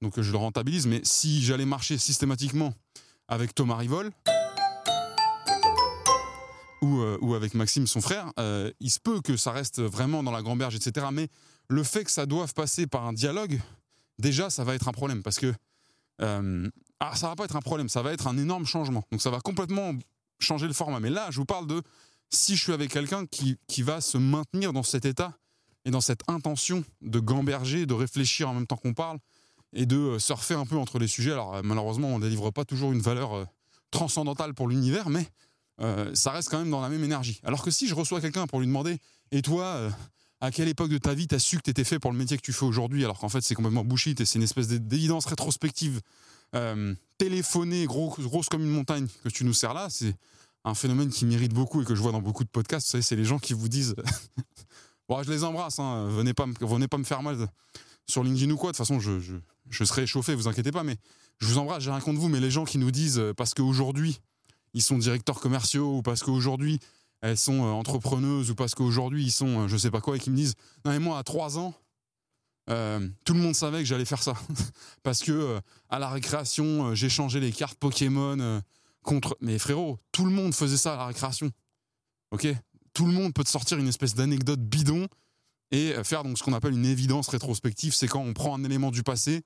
donc 0.00 0.20
je 0.20 0.30
le 0.30 0.38
rentabilise. 0.38 0.86
Mais 0.86 1.00
si 1.02 1.42
j'allais 1.42 1.66
marcher 1.66 1.98
systématiquement 1.98 2.72
avec 3.26 3.54
Thomas 3.54 3.76
Rivol 3.76 4.10
ou, 6.80 7.00
euh, 7.00 7.18
ou 7.20 7.34
avec 7.34 7.52
Maxime 7.54 7.86
son 7.86 8.00
frère, 8.00 8.32
il 8.80 8.90
se 8.90 9.00
peut 9.00 9.20
que 9.20 9.36
ça 9.36 9.52
reste 9.52 9.80
vraiment 9.82 10.22
dans 10.22 10.32
la 10.32 10.42
gamberge, 10.42 10.76
etc. 10.76 11.08
Mais 11.12 11.28
le 11.68 11.82
fait 11.82 12.04
que 12.04 12.10
ça 12.10 12.24
doive 12.24 12.54
passer 12.54 12.86
par 12.86 13.04
un 13.04 13.12
dialogue, 13.12 13.60
déjà, 14.18 14.50
ça 14.50 14.64
va 14.64 14.74
être 14.74 14.88
un 14.88 14.92
problème 14.92 15.22
parce 15.22 15.38
que 15.38 15.52
euh, 16.20 16.68
ah, 17.00 17.14
ça 17.14 17.28
va 17.28 17.36
pas 17.36 17.44
être 17.44 17.56
un 17.56 17.60
problème, 17.60 17.88
ça 17.88 18.02
va 18.02 18.12
être 18.12 18.26
un 18.26 18.36
énorme 18.36 18.66
changement. 18.66 19.04
Donc 19.12 19.22
ça 19.22 19.30
va 19.30 19.40
complètement 19.40 19.92
changer 20.40 20.66
le 20.66 20.72
format. 20.72 21.00
Mais 21.00 21.10
là, 21.10 21.28
je 21.30 21.36
vous 21.36 21.44
parle 21.44 21.66
de 21.66 21.82
si 22.30 22.56
je 22.56 22.62
suis 22.62 22.72
avec 22.72 22.90
quelqu'un 22.90 23.26
qui, 23.26 23.56
qui 23.68 23.82
va 23.82 24.00
se 24.00 24.18
maintenir 24.18 24.72
dans 24.72 24.82
cet 24.82 25.04
état 25.04 25.32
et 25.84 25.90
dans 25.90 26.00
cette 26.00 26.28
intention 26.28 26.84
de 27.00 27.18
gamberger, 27.20 27.86
de 27.86 27.94
réfléchir 27.94 28.48
en 28.48 28.54
même 28.54 28.66
temps 28.66 28.76
qu'on 28.76 28.94
parle 28.94 29.18
et 29.72 29.86
de 29.86 29.96
euh, 29.96 30.18
surfer 30.18 30.54
un 30.54 30.66
peu 30.66 30.76
entre 30.76 30.98
les 30.98 31.08
sujets. 31.08 31.32
Alors 31.32 31.56
euh, 31.56 31.62
malheureusement, 31.62 32.08
on 32.08 32.18
ne 32.18 32.24
délivre 32.24 32.50
pas 32.50 32.64
toujours 32.64 32.92
une 32.92 33.00
valeur 33.00 33.34
euh, 33.34 33.44
transcendantale 33.90 34.54
pour 34.54 34.68
l'univers, 34.68 35.08
mais 35.08 35.26
ça 36.12 36.32
reste 36.32 36.48
quand 36.48 36.58
même 36.58 36.70
dans 36.70 36.80
la 36.80 36.88
même 36.88 37.04
énergie. 37.04 37.40
Alors 37.44 37.62
que 37.62 37.70
si 37.70 37.86
je 37.86 37.94
reçois 37.94 38.20
quelqu'un 38.20 38.48
pour 38.48 38.58
lui 38.58 38.66
demander, 38.66 38.98
et 39.30 39.42
toi, 39.42 39.88
à 40.40 40.50
quelle 40.50 40.68
époque 40.68 40.90
de 40.90 40.98
ta 40.98 41.14
vie 41.14 41.26
t'as 41.26 41.38
su 41.38 41.56
que 41.56 41.62
t'étais 41.62 41.84
fait 41.84 41.98
pour 41.98 42.12
le 42.12 42.18
métier 42.18 42.36
que 42.36 42.42
tu 42.42 42.52
fais 42.52 42.64
aujourd'hui, 42.64 43.04
alors 43.04 43.18
qu'en 43.18 43.28
fait 43.28 43.40
c'est 43.40 43.54
complètement 43.54 43.84
bullshit 43.84 44.20
et 44.20 44.24
c'est 44.24 44.38
une 44.38 44.44
espèce 44.44 44.68
d'évidence 44.68 45.26
rétrospective 45.26 46.00
euh, 46.54 46.94
téléphonée, 47.18 47.86
grosse 47.86 48.48
comme 48.48 48.62
une 48.62 48.70
montagne 48.70 49.06
que 49.24 49.28
tu 49.28 49.44
nous 49.44 49.52
sers 49.54 49.74
là, 49.74 49.88
c'est 49.90 50.14
un 50.64 50.74
phénomène 50.74 51.08
qui 51.10 51.24
m'irrite 51.26 51.52
beaucoup 51.54 51.82
et 51.82 51.84
que 51.84 51.94
je 51.94 52.00
vois 52.02 52.12
dans 52.12 52.22
beaucoup 52.22 52.44
de 52.44 52.48
podcasts, 52.48 52.86
vous 52.86 52.90
savez, 52.92 53.02
c'est 53.02 53.16
les 53.16 53.24
gens 53.24 53.38
qui 53.38 53.52
vous 53.52 53.68
disent 53.68 53.94
Bon, 55.08 55.22
je 55.22 55.30
les 55.30 55.42
embrasse, 55.42 55.78
hein, 55.78 56.06
venez, 56.10 56.34
pas, 56.34 56.44
me- 56.46 56.54
venez 56.60 56.86
pas 56.86 56.98
me 56.98 57.04
faire 57.04 57.22
mal 57.22 57.48
sur 58.06 58.22
LinkedIn 58.22 58.50
ou 58.52 58.56
quoi. 58.58 58.72
De 58.72 58.76
toute 58.76 58.86
façon, 58.86 59.00
je, 59.00 59.20
je, 59.20 59.36
je 59.70 59.84
serai 59.84 60.02
échauffé, 60.02 60.34
vous 60.34 60.48
inquiétez 60.48 60.70
pas, 60.70 60.82
mais 60.82 60.96
je 61.38 61.46
vous 61.46 61.56
embrasse, 61.56 61.82
j'ai 61.82 61.90
rien 61.90 62.00
contre 62.00 62.20
vous, 62.20 62.28
mais 62.28 62.40
les 62.40 62.50
gens 62.50 62.66
qui 62.66 62.76
nous 62.76 62.90
disent 62.90 63.18
euh, 63.18 63.32
parce 63.32 63.54
qu'aujourd'hui, 63.54 64.20
ils 64.74 64.82
sont 64.82 64.98
directeurs 64.98 65.40
commerciaux 65.40 65.96
ou 65.96 66.02
parce 66.02 66.22
qu'aujourd'hui, 66.22 66.78
elles 67.20 67.38
sont 67.38 67.64
euh, 67.64 67.70
entrepreneuses 67.70 68.50
ou 68.50 68.54
parce 68.54 68.74
qu'aujourd'hui, 68.74 69.24
ils 69.24 69.32
sont 69.32 69.64
euh, 69.64 69.68
je 69.68 69.76
sais 69.76 69.90
pas 69.90 70.00
quoi 70.00 70.16
et 70.16 70.20
qui 70.20 70.30
me 70.30 70.36
disent 70.36 70.54
Non, 70.84 70.92
mais 70.92 70.98
moi, 70.98 71.18
à 71.18 71.22
3 71.22 71.58
ans, 71.58 71.74
euh, 72.70 73.08
tout 73.24 73.34
le 73.34 73.40
monde 73.40 73.54
savait 73.54 73.78
que 73.78 73.84
j'allais 73.84 74.04
faire 74.04 74.22
ça. 74.22 74.34
parce 75.02 75.22
que 75.22 75.60
à 75.88 75.98
la 75.98 76.08
récréation, 76.08 76.94
j'ai 76.94 77.08
changé 77.08 77.40
les 77.40 77.52
cartes 77.52 77.78
Pokémon 77.78 78.62
contre. 79.02 79.36
Mais 79.40 79.58
frérot, 79.58 79.98
tout 80.12 80.24
le 80.24 80.30
monde 80.30 80.54
faisait 80.54 80.76
ça 80.76 80.94
à 80.94 80.96
la 80.96 81.06
récréation. 81.06 81.50
Ok? 82.30 82.46
Tout 82.92 83.06
le 83.06 83.12
monde 83.12 83.32
peut 83.32 83.44
te 83.44 83.48
sortir 83.48 83.78
une 83.78 83.88
espèce 83.88 84.14
d'anecdote 84.14 84.60
bidon 84.60 85.06
et 85.70 85.94
faire 86.02 86.24
donc 86.24 86.38
ce 86.38 86.42
qu'on 86.42 86.52
appelle 86.52 86.72
une 86.72 86.86
évidence 86.86 87.28
rétrospective. 87.28 87.94
C'est 87.94 88.08
quand 88.08 88.20
on 88.20 88.32
prend 88.32 88.54
un 88.54 88.64
élément 88.64 88.90
du 88.90 89.02
passé, 89.02 89.42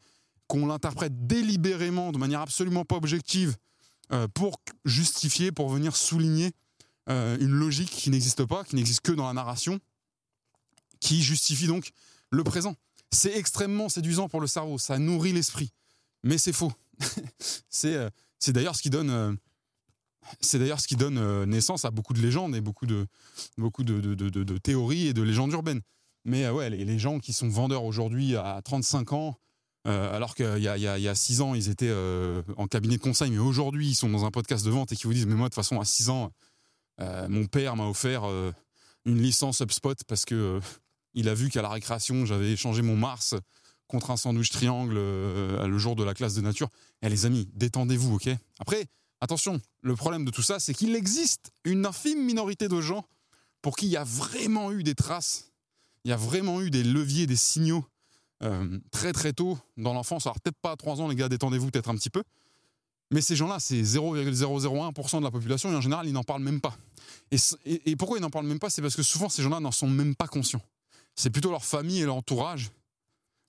qu'on 0.46 0.66
l'interprète 0.66 1.26
délibérément, 1.26 2.12
de 2.12 2.18
manière 2.18 2.40
absolument 2.40 2.84
pas 2.84 2.96
objective, 2.96 3.56
pour 4.34 4.60
justifier, 4.84 5.52
pour 5.52 5.68
venir 5.68 5.96
souligner 5.96 6.52
euh, 7.12 7.36
une 7.40 7.52
logique 7.52 7.90
qui 7.90 8.10
n'existe 8.10 8.44
pas, 8.44 8.64
qui 8.64 8.76
n'existe 8.76 9.00
que 9.02 9.12
dans 9.12 9.26
la 9.26 9.32
narration, 9.32 9.78
qui 11.00 11.22
justifie 11.22 11.66
donc 11.66 11.90
le 12.30 12.44
présent. 12.44 12.74
C'est 13.10 13.36
extrêmement 13.36 13.88
séduisant 13.88 14.28
pour 14.28 14.40
le 14.40 14.46
cerveau, 14.46 14.78
ça 14.78 14.98
nourrit 14.98 15.32
l'esprit, 15.32 15.70
mais 16.22 16.38
c'est 16.38 16.52
faux. 16.52 16.72
c'est 17.68 17.94
euh, 17.94 18.08
d'ailleurs 18.48 18.74
ce 18.76 18.82
qui 18.82 18.88
donne, 18.90 19.10
euh, 19.10 19.34
ce 20.40 20.86
qui 20.86 20.96
donne 20.96 21.18
euh, 21.18 21.44
naissance 21.44 21.84
à 21.84 21.90
beaucoup 21.90 22.14
de 22.14 22.20
légendes 22.22 22.56
et 22.56 22.60
beaucoup 22.60 22.86
de, 22.86 23.06
beaucoup 23.58 23.84
de, 23.84 24.00
de- 24.00 24.30
de- 24.30 24.58
théories 24.58 25.08
et 25.08 25.12
de 25.12 25.22
légendes 25.22 25.52
urbaines. 25.52 25.82
Mais 26.24 26.48
ouais, 26.48 26.70
les, 26.70 26.84
les 26.84 26.98
gens 26.98 27.18
qui 27.18 27.32
sont 27.32 27.48
vendeurs 27.48 27.84
aujourd'hui 27.84 28.36
à 28.36 28.60
35 28.64 29.12
ans, 29.12 29.38
alors 29.84 30.36
qu'il 30.36 30.46
y 30.62 30.68
a, 30.68 30.76
il 30.78 30.82
y, 30.84 30.86
a, 30.86 30.96
il 30.96 31.02
y 31.02 31.08
a 31.08 31.14
6 31.16 31.40
ans, 31.40 31.54
ils 31.56 31.68
étaient 31.68 31.92
en 32.56 32.68
cabinet 32.68 32.96
de 32.96 33.02
conseil, 33.02 33.32
mais 33.32 33.38
aujourd'hui, 33.38 33.88
ils 33.88 33.94
sont 33.96 34.08
dans 34.08 34.24
un 34.24 34.30
podcast 34.30 34.64
de 34.64 34.70
vente 34.70 34.92
et 34.92 34.96
qui 34.96 35.08
vous 35.08 35.12
disent 35.12 35.26
Mais 35.26 35.34
moi, 35.34 35.48
de 35.48 35.54
toute 35.54 35.56
façon, 35.56 35.80
à 35.80 35.84
6 35.84 36.10
ans, 36.10 36.30
mon 36.99 37.47
père 37.47 37.76
m'a 37.76 37.86
offert 37.86 38.24
euh, 38.24 38.53
une 39.05 39.20
licence 39.20 39.61
HubSpot 39.61 39.97
parce 40.07 40.24
que 40.24 40.34
euh, 40.34 40.61
il 41.14 41.28
a 41.28 41.34
vu 41.34 41.51
qu'à 41.51 41.62
la 41.62 41.68
récréation, 41.68 42.24
j'avais 42.24 42.53
échangé 42.53 42.82
mon 42.82 42.97
Mars 42.97 43.34
contre 43.86 44.11
un 44.11 44.16
sandwich 44.16 44.51
triangle 44.51 44.95
euh, 44.97 45.66
le 45.66 45.78
jour 45.78 45.97
de 45.97 46.05
la 46.05 46.14
classe 46.14 46.34
de 46.34 46.40
nature. 46.40 46.68
Eh 47.03 47.09
les 47.09 47.26
amis, 47.26 47.49
détendez-vous, 47.55 48.14
ok? 48.14 48.28
Après, 48.59 48.86
attention, 49.20 49.61
le 49.82 49.97
problème 49.97 50.24
de 50.24 50.30
tout 50.30 50.43
ça, 50.43 50.59
c'est 50.61 50.72
qu'il 50.72 50.95
existe 50.97 51.53
une 51.64 51.84
infime 51.84 52.24
minorité 52.24 52.68
de 52.68 52.80
gens 52.80 53.07
pour 53.61 53.76
qui 53.76 53.86
il 53.86 53.93
y 53.93 53.97
a 53.97 54.05
vraiment 54.05 54.72
eu 54.72 54.82
des 54.82 54.95
traces, 54.95 55.53
il 56.05 56.11
y 56.11 56.12
a 56.12 56.16
vraiment 56.16 56.61
eu 56.62 56.70
des 56.70 56.82
leviers, 56.82 57.26
des 57.26 57.36
signaux 57.36 57.84
euh, 58.43 58.78
très 58.90 59.12
très 59.12 59.32
tôt 59.32 59.59
dans 59.76 59.93
l'enfance. 59.93 60.26
Alors 60.26 60.40
peut-être 60.40 60.59
pas 60.61 60.72
à 60.72 60.76
3 60.76 61.01
ans, 61.01 61.09
les 61.09 61.14
gars, 61.14 61.28
détendez-vous 61.28 61.70
peut-être 61.70 61.90
un 61.90 61.95
petit 61.95 62.11
peu. 62.11 62.24
Mais 63.12 63.20
ces 63.20 63.36
gens-là, 63.36 63.60
c'est 63.60 63.80
0,001% 63.82 65.18
de 65.18 65.24
la 65.24 65.30
population 65.30 65.70
et 65.70 65.76
en 65.76 65.82
général, 65.82 66.06
ils 66.08 66.14
n'en 66.14 66.24
parlent 66.24 66.42
même 66.42 66.62
pas. 66.62 66.74
Et, 67.30 67.96
pourquoi 67.96 68.18
ils 68.18 68.22
n'en 68.22 68.30
parlent 68.30 68.46
même 68.46 68.58
pas? 68.58 68.70
C'est 68.70 68.80
parce 68.80 68.96
que 68.96 69.02
souvent, 69.02 69.28
ces 69.28 69.42
gens-là 69.42 69.60
n'en 69.60 69.70
sont 69.70 69.88
même 69.88 70.14
pas 70.14 70.26
conscients. 70.26 70.62
C'est 71.14 71.28
plutôt 71.28 71.50
leur 71.50 71.64
famille 71.64 72.00
et 72.00 72.06
leur 72.06 72.16
entourage. 72.16 72.70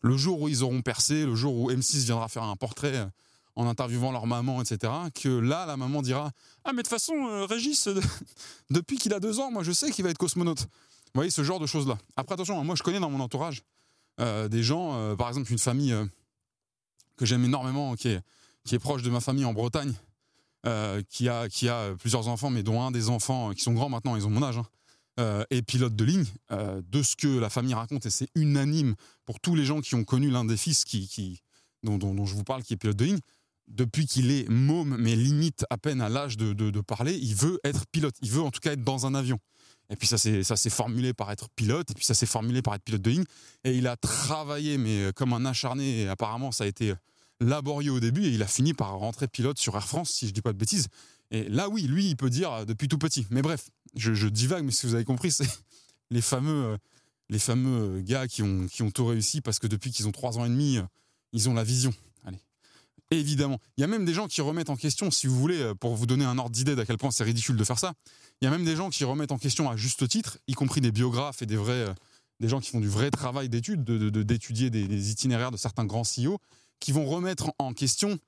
Le 0.01 0.17
jour 0.17 0.41
où 0.41 0.49
ils 0.49 0.63
auront 0.63 0.81
percé, 0.81 1.25
le 1.25 1.33
jour 1.33 1.55
où 1.55 1.71
M6 1.71 2.03
viendra 2.03 2.27
faire 2.27 2.43
un 2.43 2.57
portrait 2.57 2.97
euh, 2.97 3.05
en 3.55 3.65
interviewant 3.67 4.11
leur 4.11 4.27
maman, 4.27 4.61
etc., 4.61 4.91
que 5.15 5.29
là, 5.29 5.65
la 5.65 5.77
maman 5.77 6.01
dira 6.01 6.31
Ah, 6.65 6.73
mais 6.73 6.77
de 6.77 6.81
toute 6.81 6.89
façon, 6.89 7.13
euh, 7.13 7.45
Régis, 7.45 7.87
euh, 7.87 8.01
depuis 8.69 8.97
qu'il 8.97 9.13
a 9.13 9.21
deux 9.21 9.39
ans, 9.39 9.49
moi, 9.49 9.63
je 9.63 9.71
sais 9.71 9.91
qu'il 9.91 10.03
va 10.03 10.11
être 10.11 10.17
cosmonaute. 10.17 10.59
Vous 10.59 11.19
voyez, 11.19 11.31
ce 11.31 11.43
genre 11.43 11.59
de 11.59 11.67
choses-là. 11.67 11.97
Après, 12.17 12.33
attention, 12.33 12.61
moi, 12.65 12.75
je 12.75 12.83
connais 12.83 12.99
dans 12.99 13.09
mon 13.09 13.19
entourage 13.19 13.63
des 14.19 14.61
gens, 14.61 15.15
par 15.15 15.27
exemple, 15.27 15.51
une 15.51 15.57
famille 15.57 15.95
que 17.17 17.25
j'aime 17.25 17.43
énormément, 17.45 17.95
qui 17.95 18.09
est, 18.09 18.21
qui 18.65 18.75
est 18.75 18.79
proche 18.79 19.01
de 19.03 19.09
ma 19.09 19.19
famille 19.19 19.45
en 19.45 19.53
Bretagne, 19.53 19.93
euh, 20.65 21.01
qui, 21.09 21.27
a, 21.29 21.49
qui 21.49 21.67
a 21.69 21.93
plusieurs 21.95 22.27
enfants, 22.27 22.49
mais 22.49 22.63
dont 22.63 22.81
un 22.81 22.91
des 22.91 23.09
enfants 23.09 23.49
euh, 23.49 23.53
qui 23.53 23.61
sont 23.63 23.73
grands 23.73 23.89
maintenant, 23.89 24.15
ils 24.15 24.25
ont 24.25 24.29
mon 24.29 24.43
âge, 24.43 24.57
hein, 24.57 24.65
euh, 25.19 25.43
est 25.49 25.61
pilote 25.61 25.95
de 25.95 26.03
ligne. 26.05 26.25
Euh, 26.51 26.81
de 26.89 27.03
ce 27.03 27.15
que 27.15 27.27
la 27.27 27.49
famille 27.49 27.73
raconte, 27.73 28.05
et 28.05 28.09
c'est 28.09 28.29
unanime 28.35 28.95
pour 29.25 29.39
tous 29.39 29.55
les 29.55 29.65
gens 29.65 29.81
qui 29.81 29.95
ont 29.95 30.03
connu 30.05 30.29
l'un 30.29 30.45
des 30.45 30.57
fils 30.57 30.85
qui, 30.85 31.07
qui, 31.07 31.41
dont, 31.83 31.97
dont- 31.97 32.25
je 32.25 32.33
vous 32.33 32.43
parle, 32.45 32.63
qui 32.63 32.73
est 32.73 32.77
pilote 32.77 32.95
de 32.97 33.05
ligne, 33.05 33.19
depuis 33.67 34.05
qu'il 34.05 34.31
est 34.31 34.49
môme, 34.49 34.95
mais 34.97 35.15
limite 35.15 35.65
à 35.69 35.77
peine 35.77 36.01
à 36.01 36.09
l'âge 36.09 36.37
de, 36.37 36.53
de- 36.53 36.69
de 36.69 36.81
parler, 36.81 37.15
il 37.17 37.35
veut 37.35 37.59
être 37.63 37.85
pilote. 37.91 38.15
Il 38.21 38.31
veut 38.31 38.41
en 38.41 38.51
tout 38.51 38.59
cas 38.59 38.71
être 38.73 38.83
dans 38.83 39.05
un 39.05 39.15
avion. 39.15 39.39
Et 39.89 39.95
puis 39.97 40.07
ça 40.07 40.17
s'est 40.17 40.69
formulé 40.69 41.13
par 41.13 41.29
être 41.31 41.49
pilote, 41.55 41.91
et 41.91 41.93
puis 41.93 42.05
ça 42.05 42.13
s'est 42.13 42.25
formulé 42.25 42.61
par 42.61 42.73
être 42.75 42.83
pilote 42.83 43.01
de 43.01 43.09
ligne. 43.11 43.25
Et 43.65 43.75
il 43.75 43.85
a 43.87 43.95
travaillé, 43.97 44.77
mais 44.77 45.11
comme 45.13 45.33
un 45.33 45.45
acharné, 45.45 46.01
et 46.03 46.07
apparemment 46.07 46.51
ça 46.53 46.63
a 46.63 46.67
été 46.67 46.93
laborieux 47.39 47.91
au 47.91 47.99
début, 47.99 48.23
et 48.25 48.29
il 48.29 48.41
a 48.43 48.47
fini 48.47 48.73
par 48.73 48.97
rentrer 48.97 49.27
pilote 49.27 49.57
sur 49.59 49.75
Air 49.75 49.87
France, 49.87 50.11
si 50.11 50.27
je 50.27 50.31
dis 50.33 50.41
pas 50.41 50.53
de 50.53 50.57
bêtises. 50.57 50.87
Et 51.31 51.47
là, 51.49 51.69
oui, 51.69 51.83
lui, 51.83 52.09
il 52.09 52.15
peut 52.15 52.29
dire 52.29 52.51
euh, 52.51 52.65
depuis 52.65 52.87
tout 52.87 52.97
petit. 52.97 53.25
Mais 53.31 53.41
bref, 53.41 53.69
je, 53.95 54.27
divague, 54.27 54.63
mais 54.63 54.71
si 54.71 54.85
vous 54.85 54.95
avez 54.95 55.03
compris, 55.05 55.31
c'est 55.31 55.47
les 56.11 56.21
fameux, 56.21 56.73
euh, 56.73 56.77
les 57.29 57.39
fameux 57.39 58.01
gars 58.01 58.27
qui 58.27 58.43
ont, 58.43 58.67
qui 58.67 58.83
ont 58.83 58.91
tout 58.91 59.05
réussi 59.05 59.41
parce 59.41 59.59
que 59.59 59.67
depuis 59.67 59.91
qu'ils 59.91 60.07
ont 60.07 60.11
trois 60.11 60.37
ans 60.37 60.45
et 60.45 60.49
demi, 60.49 60.77
euh, 60.77 60.83
ils 61.31 61.49
ont 61.49 61.53
la 61.53 61.63
vision. 61.63 61.93
Allez. 62.25 62.37
Évidemment. 63.11 63.59
Il 63.77 63.81
y 63.81 63.83
a 63.83 63.87
même 63.87 64.05
des 64.05 64.13
gens 64.13 64.27
qui 64.27 64.41
remettent 64.41 64.69
en 64.69 64.75
question, 64.75 65.09
si 65.11 65.27
vous 65.27 65.39
voulez, 65.39 65.59
euh, 65.59 65.73
pour 65.75 65.95
vous 65.95 66.05
donner 66.05 66.25
un 66.25 66.37
ordre 66.37 66.51
d'idée 66.51 66.75
d'à 66.75 66.85
quel 66.85 66.97
point 66.97 67.11
c'est 67.11 67.23
ridicule 67.23 67.55
de 67.57 67.63
faire 67.63 67.79
ça, 67.79 67.93
il 68.41 68.45
y 68.45 68.47
a 68.47 68.51
même 68.51 68.65
des 68.65 68.75
gens 68.75 68.89
qui 68.89 69.03
remettent 69.03 69.31
en 69.31 69.37
question 69.37 69.69
à 69.69 69.75
juste 69.77 70.07
titre, 70.07 70.37
y 70.47 70.53
compris 70.53 70.81
des 70.81 70.91
biographes 70.91 71.41
et 71.41 71.45
des 71.45 71.55
vrais, 71.57 71.73
euh, 71.73 71.93
des 72.39 72.49
gens 72.49 72.59
qui 72.59 72.69
font 72.69 72.79
du 72.79 72.89
vrai 72.89 73.09
travail 73.09 73.49
d'étude, 73.49 73.83
de- 73.83 74.09
de- 74.09 74.23
d'étudier 74.23 74.69
des, 74.69 74.87
des 74.87 75.11
itinéraires 75.11 75.51
de 75.51 75.57
certains 75.57 75.85
grands 75.85 76.03
CEO, 76.03 76.37
qui 76.79 76.91
vont 76.91 77.05
remettre 77.05 77.51
en 77.59 77.73
question 77.73 78.19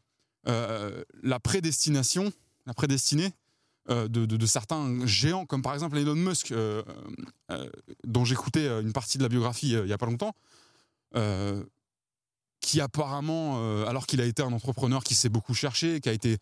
euh, 0.47 1.03
la 1.23 1.39
prédestination, 1.39 2.31
la 2.65 2.73
prédestinée 2.73 3.33
euh, 3.89 4.07
de, 4.07 4.45
certains 4.45 5.05
géants, 5.05 5.45
comme 5.45 5.61
par 5.61 5.73
exemple 5.73 5.97
Elon 5.97 6.15
Musk, 6.15 6.51
euh, 6.51 6.83
dont 8.03 8.25
j'écoutais 8.25 8.67
une 8.81 8.93
partie 8.93 9.17
de 9.17 9.23
la 9.23 9.29
biographie 9.29 9.71
il 9.71 9.83
n'y 9.83 9.93
a 9.93 9.97
pas 9.97 10.05
longtemps, 10.05 10.35
qui 12.59 12.81
apparemment, 12.81 13.85
alors 13.85 14.05
qu'il 14.05 14.21
a 14.21 14.25
été 14.25 14.41
un 14.41 14.51
entrepreneur 14.51 15.03
qui 15.03 15.15
s'est 15.15 15.29
beaucoup 15.29 15.53
cherché, 15.53 16.01
qui 16.01 16.09
a 16.09 16.13
été 16.13 16.37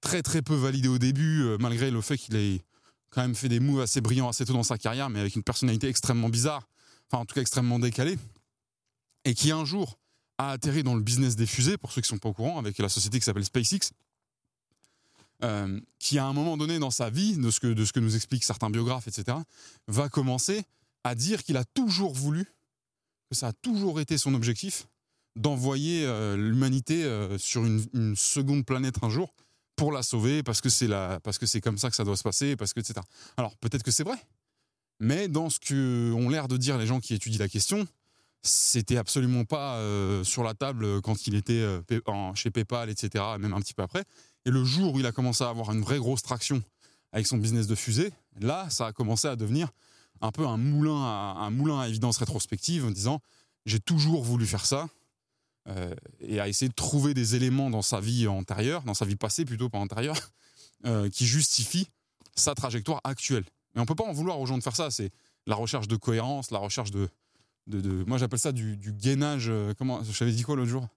très 0.00 0.22
très 0.22 0.40
peu 0.40 0.54
validé 0.54 0.88
au 0.88 0.98
début, 0.98 1.44
malgré 1.58 1.90
le 1.90 2.00
fait 2.00 2.16
qu'il 2.16 2.36
ait 2.36 2.62
quand 3.10 3.22
même 3.22 3.34
fait 3.34 3.48
des 3.48 3.60
moves 3.60 3.80
assez 3.80 4.00
brillants 4.00 4.28
assez 4.28 4.44
tôt 4.44 4.52
dans 4.52 4.62
sa 4.62 4.78
carrière, 4.78 5.10
mais 5.10 5.20
avec 5.20 5.36
une 5.36 5.42
personnalité 5.42 5.88
extrêmement 5.88 6.28
bizarre, 6.28 6.68
enfin 7.06 7.22
en 7.22 7.24
tout 7.26 7.34
cas 7.34 7.40
extrêmement 7.40 7.78
décalée, 7.78 8.18
et 9.24 9.34
qui 9.34 9.50
un 9.50 9.64
jour 9.64 9.98
a 10.38 10.50
atterri 10.50 10.82
dans 10.82 10.94
le 10.94 11.02
business 11.02 11.36
des 11.36 11.46
fusées, 11.46 11.76
pour 11.76 11.92
ceux 11.92 12.00
qui 12.00 12.06
ne 12.06 12.16
sont 12.16 12.18
pas 12.18 12.28
au 12.28 12.32
courant, 12.32 12.58
avec 12.58 12.78
la 12.78 12.88
société 12.88 13.18
qui 13.18 13.24
s'appelle 13.24 13.44
SpaceX, 13.44 13.92
euh, 15.42 15.80
qui 15.98 16.18
à 16.18 16.26
un 16.26 16.32
moment 16.32 16.56
donné 16.56 16.78
dans 16.78 16.90
sa 16.90 17.10
vie, 17.10 17.36
de 17.36 17.50
ce 17.50 17.60
que, 17.60 17.66
de 17.66 17.84
ce 17.84 17.92
que 17.92 18.00
nous 18.00 18.16
expliquent 18.16 18.44
certains 18.44 18.70
biographes, 18.70 19.08
etc., 19.08 19.38
va 19.88 20.08
commencer 20.08 20.64
à 21.02 21.14
dire 21.14 21.42
qu'il 21.42 21.56
a 21.56 21.64
toujours 21.64 22.14
voulu, 22.14 22.46
que 23.30 23.36
ça 23.36 23.48
a 23.48 23.52
toujours 23.52 24.00
été 24.00 24.16
son 24.16 24.34
objectif, 24.34 24.86
d'envoyer 25.36 26.06
euh, 26.06 26.36
l'humanité 26.36 27.04
euh, 27.04 27.36
sur 27.38 27.64
une, 27.64 28.14
seconde 28.16 28.64
planète 28.64 29.02
un 29.02 29.10
jour 29.10 29.34
pour 29.76 29.92
la 29.92 30.02
sauver, 30.02 30.42
parce 30.42 30.60
que 30.60 30.68
c'est 30.68 30.86
la, 30.86 31.18
parce 31.20 31.38
que 31.38 31.46
c'est 31.46 31.60
comme 31.60 31.78
ça 31.78 31.90
que 31.90 31.96
ça 31.96 32.04
doit 32.04 32.16
se 32.16 32.22
passer, 32.22 32.56
parce 32.56 32.72
que 32.72 32.80
etc. 32.80 33.00
Alors 33.36 33.56
peut-être 33.56 33.82
que 33.82 33.90
c'est 33.90 34.04
vrai, 34.04 34.16
mais 35.00 35.26
dans 35.26 35.50
ce 35.50 35.58
que 35.58 36.12
ont 36.12 36.28
l'air 36.28 36.46
de 36.46 36.56
dire 36.56 36.78
les 36.78 36.86
gens 36.86 37.00
qui 37.00 37.14
étudient 37.14 37.40
la 37.40 37.48
question, 37.48 37.86
c'était 38.44 38.98
absolument 38.98 39.44
pas 39.44 39.76
euh, 39.76 40.22
sur 40.22 40.44
la 40.44 40.54
table 40.54 41.00
quand 41.00 41.26
il 41.26 41.34
était 41.34 41.52
euh, 41.54 41.80
chez 42.34 42.50
PayPal, 42.50 42.90
etc., 42.90 43.24
même 43.38 43.54
un 43.54 43.60
petit 43.60 43.74
peu 43.74 43.82
après. 43.82 44.04
Et 44.44 44.50
le 44.50 44.62
jour 44.64 44.94
où 44.94 45.00
il 45.00 45.06
a 45.06 45.12
commencé 45.12 45.42
à 45.42 45.48
avoir 45.48 45.72
une 45.72 45.80
vraie 45.80 45.98
grosse 45.98 46.22
traction 46.22 46.62
avec 47.12 47.26
son 47.26 47.38
business 47.38 47.66
de 47.66 47.74
fusée, 47.74 48.12
là, 48.40 48.68
ça 48.68 48.86
a 48.88 48.92
commencé 48.92 49.26
à 49.26 49.36
devenir 49.36 49.70
un 50.20 50.30
peu 50.30 50.46
un 50.46 50.58
moulin 50.58 51.02
à, 51.02 51.36
un 51.38 51.50
moulin 51.50 51.84
évidence 51.84 52.18
rétrospective 52.18 52.84
en 52.84 52.90
disant 52.90 53.20
j'ai 53.66 53.80
toujours 53.80 54.22
voulu 54.22 54.46
faire 54.46 54.66
ça 54.66 54.88
euh, 55.68 55.94
et 56.20 56.38
à 56.38 56.48
essayer 56.48 56.68
de 56.68 56.74
trouver 56.74 57.14
des 57.14 57.36
éléments 57.36 57.70
dans 57.70 57.82
sa 57.82 58.00
vie 58.00 58.26
antérieure, 58.26 58.82
dans 58.82 58.94
sa 58.94 59.06
vie 59.06 59.16
passée 59.16 59.46
plutôt, 59.46 59.70
pas 59.70 59.78
antérieure, 59.78 60.16
euh, 60.86 61.08
qui 61.08 61.24
justifient 61.24 61.88
sa 62.34 62.54
trajectoire 62.54 63.00
actuelle. 63.04 63.44
Mais 63.74 63.80
on 63.80 63.86
peut 63.86 63.94
pas 63.94 64.04
en 64.04 64.12
vouloir 64.12 64.38
aux 64.38 64.46
gens 64.46 64.58
de 64.58 64.62
faire 64.62 64.76
ça. 64.76 64.90
C'est 64.90 65.10
la 65.46 65.54
recherche 65.54 65.88
de 65.88 65.96
cohérence, 65.96 66.50
la 66.50 66.58
recherche 66.58 66.90
de, 66.90 67.08
de, 67.66 68.04
moi 68.04 68.18
j'appelle 68.18 68.38
ça 68.38 68.52
du, 68.52 68.76
gainage. 68.92 69.48
euh, 69.48 69.72
comment 69.76 70.02
je 70.04 70.18
t'avais 70.18 70.32
dit 70.32 70.42
quoi 70.42 70.56
l'autre 70.56 70.70
jour? 70.70 70.88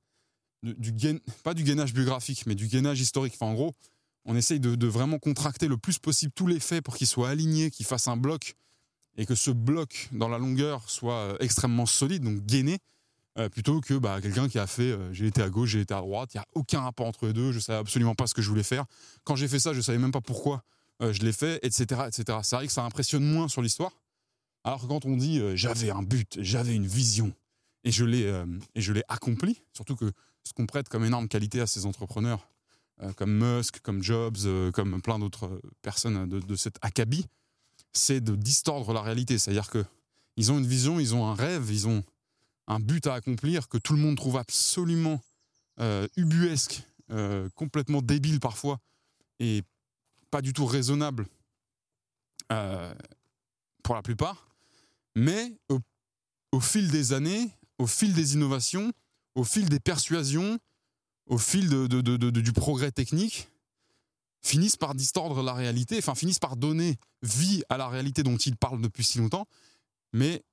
Du- 0.64 0.92
gain, 0.92 1.18
pas 1.44 1.54
du 1.54 1.64
gainage 1.64 1.94
biographique, 1.94 2.46
mais 2.46 2.56
du 2.56 2.68
gainage 2.68 3.00
historique. 3.00 3.34
Enfin, 3.36 3.46
en 3.46 3.54
gros, 3.54 3.74
on 4.26 4.36
essaye 4.36 4.60
de, 4.60 4.88
vraiment 4.88 5.20
contracter 5.20 5.68
le 5.68 5.78
plus 5.78 6.00
possible 6.00 6.32
tous 6.36 6.48
les 6.48 6.60
faits 6.60 6.84
pour 6.84 6.98
qu'ils 6.98 7.08
soient 7.08 7.30
alignés, 7.30 7.70
qu'ils 7.72 7.86
fassent 7.86 8.08
un 8.08 8.18
bloc 8.18 8.56
et 9.18 9.26
que 9.26 9.36
ce 9.36 9.52
bloc 9.52 10.10
dans 10.12 10.28
la 10.28 10.38
longueur 10.38 10.90
soit 10.90 11.14
euh, 11.14 11.38
extrêmement 11.40 11.86
solide, 11.86 12.24
donc 12.24 12.46
gainé, 12.46 12.80
euh, 13.40 13.50
plutôt 13.50 13.82
que 13.82 13.94
bah, 13.96 14.20
quelqu'un 14.22 14.48
qui 14.50 14.60
a 14.60 14.68
fait 14.68 14.96
j'ai 15.12 15.28
été 15.28 15.42
à 15.42 15.50
gauche, 15.50 15.70
j'ai 15.70 15.82
été 15.82 15.94
à 15.94 16.02
droite, 16.02 16.34
il 16.34 16.38
n'y 16.38 16.42
a 16.42 16.48
aucun 16.54 16.82
rapport 16.82 17.08
entre 17.08 17.28
les 17.28 17.34
deux, 17.34 17.52
je 17.52 17.60
savais 17.60 17.80
absolument 17.80 18.16
pas 18.16 18.28
ce 18.28 18.34
que 18.34 18.42
je 18.42 18.50
voulais 18.50 18.64
faire. 18.64 18.86
Quand 19.24 19.36
j'ai 19.36 19.48
fait 19.48 19.60
ça, 19.60 19.74
je 19.74 19.82
savais 19.82 19.98
même 20.00 20.12
pas 20.12 20.22
pourquoi 20.22 20.64
je 21.00 21.22
l'ai 21.22 21.32
fait, 21.32 21.60
etc., 21.62 22.02
etc. 22.08 22.40
C'est 22.44 22.56
vrai 22.56 22.68
que 22.68 22.74
ça 22.74 22.84
impressionne 22.84 23.24
moins 23.24 23.48
sur 23.48 23.62
l'histoire. 23.62 23.92
Alors 24.68 24.86
quand 24.86 25.06
on 25.06 25.16
dit 25.16 25.40
euh, 25.40 25.56
j'avais 25.56 25.92
un 25.92 26.04
but, 26.04 26.40
j'avais 26.42 26.76
une 26.76 26.86
vision 26.86 27.34
et 27.86 27.92
je 27.92 28.04
l'ai 28.04 28.26
euh, 28.26 28.46
et 28.76 28.82
je 28.82 28.92
l'ai 28.92 29.04
accompli, 29.08 29.62
surtout 29.72 29.96
que 29.96 30.12
ce 30.44 30.52
qu'on 30.52 30.66
prête 30.66 30.90
comme 30.90 31.06
énorme 31.06 31.30
qualité 31.30 31.62
à 31.62 31.68
ces 31.68 31.86
entrepreneurs 31.86 32.50
euh, 33.02 33.14
comme 33.14 33.32
Musk, 33.32 33.80
comme 33.80 34.04
Jobs, 34.04 34.36
comme 34.74 35.02
plein 35.02 35.20
d'autres 35.20 35.62
personnes 35.82 36.28
de, 36.28 36.40
de 36.42 36.56
cet 36.58 36.80
acabit, 36.82 37.28
c'est 37.94 38.20
de 38.20 38.36
distordre 38.36 38.92
la 38.92 39.02
réalité. 39.02 39.38
C'est-à-dire 39.38 39.70
que 39.70 39.86
ils 40.36 40.52
ont 40.52 40.58
une 40.58 40.68
vision, 40.68 41.00
ils 41.00 41.16
ont 41.16 41.26
un 41.26 41.34
rêve, 41.34 41.72
ils 41.72 41.88
ont 41.88 42.04
un 42.68 42.82
but 42.82 43.08
à 43.08 43.14
accomplir 43.14 43.70
que 43.70 43.78
tout 43.78 43.94
le 43.94 44.00
monde 44.00 44.18
trouve 44.18 44.36
absolument 44.36 45.22
ubuesque, 46.18 46.84
complètement 47.56 48.02
débile 48.02 48.42
parfois 48.42 48.80
et 49.40 49.64
pas 50.30 50.42
du 50.42 50.52
tout 50.52 50.66
raisonnable 50.66 51.26
pour 52.50 53.96
la 53.96 54.02
plupart. 54.04 54.48
Mais 55.18 55.58
au, 56.52 56.60
fil 56.60 56.92
des 56.92 57.12
années, 57.12 57.50
au 57.80 57.88
fil 57.88 58.14
des 58.14 58.36
innovations, 58.36 58.94
au 59.34 59.44
fil 59.44 59.68
des 59.68 59.80
persuasions, 59.80 60.60
au 61.26 61.40
fil 61.40 61.68
du 61.88 62.54
progrès 62.54 62.92
technique, 62.92 63.50
finissent 64.44 64.76
par 64.76 64.94
distordre 64.94 65.42
la 65.42 65.56
réalité, 65.56 65.98
enfin 65.98 66.14
finissent 66.14 66.38
par 66.38 66.56
donner 66.56 66.98
vie 67.24 67.64
à 67.70 67.78
la 67.78 67.88
réalité 67.88 68.22
dont 68.22 68.38
ils 68.38 68.56
parlent 68.56 68.80
depuis 68.80 69.04
si 69.04 69.18
longtemps, 69.18 69.48
mais 70.14 70.44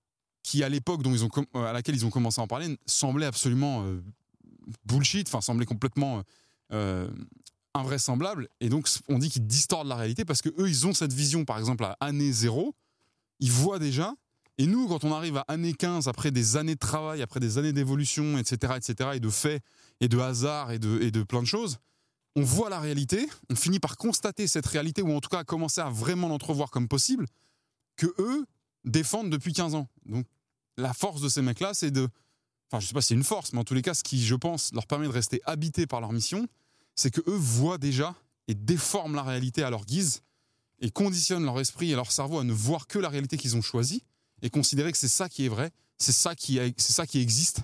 qui 0.43 0.65
à 0.65 0.71
l'époque 0.71 1.03
dont 1.03 1.12
ils 1.12 1.27
ont 1.27 1.31
à 1.57 1.75
laquelle 1.75 1.95
ils 1.95 2.07
ont 2.07 2.11
commencé 2.11 2.41
à 2.41 2.45
en 2.45 2.47
parler 2.47 2.79
semblait 2.87 3.27
absolument 3.27 3.85
euh, 3.85 4.03
bullshit, 4.87 5.29
enfin 5.29 5.43
semblait 5.43 5.67
complètement 5.67 6.23
euh, 6.73 7.11
invraisemblable. 7.75 8.49
Et 8.61 8.71
donc 8.71 8.89
on 9.09 9.19
dit 9.19 9.29
qu'ils 9.29 9.47
distordent 9.47 9.89
la 9.89 9.97
réalité 9.97 10.25
parce 10.25 10.41
que 10.41 10.49
eux 10.59 10.71
ils 10.71 10.87
ont 10.87 10.95
cette 10.95 11.12
vision, 11.12 11.45
par 11.45 11.59
exemple 11.59 11.85
à 11.85 11.99
année 12.01 12.33
zéro, 12.33 12.75
ils 13.41 13.53
voient 13.53 13.79
déjà. 13.79 14.15
Et 14.59 14.66
nous, 14.66 14.86
quand 14.86 15.05
on 15.05 15.12
arrive 15.12 15.36
à 15.38 15.44
année 15.48 15.74
15, 15.74 16.07
après 16.07 16.30
des 16.30 16.57
années 16.57 16.74
de 16.74 16.80
travail, 16.80 17.22
après 17.22 17.40
des 17.40 17.59
années 17.59 17.72
d'évolution, 17.72 18.38
etc., 18.38 18.74
etc., 18.76 19.11
et 19.14 19.20
de 19.20 19.30
faits, 19.30 19.62
et 20.00 20.09
de 20.09 20.18
hasard, 20.18 20.70
et 20.70 20.78
de, 20.78 21.00
et 21.00 21.11
de 21.11 21.22
plein 21.22 21.42
de 21.42 21.46
choses, 21.46 21.78
on 22.36 22.42
voit 22.42 22.68
la 22.68 22.80
réalité, 22.80 23.28
on 23.50 23.57
finit 23.57 23.80
par 23.80 23.96
constater 23.96 24.46
cette 24.46 24.66
réalité, 24.66 25.02
ou 25.02 25.12
en 25.12 25.20
tout 25.20 25.28
cas 25.28 25.44
commencer 25.44 25.80
à 25.80 25.88
vraiment 25.88 26.28
l'entrevoir 26.28 26.70
comme 26.70 26.88
possible, 26.88 27.26
que 27.96 28.07
eux 28.18 28.46
défendent 28.84 29.30
depuis 29.30 29.52
15 29.52 29.74
ans. 29.74 29.88
Donc 30.07 30.26
la 30.76 30.92
force 30.92 31.20
de 31.20 31.28
ces 31.28 31.42
mecs-là, 31.42 31.74
c'est 31.74 31.90
de... 31.90 32.09
Enfin, 32.70 32.80
je 32.80 32.86
sais 32.86 32.94
pas 32.94 33.00
si 33.00 33.09
c'est 33.09 33.14
une 33.14 33.24
force, 33.24 33.52
mais 33.52 33.61
en 33.61 33.64
tous 33.64 33.74
les 33.74 33.82
cas, 33.82 33.94
ce 33.94 34.02
qui, 34.02 34.24
je 34.24 34.34
pense, 34.34 34.72
leur 34.72 34.86
permet 34.86 35.07
de 35.07 35.12
rester 35.12 35.40
habités 35.44 35.86
par 35.86 36.00
leur 36.00 36.12
mission, 36.12 36.48
c'est 36.94 37.11
que 37.11 37.20
eux 37.28 37.36
voient 37.36 37.78
déjà 37.78 38.14
et 38.48 38.55
déforment 38.55 39.14
la 39.14 39.22
réalité 39.22 39.62
à 39.62 39.70
leur 39.70 39.84
guise, 39.84 40.22
et 40.80 40.90
conditionnent 40.90 41.44
leur 41.44 41.59
esprit 41.61 41.92
et 41.92 41.94
leur 41.94 42.11
cerveau 42.11 42.38
à 42.38 42.44
ne 42.44 42.52
voir 42.52 42.86
que 42.86 42.98
la 42.98 43.09
réalité 43.09 43.36
qu'ils 43.36 43.57
ont 43.57 43.62
choisie, 43.62 44.02
et 44.45 44.51
considérer 44.51 44.92
que 44.92 44.99
c'est 44.99 45.09
ça 45.09 45.28
qui 45.28 45.45
est 45.45 45.49
vrai, 45.49 45.72
c'est 45.99 46.12
ça 46.12 46.36
qui, 46.36 46.59
est- 46.59 46.78
c'est 46.78 46.92
ça 46.92 47.07
qui 47.07 47.18
existe, 47.20 47.62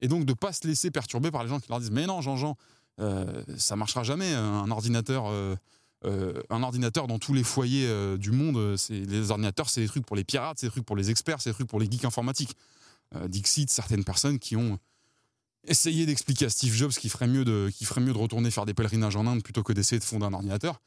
et 0.00 0.06
donc 0.06 0.24
de 0.24 0.32
pas 0.34 0.52
se 0.52 0.64
laisser 0.68 0.92
perturber 0.92 1.32
par 1.32 1.42
les 1.42 1.48
gens 1.48 1.58
qui 1.58 1.68
leur 1.68 1.80
disent 1.80 1.90
mais 1.90 2.06
non 2.06 2.20
Jean-Jean, 2.20 2.56
euh, 3.00 3.42
ça 3.56 3.74
marchera 3.74 4.04
jamais 4.04 4.32
un 4.34 4.70
ordinateur, 4.70 5.26
euh, 5.28 5.56
euh, 6.04 6.40
un 6.50 6.62
ordinateur 6.62 7.06
dans 7.08 7.18
tous 7.18 7.32
les 7.34 7.42
foyers 7.42 7.86
euh, 7.88 8.16
du 8.16 8.30
monde, 8.30 8.56
euh, 8.56 8.76
c'est 8.76 9.00
les 9.00 9.30
ordinateurs 9.32 9.68
c'est 9.70 9.80
des 9.80 9.88
trucs 9.88 10.06
pour 10.06 10.14
les 10.16 10.22
pirates, 10.24 10.58
c'est 10.60 10.66
des 10.66 10.70
trucs 10.70 10.84
pour 10.86 10.96
les 10.96 11.10
experts, 11.10 11.40
c'est 11.40 11.50
des 11.50 11.54
trucs 11.54 11.68
pour 11.68 11.80
les 11.80 11.90
geeks 11.90 12.04
informatiques. 12.04 12.54
Euh, 13.16 13.26
Dixit, 13.26 13.70
certaines 13.70 14.04
personnes 14.04 14.38
qui 14.38 14.54
ont 14.54 14.78
essayé 15.66 16.06
d'expliquer 16.06 16.44
à 16.46 16.50
Steve 16.50 16.74
Jobs 16.74 16.92
qu'il 16.92 17.10
ferait 17.10 17.26
mieux 17.26 17.44
de, 17.44 17.70
qu'il 17.74 17.86
ferait 17.86 18.00
mieux 18.02 18.12
de 18.12 18.18
retourner 18.18 18.50
faire 18.50 18.66
des 18.66 18.74
pèlerinages 18.74 19.16
en 19.16 19.26
Inde 19.26 19.42
plutôt 19.42 19.62
que 19.62 19.72
d'essayer 19.72 19.98
de 19.98 20.04
fonder 20.04 20.26
un 20.26 20.32
ordinateur. 20.34 20.80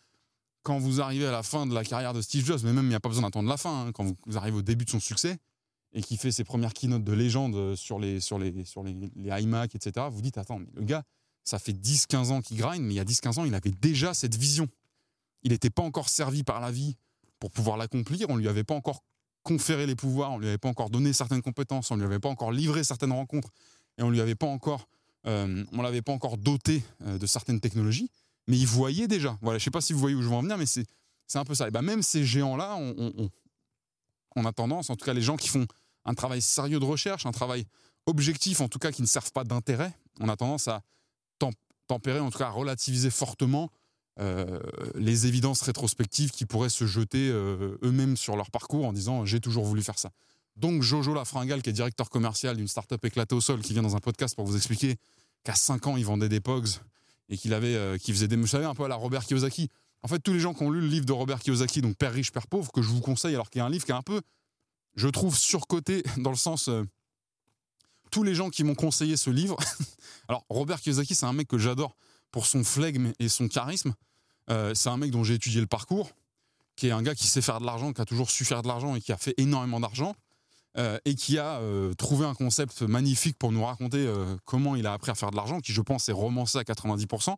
Quand 0.63 0.77
vous 0.77 1.01
arrivez 1.01 1.25
à 1.25 1.31
la 1.31 1.43
fin 1.43 1.65
de 1.65 1.73
la 1.73 1.83
carrière 1.83 2.13
de 2.13 2.21
Steve 2.21 2.45
Jobs, 2.45 2.61
mais 2.63 2.73
même 2.73 2.85
il 2.85 2.89
n'y 2.89 2.95
a 2.95 2.99
pas 2.99 3.09
besoin 3.09 3.23
d'attendre 3.23 3.49
la 3.49 3.57
fin, 3.57 3.87
hein, 3.87 3.91
quand 3.91 4.03
vous, 4.03 4.37
arrivez 4.37 4.57
au 4.57 4.61
début 4.61 4.85
de 4.85 4.89
son 4.89 4.99
succès 4.99 5.37
et 5.93 6.01
qui 6.01 6.17
fait 6.17 6.31
ses 6.31 6.43
premières 6.43 6.73
keynotes 6.73 7.03
de 7.03 7.11
légende 7.11 7.75
sur 7.75 7.99
les, 7.99 8.19
sur 8.19 8.39
les, 8.39 8.63
sur 8.63 8.83
les, 8.83 8.95
les 9.15 9.41
iMac, 9.41 9.75
etc., 9.75 10.07
vous 10.09 10.21
dites, 10.21 10.37
attends, 10.37 10.59
le 10.73 10.83
gars, 10.83 11.03
ça 11.43 11.59
fait 11.59 11.73
10-15 11.73 12.31
ans 12.31 12.41
qu'il 12.41 12.57
grind, 12.57 12.83
mais 12.83 12.93
il 12.93 12.97
y 12.97 12.99
a 12.99 13.03
10-15 13.03 13.39
ans, 13.39 13.45
il 13.45 13.55
avait 13.55 13.71
déjà 13.71 14.13
cette 14.13 14.35
vision. 14.35 14.67
Il 15.43 15.51
n'était 15.51 15.69
pas 15.69 15.81
encore 15.81 16.07
servi 16.07 16.43
par 16.43 16.59
la 16.59 16.71
vie 16.71 16.95
pour 17.39 17.51
pouvoir 17.51 17.75
l'accomplir, 17.77 18.29
on 18.29 18.35
ne 18.35 18.41
lui 18.41 18.47
avait 18.47 18.63
pas 18.63 18.75
encore 18.75 19.03
conféré 19.43 19.87
les 19.87 19.95
pouvoirs, 19.95 20.31
on 20.31 20.35
ne 20.35 20.41
lui 20.41 20.47
avait 20.47 20.57
pas 20.57 20.69
encore 20.69 20.89
donné 20.89 21.13
certaines 21.13 21.41
compétences, 21.41 21.89
on 21.91 21.95
ne 21.95 22.01
lui 22.01 22.07
avait 22.07 22.19
pas 22.19 22.29
encore 22.29 22.51
livré 22.51 22.83
certaines 22.83 23.11
rencontres, 23.11 23.49
et 23.97 24.03
on 24.03 24.07
ne 24.07 24.13
lui 24.13 24.21
avait 24.21 24.35
pas 24.35 24.47
encore, 24.47 24.87
euh, 25.25 25.63
l'avait 25.73 26.01
pas 26.01 26.11
encore 26.11 26.37
doté 26.37 26.83
euh, 27.05 27.17
de 27.17 27.25
certaines 27.25 27.59
technologies, 27.59 28.09
mais 28.51 28.57
il 28.57 28.67
voyait 28.67 29.07
déjà. 29.07 29.37
Voilà, 29.41 29.59
je 29.59 29.63
sais 29.63 29.71
pas 29.71 29.79
si 29.79 29.93
vous 29.93 29.99
voyez 29.99 30.13
où 30.13 30.21
je 30.21 30.27
veux 30.27 30.35
en 30.35 30.41
venir, 30.41 30.57
mais 30.57 30.65
c'est 30.65 30.85
un 31.35 31.45
peu 31.45 31.55
ça. 31.55 31.69
Et 31.69 31.71
ben 31.71 31.81
même 31.81 32.03
ces 32.03 32.25
géants-là, 32.25 32.75
on, 34.35 34.45
a 34.45 34.51
tendance, 34.51 34.89
en 34.89 34.97
tout 34.97 35.05
cas 35.05 35.13
les 35.13 35.21
gens 35.21 35.37
qui 35.37 35.47
font 35.47 35.65
un 36.03 36.13
travail 36.13 36.41
sérieux 36.41 36.77
de 36.77 36.83
recherche, 36.83 37.25
un 37.25 37.31
travail 37.31 37.65
objectif, 38.07 38.59
en 38.59 38.67
tout 38.67 38.77
cas 38.77 38.91
qui 38.91 39.01
ne 39.01 39.07
servent 39.07 39.31
pas 39.31 39.45
d'intérêt, 39.45 39.93
on 40.19 40.27
a 40.27 40.35
tendance 40.35 40.67
à 40.67 40.81
tem- 41.39 41.53
tempérer, 41.87 42.19
en 42.19 42.29
tout 42.29 42.39
cas 42.39 42.47
à 42.47 42.49
relativiser 42.49 43.09
fortement 43.09 43.71
euh, 44.19 44.59
les 44.95 45.27
évidences 45.27 45.61
rétrospectives 45.61 46.31
qui 46.31 46.45
pourraient 46.45 46.67
se 46.67 46.85
jeter 46.85 47.29
euh, 47.29 47.77
eux-mêmes 47.83 48.17
sur 48.17 48.35
leur 48.35 48.51
parcours 48.51 48.85
en 48.85 48.91
disant 48.91 49.23
j'ai 49.23 49.39
toujours 49.39 49.63
voulu 49.63 49.81
faire 49.81 49.97
ça. 49.97 50.11
Donc 50.57 50.81
Jojo 50.81 51.13
Lafringale, 51.13 51.61
qui 51.61 51.69
est 51.69 51.73
directeur 51.73 52.09
commercial 52.09 52.57
d'une 52.57 52.67
start-up 52.67 53.05
éclatée 53.05 53.33
au 53.33 53.39
sol, 53.39 53.61
qui 53.61 53.71
vient 53.71 53.83
dans 53.83 53.95
un 53.95 54.01
podcast 54.01 54.35
pour 54.35 54.45
vous 54.45 54.57
expliquer 54.57 54.97
qu'à 55.45 55.55
5 55.55 55.87
ans, 55.87 55.95
il 55.95 56.03
vendait 56.03 56.27
des 56.27 56.41
Pogs 56.41 56.67
et 57.31 57.37
qu'il 57.37 57.53
avait, 57.53 57.75
euh, 57.75 57.97
qu'il 57.97 58.13
faisait 58.13 58.27
des, 58.27 58.35
vous 58.35 58.45
savez, 58.45 58.65
un 58.65 58.75
peu 58.75 58.83
à 58.83 58.87
la 58.87 58.95
Robert 58.95 59.25
Kiyosaki. 59.25 59.69
En 60.03 60.07
fait, 60.07 60.19
tous 60.19 60.33
les 60.33 60.39
gens 60.39 60.53
qui 60.53 60.63
ont 60.63 60.69
lu 60.69 60.81
le 60.81 60.87
livre 60.87 61.05
de 61.05 61.13
Robert 61.13 61.39
Kiyosaki, 61.39 61.81
donc 61.81 61.95
Père 61.95 62.11
riche, 62.11 62.31
Père 62.31 62.47
pauvre, 62.47 62.71
que 62.71 62.81
je 62.81 62.89
vous 62.89 63.01
conseille, 63.01 63.33
alors 63.33 63.49
qu'il 63.49 63.59
y 63.59 63.61
a 63.61 63.65
un 63.65 63.69
livre 63.69 63.85
qui 63.85 63.91
est 63.91 63.95
un 63.95 64.01
peu, 64.01 64.21
je 64.95 65.07
trouve, 65.07 65.35
surcoté 65.35 66.03
dans 66.17 66.31
le 66.31 66.37
sens. 66.37 66.67
euh, 66.67 66.83
tous 68.11 68.23
les 68.23 68.35
gens 68.35 68.49
qui 68.49 68.65
m'ont 68.65 68.75
conseillé 68.75 69.15
ce 69.15 69.29
livre. 69.29 69.55
alors, 70.27 70.45
Robert 70.49 70.81
Kiyosaki, 70.81 71.15
c'est 71.15 71.25
un 71.25 71.31
mec 71.31 71.47
que 71.47 71.57
j'adore 71.57 71.95
pour 72.29 72.45
son 72.45 72.63
flegme 72.63 73.13
et 73.19 73.29
son 73.29 73.47
charisme. 73.47 73.93
Euh, 74.49 74.73
c'est 74.73 74.89
un 74.89 74.97
mec 74.97 75.11
dont 75.11 75.23
j'ai 75.23 75.35
étudié 75.35 75.61
le 75.61 75.67
parcours, 75.67 76.11
qui 76.75 76.87
est 76.87 76.91
un 76.91 77.01
gars 77.01 77.15
qui 77.15 77.27
sait 77.27 77.41
faire 77.41 77.61
de 77.61 77.65
l'argent, 77.65 77.93
qui 77.93 78.01
a 78.01 78.05
toujours 78.05 78.29
su 78.29 78.43
faire 78.43 78.63
de 78.63 78.67
l'argent 78.67 78.95
et 78.95 79.01
qui 79.01 79.13
a 79.13 79.17
fait 79.17 79.33
énormément 79.37 79.79
d'argent. 79.79 80.13
Euh, 80.77 80.97
et 81.05 81.15
qui 81.15 81.37
a 81.37 81.59
euh, 81.59 81.93
trouvé 81.93 82.25
un 82.25 82.33
concept 82.33 82.81
magnifique 82.81 83.37
pour 83.37 83.51
nous 83.51 83.63
raconter 83.65 84.05
euh, 84.05 84.37
comment 84.45 84.75
il 84.75 84.87
a 84.87 84.93
appris 84.93 85.11
à 85.11 85.15
faire 85.15 85.31
de 85.31 85.35
l'argent, 85.35 85.59
qui 85.59 85.73
je 85.73 85.81
pense 85.81 86.07
est 86.09 86.13
romancé 86.13 86.57
à 86.57 86.63
90%, 86.63 87.35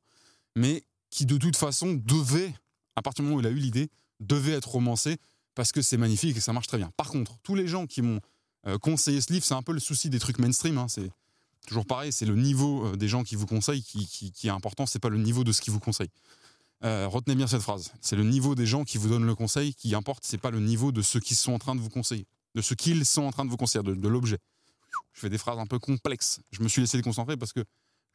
mais 0.55 0.83
qui 1.09 1.25
de 1.25 1.37
toute 1.37 1.55
façon 1.57 1.93
devait, 1.93 2.53
à 2.95 3.01
partir 3.01 3.23
du 3.23 3.29
moment 3.29 3.37
où 3.37 3.41
il 3.41 3.47
a 3.47 3.51
eu 3.51 3.55
l'idée, 3.59 3.89
devait 4.19 4.51
être 4.53 4.69
romancé 4.69 5.17
parce 5.55 5.71
que 5.71 5.81
c'est 5.81 5.97
magnifique 5.97 6.37
et 6.37 6.41
ça 6.41 6.53
marche 6.53 6.67
très 6.67 6.77
bien. 6.77 6.91
Par 6.97 7.09
contre, 7.09 7.37
tous 7.43 7.55
les 7.55 7.67
gens 7.67 7.85
qui 7.87 8.01
m'ont 8.01 8.19
conseillé 8.81 9.19
ce 9.21 9.31
livre, 9.33 9.43
c'est 9.45 9.53
un 9.53 9.61
peu 9.61 9.73
le 9.73 9.79
souci 9.79 10.09
des 10.09 10.19
trucs 10.19 10.39
mainstream. 10.39 10.77
hein, 10.77 10.87
c'est 10.87 11.11
toujours 11.67 11.85
pareil, 11.85 12.11
c'est 12.11 12.25
le 12.25 12.35
niveau 12.35 12.95
des 12.95 13.07
gens 13.07 13.23
qui 13.23 13.35
vous 13.35 13.45
conseillent 13.45 13.83
qui, 13.83 14.07
qui- 14.07 14.31
qui 14.31 14.47
est 14.47 14.51
important, 14.51 14.85
c'est 14.85 14.99
pas 14.99 15.09
le 15.09 15.17
niveau 15.17 15.43
de 15.43 15.51
ce 15.51 15.61
qu'ils 15.61 15.73
vous 15.73 15.79
conseillent. 15.79 16.09
Euh, 16.83 17.07
retenez 17.07 17.35
bien 17.35 17.47
cette 17.47 17.61
phrase. 17.61 17.91
C'est 18.01 18.15
le 18.15 18.23
niveau 18.23 18.55
des 18.55 18.65
gens 18.65 18.83
qui 18.83 18.97
vous 18.97 19.07
donnent 19.09 19.25
le 19.25 19.35
conseil 19.35 19.73
qui 19.75 19.93
importe, 19.95 20.23
c'est 20.25 20.37
pas 20.37 20.51
le 20.51 20.59
niveau 20.59 20.91
de 20.91 21.01
ceux 21.01 21.19
qui 21.19 21.35
sont 21.35 21.53
en 21.53 21.59
train 21.59 21.75
de 21.75 21.79
vous 21.81 21.89
conseiller, 21.89 22.25
de 22.55 22.61
ce 22.61 22.73
qu'ils 22.73 23.05
sont 23.05 23.23
en 23.23 23.31
train 23.31 23.45
de 23.45 23.49
vous 23.49 23.57
conseiller, 23.57 23.83
de, 23.83 24.07
l'objet. 24.07 24.37
Je 25.13 25.21
fais 25.21 25.29
des 25.29 25.37
phrases 25.37 25.59
un 25.59 25.65
peu 25.65 25.79
complexes. 25.79 26.39
Je 26.51 26.61
me 26.61 26.67
suis 26.67 26.81
laissé 26.81 26.97
déconcentrer 26.97 27.37
parce 27.37 27.53
que 27.53 27.63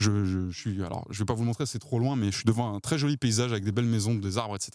je, 0.00 0.50
suis. 0.52 0.82
Alors, 0.82 1.06
je 1.10 1.18
vais 1.18 1.24
pas 1.24 1.34
vous 1.34 1.42
le 1.42 1.46
montrer, 1.46 1.66
c'est 1.66 1.78
trop 1.78 1.98
loin, 1.98 2.16
mais 2.16 2.30
je 2.30 2.36
suis 2.36 2.44
devant 2.44 2.74
un 2.74 2.80
très 2.80 2.98
joli 2.98 3.16
paysage 3.16 3.50
avec 3.52 3.64
des 3.64 3.72
belles 3.72 3.84
maisons, 3.84 4.14
des 4.14 4.38
arbres, 4.38 4.54
etc. 4.56 4.72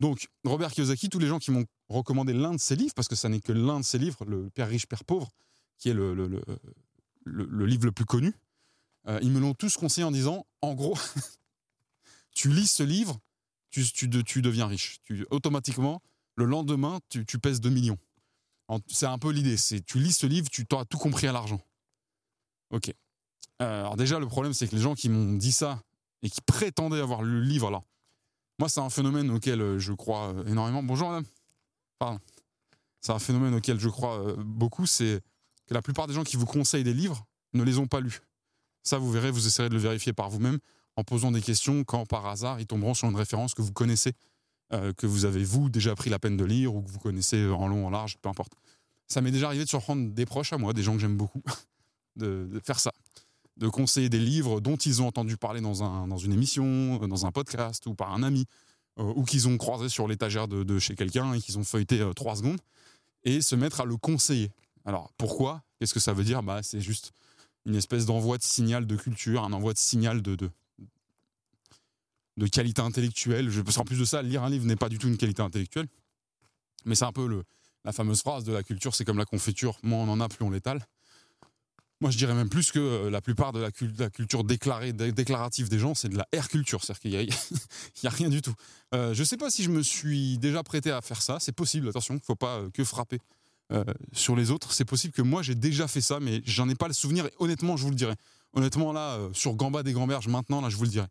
Donc, 0.00 0.28
Robert 0.44 0.72
Kiyosaki, 0.72 1.08
tous 1.08 1.18
les 1.18 1.26
gens 1.26 1.38
qui 1.38 1.50
m'ont 1.50 1.64
recommandé 1.88 2.32
l'un 2.32 2.52
de 2.52 2.58
ses 2.60 2.76
livres, 2.76 2.94
parce 2.94 3.08
que 3.08 3.16
ça 3.16 3.28
n'est 3.28 3.40
que 3.40 3.52
l'un 3.52 3.80
de 3.80 3.84
ses 3.84 3.98
livres, 3.98 4.24
Le 4.24 4.50
Père 4.50 4.68
riche, 4.68 4.86
Père 4.86 5.04
pauvre, 5.04 5.30
qui 5.78 5.88
est 5.90 5.94
le, 5.94 6.14
le- 6.14 6.28
le- 7.24 7.66
livre 7.66 7.84
le 7.84 7.92
plus 7.92 8.04
connu, 8.04 8.32
euh, 9.06 9.18
ils 9.22 9.30
me 9.30 9.40
l'ont 9.40 9.54
tous 9.54 9.76
conseillé 9.76 10.04
en 10.04 10.10
disant, 10.10 10.46
en 10.62 10.74
gros, 10.74 10.96
tu 12.32 12.48
lis 12.48 12.66
ce 12.68 12.82
livre, 12.82 13.18
tu, 13.70 13.84
tu, 13.84 14.08
tu 14.24 14.42
deviens 14.42 14.66
riche. 14.66 14.98
Tu, 15.04 15.26
automatiquement, 15.30 16.00
le 16.36 16.44
lendemain, 16.44 17.00
tu, 17.08 17.26
tu 17.26 17.38
pèses 17.38 17.60
2 17.60 17.70
millions. 17.70 17.98
C'est 18.88 19.06
un 19.06 19.18
peu 19.18 19.30
l'idée. 19.30 19.56
C'est 19.56 19.84
tu 19.84 19.98
lis 19.98 20.12
ce 20.12 20.26
livre, 20.26 20.48
tu 20.50 20.66
t'auras 20.66 20.84
tout 20.84 20.98
compris 20.98 21.26
à 21.26 21.32
l'argent. 21.32 21.60
Ok. 22.70 22.92
Euh, 23.60 23.80
alors 23.80 23.96
déjà, 23.96 24.18
le 24.18 24.26
problème, 24.26 24.52
c'est 24.52 24.68
que 24.68 24.76
les 24.76 24.82
gens 24.82 24.94
qui 24.94 25.08
m'ont 25.08 25.34
dit 25.34 25.52
ça 25.52 25.82
et 26.22 26.30
qui 26.30 26.40
prétendaient 26.40 27.00
avoir 27.00 27.22
lu 27.22 27.40
le 27.40 27.46
livre, 27.46 27.68
alors, 27.68 27.84
moi, 28.58 28.68
c'est 28.68 28.80
un 28.80 28.90
phénomène 28.90 29.30
auquel 29.30 29.60
euh, 29.60 29.78
je 29.78 29.92
crois 29.92 30.32
euh, 30.32 30.44
énormément. 30.46 30.82
Bonjour, 30.82 31.08
madame. 31.08 31.24
Pardon. 31.98 32.20
C'est 33.00 33.12
un 33.12 33.18
phénomène 33.18 33.54
auquel 33.54 33.78
je 33.78 33.88
crois 33.88 34.34
beaucoup, 34.38 34.84
c'est 34.84 35.22
que 35.66 35.74
la 35.74 35.82
plupart 35.82 36.08
des 36.08 36.14
gens 36.14 36.24
qui 36.24 36.36
vous 36.36 36.46
conseillent 36.46 36.84
des 36.84 36.94
livres 36.94 37.24
ne 37.54 37.62
les 37.62 37.78
ont 37.78 37.86
pas 37.86 38.00
lus. 38.00 38.20
Ça, 38.82 38.98
vous 38.98 39.10
verrez, 39.10 39.30
vous 39.30 39.46
essayerez 39.46 39.68
de 39.68 39.74
le 39.74 39.80
vérifier 39.80 40.12
par 40.12 40.28
vous-même 40.30 40.58
en 40.96 41.04
posant 41.04 41.30
des 41.30 41.40
questions 41.40 41.84
quand, 41.84 42.06
par 42.06 42.26
hasard, 42.26 42.58
ils 42.58 42.66
tomberont 42.66 42.94
sur 42.94 43.08
une 43.08 43.14
référence 43.14 43.54
que 43.54 43.62
vous 43.62 43.72
connaissez, 43.72 44.14
euh, 44.72 44.92
que 44.92 45.06
vous 45.06 45.24
avez, 45.24 45.44
vous, 45.44 45.68
déjà 45.68 45.94
pris 45.94 46.10
la 46.10 46.18
peine 46.18 46.36
de 46.36 46.44
lire 46.44 46.74
ou 46.74 46.82
que 46.82 46.90
vous 46.90 46.98
connaissez 46.98 47.46
en 47.46 47.68
long, 47.68 47.86
en 47.86 47.90
large, 47.90 48.18
peu 48.20 48.28
importe. 48.28 48.52
Ça 49.06 49.20
m'est 49.20 49.30
déjà 49.30 49.46
arrivé 49.46 49.64
de 49.64 49.68
surprendre 49.68 50.10
des 50.10 50.26
proches 50.26 50.52
à 50.52 50.58
moi, 50.58 50.72
des 50.74 50.82
gens 50.82 50.92
que 50.94 51.00
j'aime 51.00 51.16
beaucoup, 51.16 51.42
de, 52.16 52.60
faire 52.62 52.78
ça. 52.78 52.92
De 53.56 53.68
conseiller 53.68 54.08
des 54.08 54.18
livres 54.18 54.60
dont 54.60 54.76
ils 54.76 55.02
ont 55.02 55.06
entendu 55.06 55.36
parler 55.36 55.60
dans, 55.60 55.82
un, 55.82 56.06
dans 56.06 56.18
une 56.18 56.32
émission, 56.32 56.98
dans 56.98 57.26
un 57.26 57.32
podcast 57.32 57.86
ou 57.86 57.94
par 57.94 58.12
un 58.12 58.22
ami, 58.22 58.44
euh, 58.98 59.12
ou 59.16 59.24
qu'ils 59.24 59.48
ont 59.48 59.56
croisé 59.56 59.88
sur 59.88 60.08
l'étagère 60.08 60.48
de, 60.48 60.78
chez 60.78 60.94
quelqu'un 60.94 61.32
et 61.32 61.40
qu'ils 61.40 61.58
ont 61.58 61.64
feuilleté 61.64 62.00
euh, 62.00 62.12
trois 62.12 62.36
secondes, 62.36 62.60
et 63.24 63.40
se 63.40 63.54
mettre 63.54 63.80
à 63.80 63.84
le 63.84 63.96
conseiller. 63.96 64.50
Alors 64.84 65.12
pourquoi? 65.16 65.62
Qu'est-ce 65.78 65.94
que 65.94 66.00
ça 66.00 66.12
veut 66.12 66.24
dire? 66.24 66.42
Bah, 66.42 66.62
C'est 66.62 66.80
juste 66.80 67.12
une 67.64 67.74
espèce 67.74 68.06
d'envoi 68.06 68.38
de 68.38 68.42
signal 68.42 68.86
de 68.86 68.96
culture, 68.96 69.44
un 69.44 69.52
envoi 69.52 69.72
de 69.72 69.78
signal 69.78 70.20
de, 70.22 70.34
de, 70.34 70.50
de 72.38 72.46
qualité 72.46 72.80
intellectuelle. 72.80 73.50
Je, 73.50 73.60
parce 73.60 73.76
qu'en 73.76 73.84
plus 73.84 73.98
de 73.98 74.04
ça, 74.04 74.22
lire 74.22 74.42
un 74.44 74.50
livre 74.50 74.64
n'est 74.64 74.76
pas 74.76 74.88
du 74.88 74.98
tout 74.98 75.08
une 75.08 75.18
qualité 75.18 75.42
intellectuelle, 75.42 75.86
mais 76.84 76.94
c'est 76.94 77.04
un 77.04 77.12
peu 77.12 77.42
la 77.84 77.92
fameuse 77.92 78.22
phrase 78.22 78.44
de 78.44 78.52
la 78.52 78.62
culture, 78.62 78.94
c'est 78.94 79.04
comme 79.04 79.18
la 79.18 79.24
confiture, 79.24 79.78
moins 79.82 80.04
on 80.04 80.08
en 80.08 80.20
a, 80.20 80.28
plus 80.28 80.44
on 80.44 80.50
l'étale. 80.50 80.86
Moi, 82.00 82.12
je 82.12 82.16
dirais 82.16 82.34
même 82.34 82.48
plus 82.48 82.70
que 82.70 82.78
euh, 82.78 83.10
la 83.10 83.20
plupart 83.20 83.52
de 83.52 83.58
la, 83.58 83.72
culture 83.72 84.44
déclarée, 84.44 84.92
dé- 84.92 85.10
déclarative 85.10 85.68
des 85.68 85.80
gens, 85.80 85.96
c'est 85.96 86.08
de 86.08 86.16
la 86.16 86.28
air 86.30 86.48
culture, 86.48 86.84
c'est-à-dire 86.84 87.00
qu'il 87.00 87.10
n'y 87.10 88.06
a, 88.06 88.10
rien 88.10 88.28
du 88.28 88.40
tout. 88.40 88.54
Euh, 88.94 89.14
je 89.14 89.20
ne 89.20 89.24
sais 89.24 89.36
pas 89.36 89.50
si 89.50 89.64
je 89.64 89.70
me 89.70 89.82
suis 89.82 90.38
déjà 90.38 90.62
prêté 90.62 90.92
à 90.92 91.00
faire 91.00 91.20
ça, 91.20 91.38
c'est 91.40 91.52
possible, 91.52 91.88
attention, 91.88 92.14
il 92.14 92.18
ne 92.18 92.22
faut 92.22 92.36
pas 92.36 92.58
euh, 92.58 92.70
que 92.70 92.84
frapper 92.84 93.18
sur 94.14 94.34
les 94.34 94.50
autres. 94.50 94.72
C'est 94.72 94.86
possible 94.86 95.12
que 95.12 95.20
moi, 95.20 95.42
j'ai 95.42 95.54
déjà 95.54 95.86
fait 95.88 96.00
ça, 96.00 96.20
mais 96.20 96.40
j'en 96.46 96.70
ai 96.70 96.74
pas 96.74 96.88
le 96.88 96.94
souvenir, 96.94 97.26
et 97.26 97.32
honnêtement, 97.38 97.76
je 97.76 97.82
vous 97.82 97.90
le 97.90 97.96
dirai. 97.96 98.14
Honnêtement, 98.54 98.94
là, 98.94 99.18
sur 99.34 99.56
Gamba 99.56 99.82
des 99.82 99.92
Grands-Berges, 99.92 100.28
maintenant, 100.28 100.62
là, 100.62 100.70
je 100.70 100.76
vous 100.76 100.84
le 100.84 100.88
dirai. 100.88 101.06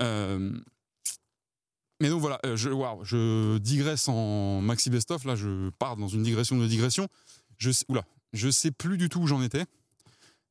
Euh, 0.00 0.52
mais 2.00 2.08
donc 2.08 2.20
voilà, 2.20 2.38
euh, 2.44 2.56
je, 2.56 3.58
digresse 3.58 4.08
en 4.08 4.60
maxi 4.60 4.90
best-of, 4.90 5.24
là, 5.24 5.36
je 5.36 5.70
pars 5.70 5.96
dans 5.96 6.08
une 6.08 6.22
digression 6.22 6.56
de 6.58 6.66
digression. 6.66 7.08
Je, 7.56 7.70
oula, 7.88 8.04
je 8.32 8.50
sais 8.50 8.70
plus 8.70 8.98
du 8.98 9.08
tout 9.08 9.20
où 9.20 9.26
j'en 9.26 9.42
étais. 9.42 9.64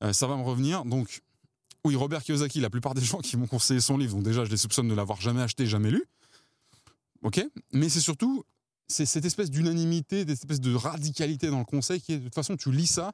Euh, 0.03 0.13
ça 0.13 0.25
va 0.27 0.37
me 0.37 0.43
revenir. 0.43 0.85
Donc, 0.85 1.21
oui, 1.85 1.95
Robert 1.95 2.23
Kiyosaki, 2.23 2.59
la 2.59 2.69
plupart 2.69 2.93
des 2.93 3.03
gens 3.03 3.19
qui 3.19 3.35
m'ont 3.37 3.47
conseillé 3.47 3.81
son 3.81 3.97
livre, 3.97 4.15
donc 4.15 4.23
déjà, 4.23 4.45
je 4.45 4.49
les 4.49 4.57
soupçonne 4.57 4.87
de 4.87 4.95
l'avoir 4.95 5.19
jamais 5.19 5.41
acheté, 5.41 5.67
jamais 5.67 5.91
lu. 5.91 6.03
Ok 7.23 7.45
Mais 7.71 7.89
c'est 7.89 8.01
surtout 8.01 8.43
cette 8.87 9.25
espèce 9.25 9.49
d'unanimité, 9.49 10.19
cette 10.19 10.29
espèce 10.29 10.59
de 10.59 10.73
radicalité 10.75 11.49
dans 11.49 11.59
le 11.59 11.65
conseil 11.65 12.01
qui 12.01 12.13
est, 12.13 12.17
de 12.17 12.23
toute 12.25 12.35
façon, 12.35 12.57
tu 12.57 12.71
lis 12.71 12.87
ça, 12.87 13.11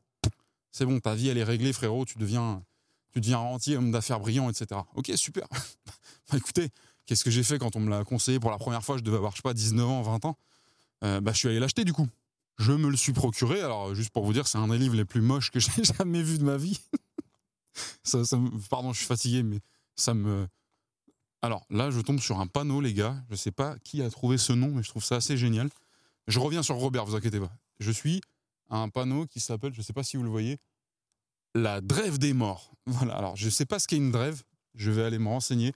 c'est 0.71 0.85
bon, 0.85 0.99
ta 0.99 1.15
vie, 1.15 1.29
elle 1.29 1.37
est 1.37 1.43
réglée, 1.43 1.73
frérot, 1.73 2.05
tu 2.05 2.17
deviens, 2.17 2.63
tu 3.11 3.21
deviens 3.21 3.37
rentier, 3.37 3.77
homme 3.77 3.91
d'affaires 3.91 4.19
brillant, 4.19 4.49
etc. 4.49 4.81
Ok, 4.95 5.11
super. 5.15 5.47
bah, 6.31 6.37
écoutez, 6.37 6.69
qu'est-ce 7.05 7.23
que 7.23 7.31
j'ai 7.31 7.43
fait 7.43 7.59
quand 7.59 7.75
on 7.75 7.79
me 7.79 7.89
l'a 7.89 8.03
conseillé 8.03 8.39
pour 8.39 8.51
la 8.51 8.57
première 8.57 8.83
fois 8.83 8.97
Je 8.97 9.03
devais 9.03 9.17
avoir, 9.17 9.31
je 9.31 9.37
sais 9.37 9.41
pas, 9.41 9.53
19 9.53 9.87
ans, 9.87 10.01
20 10.01 10.25
ans. 10.25 10.37
Euh, 11.03 11.21
bah, 11.21 11.31
je 11.33 11.37
suis 11.37 11.47
allé 11.47 11.59
l'acheter, 11.59 11.83
du 11.85 11.93
coup. 11.93 12.07
Je 12.57 12.71
me 12.73 12.89
le 12.89 12.97
suis 12.97 13.13
procuré. 13.13 13.61
Alors, 13.61 13.95
juste 13.95 14.09
pour 14.11 14.25
vous 14.25 14.33
dire, 14.33 14.47
c'est 14.47 14.57
un 14.57 14.67
des 14.67 14.77
livres 14.77 14.95
les 14.95 15.05
plus 15.05 15.21
moches 15.21 15.49
que 15.51 15.59
j'ai 15.59 15.83
jamais 15.83 16.21
vu 16.21 16.37
de 16.37 16.43
ma 16.43 16.57
vie. 16.57 16.79
ça, 18.03 18.25
ça 18.25 18.37
me- 18.37 18.49
pardon, 18.69 18.91
je 18.93 18.97
suis 18.99 19.07
fatigué, 19.07 19.43
mais 19.43 19.59
ça 19.95 20.13
me. 20.13 20.47
Alors 21.41 21.65
là, 21.69 21.89
je 21.89 22.01
tombe 22.01 22.19
sur 22.19 22.39
un 22.39 22.47
panneau, 22.47 22.81
les 22.81 22.93
gars. 22.93 23.15
Je 23.29 23.35
sais 23.35 23.51
pas 23.51 23.77
qui 23.83 24.01
a 24.01 24.09
trouvé 24.09 24.37
ce 24.37 24.51
nom, 24.51 24.71
mais 24.71 24.83
je 24.83 24.89
trouve 24.89 25.03
ça 25.03 25.15
assez 25.15 25.37
génial. 25.37 25.69
Je 26.27 26.39
reviens 26.39 26.63
sur 26.63 26.75
Robert, 26.75 27.05
vous 27.05 27.15
inquiétez 27.15 27.39
pas. 27.39 27.51
Je 27.79 27.91
suis 27.91 28.19
à 28.69 28.77
un 28.77 28.89
panneau 28.89 29.25
qui 29.25 29.39
s'appelle, 29.39 29.73
je 29.73 29.81
sais 29.81 29.93
pas 29.93 30.03
si 30.03 30.17
vous 30.17 30.23
le 30.23 30.29
voyez, 30.29 30.57
la 31.55 31.79
Drève 31.81 32.17
des 32.19 32.33
morts. 32.33 32.71
Voilà. 32.85 33.15
Alors, 33.15 33.35
je 33.37 33.49
sais 33.49 33.65
pas 33.65 33.79
ce 33.79 33.87
qu'est 33.87 33.95
une 33.97 34.11
drève. 34.11 34.43
Je 34.75 34.91
vais 34.91 35.03
aller 35.03 35.17
me 35.17 35.27
renseigner. 35.29 35.73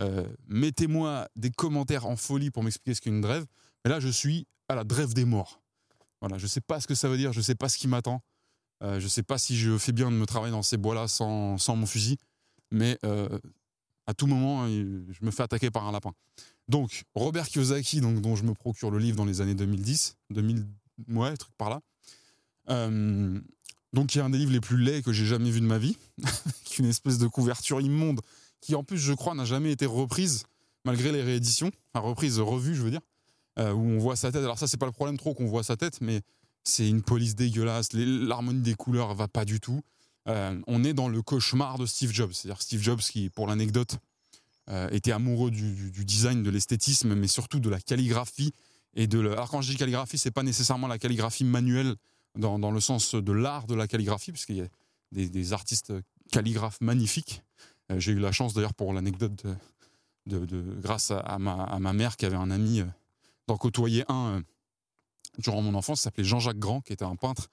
Euh, 0.00 0.26
Mettez-moi 0.48 1.28
des 1.36 1.50
commentaires 1.50 2.06
en 2.06 2.16
folie 2.16 2.50
pour 2.50 2.62
m'expliquer 2.62 2.94
ce 2.94 3.00
qu'est 3.00 3.10
une 3.10 3.20
drève. 3.20 3.46
Mais 3.84 3.90
là, 3.90 4.00
je 4.00 4.08
suis 4.08 4.46
à 4.68 4.74
la 4.74 4.84
Drève 4.84 5.14
des 5.14 5.24
morts. 5.24 5.62
Voilà. 6.20 6.38
Je 6.38 6.46
sais 6.46 6.60
pas 6.60 6.80
ce 6.80 6.86
que 6.86 6.94
ça 6.94 7.08
veut 7.08 7.16
dire. 7.16 7.32
Je 7.32 7.40
sais 7.40 7.54
pas 7.54 7.68
ce 7.68 7.78
qui 7.78 7.88
m'attend. 7.88 8.22
Euh, 8.82 9.00
je 9.00 9.08
sais 9.08 9.22
pas 9.22 9.38
si 9.38 9.56
je 9.56 9.78
fais 9.78 9.92
bien 9.92 10.10
de 10.10 10.16
me 10.16 10.26
travailler 10.26 10.52
dans 10.52 10.62
ces 10.62 10.76
bois-là 10.76 11.08
sans, 11.08 11.56
mon 11.68 11.86
fusil. 11.86 12.18
Mais 12.70 12.98
euh, 13.04 13.38
à 14.06 14.14
tout 14.14 14.26
moment, 14.26 14.66
je 14.66 15.24
me 15.24 15.30
fais 15.30 15.42
attaquer 15.42 15.70
par 15.70 15.86
un 15.86 15.92
lapin. 15.92 16.12
Donc, 16.68 17.04
Robert 17.14 17.48
Kiyosaki, 17.48 18.00
donc, 18.00 18.20
dont 18.20 18.36
je 18.36 18.44
me 18.44 18.52
procure 18.52 18.90
le 18.90 18.98
livre 18.98 19.16
dans 19.16 19.24
les 19.24 19.40
années 19.40 19.54
2010, 19.54 20.16
2000, 20.30 20.66
ouais, 21.10 21.36
truc 21.36 21.54
par 21.56 21.70
là. 21.70 21.80
Donc, 23.96 24.14
il 24.14 24.18
y 24.18 24.20
a 24.20 24.24
un 24.24 24.30
des 24.30 24.36
livres 24.36 24.52
les 24.52 24.60
plus 24.60 24.76
laids 24.76 25.00
que 25.00 25.10
j'ai 25.10 25.24
jamais 25.24 25.50
vu 25.50 25.60
de 25.60 25.66
ma 25.66 25.78
vie, 25.78 25.96
avec 26.22 26.78
une 26.78 26.84
espèce 26.84 27.16
de 27.16 27.26
couverture 27.26 27.80
immonde, 27.80 28.20
qui 28.60 28.74
en 28.74 28.84
plus, 28.84 28.98
je 28.98 29.12
crois, 29.12 29.34
n'a 29.34 29.44
jamais 29.44 29.72
été 29.72 29.86
reprise, 29.86 30.44
malgré 30.84 31.12
les 31.12 31.22
rééditions, 31.22 31.70
enfin 31.92 32.06
reprise, 32.06 32.38
revue, 32.40 32.74
je 32.74 32.82
veux 32.82 32.90
dire, 32.90 33.00
euh, 33.58 33.72
où 33.72 33.80
on 33.80 33.98
voit 33.98 34.16
sa 34.16 34.32
tête. 34.32 34.42
Alors 34.42 34.58
ça, 34.58 34.66
c'est 34.66 34.76
pas 34.76 34.86
le 34.86 34.92
problème 34.92 35.18
trop 35.18 35.34
qu'on 35.34 35.46
voit 35.46 35.62
sa 35.62 35.76
tête, 35.76 36.00
mais 36.00 36.22
c'est 36.64 36.88
une 36.88 37.02
police 37.02 37.34
dégueulasse, 37.36 37.92
l'harmonie 37.92 38.62
des 38.62 38.74
couleurs 38.74 39.14
va 39.14 39.28
pas 39.28 39.44
du 39.44 39.60
tout. 39.60 39.80
Euh, 40.28 40.60
on 40.66 40.82
est 40.82 40.92
dans 40.92 41.08
le 41.08 41.22
cauchemar 41.22 41.78
de 41.78 41.86
Steve 41.86 42.12
Jobs. 42.12 42.32
C'est-à-dire 42.32 42.60
Steve 42.60 42.82
Jobs 42.82 42.98
qui, 42.98 43.30
pour 43.30 43.46
l'anecdote, 43.46 43.98
euh, 44.68 44.88
était 44.90 45.12
amoureux 45.12 45.52
du, 45.52 46.04
design, 46.04 46.42
de 46.42 46.50
l'esthétisme, 46.50 47.14
mais 47.14 47.28
surtout 47.28 47.60
de 47.60 47.70
la 47.70 47.80
calligraphie. 47.80 48.52
Et 48.94 49.06
de 49.06 49.20
le- 49.20 49.32
Alors 49.32 49.50
quand 49.50 49.60
je 49.60 49.70
dis 49.70 49.76
calligraphie, 49.76 50.18
c'est 50.18 50.32
pas 50.32 50.42
nécessairement 50.42 50.88
la 50.88 50.98
calligraphie 50.98 51.44
manuelle 51.44 51.94
dans, 52.36 52.70
le 52.70 52.80
sens 52.80 53.14
de 53.14 53.32
l'art 53.32 53.66
de 53.66 53.74
la 53.74 53.86
calligraphie, 53.86 54.32
puisqu'il 54.32 54.56
y 54.56 54.62
a 54.62 54.66
des 55.12 55.52
artistes 55.52 55.92
calligraphes 56.32 56.80
magnifiques. 56.80 57.42
Euh, 57.90 58.00
J'ai 58.00 58.12
eu 58.12 58.18
la 58.18 58.32
chance 58.32 58.54
d'ailleurs 58.54 58.74
pour 58.74 58.92
l'anecdote, 58.92 59.46
de, 60.26 60.80
grâce 60.80 61.10
à, 61.10 61.38
ma, 61.38 61.92
mère 61.92 62.16
qui 62.16 62.26
avait 62.26 62.36
un 62.36 62.50
ami, 62.50 62.80
euh, 62.80 62.86
d'en 63.46 63.56
côtoyer 63.56 64.04
un 64.08 64.38
euh, 64.38 64.42
durant 65.38 65.62
mon 65.62 65.74
enfance, 65.74 66.00
s'appelait 66.00 66.24
Jean-Jacques 66.24 66.58
Grand, 66.58 66.80
qui 66.80 66.92
était 66.92 67.04
un 67.04 67.16
peintre 67.16 67.48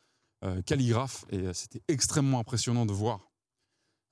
calligraphe, 0.66 1.24
et 1.30 1.54
c'était 1.54 1.82
extrêmement 1.88 2.40
impressionnant 2.40 2.86
de 2.86 2.92
voir. 2.92 3.32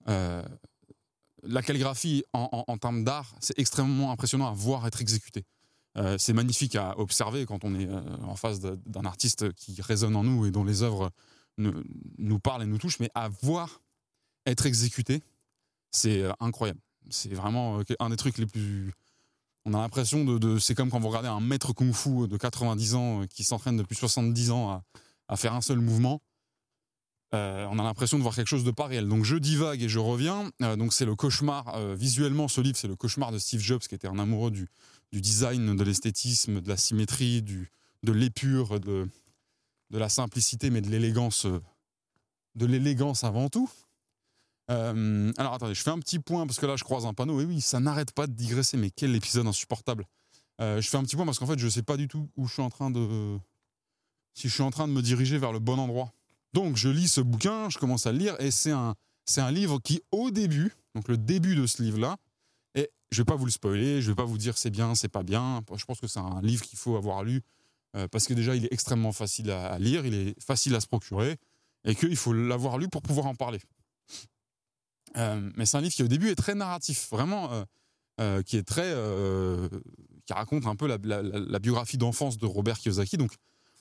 la 0.07 1.61
calligraphie 1.61 2.23
en, 2.31 2.77
termes 2.77 3.03
d'art, 3.03 3.35
c'est 3.41 3.57
extrêmement 3.59 4.11
impressionnant 4.11 4.47
à 4.47 4.53
voir 4.53 4.87
être 4.87 5.01
exécuté. 5.01 5.45
C'est 6.17 6.31
magnifique 6.31 6.75
à 6.77 6.97
observer 6.99 7.45
quand 7.45 7.65
on 7.65 7.77
est 7.77 7.89
en 8.23 8.37
face 8.37 8.61
d'un 8.61 9.05
artiste 9.05 9.51
qui 9.53 9.81
résonne 9.81 10.15
en 10.15 10.23
nous 10.23 10.45
et 10.45 10.51
dont 10.51 10.63
les 10.63 10.83
œuvres 10.83 11.11
nous 11.57 12.39
parlent 12.39 12.63
et 12.63 12.67
nous 12.67 12.77
touchent, 12.77 12.99
mais 12.99 13.11
à 13.13 13.27
voir 13.27 13.81
être 14.45 14.65
exécuté, 14.65 15.21
c'est 15.91 16.21
euh, 16.21 16.31
incroyable. 16.39 16.79
C'est 17.09 17.33
vraiment 17.33 17.79
euh, 17.79 17.83
un 17.99 18.09
des 18.09 18.17
trucs 18.17 18.37
les 18.37 18.45
plus. 18.45 18.93
On 19.65 19.73
a 19.73 19.77
l'impression 19.77 20.25
de. 20.25 20.57
c'est 20.57 20.73
comme 20.73 20.89
quand 20.89 20.99
vous 20.99 21.09
regardez 21.09 21.27
un 21.27 21.39
maître 21.39 21.73
kung-fu 21.73 22.27
de 22.27 22.37
90 22.37 22.95
ans 22.95 23.21
euh, 23.21 23.25
qui 23.27 23.43
s'entraîne 23.43 23.77
depuis 23.77 23.95
70 23.95 24.51
ans 24.51 24.81
à, 25.27 25.37
faire 25.37 25.53
un 25.53 25.61
seul 25.61 25.79
mouvement. 25.79 26.21
On 27.33 27.79
a 27.79 27.83
l'impression 27.83 28.17
de 28.17 28.23
voir 28.23 28.35
quelque 28.35 28.47
chose 28.47 28.65
de 28.65 28.71
pas 28.71 28.87
réel. 28.87 29.07
Donc 29.07 29.23
je 29.23 29.37
divague 29.37 29.81
et 29.81 29.87
je 29.87 29.99
reviens. 29.99 30.51
Donc 30.59 30.91
c'est 30.91 31.05
le 31.05 31.15
cauchemar. 31.15 31.95
visuellement, 31.95 32.49
ce 32.49 32.59
livre, 32.59 32.77
c'est 32.77 32.89
le 32.89 32.97
cauchemar 32.97 33.31
de 33.31 33.39
Steve 33.39 33.61
Jobs, 33.61 33.79
qui 33.79 33.95
était 33.95 34.09
un 34.09 34.19
amoureux 34.19 34.51
du, 34.51 34.67
design, 35.13 35.77
de 35.77 35.83
l'esthétisme, 35.85 36.59
de 36.59 36.67
la 36.67 36.75
symétrie, 36.75 37.41
de 37.41 38.11
l'épure, 38.11 38.81
de, 38.81 39.07
de 39.91 39.97
la 39.97 40.09
simplicité, 40.09 40.69
mais 40.69 40.81
de 40.81 40.89
l'élégance, 40.89 41.47
de 42.55 42.65
l'élégance 42.65 43.23
avant 43.23 43.47
tout. 43.47 43.69
Euh, 44.71 45.31
alors 45.37 45.53
attendez, 45.53 45.73
je 45.73 45.83
fais 45.83 45.89
un 45.89 45.99
petit 45.99 46.19
point 46.19 46.47
parce 46.47 46.59
que 46.59 46.65
là 46.65 46.75
je 46.75 46.83
croise 46.83 47.05
un 47.05 47.13
panneau. 47.13 47.39
Et 47.41 47.45
oui, 47.45 47.61
ça 47.61 47.79
n'arrête 47.79 48.11
pas 48.13 48.27
de 48.27 48.33
digresser. 48.33 48.77
Mais 48.77 48.89
quel 48.89 49.15
épisode 49.15 49.47
insupportable. 49.47 50.07
Euh, 50.61 50.81
je 50.81 50.89
fais 50.89 50.97
un 50.97 51.03
petit 51.03 51.15
point 51.15 51.25
parce 51.25 51.39
qu'en 51.39 51.47
fait, 51.47 51.59
je 51.59 51.67
sais 51.67 51.83
pas 51.83 51.97
du 51.97 52.07
tout 52.07 52.29
où 52.37 52.47
je 52.47 52.53
suis 52.53 52.61
en 52.61 52.69
train 52.69 52.91
de. 52.91 53.37
Si 54.33 54.47
je 54.47 54.53
suis 54.53 54.63
en 54.63 54.71
train 54.71 54.87
de 54.87 54.93
me 54.93 55.01
diriger 55.01 55.37
vers 55.37 55.51
le 55.51 55.59
bon 55.59 55.77
endroit. 55.77 56.13
Donc 56.53 56.75
je 56.75 56.89
lis 56.89 57.07
ce 57.07 57.21
bouquin, 57.21 57.69
je 57.69 57.77
commence 57.77 58.05
à 58.07 58.11
le 58.11 58.17
lire 58.17 58.35
et 58.39 58.51
c'est 58.51 58.71
un, 58.71 58.95
c'est 59.25 59.41
un 59.41 59.51
livre 59.51 59.79
qui 59.79 60.01
au 60.11 60.31
début, 60.31 60.73
donc 60.95 61.07
le 61.07 61.17
début 61.17 61.55
de 61.55 61.65
ce 61.65 61.81
livre-là, 61.81 62.17
et 62.75 62.89
je 63.09 63.21
vais 63.21 63.25
pas 63.25 63.35
vous 63.35 63.45
le 63.45 63.51
spoiler, 63.51 64.01
je 64.01 64.11
vais 64.11 64.15
pas 64.15 64.25
vous 64.25 64.37
dire 64.37 64.57
c'est 64.57 64.69
bien, 64.69 64.93
c'est 64.95 65.07
pas 65.07 65.23
bien. 65.23 65.61
Je 65.75 65.85
pense 65.85 66.01
que 66.01 66.07
c'est 66.07 66.19
un 66.19 66.41
livre 66.41 66.63
qu'il 66.63 66.77
faut 66.77 66.97
avoir 66.97 67.23
lu 67.23 67.41
euh, 67.95 68.07
parce 68.09 68.27
que 68.27 68.33
déjà 68.33 68.55
il 68.55 68.65
est 68.65 68.73
extrêmement 68.73 69.13
facile 69.13 69.49
à 69.51 69.79
lire, 69.79 70.05
il 70.05 70.13
est 70.13 70.41
facile 70.41 70.75
à 70.75 70.81
se 70.81 70.87
procurer 70.87 71.37
et 71.85 71.95
qu'il 71.95 72.17
faut 72.17 72.33
l'avoir 72.33 72.77
lu 72.77 72.89
pour 72.89 73.01
pouvoir 73.01 73.27
en 73.27 73.35
parler. 73.35 73.59
Euh, 75.17 75.49
mais 75.55 75.65
c'est 75.65 75.77
un 75.77 75.81
livre 75.81 75.93
qui 75.93 76.03
au 76.03 76.07
début 76.07 76.29
est 76.29 76.35
très 76.35 76.55
narratif, 76.55 77.09
vraiment, 77.11 77.51
euh, 77.51 77.63
euh, 78.19 78.41
qui 78.43 78.57
est 78.57 78.63
très, 78.63 78.93
qui 80.25 80.33
raconte 80.33 80.65
un 80.65 80.75
peu 80.75 80.87
la, 80.87 81.59
biographie 81.59 81.97
d'enfance 81.97 82.37
de 82.37 82.45
Robert 82.45 82.77
Kiyosaki. 82.77 83.17
Donc 83.17 83.33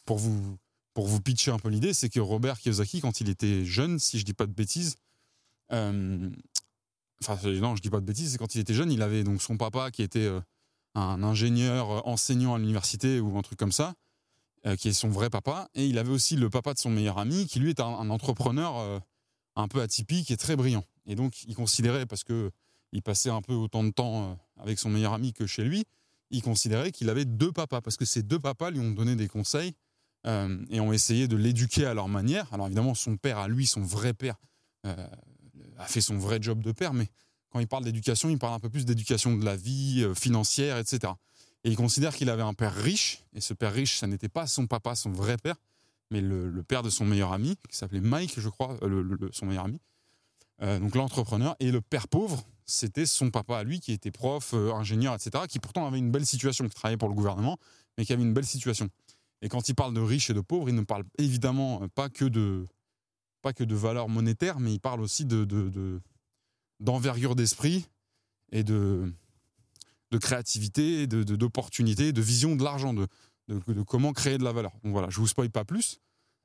pour 0.05 0.18
vous 0.18 0.59
pour 0.93 1.07
vous 1.07 1.20
pitcher 1.20 1.53
un 1.53 1.59
peu 1.59 1.68
l'idée, 1.68 1.95
c'est 1.95 2.09
que 2.09 2.18
Robert 2.18 2.59
Kiyosaki, 2.59 3.01
quand 3.01 3.20
il 3.20 3.28
était 3.28 3.64
jeune, 3.64 4.01
si 4.01 4.18
je 4.18 4.24
dis 4.24 4.35
pas 4.35 4.47
de 4.47 4.53
bêtises, 4.53 4.97
enfin 5.70 6.33
non, 7.45 7.76
je 7.76 7.81
dis 7.81 7.91
pas 7.91 8.01
de 8.01 8.05
bêtises, 8.05 8.33
c'est 8.33 8.39
quand 8.39 8.57
il 8.57 8.61
était 8.61 8.74
jeune, 8.74 8.91
il 8.91 9.01
avait 9.01 9.22
donc 9.22 9.41
son 9.41 9.57
papa 9.57 9.93
qui 9.93 10.03
était 10.03 10.28
un 10.97 11.22
ingénieur 11.22 12.07
enseignant 12.09 12.57
à 12.57 12.59
l'université 12.59 13.20
ou 13.20 13.39
un 13.39 13.43
truc 13.43 13.57
comme 13.57 13.70
ça, 13.70 13.95
qui 14.78 14.89
est 14.89 14.93
son 14.93 15.11
vrai 15.11 15.31
papa, 15.31 15.68
et 15.74 15.87
il 15.87 15.97
avait 15.97 16.11
aussi 16.11 16.35
le 16.35 16.51
papa 16.51 16.74
de 16.74 16.81
son 16.81 16.91
meilleur 16.91 17.18
ami, 17.18 17.47
qui 17.47 17.61
lui 17.61 17.70
est 17.70 17.78
un, 17.78 18.11
entrepreneur 18.11 19.01
un 19.55 19.68
peu 19.68 19.81
atypique 19.81 20.33
et 20.33 20.37
très 20.37 20.57
brillant. 20.57 20.85
Et 21.07 21.14
donc 21.14 21.42
il 21.44 21.55
considérait, 21.55 22.07
parce 22.07 22.24
que 22.24 22.51
il 22.92 23.03
passait 23.03 23.30
un 23.30 23.42
peu 23.42 23.55
autant 23.55 23.84
de 23.84 23.90
temps 23.90 24.30
euh, 24.30 24.34
avec 24.62 24.78
son 24.78 24.90
meilleur 24.90 25.12
ami 25.12 25.32
que 25.32 25.46
chez 25.46 25.64
lui, 25.64 25.84
il 26.30 26.42
considérait 26.42 26.92
qu'il 26.92 27.09
avait 27.09 27.24
deux 27.24 27.53
papas, 27.53 27.80
parce 27.80 27.96
que 27.96 28.05
ces 28.05 28.22
deux 28.22 28.38
papas 28.38 28.70
lui 28.70 28.80
ont 28.80 28.90
donné 28.90 29.16
des 29.16 29.28
conseils 29.28 29.74
euh, 30.26 30.64
et 30.70 30.80
ont 30.80 30.92
essayé 30.92 31.28
de 31.28 31.36
l'éduquer 31.36 31.86
à 31.86 31.94
leur 31.94 32.09
manière. 32.09 32.53
Alors 32.53 32.66
évidemment, 32.66 32.94
son 32.94 33.16
père, 33.16 33.38
à 33.38 33.48
lui, 33.48 33.66
son 33.66 33.80
vrai 33.80 34.12
père, 34.12 34.36
euh, 34.86 35.09
a 35.78 35.86
fait 35.86 36.01
son 36.01 36.18
vrai 36.18 36.38
job 36.40 36.62
de 36.62 36.72
père, 36.72 36.92
mais 36.92 37.09
quand 37.51 37.59
il 37.59 37.66
parle 37.66 37.84
d'éducation, 37.84 38.28
il 38.28 38.38
parle 38.38 38.55
un 38.55 38.61
peu 38.61 38.70
plus 38.70 38.84
d'éducation 38.84 39.36
de 39.36 39.44
la 39.44 39.57
vie 39.57 40.07
financière, 40.14 40.78
etc. 40.78 41.14
Et 41.64 41.70
il 41.70 41.76
considère 41.76 42.14
qu'il 42.14 42.30
avait 42.30 42.42
un 42.42 42.55
père 42.55 42.74
riche, 42.74 43.24
et 43.32 43.40
ce 43.40 43.55
père 43.55 43.72
riche, 43.72 43.98
ça 43.98 44.07
n'était 44.07 44.28
pas 44.28 44.46
son 44.46 44.66
papa, 44.66 44.94
son 44.94 45.11
vrai 45.11 45.36
père, 45.36 45.57
mais 46.11 46.20
le, 46.20 46.62
père 46.62 46.82
de 46.82 46.90
son 46.90 47.05
meilleur 47.05 47.32
ami, 47.32 47.57
qui 47.68 47.76
s'appelait 47.76 48.01
Mike, 48.01 48.38
je 48.38 48.48
crois, 48.48 48.78
son 49.32 49.46
meilleur 49.46 49.64
ami, 49.64 49.80
euh, 50.63 50.79
donc 50.79 50.95
l'entrepreneur, 50.95 51.57
et 51.61 51.71
le 51.71 51.81
père 51.81 52.09
pauvre, 52.09 52.45
c'était 52.67 53.07
son 53.07 53.31
papa 53.31 53.59
à 53.59 53.65
lui, 53.65 53.81
qui 53.81 53.93
était 53.93 54.11
prof, 54.11 54.53
euh, 54.55 54.73
ingénieur, 54.73 55.15
etc., 55.15 55.45
qui 55.49 55.59
pourtant 55.59 55.87
avait 55.87 55.99
une 55.99 56.11
belle 56.11 56.27
situation, 56.27 56.67
qui 56.69 56.75
travaillait 56.75 56.99
pour 56.99 57.09
le 57.09 57.15
gouvernement, 57.15 57.59
mais 57.97 58.05
qui 58.05 58.13
avait 58.13 58.23
une 58.23 58.35
belle 58.35 58.47
situation. 58.47 58.89
Et 59.43 59.49
quand 59.49 59.69
il 59.69 59.75
parle 59.75 59.95
de 59.95 60.01
riche 60.01 60.31
et 60.31 60.35
de 60.35 60.41
pauvre, 60.41 60.69
il 60.69 60.75
ne 60.75 60.83
parle 60.83 61.05
évidemment 61.19 61.89
pas 61.95 62.09
que 62.09 62.27
de, 62.27 62.67
pas 63.43 63.53
que 63.53 63.65
de 63.65 63.75
valeur 63.75 64.09
monétaire, 64.09 64.61
mais 64.61 64.73
il 64.75 64.81
parle 64.81 65.01
aussi 65.01 65.25
de, 65.25 66.01
d'envergure 66.79 67.35
d'esprit 67.35 67.87
et 68.53 68.63
de, 68.63 69.13
de 70.11 70.19
créativité, 70.19 71.07
de, 71.07 71.23
d'opportunité, 71.23 72.13
de 72.13 72.21
vision 72.21 72.55
de 72.55 72.65
l'argent, 72.65 72.93
de, 72.93 73.07
de, 73.49 73.83
comment 73.83 74.13
créer 74.13 74.39
de 74.39 74.45
la 74.45 74.53
valeur. 74.53 74.73
Donc 74.85 74.93
voilà, 74.93 75.09
je 75.11 75.19
vous 75.19 75.27
spoil 75.27 75.51
pas 75.51 75.65
plus. 75.65 76.01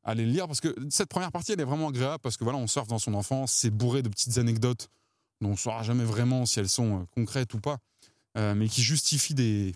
Allez 0.05 0.25
le 0.25 0.31
lire 0.31 0.47
parce 0.47 0.61
que 0.61 0.73
cette 0.89 1.09
première 1.09 1.31
partie, 1.31 1.51
elle 1.51 1.59
est 1.59 1.65
vraiment 1.65 1.89
agréable 1.89 2.19
parce 2.21 2.37
que 2.37 2.43
voilà, 2.43 2.59
on 2.59 2.67
surfe 2.67 2.87
dans 2.87 2.99
son 2.99 3.13
enfance, 3.13 3.51
c'est 3.51 3.71
bourré 3.71 4.03
de 4.03 4.09
petites 4.09 4.37
anecdotes 4.37 4.89
dont 5.41 5.49
on 5.49 5.51
ne 5.51 5.57
saura 5.57 5.83
jamais 5.83 6.05
vraiment 6.05 6.45
si 6.45 6.59
elles 6.59 6.69
sont 6.69 7.01
euh, 7.01 7.05
concrètes 7.13 7.53
ou 7.53 7.59
pas, 7.59 7.79
euh, 8.37 8.55
mais 8.55 8.69
qui 8.69 8.83
justifient 8.83 9.33
des, 9.33 9.75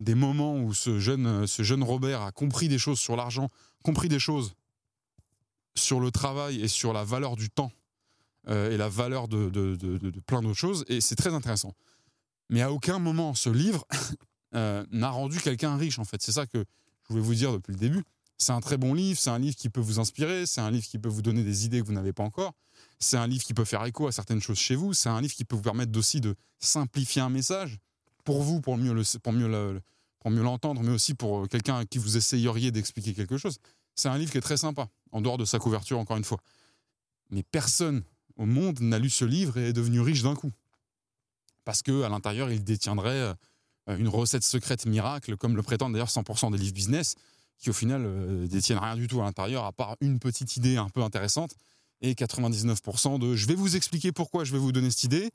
des 0.00 0.14
moments 0.14 0.58
où 0.58 0.74
ce 0.74 0.98
jeune, 0.98 1.46
ce 1.46 1.62
jeune 1.62 1.82
Robert 1.82 2.20
a 2.22 2.32
compris 2.32 2.68
des 2.68 2.78
choses 2.78 2.98
sur 2.98 3.16
l'argent, 3.16 3.48
compris 3.82 4.08
des 4.08 4.18
choses 4.18 4.54
sur 5.76 6.00
le 6.00 6.10
travail 6.10 6.60
et 6.60 6.68
sur 6.68 6.92
la 6.92 7.04
valeur 7.04 7.36
du 7.36 7.50
temps 7.50 7.70
euh, 8.48 8.70
et 8.70 8.76
la 8.76 8.88
valeur 8.88 9.28
de, 9.28 9.48
de, 9.50 9.76
de, 9.76 10.20
plein 10.20 10.40
d'autres 10.40 10.58
choses. 10.58 10.84
Et 10.88 11.00
c'est 11.00 11.16
très 11.16 11.34
intéressant. 11.34 11.72
Mais 12.48 12.62
à 12.62 12.72
aucun 12.72 12.98
moment, 12.98 13.34
ce 13.34 13.50
livre 13.50 13.84
euh, 14.54 14.84
n'a 14.90 15.10
rendu 15.10 15.40
quelqu'un 15.40 15.76
riche, 15.76 15.98
en 15.98 16.04
fait. 16.04 16.22
C'est 16.22 16.32
ça 16.32 16.46
que 16.46 16.58
je 16.58 17.08
voulais 17.12 17.24
vous 17.24 17.34
dire 17.34 17.52
depuis 17.52 17.72
le 17.72 17.78
début. 17.78 18.04
C'est 18.38 18.52
un 18.52 18.60
très 18.60 18.76
bon 18.76 18.92
livre, 18.92 19.18
c'est 19.18 19.30
un 19.30 19.38
livre 19.38 19.56
qui 19.56 19.70
peut 19.70 19.80
vous 19.80 19.98
inspirer, 19.98 20.44
c'est 20.46 20.60
un 20.60 20.70
livre 20.70 20.86
qui 20.86 20.98
peut 20.98 21.08
vous 21.08 21.22
donner 21.22 21.42
des 21.42 21.64
idées 21.64 21.80
que 21.80 21.86
vous 21.86 21.92
n'avez 21.92 22.12
pas 22.12 22.22
encore, 22.22 22.52
c'est 22.98 23.16
un 23.16 23.26
livre 23.26 23.42
qui 23.42 23.54
peut 23.54 23.64
faire 23.64 23.84
écho 23.84 24.06
à 24.06 24.12
certaines 24.12 24.40
choses 24.40 24.58
chez 24.58 24.74
vous, 24.74 24.92
c'est 24.92 25.08
un 25.08 25.20
livre 25.20 25.34
qui 25.34 25.44
peut 25.44 25.56
vous 25.56 25.62
permettre 25.62 25.96
aussi 25.98 26.20
de 26.20 26.34
simplifier 26.58 27.22
un 27.22 27.30
message 27.30 27.78
pour 28.24 28.42
vous, 28.42 28.60
pour 28.60 28.76
mieux, 28.76 28.92
le, 28.92 29.02
pour 29.20 29.32
mieux, 29.32 29.80
pour 30.20 30.30
mieux 30.30 30.42
l'entendre, 30.42 30.82
mais 30.82 30.92
aussi 30.92 31.14
pour 31.14 31.48
quelqu'un 31.48 31.78
à 31.78 31.84
qui 31.86 31.98
vous 31.98 32.16
essayeriez 32.16 32.70
d'expliquer 32.70 33.14
quelque 33.14 33.38
chose. 33.38 33.58
C'est 33.94 34.08
un 34.08 34.18
livre 34.18 34.30
qui 34.30 34.38
est 34.38 34.42
très 34.42 34.58
sympa, 34.58 34.88
en 35.12 35.22
dehors 35.22 35.38
de 35.38 35.46
sa 35.46 35.58
couverture, 35.58 35.98
encore 35.98 36.18
une 36.18 36.24
fois. 36.24 36.38
Mais 37.30 37.42
personne 37.42 38.02
au 38.36 38.44
monde 38.44 38.80
n'a 38.80 38.98
lu 38.98 39.08
ce 39.08 39.24
livre 39.24 39.56
et 39.56 39.68
est 39.68 39.72
devenu 39.72 40.00
riche 40.00 40.22
d'un 40.22 40.34
coup. 40.34 40.52
Parce 41.64 41.82
qu'à 41.82 42.08
l'intérieur, 42.08 42.50
il 42.50 42.62
détiendrait 42.62 43.34
euh, 43.88 43.96
une 43.96 44.08
recette 44.08 44.44
secrète 44.44 44.86
miracle, 44.86 45.36
comme 45.36 45.56
le 45.56 45.62
prétendent 45.62 45.92
d'ailleurs 45.92 46.08
100% 46.08 46.52
des 46.52 46.58
livres 46.58 46.74
business, 46.74 47.14
qui 47.58 47.70
au 47.70 47.72
final 47.72 48.04
euh, 48.04 48.46
détiennent 48.46 48.78
rien 48.78 48.96
du 48.96 49.08
tout 49.08 49.20
à 49.20 49.24
l'intérieur, 49.24 49.64
à 49.64 49.72
part 49.72 49.96
une 50.00 50.18
petite 50.18 50.56
idée 50.56 50.76
un 50.76 50.88
peu 50.88 51.02
intéressante, 51.02 51.52
et 52.02 52.14
99% 52.14 53.18
de 53.18 53.34
je 53.34 53.46
vais 53.46 53.54
vous 53.54 53.76
expliquer 53.76 54.12
pourquoi 54.12 54.44
je 54.44 54.52
vais 54.52 54.58
vous 54.58 54.72
donner 54.72 54.90
cette 54.90 55.04
idée, 55.04 55.30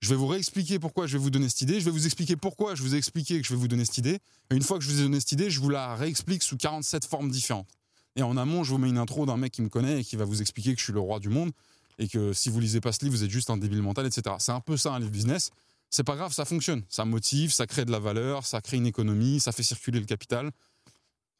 je 0.00 0.10
vais 0.10 0.16
vous 0.16 0.26
réexpliquer 0.26 0.78
pourquoi 0.78 1.06
je 1.06 1.16
vais 1.16 1.22
vous 1.22 1.30
donner 1.30 1.48
cette 1.48 1.62
idée, 1.62 1.80
je 1.80 1.84
vais 1.84 1.90
vous 1.90 2.04
expliquer 2.04 2.36
pourquoi 2.36 2.74
je 2.74 2.82
vous 2.82 2.94
ai 2.94 2.98
expliqué 2.98 3.40
que 3.40 3.46
je 3.46 3.54
vais 3.54 3.58
vous 3.58 3.68
donner 3.68 3.84
cette 3.84 3.98
idée, 3.98 4.18
et 4.50 4.54
une 4.54 4.62
fois 4.62 4.78
que 4.78 4.84
je 4.84 4.90
vous 4.90 5.00
ai 5.00 5.02
donné 5.04 5.20
cette 5.20 5.32
idée, 5.32 5.50
je 5.50 5.60
vous 5.60 5.70
la 5.70 5.94
réexplique 5.94 6.42
sous 6.42 6.56
47 6.56 7.06
formes 7.06 7.30
différentes. 7.30 7.68
Et 8.16 8.22
en 8.22 8.36
amont, 8.36 8.62
je 8.62 8.70
vous 8.70 8.78
mets 8.78 8.88
une 8.88 8.98
intro 8.98 9.26
d'un 9.26 9.36
mec 9.36 9.52
qui 9.52 9.62
me 9.62 9.68
connaît 9.68 10.00
et 10.00 10.04
qui 10.04 10.16
va 10.16 10.24
vous 10.24 10.40
expliquer 10.40 10.72
que 10.74 10.78
je 10.78 10.84
suis 10.84 10.92
le 10.92 11.00
roi 11.00 11.18
du 11.18 11.28
monde 11.28 11.50
et 11.98 12.08
que 12.08 12.32
si 12.32 12.48
vous 12.48 12.60
lisez 12.60 12.80
pas 12.80 12.92
ce 12.92 13.04
livre, 13.04 13.16
vous 13.16 13.24
êtes 13.24 13.30
juste 13.30 13.50
un 13.50 13.56
débile 13.56 13.82
mental, 13.82 14.06
etc. 14.06 14.36
C'est 14.38 14.52
un 14.52 14.60
peu 14.60 14.76
ça 14.76 14.92
un 14.92 14.98
livre 14.98 15.10
business. 15.10 15.50
C'est 15.90 16.04
pas 16.04 16.16
grave, 16.16 16.32
ça 16.32 16.44
fonctionne. 16.44 16.82
Ça 16.88 17.04
motive, 17.04 17.52
ça 17.52 17.66
crée 17.66 17.84
de 17.84 17.92
la 17.92 17.98
valeur, 17.98 18.46
ça 18.46 18.60
crée 18.60 18.76
une 18.76 18.86
économie, 18.86 19.40
ça 19.40 19.52
fait 19.52 19.62
circuler 19.62 20.00
le 20.00 20.06
capital. 20.06 20.50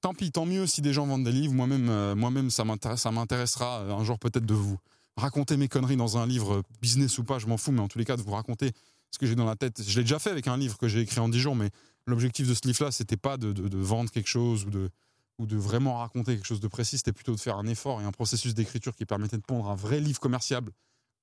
Tant 0.05 0.12
pis, 0.12 0.30
tant 0.30 0.44
mieux 0.44 0.66
si 0.66 0.82
des 0.82 0.92
gens 0.92 1.07
vendent 1.07 1.24
des 1.24 1.32
livres. 1.32 1.55
Moi-même, 1.55 1.88
euh, 1.88 2.14
moi-même, 2.14 2.50
ça 2.50 2.62
m'intéressera 2.62 3.80
euh, 3.80 3.94
un 3.94 4.05
jour 4.05 4.18
peut-être 4.18 4.44
de 4.44 4.52
vous 4.52 4.76
raconter 5.16 5.57
mes 5.57 5.66
conneries 5.66 5.96
dans 5.96 6.18
un 6.18 6.26
livre, 6.26 6.62
business 6.82 7.16
ou 7.16 7.24
pas, 7.24 7.38
je 7.38 7.46
m'en 7.46 7.57
fous, 7.57 7.72
mais 7.72 7.80
en 7.80 7.88
tous 7.88 7.96
les 7.96 8.05
cas, 8.05 8.18
de 8.18 8.20
vous 8.20 8.32
raconter 8.32 8.72
ce 9.11 9.18
que 9.18 9.24
j'ai 9.24 9.34
dans 9.34 9.46
la 9.46 9.57
tête. 9.57 9.82
Je 9.82 9.96
l'ai 9.96 10.02
déjà 10.02 10.18
fait 10.18 10.28
avec 10.28 10.46
un 10.46 10.59
livre 10.59 10.76
que 10.76 10.88
j'ai 10.88 11.00
écrit 11.00 11.20
en 11.20 11.30
10 11.30 11.38
jours, 11.40 11.57
mais 11.57 11.70
l'objectif 12.07 12.46
de 12.46 12.52
ce 12.52 12.61
livre-là, 12.66 12.92
c'était 12.92 13.16
pas 13.16 13.38
de, 13.38 13.78
vendre 13.78 14.11
quelque 14.11 14.28
chose 14.28 14.66
ou 14.66 15.46
de, 15.46 15.57
vraiment 15.57 15.96
raconter 15.96 16.34
quelque 16.34 16.46
chose 16.46 16.61
de 16.61 16.68
précis, 16.68 16.98
c'était 16.98 17.14
plutôt 17.14 17.34
de 17.34 17.40
faire 17.40 17.57
un 17.57 17.66
effort 17.66 18.02
et 18.02 18.05
un 18.05 18.12
processus 18.12 18.52
d'écriture 18.52 18.94
qui 18.94 19.07
permettait 19.07 19.38
de 19.38 19.42
pondre 19.42 19.70
un 19.70 19.74
vrai 19.74 20.00
livre 20.00 20.20
commerciable, 20.20 20.72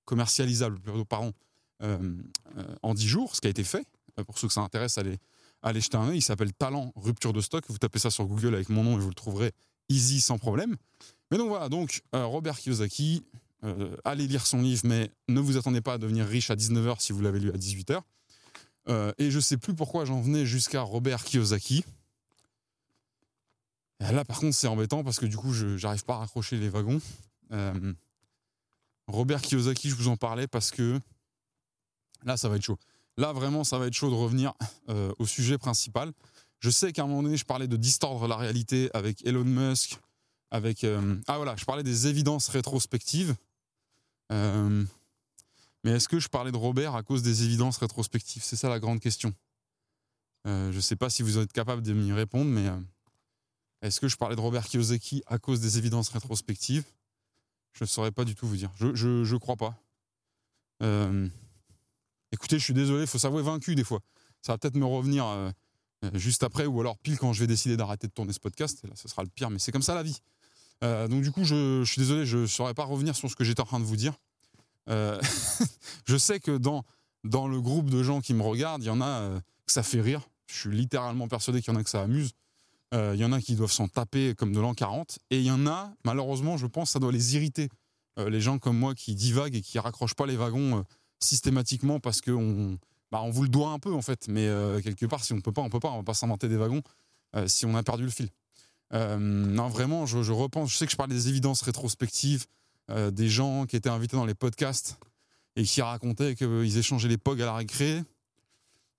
commercialisable, 0.06 0.80
pardon, 1.08 1.34
euh, 1.84 2.16
en 2.82 2.96
10 2.96 3.08
jours, 3.08 3.36
ce 3.36 3.42
qui 3.42 3.48
a 3.48 3.52
été 3.52 3.64
fait. 3.64 3.86
Pour 4.26 4.40
ceux 4.40 4.48
que 4.48 4.54
ça 4.56 4.62
intéresse, 4.62 4.98
allez, 4.98 5.20
allez 5.62 5.82
jeter 5.82 5.98
un 5.98 6.10
œil. 6.10 6.18
Il 6.18 6.22
s'appelle 6.22 6.54
Talent 6.54 6.92
Rupture 6.96 7.34
de 7.34 7.42
stock. 7.42 7.64
Vous 7.70 7.78
tapez 7.78 8.00
ça 8.00 8.10
sur 8.12 8.26
Google 8.26 8.56
avec 8.56 8.70
mon 8.70 8.84
nom 8.84 8.98
et 8.98 9.02
vous 9.02 9.10
le 9.10 9.16
trouverez 9.16 9.52
easy 9.90 10.22
sans 10.22 10.38
problème. 10.38 10.78
Mais 11.30 11.38
donc 11.38 11.50
voilà, 11.50 11.70
donc 11.70 12.02
Robert 12.14 12.58
Kiyosaki, 12.58 13.24
allez 14.04 14.28
lire 14.28 14.46
son 14.46 14.62
livre, 14.62 14.82
mais 14.86 15.12
ne 15.30 15.40
vous 15.40 15.58
attendez 15.58 15.82
pas 15.82 15.94
à 15.94 15.98
devenir 15.98 16.26
riche 16.26 16.52
à 16.52 16.56
19h 16.56 17.00
si 17.00 17.14
vous 17.14 17.22
l'avez 17.22 17.40
lu 17.40 17.52
à 17.52 17.58
18h. 17.58 18.02
et 19.18 19.32
je 19.32 19.40
sais 19.40 19.58
plus 19.58 19.74
pourquoi 19.74 20.04
j'en 20.04 20.20
venais 20.20 20.46
jusqu'à 20.46 20.82
Robert 20.82 21.24
Kiyosaki. 21.24 21.86
Là, 24.10 24.26
par 24.26 24.40
contre, 24.40 24.56
c'est 24.56 24.68
embêtant 24.68 25.04
parce 25.04 25.20
que 25.20 25.28
du 25.28 25.38
coup, 25.38 25.54
je 25.54 25.80
n'arrive 25.82 26.04
pas 26.04 26.16
à 26.16 26.18
raccrocher 26.20 26.58
les 26.58 26.70
wagons. 26.70 27.00
Euh, 27.52 27.94
Robert 29.08 29.42
Kiyosaki, 29.42 29.90
je 29.90 29.96
vous 29.96 30.08
en 30.08 30.18
parlais 30.18 30.48
parce 30.48 30.72
que 30.72 31.00
là, 32.24 32.36
ça 32.36 32.50
va 32.50 32.56
être 32.56 32.64
chaud. 32.64 32.80
Là, 33.18 33.34
vraiment, 33.34 33.64
ça 33.64 33.78
va 33.78 33.88
être 33.88 33.94
chaud 33.94 34.10
de 34.10 34.16
revenir 34.16 34.54
euh, 34.90 35.12
au 35.20 35.26
sujet 35.26 35.58
principal. 35.58 36.12
Je 36.60 36.70
sais 36.70 36.94
qu'à 36.94 37.04
un 37.04 37.08
moment 37.08 37.24
donné, 37.24 37.38
je 37.38 37.46
parlais 37.46 37.68
de 37.68 37.76
distordre 37.76 38.28
la 38.28 38.38
réalité 38.38 38.90
avec 38.94 39.26
Elon 39.26 39.44
Musk, 39.44 40.00
avec... 40.50 40.84
Euh, 40.84 41.18
ah 41.28 41.38
voilà, 41.38 41.56
je 41.56 41.66
parlais 41.66 41.84
des 41.84 42.08
évidences 42.08 42.48
rétrospectives. 42.48 43.36
mais 44.30 44.86
est-ce 45.86 46.08
que 46.08 46.20
je 46.20 46.30
parlais 46.30 46.52
de 46.52 46.58
Robert 46.58 46.96
à 46.96 47.04
cause 47.04 47.24
des 47.24 47.44
évidences 47.44 47.78
rétrospectives? 47.78 48.44
C'est 48.44 48.56
ça 48.56 48.70
la 48.70 48.80
grande 48.80 49.00
question. 49.00 49.34
je 50.46 50.76
ne 50.76 50.82
sais 50.82 50.96
pas 50.96 51.10
si 51.10 51.24
vous 51.24 51.38
êtes 51.38 51.52
capable 51.52 51.82
de 51.82 51.94
m'y 51.94 52.14
répondre, 52.14 52.50
mais 52.50 52.70
est-ce 53.82 54.00
que 54.00 54.08
je 54.08 54.16
parlais 54.16 54.36
de 54.36 54.42
Robert 54.42 54.66
Kiyosaki 54.66 55.24
à 55.26 55.38
cause 55.40 55.60
des 55.60 55.78
évidences 55.78 56.10
rétrospectives? 56.10 56.86
Je 57.74 57.84
ne 57.84 57.88
saurais 57.88 58.12
pas 58.12 58.26
du 58.26 58.36
tout 58.36 58.48
vous 58.48 58.58
dire. 58.58 58.72
Je 58.76 58.94
je 58.96 59.36
crois 59.36 59.58
pas. 59.58 59.76
Euh, 62.32 62.36
écoutez, 62.36 62.60
je 62.60 62.64
suis 62.64 62.74
désolé, 62.74 63.02
il 63.02 63.08
faut 63.08 63.20
s'avouer 63.20 63.42
vaincu 63.42 63.76
des 63.76 63.84
fois. 63.84 64.00
Ça 64.42 64.54
va 64.54 64.58
peut-être 64.58 64.76
me 64.76 64.86
revenir 64.86 65.26
euh, 65.26 65.52
euh, 66.06 66.10
juste 66.14 66.44
après 66.44 66.66
ou 66.66 66.80
alors 66.82 66.98
pile 66.98 67.18
quand 67.18 67.34
je 67.34 67.40
vais 67.40 67.48
décider 67.48 67.78
d'arrêter 67.78 68.08
de 68.08 68.14
tourner 68.14 68.34
ce 68.34 68.40
podcast. 68.40 68.82
Et 68.84 68.88
là, 68.88 68.94
ce 68.96 69.08
sera 69.08 69.24
le 69.24 69.30
pire, 69.30 69.50
mais 69.50 69.60
c'est 69.60 69.72
comme 69.72 69.82
ça 69.82 69.96
la 69.96 70.04
vie. 70.04 70.20
donc 70.82 71.22
du 71.22 71.32
coup, 71.32 71.44
je, 71.44 71.84
suis 71.86 72.00
désolé, 72.00 72.26
je 72.26 72.40
ne 72.40 72.46
saurais 72.48 72.74
pas 72.74 72.86
revenir 72.86 73.16
sur 73.16 73.30
ce 73.30 73.36
que 73.36 73.44
j'étais 73.44 73.62
en 73.62 73.66
train 73.66 73.80
de 73.80 73.86
vous 73.86 73.98
dire. 73.98 74.14
je 74.88 76.18
sais 76.18 76.40
que 76.40 76.58
dans, 76.58 76.84
dans 77.24 77.48
le 77.48 77.62
groupe 77.62 77.90
de 77.90 78.04
gens 78.04 78.20
qui 78.20 78.34
me 78.34 78.42
regardent, 78.42 78.84
il 78.84 78.88
y 78.88 78.90
en 78.90 79.02
a 79.02 79.40
que 79.66 79.72
ça 79.72 79.84
fait 79.84 80.02
rire. 80.02 80.28
Je 80.48 80.60
suis 80.60 80.76
littéralement 80.76 81.28
persuadé 81.28 81.62
qu'il 81.62 81.74
y 81.74 81.78
en 81.78 81.80
a 81.80 81.84
que 81.84 81.90
ça 81.90 82.02
amuse. 82.02 82.32
Il 82.94 82.98
euh, 82.98 83.16
y 83.16 83.24
en 83.24 83.32
a 83.32 83.40
qui 83.40 83.56
doivent 83.56 83.72
s'en 83.72 83.88
taper 83.88 84.36
comme 84.36 84.52
de 84.52 84.60
l'an 84.60 84.74
40. 84.74 85.20
Et 85.30 85.38
il 85.38 85.46
y 85.46 85.52
en 85.52 85.66
a, 85.66 85.94
malheureusement, 86.04 86.58
je 86.58 86.68
pense, 86.68 86.92
ça 86.92 87.00
doit 87.00 87.12
les 87.12 87.36
irriter. 87.36 87.70
Euh, 88.20 88.30
les 88.30 88.42
gens 88.42 88.60
comme 88.60 88.78
moi 88.78 88.94
qui 88.94 89.16
divaguent 89.16 89.56
et 89.56 89.62
qui 89.62 89.80
raccrochent 89.80 90.16
pas 90.16 90.26
les 90.26 90.36
wagons 90.36 90.80
euh, 90.80 90.84
systématiquement 91.24 92.00
parce 92.00 92.22
qu'on 92.22 92.78
bah, 93.12 93.22
on 93.24 93.30
vous 93.30 93.44
le 93.44 93.50
doit 93.50 93.70
un 93.70 93.80
peu, 93.80 93.94
en 93.94 94.02
fait. 94.02 94.28
Mais 94.28 94.48
quelque 94.84 95.06
part, 95.06 95.24
si 95.24 95.34
on 95.34 95.42
peut 95.42 95.52
pas, 95.52 95.62
on 95.62 95.70
peut 95.70 95.80
pas. 95.80 95.92
On 95.92 95.98
va 95.98 96.04
pas 96.04 96.14
s'inventer 96.14 96.48
des 96.48 96.58
wagons 96.58 96.82
si 97.46 97.66
on 97.66 97.76
a 97.76 97.84
perdu 97.84 98.04
le 98.04 98.10
fil. 98.10 98.30
non, 98.94 99.68
vraiment, 99.70 100.06
je, 100.06 100.32
repense. 100.32 100.72
Je 100.72 100.78
sais 100.78 100.86
que 100.86 100.92
je 100.92 100.98
parle 100.98 101.10
des 101.10 101.28
évidences 101.28 101.62
rétrospectives, 101.62 102.46
des 102.90 103.30
gens 103.30 103.66
qui 103.66 103.76
étaient 103.76 103.90
invités 103.90 104.16
dans 104.16 104.26
les 104.26 104.34
podcasts 104.34 104.98
et 105.58 105.64
qui 105.64 105.82
racontaient 105.82 106.36
qu'ils 106.36 106.78
échangeaient 106.78 107.10
les 107.10 107.18
pogs 107.18 107.42
à 107.42 107.46
la 107.46 107.56
récré. 107.56 108.02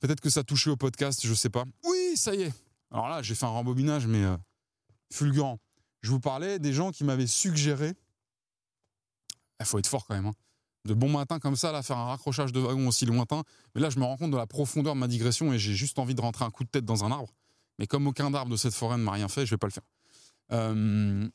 Peut-être 0.00 0.20
que 0.20 0.30
ça 0.30 0.44
touchait 0.44 0.70
au 0.70 0.76
podcast, 0.76 1.26
je 1.26 1.32
sais 1.32 1.50
pas. 1.50 1.64
Oui, 1.84 2.16
ça 2.16 2.34
y 2.34 2.42
est, 2.42 2.52
alors 2.92 3.08
là, 3.08 3.22
j'ai 3.22 3.34
fait 3.34 3.46
un 3.46 3.50
rembobinage, 3.50 4.06
mais 4.06 4.22
euh, 4.22 4.36
fulgurant. 5.10 5.58
Je 6.02 6.10
vous 6.10 6.20
parlais 6.20 6.58
des 6.58 6.72
gens 6.72 6.92
qui 6.92 7.04
m'avaient 7.04 7.26
suggéré. 7.26 7.94
Il 9.60 9.66
faut 9.66 9.78
être 9.78 9.86
fort 9.86 10.06
quand 10.06 10.14
même. 10.14 10.26
Hein, 10.26 10.34
de 10.84 10.94
bon 10.94 11.08
matin 11.08 11.38
comme 11.38 11.56
ça, 11.56 11.72
là, 11.72 11.82
faire 11.82 11.98
un 11.98 12.06
raccrochage 12.06 12.52
de 12.52 12.60
wagon 12.60 12.88
aussi 12.88 13.06
lointain. 13.06 13.44
Mais 13.74 13.80
là, 13.80 13.90
je 13.90 13.98
me 13.98 14.04
rends 14.04 14.16
compte 14.16 14.32
de 14.32 14.36
la 14.36 14.46
profondeur 14.46 14.94
de 14.94 15.00
ma 15.00 15.08
digression 15.08 15.52
et 15.52 15.58
j'ai 15.58 15.74
juste 15.74 15.98
envie 15.98 16.14
de 16.14 16.20
rentrer 16.20 16.44
un 16.44 16.50
coup 16.50 16.64
de 16.64 16.68
tête 16.68 16.84
dans 16.84 17.04
un 17.04 17.12
arbre. 17.12 17.32
Mais 17.78 17.86
comme 17.86 18.06
aucun 18.06 18.32
arbre 18.34 18.50
de 18.50 18.56
cette 18.56 18.74
forêt 18.74 18.98
ne 18.98 19.02
m'a 19.02 19.12
rien 19.12 19.28
fait, 19.28 19.46
je 19.46 19.50
vais 19.52 19.58
pas 19.58 19.68
le 19.68 19.72
faire. 19.72 19.84
Euh, 20.52 21.28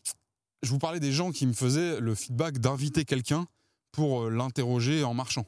je 0.63 0.69
vous 0.69 0.79
parlais 0.79 0.99
des 0.99 1.11
gens 1.11 1.31
qui 1.31 1.47
me 1.47 1.53
faisaient 1.53 1.99
le 1.99 2.15
feedback 2.15 2.59
d'inviter 2.59 3.05
quelqu'un 3.05 3.47
pour 3.91 4.23
euh, 4.23 4.29
l'interroger 4.29 5.03
en 5.03 5.13
marchant. 5.13 5.45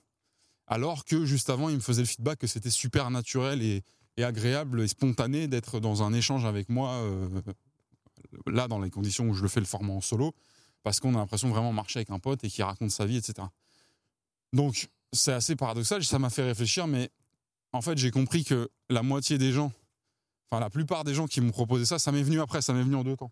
Alors 0.68 1.04
que 1.04 1.26
juste 1.26 1.50
avant, 1.50 1.70
ils 1.70 1.76
me 1.76 1.82
faisaient 1.82 2.04
le 2.04 2.08
feedback 2.08 2.40
que 2.40 2.48
c'était 2.48 2.70
super 2.70 3.10
naturel 3.10 3.62
et, 3.62 3.84
agréable 4.22 4.82
et 4.82 4.88
spontané 4.90 5.48
d'être 5.48 5.80
dans 5.80 6.04
un 6.04 6.12
échange 6.12 6.44
avec 6.44 6.68
moi, 6.68 6.92
euh, 6.96 7.42
là, 8.48 8.68
dans 8.68 8.80
les 8.80 8.90
conditions 8.90 9.30
où 9.30 9.34
je 9.34 9.42
le 9.42 9.48
fais 9.48 9.62
le 9.62 9.66
format 9.66 9.94
en 9.94 10.02
solo, 10.02 10.36
parce 10.84 11.00
qu'on 11.00 11.16
a 11.16 11.20
l'impression 11.20 11.48
de 11.48 11.54
vraiment 11.54 11.72
marcher 11.72 12.00
avec 12.00 12.10
un 12.10 12.20
pote 12.20 12.44
et 12.44 12.50
qui 12.50 12.62
raconte 12.62 12.92
sa 12.92 13.06
vie, 13.06 13.16
etc. 13.16 13.48
Donc, 14.54 14.90
c'est 15.14 15.34
assez 15.34 15.56
paradoxal, 15.56 16.04
ça 16.04 16.20
m'a 16.20 16.30
fait 16.30 16.44
réfléchir, 16.44 16.88
mais 16.88 17.10
en 17.72 17.82
fait, 17.82 17.98
j'ai 17.98 18.12
compris 18.12 18.44
que 18.44 18.70
la 18.90 19.04
moitié 19.04 19.38
des 19.38 19.52
gens 19.52 19.72
Enfin, 20.52 20.60
la 20.60 20.70
plupart 20.70 21.04
des 21.04 21.14
gens 21.14 21.28
qui 21.28 21.42
m'ont 21.42 21.52
proposé 21.52 21.86
ça, 21.86 22.00
ça 22.00 22.12
m'est 22.12 22.24
venu 22.24 22.42
après, 22.42 22.62
ça 22.62 22.74
m'est 22.74 22.82
venu 22.82 22.96
en 22.96 23.04
deux 23.04 23.16
temps. 23.16 23.32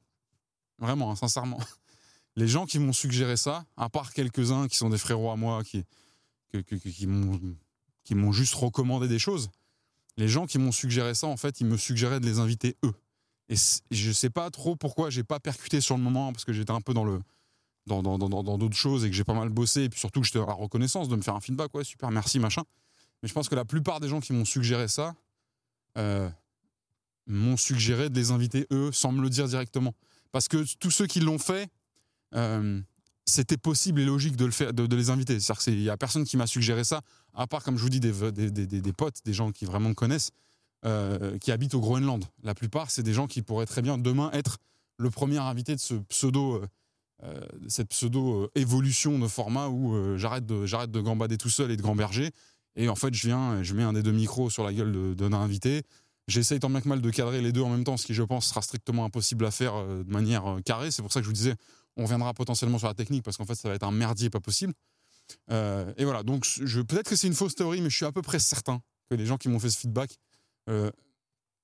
Vraiment, 0.77 1.11
hein, 1.11 1.15
sincèrement. 1.15 1.59
Les 2.35 2.47
gens 2.47 2.67
qui 2.67 2.77
m'ont 2.77 2.93
suggéré 2.93 3.35
ça, 3.37 3.65
à 3.75 3.89
part 3.89 4.13
quelques-uns 4.13 4.67
qui 4.67 4.77
sont 4.77 4.89
des 4.89 4.99
frérots 4.99 5.31
à 5.31 5.35
moi, 5.35 5.63
qui, 5.63 5.83
qui 6.51 7.07
m'ont 7.07 8.31
juste 8.31 8.53
recommandé 8.53 9.07
des 9.07 9.17
choses, 9.17 9.49
les 10.17 10.27
gens 10.27 10.45
qui 10.45 10.59
m'ont 10.59 10.71
suggéré 10.71 11.15
ça, 11.15 11.25
en 11.25 11.37
fait, 11.37 11.61
ils 11.61 11.65
me 11.65 11.77
suggéraient 11.77 12.19
de 12.19 12.27
les 12.27 12.37
inviter 12.37 12.77
eux. 12.85 12.93
Et 13.49 13.55
je 13.89 14.11
sais 14.11 14.29
pas 14.29 14.51
trop 14.51 14.75
pourquoi 14.75 15.09
j'ai 15.09 15.23
pas 15.23 15.39
percuté 15.39 15.81
sur 15.81 15.97
le 15.97 16.03
moment, 16.03 16.31
parce 16.31 16.45
que 16.45 16.53
j'étais 16.53 16.71
un 16.71 16.81
peu 16.81 16.93
dans 16.93 17.05
le 17.05 17.21
dans 17.87 18.17
d'autres 18.17 18.43
dans, 18.43 18.57
dans, 18.57 18.71
choses 18.71 19.05
et 19.05 19.09
que 19.09 19.15
j'ai 19.15 19.23
pas 19.23 19.33
mal 19.33 19.49
bossé, 19.49 19.83
et 19.83 19.89
puis 19.89 19.99
surtout 19.99 20.21
que 20.21 20.27
j'étais 20.27 20.39
à 20.39 20.45
la 20.45 20.53
reconnaissance 20.53 21.09
de 21.09 21.15
me 21.15 21.21
faire 21.21 21.35
un 21.35 21.41
feedback, 21.41 21.73
ouais, 21.73 21.83
super, 21.83 22.11
merci, 22.11 22.39
machin. 22.39 22.63
Mais 23.21 23.29
je 23.29 23.33
pense 23.33 23.49
que 23.49 23.55
la 23.55 23.65
plupart 23.65 23.99
des 23.99 24.09
gens 24.09 24.19
qui 24.19 24.33
m'ont 24.33 24.45
suggéré 24.45 24.87
ça 24.87 25.15
euh, 25.97 26.29
m'ont 27.25 27.57
suggéré 27.57 28.09
de 28.09 28.15
les 28.15 28.31
inviter 28.31 28.67
eux 28.71 28.91
sans 28.91 29.11
me 29.11 29.21
le 29.21 29.29
dire 29.29 29.47
directement. 29.47 29.93
Parce 30.31 30.47
que 30.47 30.63
tous 30.77 30.91
ceux 30.91 31.07
qui 31.07 31.19
l'ont 31.19 31.39
fait, 31.39 31.69
euh, 32.35 32.79
c'était 33.25 33.57
possible 33.57 34.01
et 34.01 34.05
logique 34.05 34.35
de, 34.35 34.45
le 34.45 34.51
faire, 34.51 34.73
de, 34.73 34.95
les 34.95 35.09
inviter. 35.09 35.39
C'est-à-dire 35.39 35.63
qu'il 35.63 35.79
n'y 35.79 35.89
a 35.89 35.97
personne 35.97 36.25
qui 36.25 36.37
m'a 36.37 36.47
suggéré 36.47 36.83
ça, 36.83 37.01
à 37.33 37.47
part, 37.47 37.63
comme 37.63 37.77
je 37.77 37.83
vous 37.83 37.89
dis, 37.89 37.99
des, 37.99 38.31
des, 38.31 38.51
des, 38.51 38.67
des 38.67 38.93
potes, 38.93 39.21
des 39.25 39.33
gens 39.33 39.51
qui 39.51 39.65
vraiment 39.65 39.89
me 39.89 39.95
connaissent. 39.95 40.31
Euh, 40.85 41.39
qui 41.39 41.51
habitent 41.51 41.73
au 41.73 41.79
Groenland. 41.79 42.23
La 42.43 42.53
plupart, 42.53 42.91
c'est 42.91 43.01
des 43.01 43.11
gens 43.11 43.25
qui 43.25 43.41
pourraient 43.41 43.65
très 43.65 43.81
bien 43.81 43.97
demain 43.97 44.29
être 44.31 44.59
le 44.97 45.09
premier 45.09 45.39
invité 45.39 45.75
de 45.75 45.79
ce 45.79 45.95
pseudo, 45.95 46.61
euh, 47.23 47.41
euh, 47.41 47.47
cette 47.67 47.89
pseudo 47.89 48.49
évolution 48.55 49.19
de 49.19 49.27
format 49.27 49.67
où 49.67 50.17
j'arrête 50.17 50.45
de 50.45 50.65
j'arrête 50.65 50.91
de 50.91 51.01
gambader 51.01 51.37
tout 51.37 51.49
seul 51.49 51.71
et 51.71 51.77
de 51.77 51.81
gamberger. 51.81 52.31
Et 52.75 52.89
en 52.89 52.95
fait, 52.95 53.13
je 53.13 53.27
viens, 53.27 53.63
je 53.63 53.73
mets 53.73 53.83
un 53.83 53.93
des 53.93 54.03
deux 54.03 54.11
micros 54.11 54.49
sur 54.49 54.63
la 54.63 54.73
gueule 54.73 55.15
d'un 55.15 55.33
invité. 55.33 55.83
J'essaye 56.27 56.59
tant 56.59 56.69
bien 56.69 56.81
que 56.81 56.89
mal 56.89 57.01
de 57.01 57.09
cadrer 57.09 57.41
les 57.41 57.51
deux 57.51 57.61
en 57.61 57.69
même 57.69 57.83
temps, 57.83 57.97
ce 57.97 58.05
qui, 58.05 58.13
je 58.13 58.21
pense, 58.21 58.47
sera 58.47 58.61
strictement 58.61 59.05
impossible 59.05 59.45
à 59.45 59.51
faire 59.51 59.73
de 59.83 60.11
manière 60.11 60.57
carrée. 60.63 60.91
C'est 60.91 61.01
pour 61.01 61.11
ça 61.11 61.21
que 61.21 61.23
je 61.23 61.29
vous 61.29 61.33
disais, 61.33 61.55
on 61.95 62.03
reviendra 62.03 62.33
potentiellement 62.33 62.77
sur 62.77 62.87
la 62.87 62.93
technique 62.93 63.23
parce 63.23 63.37
qu'en 63.37 63.45
fait, 63.45 63.55
ça 63.55 63.69
va 63.69 63.75
être 63.75 63.83
un 63.83 63.91
merdier 63.91 64.29
pas 64.29 64.41
possible. 64.41 64.73
et 65.49 66.03
voilà, 66.03 66.21
donc 66.21 66.45
je, 66.45 66.81
peut-être 66.81 67.09
que 67.09 67.15
c'est 67.15 67.27
une 67.27 67.33
fausse 67.33 67.55
théorie, 67.55 67.81
mais 67.81 67.89
je 67.89 67.95
suis 67.95 68.05
à 68.05 68.11
peu 68.11 68.21
près 68.21 68.39
certain 68.39 68.81
que 69.09 69.15
les 69.15 69.25
gens 69.25 69.37
qui 69.37 69.49
m'ont 69.49 69.59
fait 69.59 69.69
ce 69.69 69.77
feedback 69.77 70.17
euh, 70.69 70.91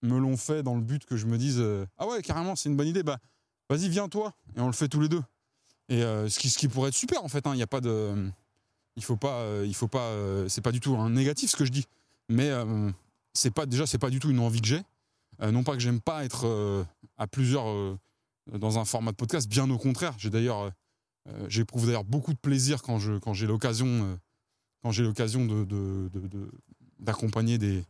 me 0.02 0.18
l'ont 0.18 0.38
fait 0.38 0.64
dans 0.64 0.76
le 0.76 0.82
but 0.82 1.06
que 1.06 1.18
je 1.18 1.26
me 1.26 1.38
dise 1.38 1.60
euh, 1.60 1.86
ah 1.98 2.08
ouais 2.08 2.22
carrément 2.22 2.56
c'est 2.56 2.68
une 2.70 2.76
bonne 2.76 2.88
idée 2.88 3.04
bah 3.04 3.20
vas-y 3.70 3.88
viens 3.88 4.10
toi 4.10 4.34
et 4.56 4.60
on 4.60 4.68
le 4.68 4.74
fait 4.74 4.90
tous 4.90 5.00
les 5.00 5.08
deux 5.08 5.22
et 5.89 6.01
euh, 6.03 6.30
ce 6.30 6.39
qui 6.39 6.68
pourrait 6.68 6.89
être 6.89 6.95
super 6.95 7.23
en 7.23 7.27
fait 7.27 7.45
hein. 7.47 7.53
il 7.53 7.57
n'y 7.57 7.64
a 7.64 7.68
pas 7.68 7.81
de 7.81 8.14
il 8.95 9.03
faut 9.03 9.18
pas 9.18 9.45
il 9.65 9.73
faut 9.76 9.88
pas 9.88 10.11
c'est 10.47 10.61
pas 10.61 10.72
du 10.72 10.80
tout 10.80 10.95
un 10.95 11.10
négatif 11.10 11.51
ce 11.51 11.55
que 11.55 11.65
je 11.65 11.72
dis 11.72 11.85
mais 12.30 12.51
c'est 13.34 13.51
pas 13.51 13.65
déjà 13.65 13.85
c'est 13.85 13.97
pas 13.97 14.10
du 14.10 14.19
tout 14.19 14.30
une 14.30 14.39
envie 14.39 14.61
que 14.61 14.68
j'ai 14.68 14.81
non 15.41 15.64
pas 15.64 15.73
que 15.73 15.80
j'aime 15.80 15.99
pas 15.99 16.23
être 16.23 16.85
à 17.18 17.27
plusieurs 17.27 17.97
dans 18.51 18.77
un 18.77 18.85
format 18.85 19.11
de 19.11 19.18
podcast 19.18 19.49
bien 19.49 19.69
au 19.69 19.77
contraire 19.77 20.14
j'ai 20.19 20.30
d'ailleurs 20.30 20.72
j'éprouve 21.47 21.88
d'ailleurs 21.88 22.03
beaucoup 22.03 22.34
de 22.34 22.38
plaisir 22.39 22.84
quand 22.84 22.99
quand 23.22 23.34
j'ai 23.34 23.47
l'occasion 23.47 24.19
quand 24.84 24.91
j'ai 24.91 25.03
l'occasion 25.03 25.65
d'accompagner 26.99 27.57
des 27.57 27.84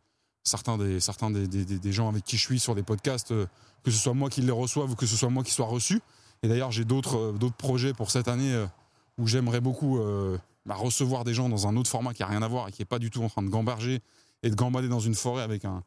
certains 0.44 0.78
des, 0.78 1.00
certains 1.00 1.32
des, 1.32 1.48
des, 1.48 1.92
gens 1.92 2.10
avec 2.10 2.24
qui 2.24 2.38
je 2.38 2.42
suis 2.42 2.60
sur 2.60 2.76
des 2.76 2.84
podcasts, 2.84 3.32
euh, 3.32 3.48
que 3.84 3.92
ce 3.92 3.98
soit 3.98 4.14
moi 4.14 4.30
qui 4.30 4.42
les 4.42 4.52
reçoive 4.52 4.92
ou 4.92 4.96
que 4.96 5.06
ce 5.06 5.16
soit 5.16 5.30
moi 5.30 5.44
qui 5.44 5.52
sois 5.52 5.66
reçu. 5.66 6.02
Et 6.44 6.48
d'ailleurs, 6.48 6.72
j'ai 6.72 6.86
d'autres 6.86 7.18
euh, 7.18 7.32
d'autres 7.32 7.56
projets 7.56 7.94
pour 7.94 8.12
cette 8.12 8.28
année 8.28 8.54
euh, 8.54 8.66
où 9.18 9.28
j'aimerais 9.28 9.62
beaucoup 9.62 10.00
bah, 10.66 10.76
recevoir 10.76 11.24
des 11.24 11.34
gens 11.34 11.50
dans 11.50 11.68
un 11.68 11.76
autre 11.76 11.90
format 11.90 12.14
qui 12.14 12.24
a 12.24 12.28
rien 12.28 12.42
à 12.42 12.48
voir 12.48 12.68
et 12.68 12.72
qui 12.72 12.82
est 12.82 12.86
pas 12.86 13.00
du 13.00 13.12
tout 13.12 13.24
en 13.24 13.30
train 13.30 13.44
de 13.44 13.50
gamberger 13.50 14.02
et 14.42 14.50
de 14.50 14.56
gambader 14.56 14.88
dans 14.88 15.00
une 15.00 15.14
forêt 15.14 15.44
avec 15.44 15.66
un, 15.66 15.84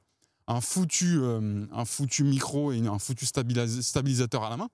foutu, 0.60 1.18
micro 2.20 2.70
et 2.70 2.86
un 2.86 2.98
foutu 3.00 3.26
stabilisateur 3.26 4.44
à 4.44 4.50
la 4.50 4.56
main. 4.56 4.68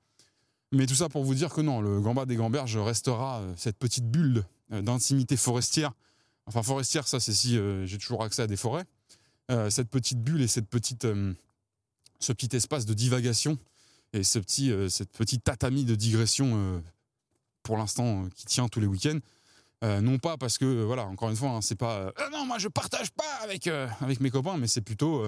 Mais 0.70 0.84
tout 0.84 0.94
ça 0.94 1.08
pour 1.08 1.24
vous 1.24 1.34
dire 1.34 1.48
que 1.48 1.62
non, 1.62 1.80
le 1.80 1.98
gambade 2.00 2.28
des 2.28 2.36
gamberges 2.36 2.76
restera 2.76 3.40
cette 3.56 3.78
petite 3.78 4.04
bulle 4.04 4.44
d'intimité 4.68 5.38
forestière. 5.38 5.92
Enfin, 6.44 6.62
forestière, 6.62 7.08
ça 7.08 7.20
c'est 7.20 7.32
si 7.32 7.58
j'ai 7.84 7.96
toujours 7.96 8.22
accès 8.22 8.42
à 8.42 8.46
des 8.46 8.58
forêts. 8.58 8.84
Euh, 9.50 9.70
cette 9.70 9.90
petite 9.90 10.20
bulle 10.22 10.40
et 10.40 10.46
cette 10.46 10.68
petite, 10.68 11.04
euh, 11.04 11.34
ce 12.20 12.32
petit 12.32 12.54
espace 12.56 12.86
de 12.86 12.94
divagation 12.94 13.58
et 14.12 14.22
ce 14.22 14.38
petit, 14.38 14.70
euh, 14.70 14.88
cette 14.88 15.12
petite 15.12 15.44
tatami 15.44 15.84
de 15.84 15.94
digression 15.94 16.82
pour 17.62 17.76
l'instant 17.76 18.28
qui 18.34 18.46
tient 18.46 18.68
tous 18.68 18.80
les 18.80 18.86
week-ends. 18.86 19.18
non 19.82 20.18
pas 20.18 20.36
parce 20.36 20.58
que 20.58 20.82
voilà 20.82 21.04
encore 21.06 21.30
une 21.30 21.36
fois 21.36 21.50
hein, 21.50 21.60
c'est 21.60 21.78
pas 21.78 22.12
non 22.32 22.44
moi 22.46 22.58
je 22.58 22.68
partage 22.68 23.10
pas 23.10 23.38
avec 23.42 23.66
avec 23.66 24.20
mes 24.20 24.30
copains 24.30 24.56
mais 24.56 24.66
c'est 24.66 24.80
plutôt 24.80 25.24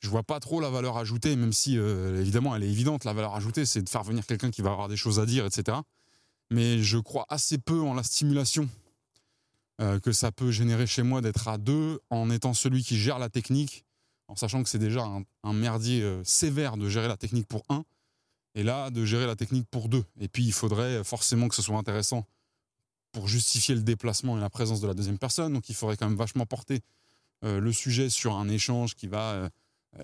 je 0.00 0.08
vois 0.08 0.22
pas 0.22 0.40
trop 0.40 0.60
la 0.60 0.70
valeur 0.70 0.96
ajoutée 0.96 1.36
même 1.36 1.52
si 1.52 1.76
évidemment 1.76 2.56
elle 2.56 2.62
est 2.62 2.70
évidente 2.70 3.04
la 3.04 3.12
valeur 3.12 3.34
ajoutée 3.34 3.66
c'est 3.66 3.82
de 3.82 3.88
faire 3.88 4.02
venir 4.02 4.26
quelqu'un 4.26 4.50
qui 4.50 4.62
va 4.62 4.72
avoir 4.72 4.88
des 4.88 4.96
choses 4.96 5.20
à 5.20 5.26
dire 5.26 5.44
etc 5.44 5.78
mais 6.50 6.82
je 6.82 6.98
crois 6.98 7.26
assez 7.28 7.58
peu 7.58 7.80
en 7.80 7.94
la 7.94 8.02
stimulation 8.02 8.68
euh, 9.80 9.98
que 9.98 10.12
ça 10.12 10.30
peut 10.30 10.50
générer 10.50 10.86
chez 10.86 11.02
moi 11.02 11.22
d'être 11.22 11.48
à 11.48 11.58
deux 11.58 11.98
en 12.10 12.30
étant 12.30 12.54
celui 12.54 12.84
qui 12.84 12.98
gère 12.98 13.18
la 13.18 13.28
technique, 13.28 13.84
en 14.28 14.36
sachant 14.36 14.62
que 14.62 14.68
c'est 14.68 14.78
déjà 14.78 15.04
un, 15.42 15.52
merdier 15.52 16.02
euh, 16.02 16.22
sévère 16.24 16.76
de 16.76 16.88
gérer 16.88 17.08
la 17.08 17.16
technique 17.16 17.48
pour 17.48 17.64
un, 17.68 17.84
et 18.54 18.62
là 18.62 18.90
de 18.90 19.04
gérer 19.04 19.26
la 19.26 19.36
technique 19.36 19.66
pour 19.70 19.88
deux. 19.88 20.04
Et 20.20 20.28
puis 20.28 20.44
il 20.44 20.52
faudrait 20.52 21.04
forcément 21.04 21.48
que 21.48 21.54
ce 21.54 21.62
soit 21.62 21.76
intéressant 21.76 22.26
pour 23.12 23.28
justifier 23.28 23.74
le 23.74 23.82
déplacement 23.82 24.38
et 24.38 24.40
la 24.40 24.50
présence 24.50 24.80
de 24.80 24.86
la 24.86 24.94
deuxième 24.94 25.18
personne, 25.18 25.52
donc 25.52 25.68
il 25.68 25.74
faudrait 25.74 25.96
quand 25.96 26.08
même 26.08 26.16
vachement 26.16 26.46
porter 26.46 26.80
euh, 27.44 27.60
le 27.60 27.72
sujet 27.72 28.08
sur 28.08 28.36
un 28.36 28.48
échange 28.48 28.94
qui 28.94 29.06
va 29.06 29.50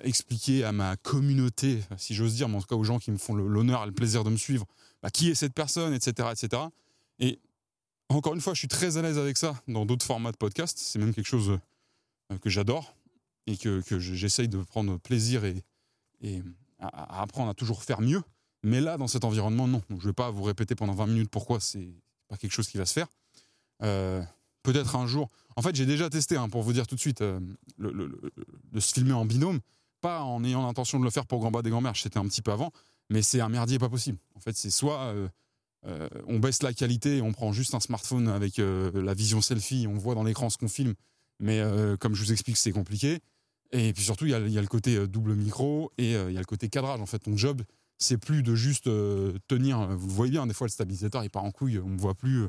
expliquer 0.03 0.65
à 0.65 0.73
ma 0.73 0.97
communauté, 0.97 1.81
si 1.97 2.15
j'ose 2.15 2.35
dire, 2.35 2.49
mais 2.49 2.57
en 2.57 2.61
tout 2.61 2.67
cas 2.67 2.77
aux 2.77 2.85
gens 2.85 2.99
qui 2.99 3.11
me 3.11 3.17
font 3.17 3.35
l'honneur 3.35 3.83
et 3.85 3.87
le 3.87 3.93
plaisir 3.93 4.25
de 4.25 4.31
me 4.31 4.37
suivre, 4.37 4.67
bah, 5.03 5.11
qui 5.11 5.31
est 5.31 5.35
cette 5.35 5.55
personne, 5.55 5.95
etc., 5.95 6.29
etc. 6.31 6.63
Et 7.19 7.41
encore 8.09 8.35
une 8.35 8.41
fois, 8.41 8.55
je 8.55 8.59
suis 8.59 8.69
très 8.69 8.97
à 8.97 9.03
l'aise 9.03 9.19
avec 9.19 9.37
ça 9.37 9.55
dans 9.69 9.87
d'autres 9.87 10.05
formats 10.05 10.33
de 10.33 10.37
podcast. 10.37 10.79
C'est 10.79 10.99
même 10.99 11.15
quelque 11.15 11.27
chose 11.27 11.59
euh, 12.33 12.39
que 12.39 12.51
j'adore 12.51 12.95
et 13.47 13.57
que, 13.57 13.83
j'essaye 13.99 14.49
de 14.49 14.59
prendre 14.59 14.99
plaisir 14.99 15.45
et, 15.45 16.43
à, 16.79 17.23
apprendre 17.23 17.51
à 17.51 17.55
toujours 17.55 17.83
faire 17.83 18.01
mieux. 18.01 18.23
Mais 18.63 18.81
là, 18.81 18.97
dans 18.97 19.07
cet 19.07 19.25
environnement, 19.25 19.69
non. 19.69 19.83
je 19.91 19.95
ne 19.95 20.01
vais 20.01 20.13
pas 20.13 20.31
vous 20.31 20.43
répéter 20.43 20.75
pendant 20.75 20.95
20 20.95 21.07
minutes 21.07 21.31
pourquoi 21.31 21.61
c'est 21.61 21.89
pas 22.29 22.37
quelque 22.37 22.53
chose 22.53 22.69
qui 22.69 22.77
va 22.77 22.87
se 22.87 22.93
faire. 22.93 23.09
Euh, 23.83 24.23
peut-être 24.63 24.97
un 24.97 25.07
jour. 25.07 25.31
En 25.57 25.63
fait, 25.63 25.75
j'ai 25.75 25.87
déjà 25.87 26.11
testé, 26.11 26.37
hein, 26.37 26.49
pour 26.49 26.63
vous 26.63 26.73
dire 26.73 26.87
tout 26.87 26.95
de 26.95 27.01
suite, 27.01 27.23
euh, 27.23 27.41
de 27.79 28.81
se 28.81 28.93
filmer 28.93 29.13
en 29.13 29.25
binôme, 29.25 29.61
pas 30.01 30.23
en 30.23 30.45
ayant 30.45 30.65
l'intention 30.65 30.99
de 30.99 31.05
le 31.05 31.11
faire 31.11 31.27
pour 31.27 31.41
Gamba 31.41 31.63
des 31.63 31.71
Grands-Mères, 31.71 31.97
c'était 31.97 32.19
un 32.19 32.27
petit 32.27 32.43
peu 32.43 32.53
avant, 32.53 32.73
mais 33.11 33.23
c'est 33.23 33.41
un 33.41 33.49
merdier 33.49 33.79
pas 33.79 33.89
possible. 33.89 34.19
En 34.35 34.41
fait, 34.41 34.57
c'est 34.57 34.71
soit 34.71 35.15
euh, 35.87 36.09
on 36.27 36.39
baisse 36.39 36.63
la 36.63 36.73
qualité, 36.73 37.23
on 37.23 37.33
prend 37.33 37.53
juste 37.53 37.75
un 37.75 37.81
smartphone 37.81 38.29
avec 38.29 38.59
la 38.59 39.15
vision 39.15 39.41
selfie, 39.41 39.87
on 39.89 39.97
voit 39.97 40.15
dans 40.15 40.25
l'écran 40.25 40.51
ce 40.51 40.59
qu'on 40.59 40.69
filme, 40.69 40.95
mais 41.41 41.63
comme 42.01 42.15
je 42.15 42.23
vous 42.23 42.33
explique, 42.33 42.57
c'est 42.57 42.73
compliqué. 42.73 43.21
Et 43.71 43.93
puis 43.93 44.03
surtout, 44.03 44.27
il 44.27 44.31
y, 44.31 44.35
a, 44.35 44.61
le 44.61 44.67
côté 44.67 45.07
double 45.07 45.35
micro 45.35 45.93
et 45.97 46.13
il 46.13 46.33
y 46.33 46.37
a 46.37 46.41
le 46.41 46.45
côté 46.45 46.69
cadrage. 46.69 47.01
En 47.01 47.07
fait, 47.07 47.21
ton 47.21 47.37
job, 47.37 47.63
c'est 47.99 48.19
plus 48.19 48.43
de 48.43 48.55
juste 48.55 48.89
tenir. 49.49 49.89
Vous 49.97 50.07
le 50.07 50.13
voyez 50.13 50.33
bien, 50.33 50.47
des 50.47 50.55
fois, 50.55 50.67
le 50.67 50.73
stabilisateur, 50.73 51.25
il 51.25 51.31
part 51.31 51.45
en 51.45 51.51
couille, 51.51 51.79
on 51.79 51.89
ne 51.89 51.99
voit 51.99 52.15
plus. 52.15 52.47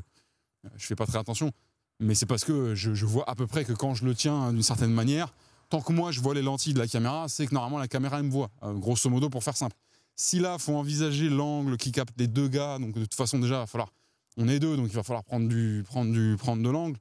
je 0.76 0.86
fais 0.86 0.96
pas 0.96 1.06
très 1.06 1.18
attention. 1.18 1.52
Mais 2.00 2.14
c'est 2.14 2.26
parce 2.26 2.44
que 2.44 2.74
je, 2.74 3.04
vois 3.04 3.28
à 3.28 3.34
peu 3.34 3.46
près 3.46 3.64
que 3.64 3.74
quand 3.74 3.94
je 3.94 4.06
le 4.06 4.14
tiens 4.14 4.52
d'une 4.52 4.62
certaine 4.62 4.92
manière, 4.92 5.34
tant 5.68 5.82
que 5.82 5.92
moi, 5.92 6.10
je 6.12 6.20
vois 6.20 6.34
les 6.34 6.42
lentilles 6.42 6.72
de 6.72 6.78
la 6.78 6.88
caméra, 6.88 7.28
c'est 7.28 7.46
que 7.46 7.54
normalement, 7.54 7.78
la 7.78 7.88
caméra, 7.88 8.18
elle 8.18 8.24
me 8.24 8.30
voit. 8.30 8.50
grosso 8.62 9.10
modo, 9.10 9.28
pour 9.28 9.44
faire 9.44 9.56
simple. 9.56 9.76
Si 10.16 10.38
là, 10.38 10.58
faut 10.58 10.74
envisager 10.74 11.28
l'angle 11.28 11.76
qui 11.76 11.92
capte 11.92 12.14
les 12.18 12.26
deux 12.26 12.48
gars, 12.48 12.78
donc 12.78 12.94
de 12.94 13.00
toute 13.00 13.14
façon 13.14 13.38
déjà, 13.38 13.56
il 13.56 13.58
va 13.58 13.66
falloir, 13.66 13.92
on 14.36 14.48
est 14.48 14.58
deux, 14.58 14.76
donc 14.76 14.88
il 14.88 14.94
va 14.94 15.02
falloir 15.02 15.24
prendre 15.24 15.48
du, 15.48 15.82
prendre 15.86 16.12
du, 16.12 16.36
prendre 16.38 16.62
de 16.62 16.68
l'angle, 16.68 16.98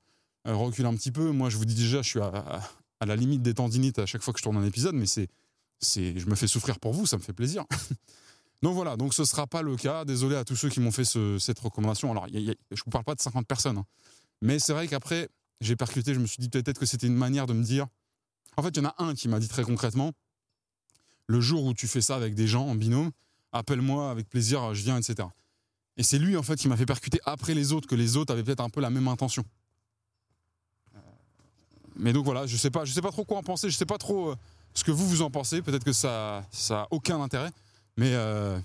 euh, 0.48 0.56
reculer 0.56 0.88
un 0.88 0.96
petit 0.96 1.12
peu. 1.12 1.32
Moi, 1.32 1.50
je 1.50 1.58
vous 1.58 1.66
dis 1.66 1.76
déjà, 1.76 2.02
je 2.02 2.10
suis 2.10 2.20
à, 2.20 2.62
la 3.06 3.16
limite 3.16 3.42
des 3.42 3.54
tendinites 3.54 4.00
à 4.00 4.06
chaque 4.06 4.22
fois 4.22 4.34
que 4.34 4.40
je 4.40 4.44
tourne 4.44 4.58
un 4.58 4.66
épisode, 4.66 4.96
mais 4.96 5.06
c'est, 5.06 5.28
je 5.82 6.26
me 6.30 6.36
fais 6.36 6.48
souffrir 6.48 6.80
pour 6.80 6.94
vous, 6.94 7.06
ça 7.06 7.18
me 7.18 7.22
fait 7.22 7.34
plaisir. 7.34 7.66
donc 8.62 8.76
voilà, 8.76 8.98
donc 8.98 9.14
ce 9.14 9.24
sera 9.26 9.48
pas 9.48 9.62
le 9.62 9.76
cas. 9.76 10.06
Désolé 10.06 10.36
à 10.36 10.44
tous 10.44 10.56
ceux 10.56 10.70
qui 10.70 10.80
m'ont 10.80 10.92
fait 10.92 11.06
cette 11.06 11.60
recommandation. 11.60 12.12
Alors, 12.12 12.28
je 12.28 12.84
vous 12.84 12.92
parle 12.92 13.06
pas 13.06 13.16
de 13.16 13.22
50 13.22 13.48
personnes, 13.48 13.78
hein. 13.78 13.86
mais 14.42 14.60
c'est 14.60 14.74
vrai 14.74 14.88
qu'après, 14.88 15.30
j'ai 15.62 15.76
percuté, 15.76 16.14
je 16.14 16.20
me 16.20 16.28
suis 16.28 16.42
dit 16.42 16.50
peut-être 16.50 16.80
que 16.80 16.86
c'était 16.86 17.08
une 17.08 17.16
manière 17.16 17.48
de 17.48 17.54
me 17.54 17.64
dire. 17.64 17.88
En 18.58 18.64
fait, 18.64 18.70
il 18.70 18.78
y 18.78 18.86
en 18.86 18.90
a 18.90 18.96
un 18.98 19.14
qui 19.14 19.28
m'a 19.28 19.40
dit 19.40 19.48
très 19.48 19.64
concrètement 19.64 20.12
le 21.30 21.40
jour 21.40 21.64
où 21.64 21.74
tu 21.76 21.88
fais 21.88 22.02
ça 22.02 22.16
avec 22.16 22.34
des 22.34 22.48
gens 22.48 22.66
en 22.66 22.74
binôme, 22.74 23.12
appelle-moi 23.52 24.10
avec 24.10 24.28
plaisir, 24.28 24.74
je 24.74 24.82
viens, 24.82 24.98
etc. 24.98 25.30
Et 25.96 26.04
c'est 26.04 26.18
lui, 26.18 26.36
en 26.36 26.42
fait, 26.42 26.56
qui 26.56 26.68
m'a 26.68 26.76
fait 26.76 26.88
percuter 26.88 27.20
après 27.24 27.54
les 27.54 27.72
autres, 27.72 27.88
que 27.88 27.94
les 27.94 28.18
autres 28.18 28.34
avaient 28.34 28.44
peut-être 28.44 28.64
un 28.64 28.70
peu 28.70 28.82
la 28.82 28.90
même 28.90 29.08
intention. 29.08 29.46
Mais 31.96 32.14
donc 32.14 32.26
voilà, 32.26 32.48
je 32.48 32.58
sais 32.58 32.72
pas, 32.72 32.84
je 32.84 32.94
sais 32.94 33.02
pas 33.02 33.12
trop 33.12 33.26
quoi 33.26 33.38
en 33.38 33.44
penser, 33.44 33.70
je 33.70 33.78
sais 33.78 33.86
pas 33.86 34.00
trop 34.00 34.32
euh, 34.32 34.36
ce 34.74 34.84
que 34.84 34.92
vous 34.92 35.08
vous 35.08 35.22
en 35.22 35.30
pensez. 35.30 35.62
Peut-être 35.62 35.84
que 35.84 35.94
ça, 35.94 36.44
ça 36.50 36.84
a 36.84 36.88
aucun 36.90 37.22
intérêt, 37.22 37.52
mais 38.00 38.14
euh, 38.14 38.58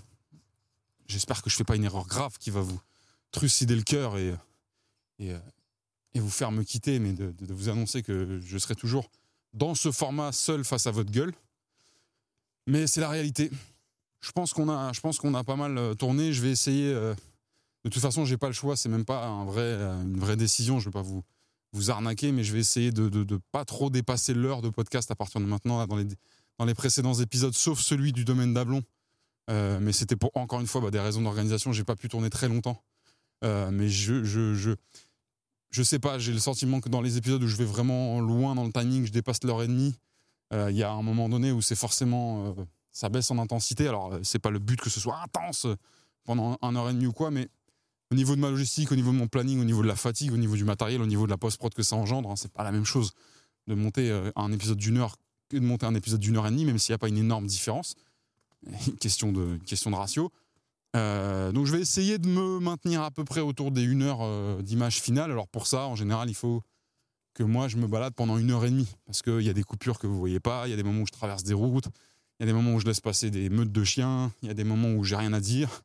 j'espère 1.07 1.41
que 1.41 1.49
je 1.49 1.57
fais 1.57 1.65
pas 1.65 1.75
une 1.75 1.83
erreur 1.83 2.07
grave 2.07 2.37
qui 2.39 2.51
va 2.51 2.61
vous 2.61 2.79
trucider 3.31 3.75
le 3.75 3.81
cœur 3.81 4.17
et, 4.17 4.33
et, 5.19 5.33
vous 6.15 6.29
faire 6.29 6.53
me 6.53 6.63
quitter, 6.63 6.99
mais 6.99 7.11
de, 7.11 7.53
vous 7.53 7.67
annoncer 7.67 8.01
que 8.01 8.39
je 8.39 8.57
serai 8.57 8.75
toujours 8.75 9.11
dans 9.53 9.75
ce 9.75 9.91
format 9.91 10.31
seul 10.31 10.63
face 10.63 10.87
à 10.87 10.91
votre 10.91 11.11
gueule. 11.11 11.33
Mais 12.65 12.87
c'est 12.87 13.01
la 13.01 13.09
réalité. 13.09 13.51
Je 14.21 14.31
pense 14.31 14.53
qu'on 14.53 14.69
a, 14.69 14.89
a 14.89 15.43
pas 15.43 15.55
mal 15.57 15.77
euh, 15.77 15.93
tourné. 15.95 16.31
Je 16.31 16.41
vais 16.41 16.51
essayer. 16.51 16.93
euh, 16.93 17.13
de 17.83 17.89
toute 17.89 18.01
façon, 18.01 18.23
j'ai 18.23 18.37
pas 18.37 18.47
le 18.47 18.53
choix. 18.53 18.77
C'est 18.77 18.89
même 18.89 19.03
pas 19.03 19.25
un 19.25 19.43
vrai, 19.43 19.61
euh, 19.61 20.01
une 20.01 20.17
vraie 20.17 20.37
décision. 20.37 20.79
Je 20.79 20.85
vais 20.85 20.93
pas 20.93 21.01
vous, 21.01 21.23
vous 21.73 21.91
arnaquer, 21.91 22.31
mais 22.31 22.45
je 22.45 22.53
vais 22.53 22.59
essayer 22.59 22.93
de, 22.93 23.09
de, 23.09 23.25
de 23.25 23.37
pas 23.51 23.65
trop 23.65 23.89
dépasser 23.89 24.33
l'heure 24.33 24.61
de 24.61 24.69
podcast 24.69 25.11
à 25.11 25.15
partir 25.15 25.41
de 25.41 25.45
maintenant 25.45 25.85
dans 25.85 25.97
les, 25.97 26.05
dans 26.57 26.65
les 26.65 26.73
précédents 26.73 27.13
épisodes, 27.15 27.53
sauf 27.53 27.81
celui 27.81 28.13
du 28.13 28.23
domaine 28.23 28.53
d'Ablon. 28.53 28.81
Euh, 29.49 29.79
mais 29.79 29.91
c'était 29.93 30.15
pour 30.15 30.31
encore 30.35 30.59
une 30.59 30.67
fois 30.67 30.81
bah, 30.81 30.91
des 30.91 30.99
raisons 30.99 31.21
d'organisation. 31.21 31.71
J'ai 31.71 31.83
pas 31.83 31.95
pu 31.95 32.09
tourner 32.09 32.29
très 32.29 32.47
longtemps. 32.47 32.81
Euh, 33.43 33.69
mais 33.71 33.89
je, 33.89 34.23
je, 34.23 34.53
je, 34.55 34.71
je 35.69 35.83
sais 35.83 35.99
pas. 35.99 36.17
J'ai 36.19 36.31
le 36.33 36.39
sentiment 36.39 36.81
que 36.81 36.89
dans 36.89 37.01
les 37.01 37.17
épisodes 37.17 37.43
où 37.43 37.47
je 37.47 37.55
vais 37.55 37.65
vraiment 37.65 38.19
loin 38.21 38.55
dans 38.55 38.63
le 38.63 38.71
timing, 38.71 39.05
je 39.05 39.11
dépasse 39.11 39.43
l'heure 39.43 39.61
et 39.61 39.67
demie. 39.67 39.95
euh, 40.53 40.71
Il 40.71 40.77
y 40.77 40.83
a 40.83 40.91
un 40.91 41.03
moment 41.03 41.29
donné 41.29 41.51
où 41.51 41.61
c'est 41.61 41.75
forcément 41.75 42.55
ça 42.91 43.09
baisse 43.09 43.29
en 43.29 43.37
intensité. 43.37 43.87
Alors 43.87 44.17
c'est 44.23 44.39
pas 44.39 44.49
le 44.51 44.59
but 44.59 44.79
que 44.79 44.89
ce 44.89 44.99
soit 44.99 45.19
intense 45.21 45.67
pendant 46.23 46.57
un 46.61 46.75
heure 46.75 46.89
et 46.89 46.93
demie 46.93 47.07
ou 47.07 47.13
quoi, 47.13 47.29
mais 47.29 47.49
au 48.11 48.15
niveau 48.15 48.35
de 48.35 48.41
ma 48.41 48.49
logistique, 48.49 48.91
au 48.91 48.95
niveau 48.95 49.11
de 49.11 49.17
mon 49.17 49.27
planning, 49.27 49.59
au 49.59 49.63
niveau 49.63 49.81
de 49.83 49.87
la 49.87 49.95
fatigue, 49.95 50.31
au 50.31 50.37
niveau 50.37 50.55
du 50.55 50.63
matériel, 50.63 51.01
au 51.01 51.05
niveau 51.07 51.25
de 51.25 51.31
la 51.31 51.37
post-prod 51.37 51.73
que 51.73 51.83
ça 51.83 51.95
engendre, 51.95 52.31
hein, 52.31 52.35
c'est 52.35 52.51
pas 52.51 52.63
la 52.63 52.71
même 52.71 52.85
chose 52.85 53.11
de 53.67 53.75
monter 53.75 54.11
un 54.35 54.51
épisode 54.51 54.77
d'une 54.77 54.97
heure 54.97 55.17
que 55.49 55.57
de 55.57 55.61
monter 55.61 55.85
un 55.85 55.93
épisode 55.93 56.19
d'une 56.19 56.37
heure 56.37 56.47
et 56.47 56.51
demie, 56.51 56.65
même 56.65 56.79
s'il 56.79 56.93
n'y 56.93 56.95
a 56.95 56.97
pas 56.99 57.09
une 57.09 57.17
énorme 57.17 57.45
différence. 57.45 57.95
Question 58.99 59.31
de, 59.31 59.57
question 59.65 59.91
de 59.91 59.95
ratio. 59.95 60.31
Euh, 60.95 61.51
donc 61.51 61.65
je 61.65 61.73
vais 61.73 61.81
essayer 61.81 62.17
de 62.17 62.27
me 62.27 62.59
maintenir 62.59 63.01
à 63.01 63.11
peu 63.11 63.25
près 63.25 63.41
autour 63.41 63.71
des 63.71 63.83
une 63.83 64.01
heure 64.01 64.19
euh, 64.21 64.61
d'image 64.61 65.01
finale. 65.01 65.31
Alors 65.31 65.47
pour 65.47 65.67
ça, 65.67 65.87
en 65.87 65.95
général, 65.95 66.29
il 66.29 66.35
faut 66.35 66.61
que 67.33 67.43
moi 67.43 67.67
je 67.67 67.75
me 67.77 67.85
balade 67.85 68.13
pendant 68.15 68.37
une 68.37 68.51
heure 68.51 68.63
et 68.63 68.69
demie 68.69 68.87
parce 69.05 69.21
qu'il 69.21 69.41
y 69.41 69.49
a 69.49 69.53
des 69.53 69.63
coupures 69.63 69.99
que 69.99 70.07
vous 70.07 70.17
voyez 70.17 70.39
pas, 70.39 70.67
il 70.67 70.71
y 70.71 70.73
a 70.73 70.77
des 70.77 70.83
moments 70.83 71.01
où 71.01 71.07
je 71.07 71.11
traverse 71.11 71.43
des 71.43 71.53
routes, 71.53 71.87
il 72.39 72.43
y 72.43 72.43
a 72.43 72.45
des 72.45 72.53
moments 72.53 72.73
où 72.73 72.79
je 72.79 72.85
laisse 72.85 73.01
passer 73.01 73.29
des 73.29 73.49
meutes 73.49 73.73
de 73.73 73.83
chiens, 73.83 74.31
il 74.41 74.47
y 74.47 74.51
a 74.51 74.53
des 74.53 74.63
moments 74.63 74.91
où 74.93 75.03
j'ai 75.03 75.17
rien 75.17 75.33
à 75.33 75.41
dire. 75.41 75.83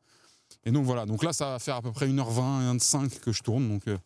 Et 0.63 0.71
donc 0.71 0.85
voilà, 0.85 1.05
donc 1.05 1.23
là 1.23 1.33
ça 1.33 1.51
va 1.51 1.59
faire 1.59 1.75
à 1.75 1.81
peu 1.81 1.91
près 1.91 2.07
1h20, 2.07 2.77
1h05 2.77 3.19
que 3.19 3.33
je 3.33 3.43
tourne, 3.43 3.67
donc 3.67 3.87
euh, 3.89 3.97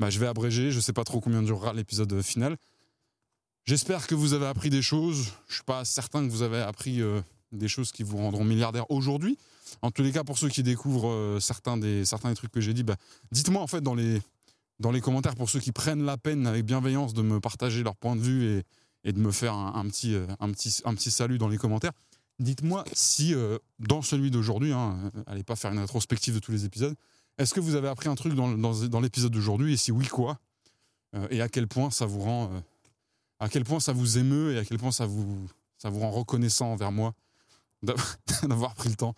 bah, 0.00 0.08
je 0.08 0.18
vais 0.18 0.26
abréger, 0.26 0.70
je 0.70 0.80
sais 0.80 0.94
pas 0.94 1.04
trop 1.04 1.20
combien 1.20 1.42
durera 1.42 1.74
l'épisode 1.74 2.22
final. 2.22 2.56
J'espère 3.66 4.06
que 4.06 4.14
vous 4.14 4.32
avez 4.32 4.46
appris 4.46 4.70
des 4.70 4.82
choses, 4.82 5.32
je 5.48 5.56
suis 5.56 5.64
pas 5.64 5.84
certain 5.84 6.24
que 6.24 6.30
vous 6.30 6.42
avez 6.42 6.62
appris 6.62 7.02
des 7.52 7.68
choses 7.68 7.92
qui 7.92 8.02
vous 8.02 8.16
rendront 8.16 8.44
milliardaire 8.44 8.90
aujourd'hui. 8.90 9.38
En 9.82 9.90
tous 9.90 10.02
les 10.02 10.12
cas, 10.12 10.24
pour 10.24 10.38
ceux 10.38 10.48
qui 10.48 10.62
découvrent 10.62 11.08
euh, 11.08 11.40
certains, 11.40 11.76
des, 11.76 12.04
certains 12.04 12.30
des 12.30 12.36
trucs 12.36 12.52
que 12.52 12.60
j'ai 12.60 12.74
dit, 12.74 12.82
bah, 12.82 12.96
dites-moi 13.32 13.62
en 13.62 13.66
fait 13.66 13.80
dans 13.80 13.94
les, 13.94 14.20
dans 14.78 14.90
les 14.90 15.00
commentaires, 15.00 15.34
pour 15.34 15.50
ceux 15.50 15.60
qui 15.60 15.72
prennent 15.72 16.04
la 16.04 16.16
peine 16.16 16.46
avec 16.46 16.64
bienveillance 16.64 17.14
de 17.14 17.22
me 17.22 17.40
partager 17.40 17.82
leur 17.82 17.96
point 17.96 18.16
de 18.16 18.20
vue 18.20 18.44
et, 18.44 18.62
et 19.04 19.12
de 19.12 19.18
me 19.18 19.30
faire 19.30 19.54
un, 19.54 19.84
petit, 19.86 20.14
euh, 20.14 20.26
un, 20.40 20.50
petit, 20.50 20.80
un 20.84 20.94
petit 20.94 21.10
salut 21.10 21.38
dans 21.38 21.48
les 21.48 21.58
commentaires. 21.58 21.92
Dites-moi 22.38 22.84
si 22.92 23.34
euh, 23.34 23.58
dans 23.78 24.02
celui 24.02 24.30
d'aujourd'hui, 24.30 24.72
hein, 24.72 25.10
allez 25.26 25.44
pas 25.44 25.56
faire 25.56 25.72
une 25.72 25.78
rétrospective 25.78 26.34
de 26.34 26.40
tous 26.40 26.52
les 26.52 26.64
épisodes, 26.64 26.94
est-ce 27.38 27.54
que 27.54 27.60
vous 27.60 27.74
avez 27.74 27.88
appris 27.88 28.08
un 28.08 28.14
truc 28.14 28.34
dans, 28.34 28.48
dans, 28.48 29.00
l'épisode 29.00 29.32
d'aujourd'hui 29.32 29.74
et 29.74 29.76
si 29.76 29.92
oui, 29.92 30.06
quoi 30.06 30.38
Et 31.28 31.42
à 31.42 31.48
quel 31.50 31.68
point 31.68 31.90
ça 31.90 32.06
vous 32.06 32.20
rend, 32.20 32.50
à 33.40 33.50
quel 33.50 33.62
point 33.62 33.78
ça 33.78 33.92
vous 33.92 34.16
émeut 34.16 34.54
et 34.54 34.58
à 34.58 34.64
quel 34.64 34.78
point 34.78 34.90
ça 34.90 35.04
vous, 35.04 35.46
ça 35.76 35.90
vous 35.90 36.00
rend 36.00 36.10
reconnaissant 36.10 36.72
envers 36.72 36.92
moi 36.92 37.14
d'avoir 38.42 38.74
pris 38.74 38.88
le 38.88 38.96
temps. 38.96 39.14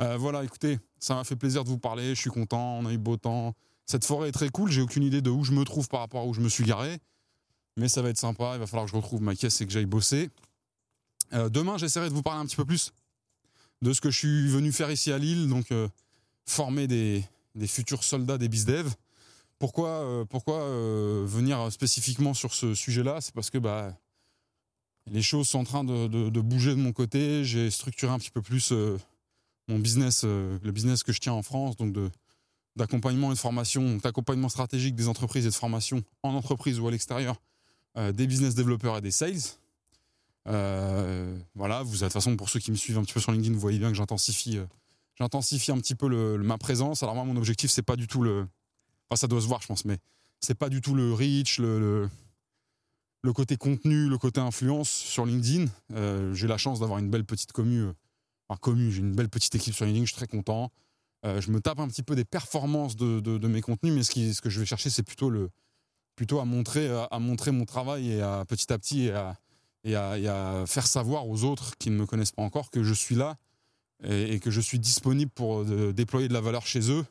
Euh, 0.00 0.16
voilà, 0.16 0.44
écoutez, 0.44 0.78
ça 0.98 1.14
m'a 1.14 1.24
fait 1.24 1.36
plaisir 1.36 1.64
de 1.64 1.68
vous 1.68 1.78
parler, 1.78 2.14
je 2.14 2.20
suis 2.20 2.30
content, 2.30 2.78
on 2.78 2.86
a 2.86 2.92
eu 2.92 2.98
beau 2.98 3.16
temps. 3.16 3.54
Cette 3.86 4.04
forêt 4.04 4.28
est 4.28 4.32
très 4.32 4.50
cool, 4.50 4.70
j'ai 4.70 4.80
aucune 4.80 5.02
idée 5.02 5.20
de 5.20 5.30
où 5.30 5.44
je 5.44 5.52
me 5.52 5.64
trouve 5.64 5.88
par 5.88 6.00
rapport 6.00 6.22
à 6.22 6.26
où 6.26 6.32
je 6.32 6.40
me 6.40 6.48
suis 6.48 6.64
garé, 6.64 6.98
mais 7.76 7.88
ça 7.88 8.02
va 8.02 8.08
être 8.10 8.18
sympa, 8.18 8.52
il 8.54 8.60
va 8.60 8.66
falloir 8.66 8.86
que 8.86 8.92
je 8.92 8.96
retrouve 8.96 9.20
ma 9.20 9.34
caisse 9.34 9.60
et 9.60 9.66
que 9.66 9.72
j'aille 9.72 9.86
bosser. 9.86 10.30
Euh, 11.32 11.48
demain, 11.48 11.76
j'essaierai 11.78 12.08
de 12.08 12.14
vous 12.14 12.22
parler 12.22 12.40
un 12.40 12.46
petit 12.46 12.56
peu 12.56 12.64
plus 12.64 12.92
de 13.82 13.92
ce 13.92 14.00
que 14.00 14.10
je 14.10 14.18
suis 14.18 14.48
venu 14.48 14.72
faire 14.72 14.90
ici 14.90 15.12
à 15.12 15.18
Lille, 15.18 15.48
donc 15.48 15.72
euh, 15.72 15.88
former 16.46 16.86
des, 16.86 17.24
des 17.54 17.66
futurs 17.66 18.04
soldats 18.04 18.38
des 18.38 18.48
BizDev. 18.48 18.90
Pourquoi, 19.58 20.24
pourquoi 20.30 20.58
venir 21.26 21.70
spécifiquement 21.70 22.32
sur 22.32 22.54
ce 22.54 22.74
sujet-là? 22.74 23.20
C'est 23.20 23.34
parce 23.34 23.50
que 23.50 23.58
bah, 23.58 23.94
les 25.06 25.22
choses 25.22 25.48
sont 25.48 25.58
en 25.60 25.64
train 25.64 25.84
de, 25.84 26.40
bouger 26.40 26.70
de 26.70 26.80
mon 26.80 26.92
côté. 26.92 27.44
J'ai 27.44 27.70
structuré 27.70 28.12
un 28.12 28.18
petit 28.18 28.30
peu 28.30 28.42
plus 28.42 28.72
euh, 28.72 28.98
mon 29.68 29.78
business, 29.78 30.22
euh, 30.24 30.58
le 30.62 30.72
business 30.72 31.02
que 31.02 31.12
je 31.12 31.20
tiens 31.20 31.32
en 31.32 31.42
France, 31.42 31.76
donc 31.76 31.94
d'accompagnement 32.76 33.30
et 33.30 33.34
de 33.34 33.38
formation, 33.38 33.96
d'accompagnement 33.96 34.48
stratégique 34.48 34.94
des 34.94 35.08
entreprises 35.08 35.46
et 35.46 35.50
de 35.50 35.54
formation 35.54 36.02
en 36.22 36.34
entreprise 36.34 36.78
ou 36.78 36.88
à 36.88 36.90
l'extérieur, 36.90 37.40
euh, 37.96 38.12
des 38.12 38.26
business 38.26 38.54
développeurs 38.54 38.96
et 38.98 39.00
des 39.00 39.10
sales. 39.10 39.40
Voilà, 40.46 41.82
vous, 41.82 41.96
de 41.96 41.98
toute 41.98 42.12
façon, 42.12 42.36
pour 42.36 42.48
ceux 42.48 42.60
qui 42.60 42.70
me 42.70 42.76
suivent 42.76 42.98
un 42.98 43.02
petit 43.02 43.12
peu 43.12 43.20
sur 43.20 43.32
LinkedIn, 43.32 43.54
vous 43.54 43.60
voyez 43.60 43.78
bien 43.78 43.90
que 43.90 43.96
j'intensifie, 43.96 44.58
un 45.18 45.78
petit 45.78 45.94
peu 45.94 46.36
ma 46.38 46.58
présence. 46.58 47.02
Alors 47.02 47.14
moi, 47.14 47.24
mon 47.24 47.36
objectif, 47.36 47.70
c'est 47.70 47.82
pas 47.82 47.96
du 47.96 48.06
tout 48.06 48.22
le, 48.22 48.46
enfin, 49.08 49.16
ça 49.16 49.26
doit 49.26 49.40
se 49.40 49.46
voir, 49.46 49.60
je 49.60 49.66
pense, 49.66 49.84
mais 49.84 49.98
c'est 50.40 50.54
pas 50.54 50.68
du 50.68 50.80
tout 50.80 50.94
le 50.94 51.12
reach, 51.12 51.58
le, 51.58 52.08
le 53.22 53.32
côté 53.32 53.56
contenu, 53.56 54.08
le 54.08 54.18
côté 54.18 54.40
influence 54.40 54.88
sur 54.88 55.26
LinkedIn. 55.26 55.66
Euh, 55.92 56.32
j'ai 56.34 56.46
la 56.46 56.56
chance 56.56 56.80
d'avoir 56.80 56.98
une 56.98 57.10
belle 57.10 57.24
petite 57.24 57.52
commu, 57.52 57.80
euh, 57.80 57.92
enfin 58.48 58.58
commu, 58.60 58.90
j'ai 58.90 59.00
une 59.00 59.14
belle 59.14 59.28
petite 59.28 59.54
équipe 59.54 59.74
sur 59.74 59.84
LinkedIn, 59.84 60.06
je 60.06 60.12
suis 60.12 60.16
très 60.16 60.26
content. 60.26 60.70
Euh, 61.26 61.40
je 61.40 61.50
me 61.50 61.60
tape 61.60 61.80
un 61.80 61.88
petit 61.88 62.02
peu 62.02 62.14
des 62.14 62.24
performances 62.24 62.96
de, 62.96 63.46
mes 63.46 63.60
contenus, 63.60 63.92
mais 63.92 64.02
ce, 64.02 64.40
que 64.40 64.48
je 64.48 64.60
vais 64.60 64.66
chercher, 64.66 64.88
c'est 64.88 65.02
plutôt 65.02 65.30
à 66.40 66.44
montrer, 66.44 67.52
mon 67.52 67.64
travail 67.66 68.12
et 68.12 68.22
à 68.22 68.44
petit 68.46 68.72
à 68.72 68.78
petit 68.78 69.10
et 69.84 69.94
à, 69.94 70.64
faire 70.66 70.86
savoir 70.86 71.28
aux 71.28 71.44
autres 71.44 71.76
qui 71.78 71.90
ne 71.90 71.96
me 71.96 72.06
connaissent 72.06 72.32
pas 72.32 72.42
encore 72.42 72.70
que 72.70 72.82
je 72.82 72.94
suis 72.94 73.16
là 73.16 73.36
et, 74.02 74.40
que 74.40 74.50
je 74.50 74.62
suis 74.62 74.78
disponible 74.78 75.30
pour 75.30 75.62
déployer 75.92 76.28
de 76.28 76.32
la 76.32 76.40
valeur 76.40 76.66
chez 76.66 76.90
eux, 76.90 77.04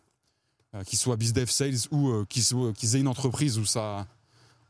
qu'ils 0.88 0.98
soient 0.98 1.18
bizdev 1.18 1.52
sales 1.52 1.88
ou 1.92 2.26
qu'ils 2.26 2.96
aient 2.96 3.00
une 3.00 3.08
entreprise 3.08 3.60
où 3.60 3.66
ça 3.66 4.08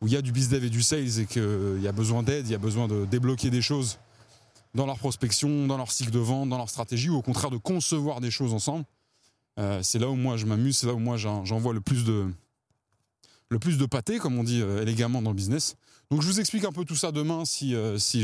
où 0.02 0.08
il 0.08 0.14
y 0.14 0.18
a 0.18 0.22
du 0.22 0.32
bizdev 0.32 0.64
et 0.64 0.70
du 0.70 0.82
sales 0.82 1.20
et 1.20 1.26
qu'il 1.26 1.80
y 1.82 1.88
a 1.88 1.92
besoin 1.92 2.24
d'aide, 2.24 2.48
il 2.48 2.52
y 2.52 2.56
a 2.56 2.60
besoin 2.60 2.88
de 2.88 3.06
débloquer 3.06 3.50
des 3.50 3.62
choses 3.62 3.98
dans 4.76 4.86
leur 4.86 4.98
prospection, 5.00 5.68
dans 5.68 5.78
leur 5.78 5.92
cycle 5.92 6.12
de 6.12 6.20
vente, 6.20 6.50
dans 6.50 6.58
leur 6.58 6.70
stratégie, 6.70 7.10
ou 7.10 7.16
au 7.18 7.22
contraire 7.22 7.50
de 7.52 7.58
concevoir 7.58 8.22
des 8.22 8.32
choses 8.32 8.54
ensemble. 8.54 8.86
Euh, 9.60 9.82
c'est 9.84 10.00
là 10.00 10.08
où 10.10 10.16
moi 10.16 10.38
je 10.38 10.46
m'amuse, 10.46 10.78
c'est 10.78 10.88
là 10.88 10.94
où 10.94 11.00
moi 11.00 11.18
j'en- 11.18 11.44
j'envoie 11.44 11.74
le 11.74 11.82
plus 11.82 12.04
de 12.06 12.28
le 13.50 13.58
plus 13.58 13.80
de 13.80 13.86
pâté, 13.88 14.20
comme 14.20 14.38
on 14.38 14.44
dit 14.44 14.62
euh, 14.62 14.82
élégamment 14.84 15.22
dans 15.24 15.32
le 15.32 15.36
business. 15.36 15.76
Donc 16.12 16.22
je 16.22 16.28
vous 16.28 16.40
explique 16.40 16.66
un 16.66 16.72
peu 16.72 16.86
tout 16.86 16.96
ça 16.96 17.12
demain 17.12 17.46
si, 17.46 17.74
euh, 17.74 17.98
si 17.98 18.24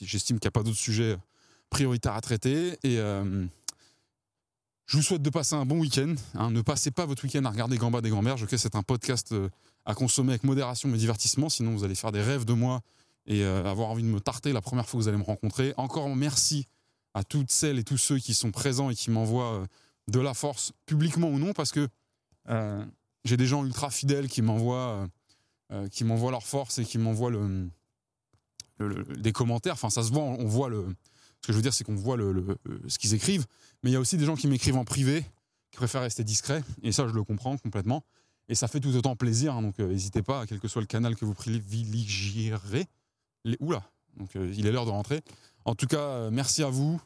j'estime 0.00 0.38
qu'il 0.38 0.46
n'y 0.46 0.48
a 0.48 0.50
pas 0.50 0.62
d'autres 0.62 0.78
sujets 0.78 1.18
prioritaires 1.68 2.14
à 2.14 2.20
traiter. 2.22 2.70
Et 2.82 2.98
euh, 2.98 3.44
je 4.86 4.96
vous 4.96 5.02
souhaite 5.02 5.20
de 5.22 5.28
passer 5.30 5.54
un 5.54 5.66
bon 5.66 5.78
week-end. 5.80 6.14
hein. 6.34 6.50
ne 6.50 6.62
passez 6.62 6.90
pas 6.90 7.04
votre 7.04 7.22
week-end 7.24 7.44
à 7.44 7.50
regarder 7.50 7.76
Gamba 7.76 8.00
des 8.00 8.08
Gamberges. 8.08 8.44
Ok, 8.44 8.54
c'est 8.56 8.74
un 8.76 8.82
podcast 8.82 9.32
euh, 9.32 9.50
à 9.86 9.94
consommer 9.94 10.32
avec 10.32 10.44
modération 10.44 10.88
mais 10.88 10.98
divertissement. 10.98 11.48
Sinon, 11.48 11.72
vous 11.72 11.84
allez 11.84 11.94
faire 11.94 12.12
des 12.12 12.20
rêves 12.22 12.44
de 12.44 12.52
moi 12.52 12.82
et 13.26 13.42
euh, 13.44 13.64
avoir 13.64 13.88
envie 13.88 14.02
de 14.02 14.08
me 14.08 14.20
tarter 14.20 14.52
la 14.52 14.60
première 14.60 14.86
fois 14.88 14.98
que 14.98 15.02
vous 15.04 15.08
allez 15.08 15.18
me 15.18 15.22
rencontrer. 15.24 15.72
Encore 15.76 16.14
merci 16.14 16.66
à 17.14 17.24
toutes 17.24 17.50
celles 17.50 17.78
et 17.78 17.84
tous 17.84 17.96
ceux 17.98 18.18
qui 18.18 18.34
sont 18.34 18.50
présents 18.50 18.90
et 18.90 18.94
qui 18.94 19.10
m'envoient 19.10 19.54
euh, 19.54 19.66
de 20.08 20.20
la 20.20 20.34
force, 20.34 20.72
publiquement 20.84 21.28
ou 21.28 21.38
non, 21.38 21.52
parce 21.52 21.72
que 21.72 21.88
euh, 22.48 22.84
j'ai 23.24 23.36
des 23.36 23.46
gens 23.46 23.64
ultra 23.64 23.90
fidèles 23.90 24.28
qui 24.28 24.42
m'envoient 24.42 25.08
qui 25.90 26.04
m'envoient 26.04 26.30
leur 26.30 26.46
force 26.46 26.78
et 26.78 26.84
qui 26.84 26.96
m'envoient 26.96 27.28
le, 27.30 27.68
des 29.18 29.32
commentaires. 29.32 29.72
Enfin, 29.72 29.90
ça 29.90 30.04
se 30.04 30.12
voit, 30.12 30.22
on 30.22 30.46
voit 30.46 30.68
le. 30.68 30.86
Ce 31.40 31.48
que 31.48 31.52
je 31.52 31.54
veux 31.54 31.62
dire, 31.62 31.74
c'est 31.74 31.82
qu'on 31.82 31.96
voit 31.96 32.16
le- 32.16 32.56
ce 32.86 32.98
qu'ils 32.98 33.14
écrivent, 33.14 33.46
mais 33.82 33.90
il 33.90 33.92
y 33.92 33.96
a 33.96 34.00
aussi 34.00 34.16
des 34.16 34.24
gens 34.24 34.36
qui 34.36 34.46
m'écrivent 34.46 34.76
en 34.76 34.84
privé, 34.84 35.24
qui 35.72 35.76
préfèrent 35.78 36.02
rester 36.02 36.22
discrets, 36.22 36.62
et 36.84 36.92
ça, 36.92 37.08
je 37.08 37.12
le 37.12 37.24
comprends 37.24 37.56
complètement. 37.56 38.04
Et 38.48 38.54
ça 38.54 38.68
fait 38.68 38.80
tout 38.80 38.94
autant 38.94 39.16
plaisir, 39.16 39.54
hein, 39.54 39.62
donc 39.62 39.78
euh, 39.80 39.88
n'hésitez 39.88 40.22
pas, 40.22 40.46
quel 40.46 40.60
que 40.60 40.68
soit 40.68 40.80
le 40.80 40.86
canal 40.86 41.16
que 41.16 41.24
vous 41.24 41.34
privilégierez. 41.34 42.86
Oula, 43.60 43.82
donc 44.16 44.34
euh, 44.36 44.52
il 44.56 44.66
est 44.66 44.72
l'heure 44.72 44.86
de 44.86 44.90
rentrer. 44.90 45.22
En 45.64 45.74
tout 45.74 45.86
cas, 45.86 45.98
euh, 45.98 46.30
merci 46.30 46.62
à 46.62 46.70
vous. 46.70 47.00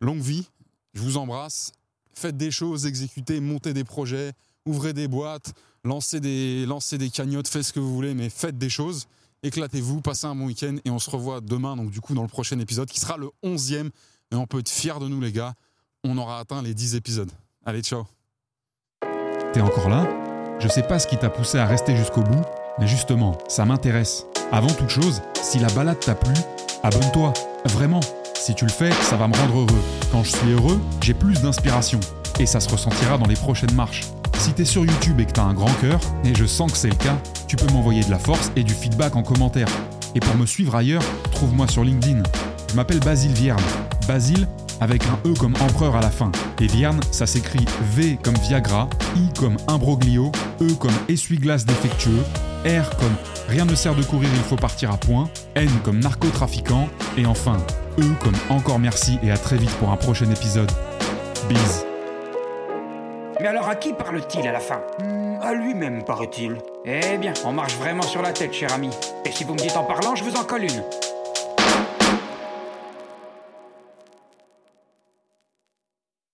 longue 0.00 0.20
vie. 0.20 0.48
Je 0.94 1.02
vous 1.02 1.16
embrasse. 1.16 1.72
Faites 2.14 2.36
des 2.36 2.50
choses, 2.50 2.86
exécutez, 2.86 3.38
montez 3.40 3.72
des 3.72 3.84
projets, 3.84 4.32
ouvrez 4.66 4.92
des 4.92 5.06
boîtes, 5.06 5.52
lancez 5.84 6.18
des, 6.18 6.66
lancez 6.66 6.98
des 6.98 7.10
cagnottes, 7.10 7.46
faites 7.46 7.62
ce 7.62 7.72
que 7.72 7.78
vous 7.78 7.94
voulez, 7.94 8.14
mais 8.14 8.28
faites 8.28 8.58
des 8.58 8.70
choses. 8.70 9.06
Éclatez-vous, 9.44 10.00
passez 10.00 10.26
un 10.26 10.34
bon 10.34 10.46
week-end 10.46 10.78
et 10.84 10.90
on 10.90 10.98
se 10.98 11.10
revoit 11.10 11.40
demain, 11.40 11.76
donc 11.76 11.90
du 11.90 12.00
coup 12.00 12.14
dans 12.14 12.22
le 12.22 12.28
prochain 12.28 12.58
épisode 12.58 12.88
qui 12.90 12.98
sera 12.98 13.16
le 13.16 13.30
11e. 13.44 13.90
Et 14.32 14.34
on 14.34 14.46
peut 14.46 14.58
être 14.58 14.68
fiers 14.68 14.98
de 15.00 15.06
nous 15.06 15.20
les 15.20 15.30
gars. 15.30 15.54
On 16.02 16.18
aura 16.18 16.40
atteint 16.40 16.60
les 16.60 16.74
10 16.74 16.96
épisodes. 16.96 17.30
Allez, 17.64 17.82
ciao 17.82 18.17
Encore 19.60 19.88
là? 19.88 20.06
Je 20.60 20.68
sais 20.68 20.82
pas 20.82 20.98
ce 20.98 21.06
qui 21.06 21.16
t'a 21.16 21.30
poussé 21.30 21.58
à 21.58 21.66
rester 21.66 21.96
jusqu'au 21.96 22.22
bout, 22.22 22.42
mais 22.78 22.86
justement, 22.86 23.36
ça 23.48 23.64
m'intéresse. 23.64 24.26
Avant 24.52 24.68
toute 24.68 24.88
chose, 24.88 25.20
si 25.34 25.58
la 25.58 25.68
balade 25.68 25.98
t'a 25.98 26.14
plu, 26.14 26.34
abonne-toi. 26.82 27.32
Vraiment. 27.66 28.00
Si 28.34 28.54
tu 28.54 28.64
le 28.64 28.70
fais, 28.70 28.92
ça 28.92 29.16
va 29.16 29.26
me 29.26 29.36
rendre 29.36 29.58
heureux. 29.58 29.82
Quand 30.12 30.22
je 30.22 30.30
suis 30.30 30.52
heureux, 30.52 30.80
j'ai 31.02 31.12
plus 31.12 31.42
d'inspiration. 31.42 31.98
Et 32.38 32.46
ça 32.46 32.60
se 32.60 32.68
ressentira 32.68 33.18
dans 33.18 33.26
les 33.26 33.34
prochaines 33.34 33.74
marches. 33.74 34.04
Si 34.38 34.52
t'es 34.52 34.64
sur 34.64 34.84
YouTube 34.84 35.20
et 35.20 35.26
que 35.26 35.32
t'as 35.32 35.42
un 35.42 35.54
grand 35.54 35.72
cœur, 35.80 35.98
et 36.24 36.34
je 36.34 36.44
sens 36.44 36.70
que 36.70 36.78
c'est 36.78 36.88
le 36.88 36.94
cas, 36.94 37.16
tu 37.48 37.56
peux 37.56 37.70
m'envoyer 37.72 38.04
de 38.04 38.10
la 38.10 38.18
force 38.18 38.52
et 38.54 38.62
du 38.62 38.74
feedback 38.74 39.16
en 39.16 39.22
commentaire. 39.22 39.68
Et 40.14 40.20
pour 40.20 40.36
me 40.36 40.46
suivre 40.46 40.76
ailleurs, 40.76 41.02
trouve-moi 41.32 41.66
sur 41.66 41.82
LinkedIn. 41.82 42.22
Je 42.68 42.74
m'appelle 42.74 43.00
Basile 43.00 43.32
Vierne. 43.32 43.60
Basile 44.06 44.46
avec 44.80 45.02
un 45.06 45.18
E 45.28 45.34
comme 45.38 45.54
empereur 45.60 45.96
à 45.96 46.00
la 46.00 46.10
fin. 46.10 46.30
Et 46.60 46.66
Vierne, 46.66 47.00
ça 47.10 47.26
s'écrit 47.26 47.64
V 47.94 48.18
comme 48.22 48.34
Viagra, 48.36 48.88
I 49.16 49.28
comme 49.38 49.56
imbroglio, 49.66 50.30
E 50.60 50.72
comme 50.74 50.92
essuie-glace 51.08 51.64
défectueux, 51.64 52.22
R 52.64 52.90
comme 52.96 53.14
rien 53.48 53.64
ne 53.64 53.74
sert 53.74 53.94
de 53.94 54.02
courir, 54.02 54.28
il 54.32 54.42
faut 54.42 54.56
partir 54.56 54.92
à 54.92 54.96
point, 54.96 55.28
N 55.56 55.68
comme 55.84 55.98
narcotrafiquant, 55.98 56.88
et 57.16 57.26
enfin 57.26 57.56
E 57.98 58.04
comme 58.22 58.36
encore 58.50 58.78
merci 58.78 59.18
et 59.22 59.30
à 59.32 59.36
très 59.36 59.56
vite 59.56 59.70
pour 59.76 59.90
un 59.90 59.96
prochain 59.96 60.30
épisode. 60.30 60.70
Bise. 61.48 61.84
Mais 63.40 63.46
alors 63.48 63.68
à 63.68 63.74
qui 63.76 63.92
parle-t-il 63.92 64.46
à 64.46 64.52
la 64.52 64.60
fin? 64.60 64.80
Hmm, 65.00 65.38
À 65.42 65.54
lui-même, 65.54 66.04
paraît-il. 66.04 66.56
Eh 66.84 67.16
bien, 67.18 67.32
on 67.44 67.52
marche 67.52 67.74
vraiment 67.76 68.02
sur 68.02 68.20
la 68.22 68.32
tête, 68.32 68.52
cher 68.52 68.72
ami. 68.72 68.90
Et 69.24 69.30
si 69.32 69.44
vous 69.44 69.54
me 69.54 69.58
dites 69.58 69.76
en 69.76 69.84
parlant, 69.84 70.14
je 70.16 70.24
vous 70.24 70.34
en 70.36 70.44
colle 70.44 70.64
une. 70.64 70.82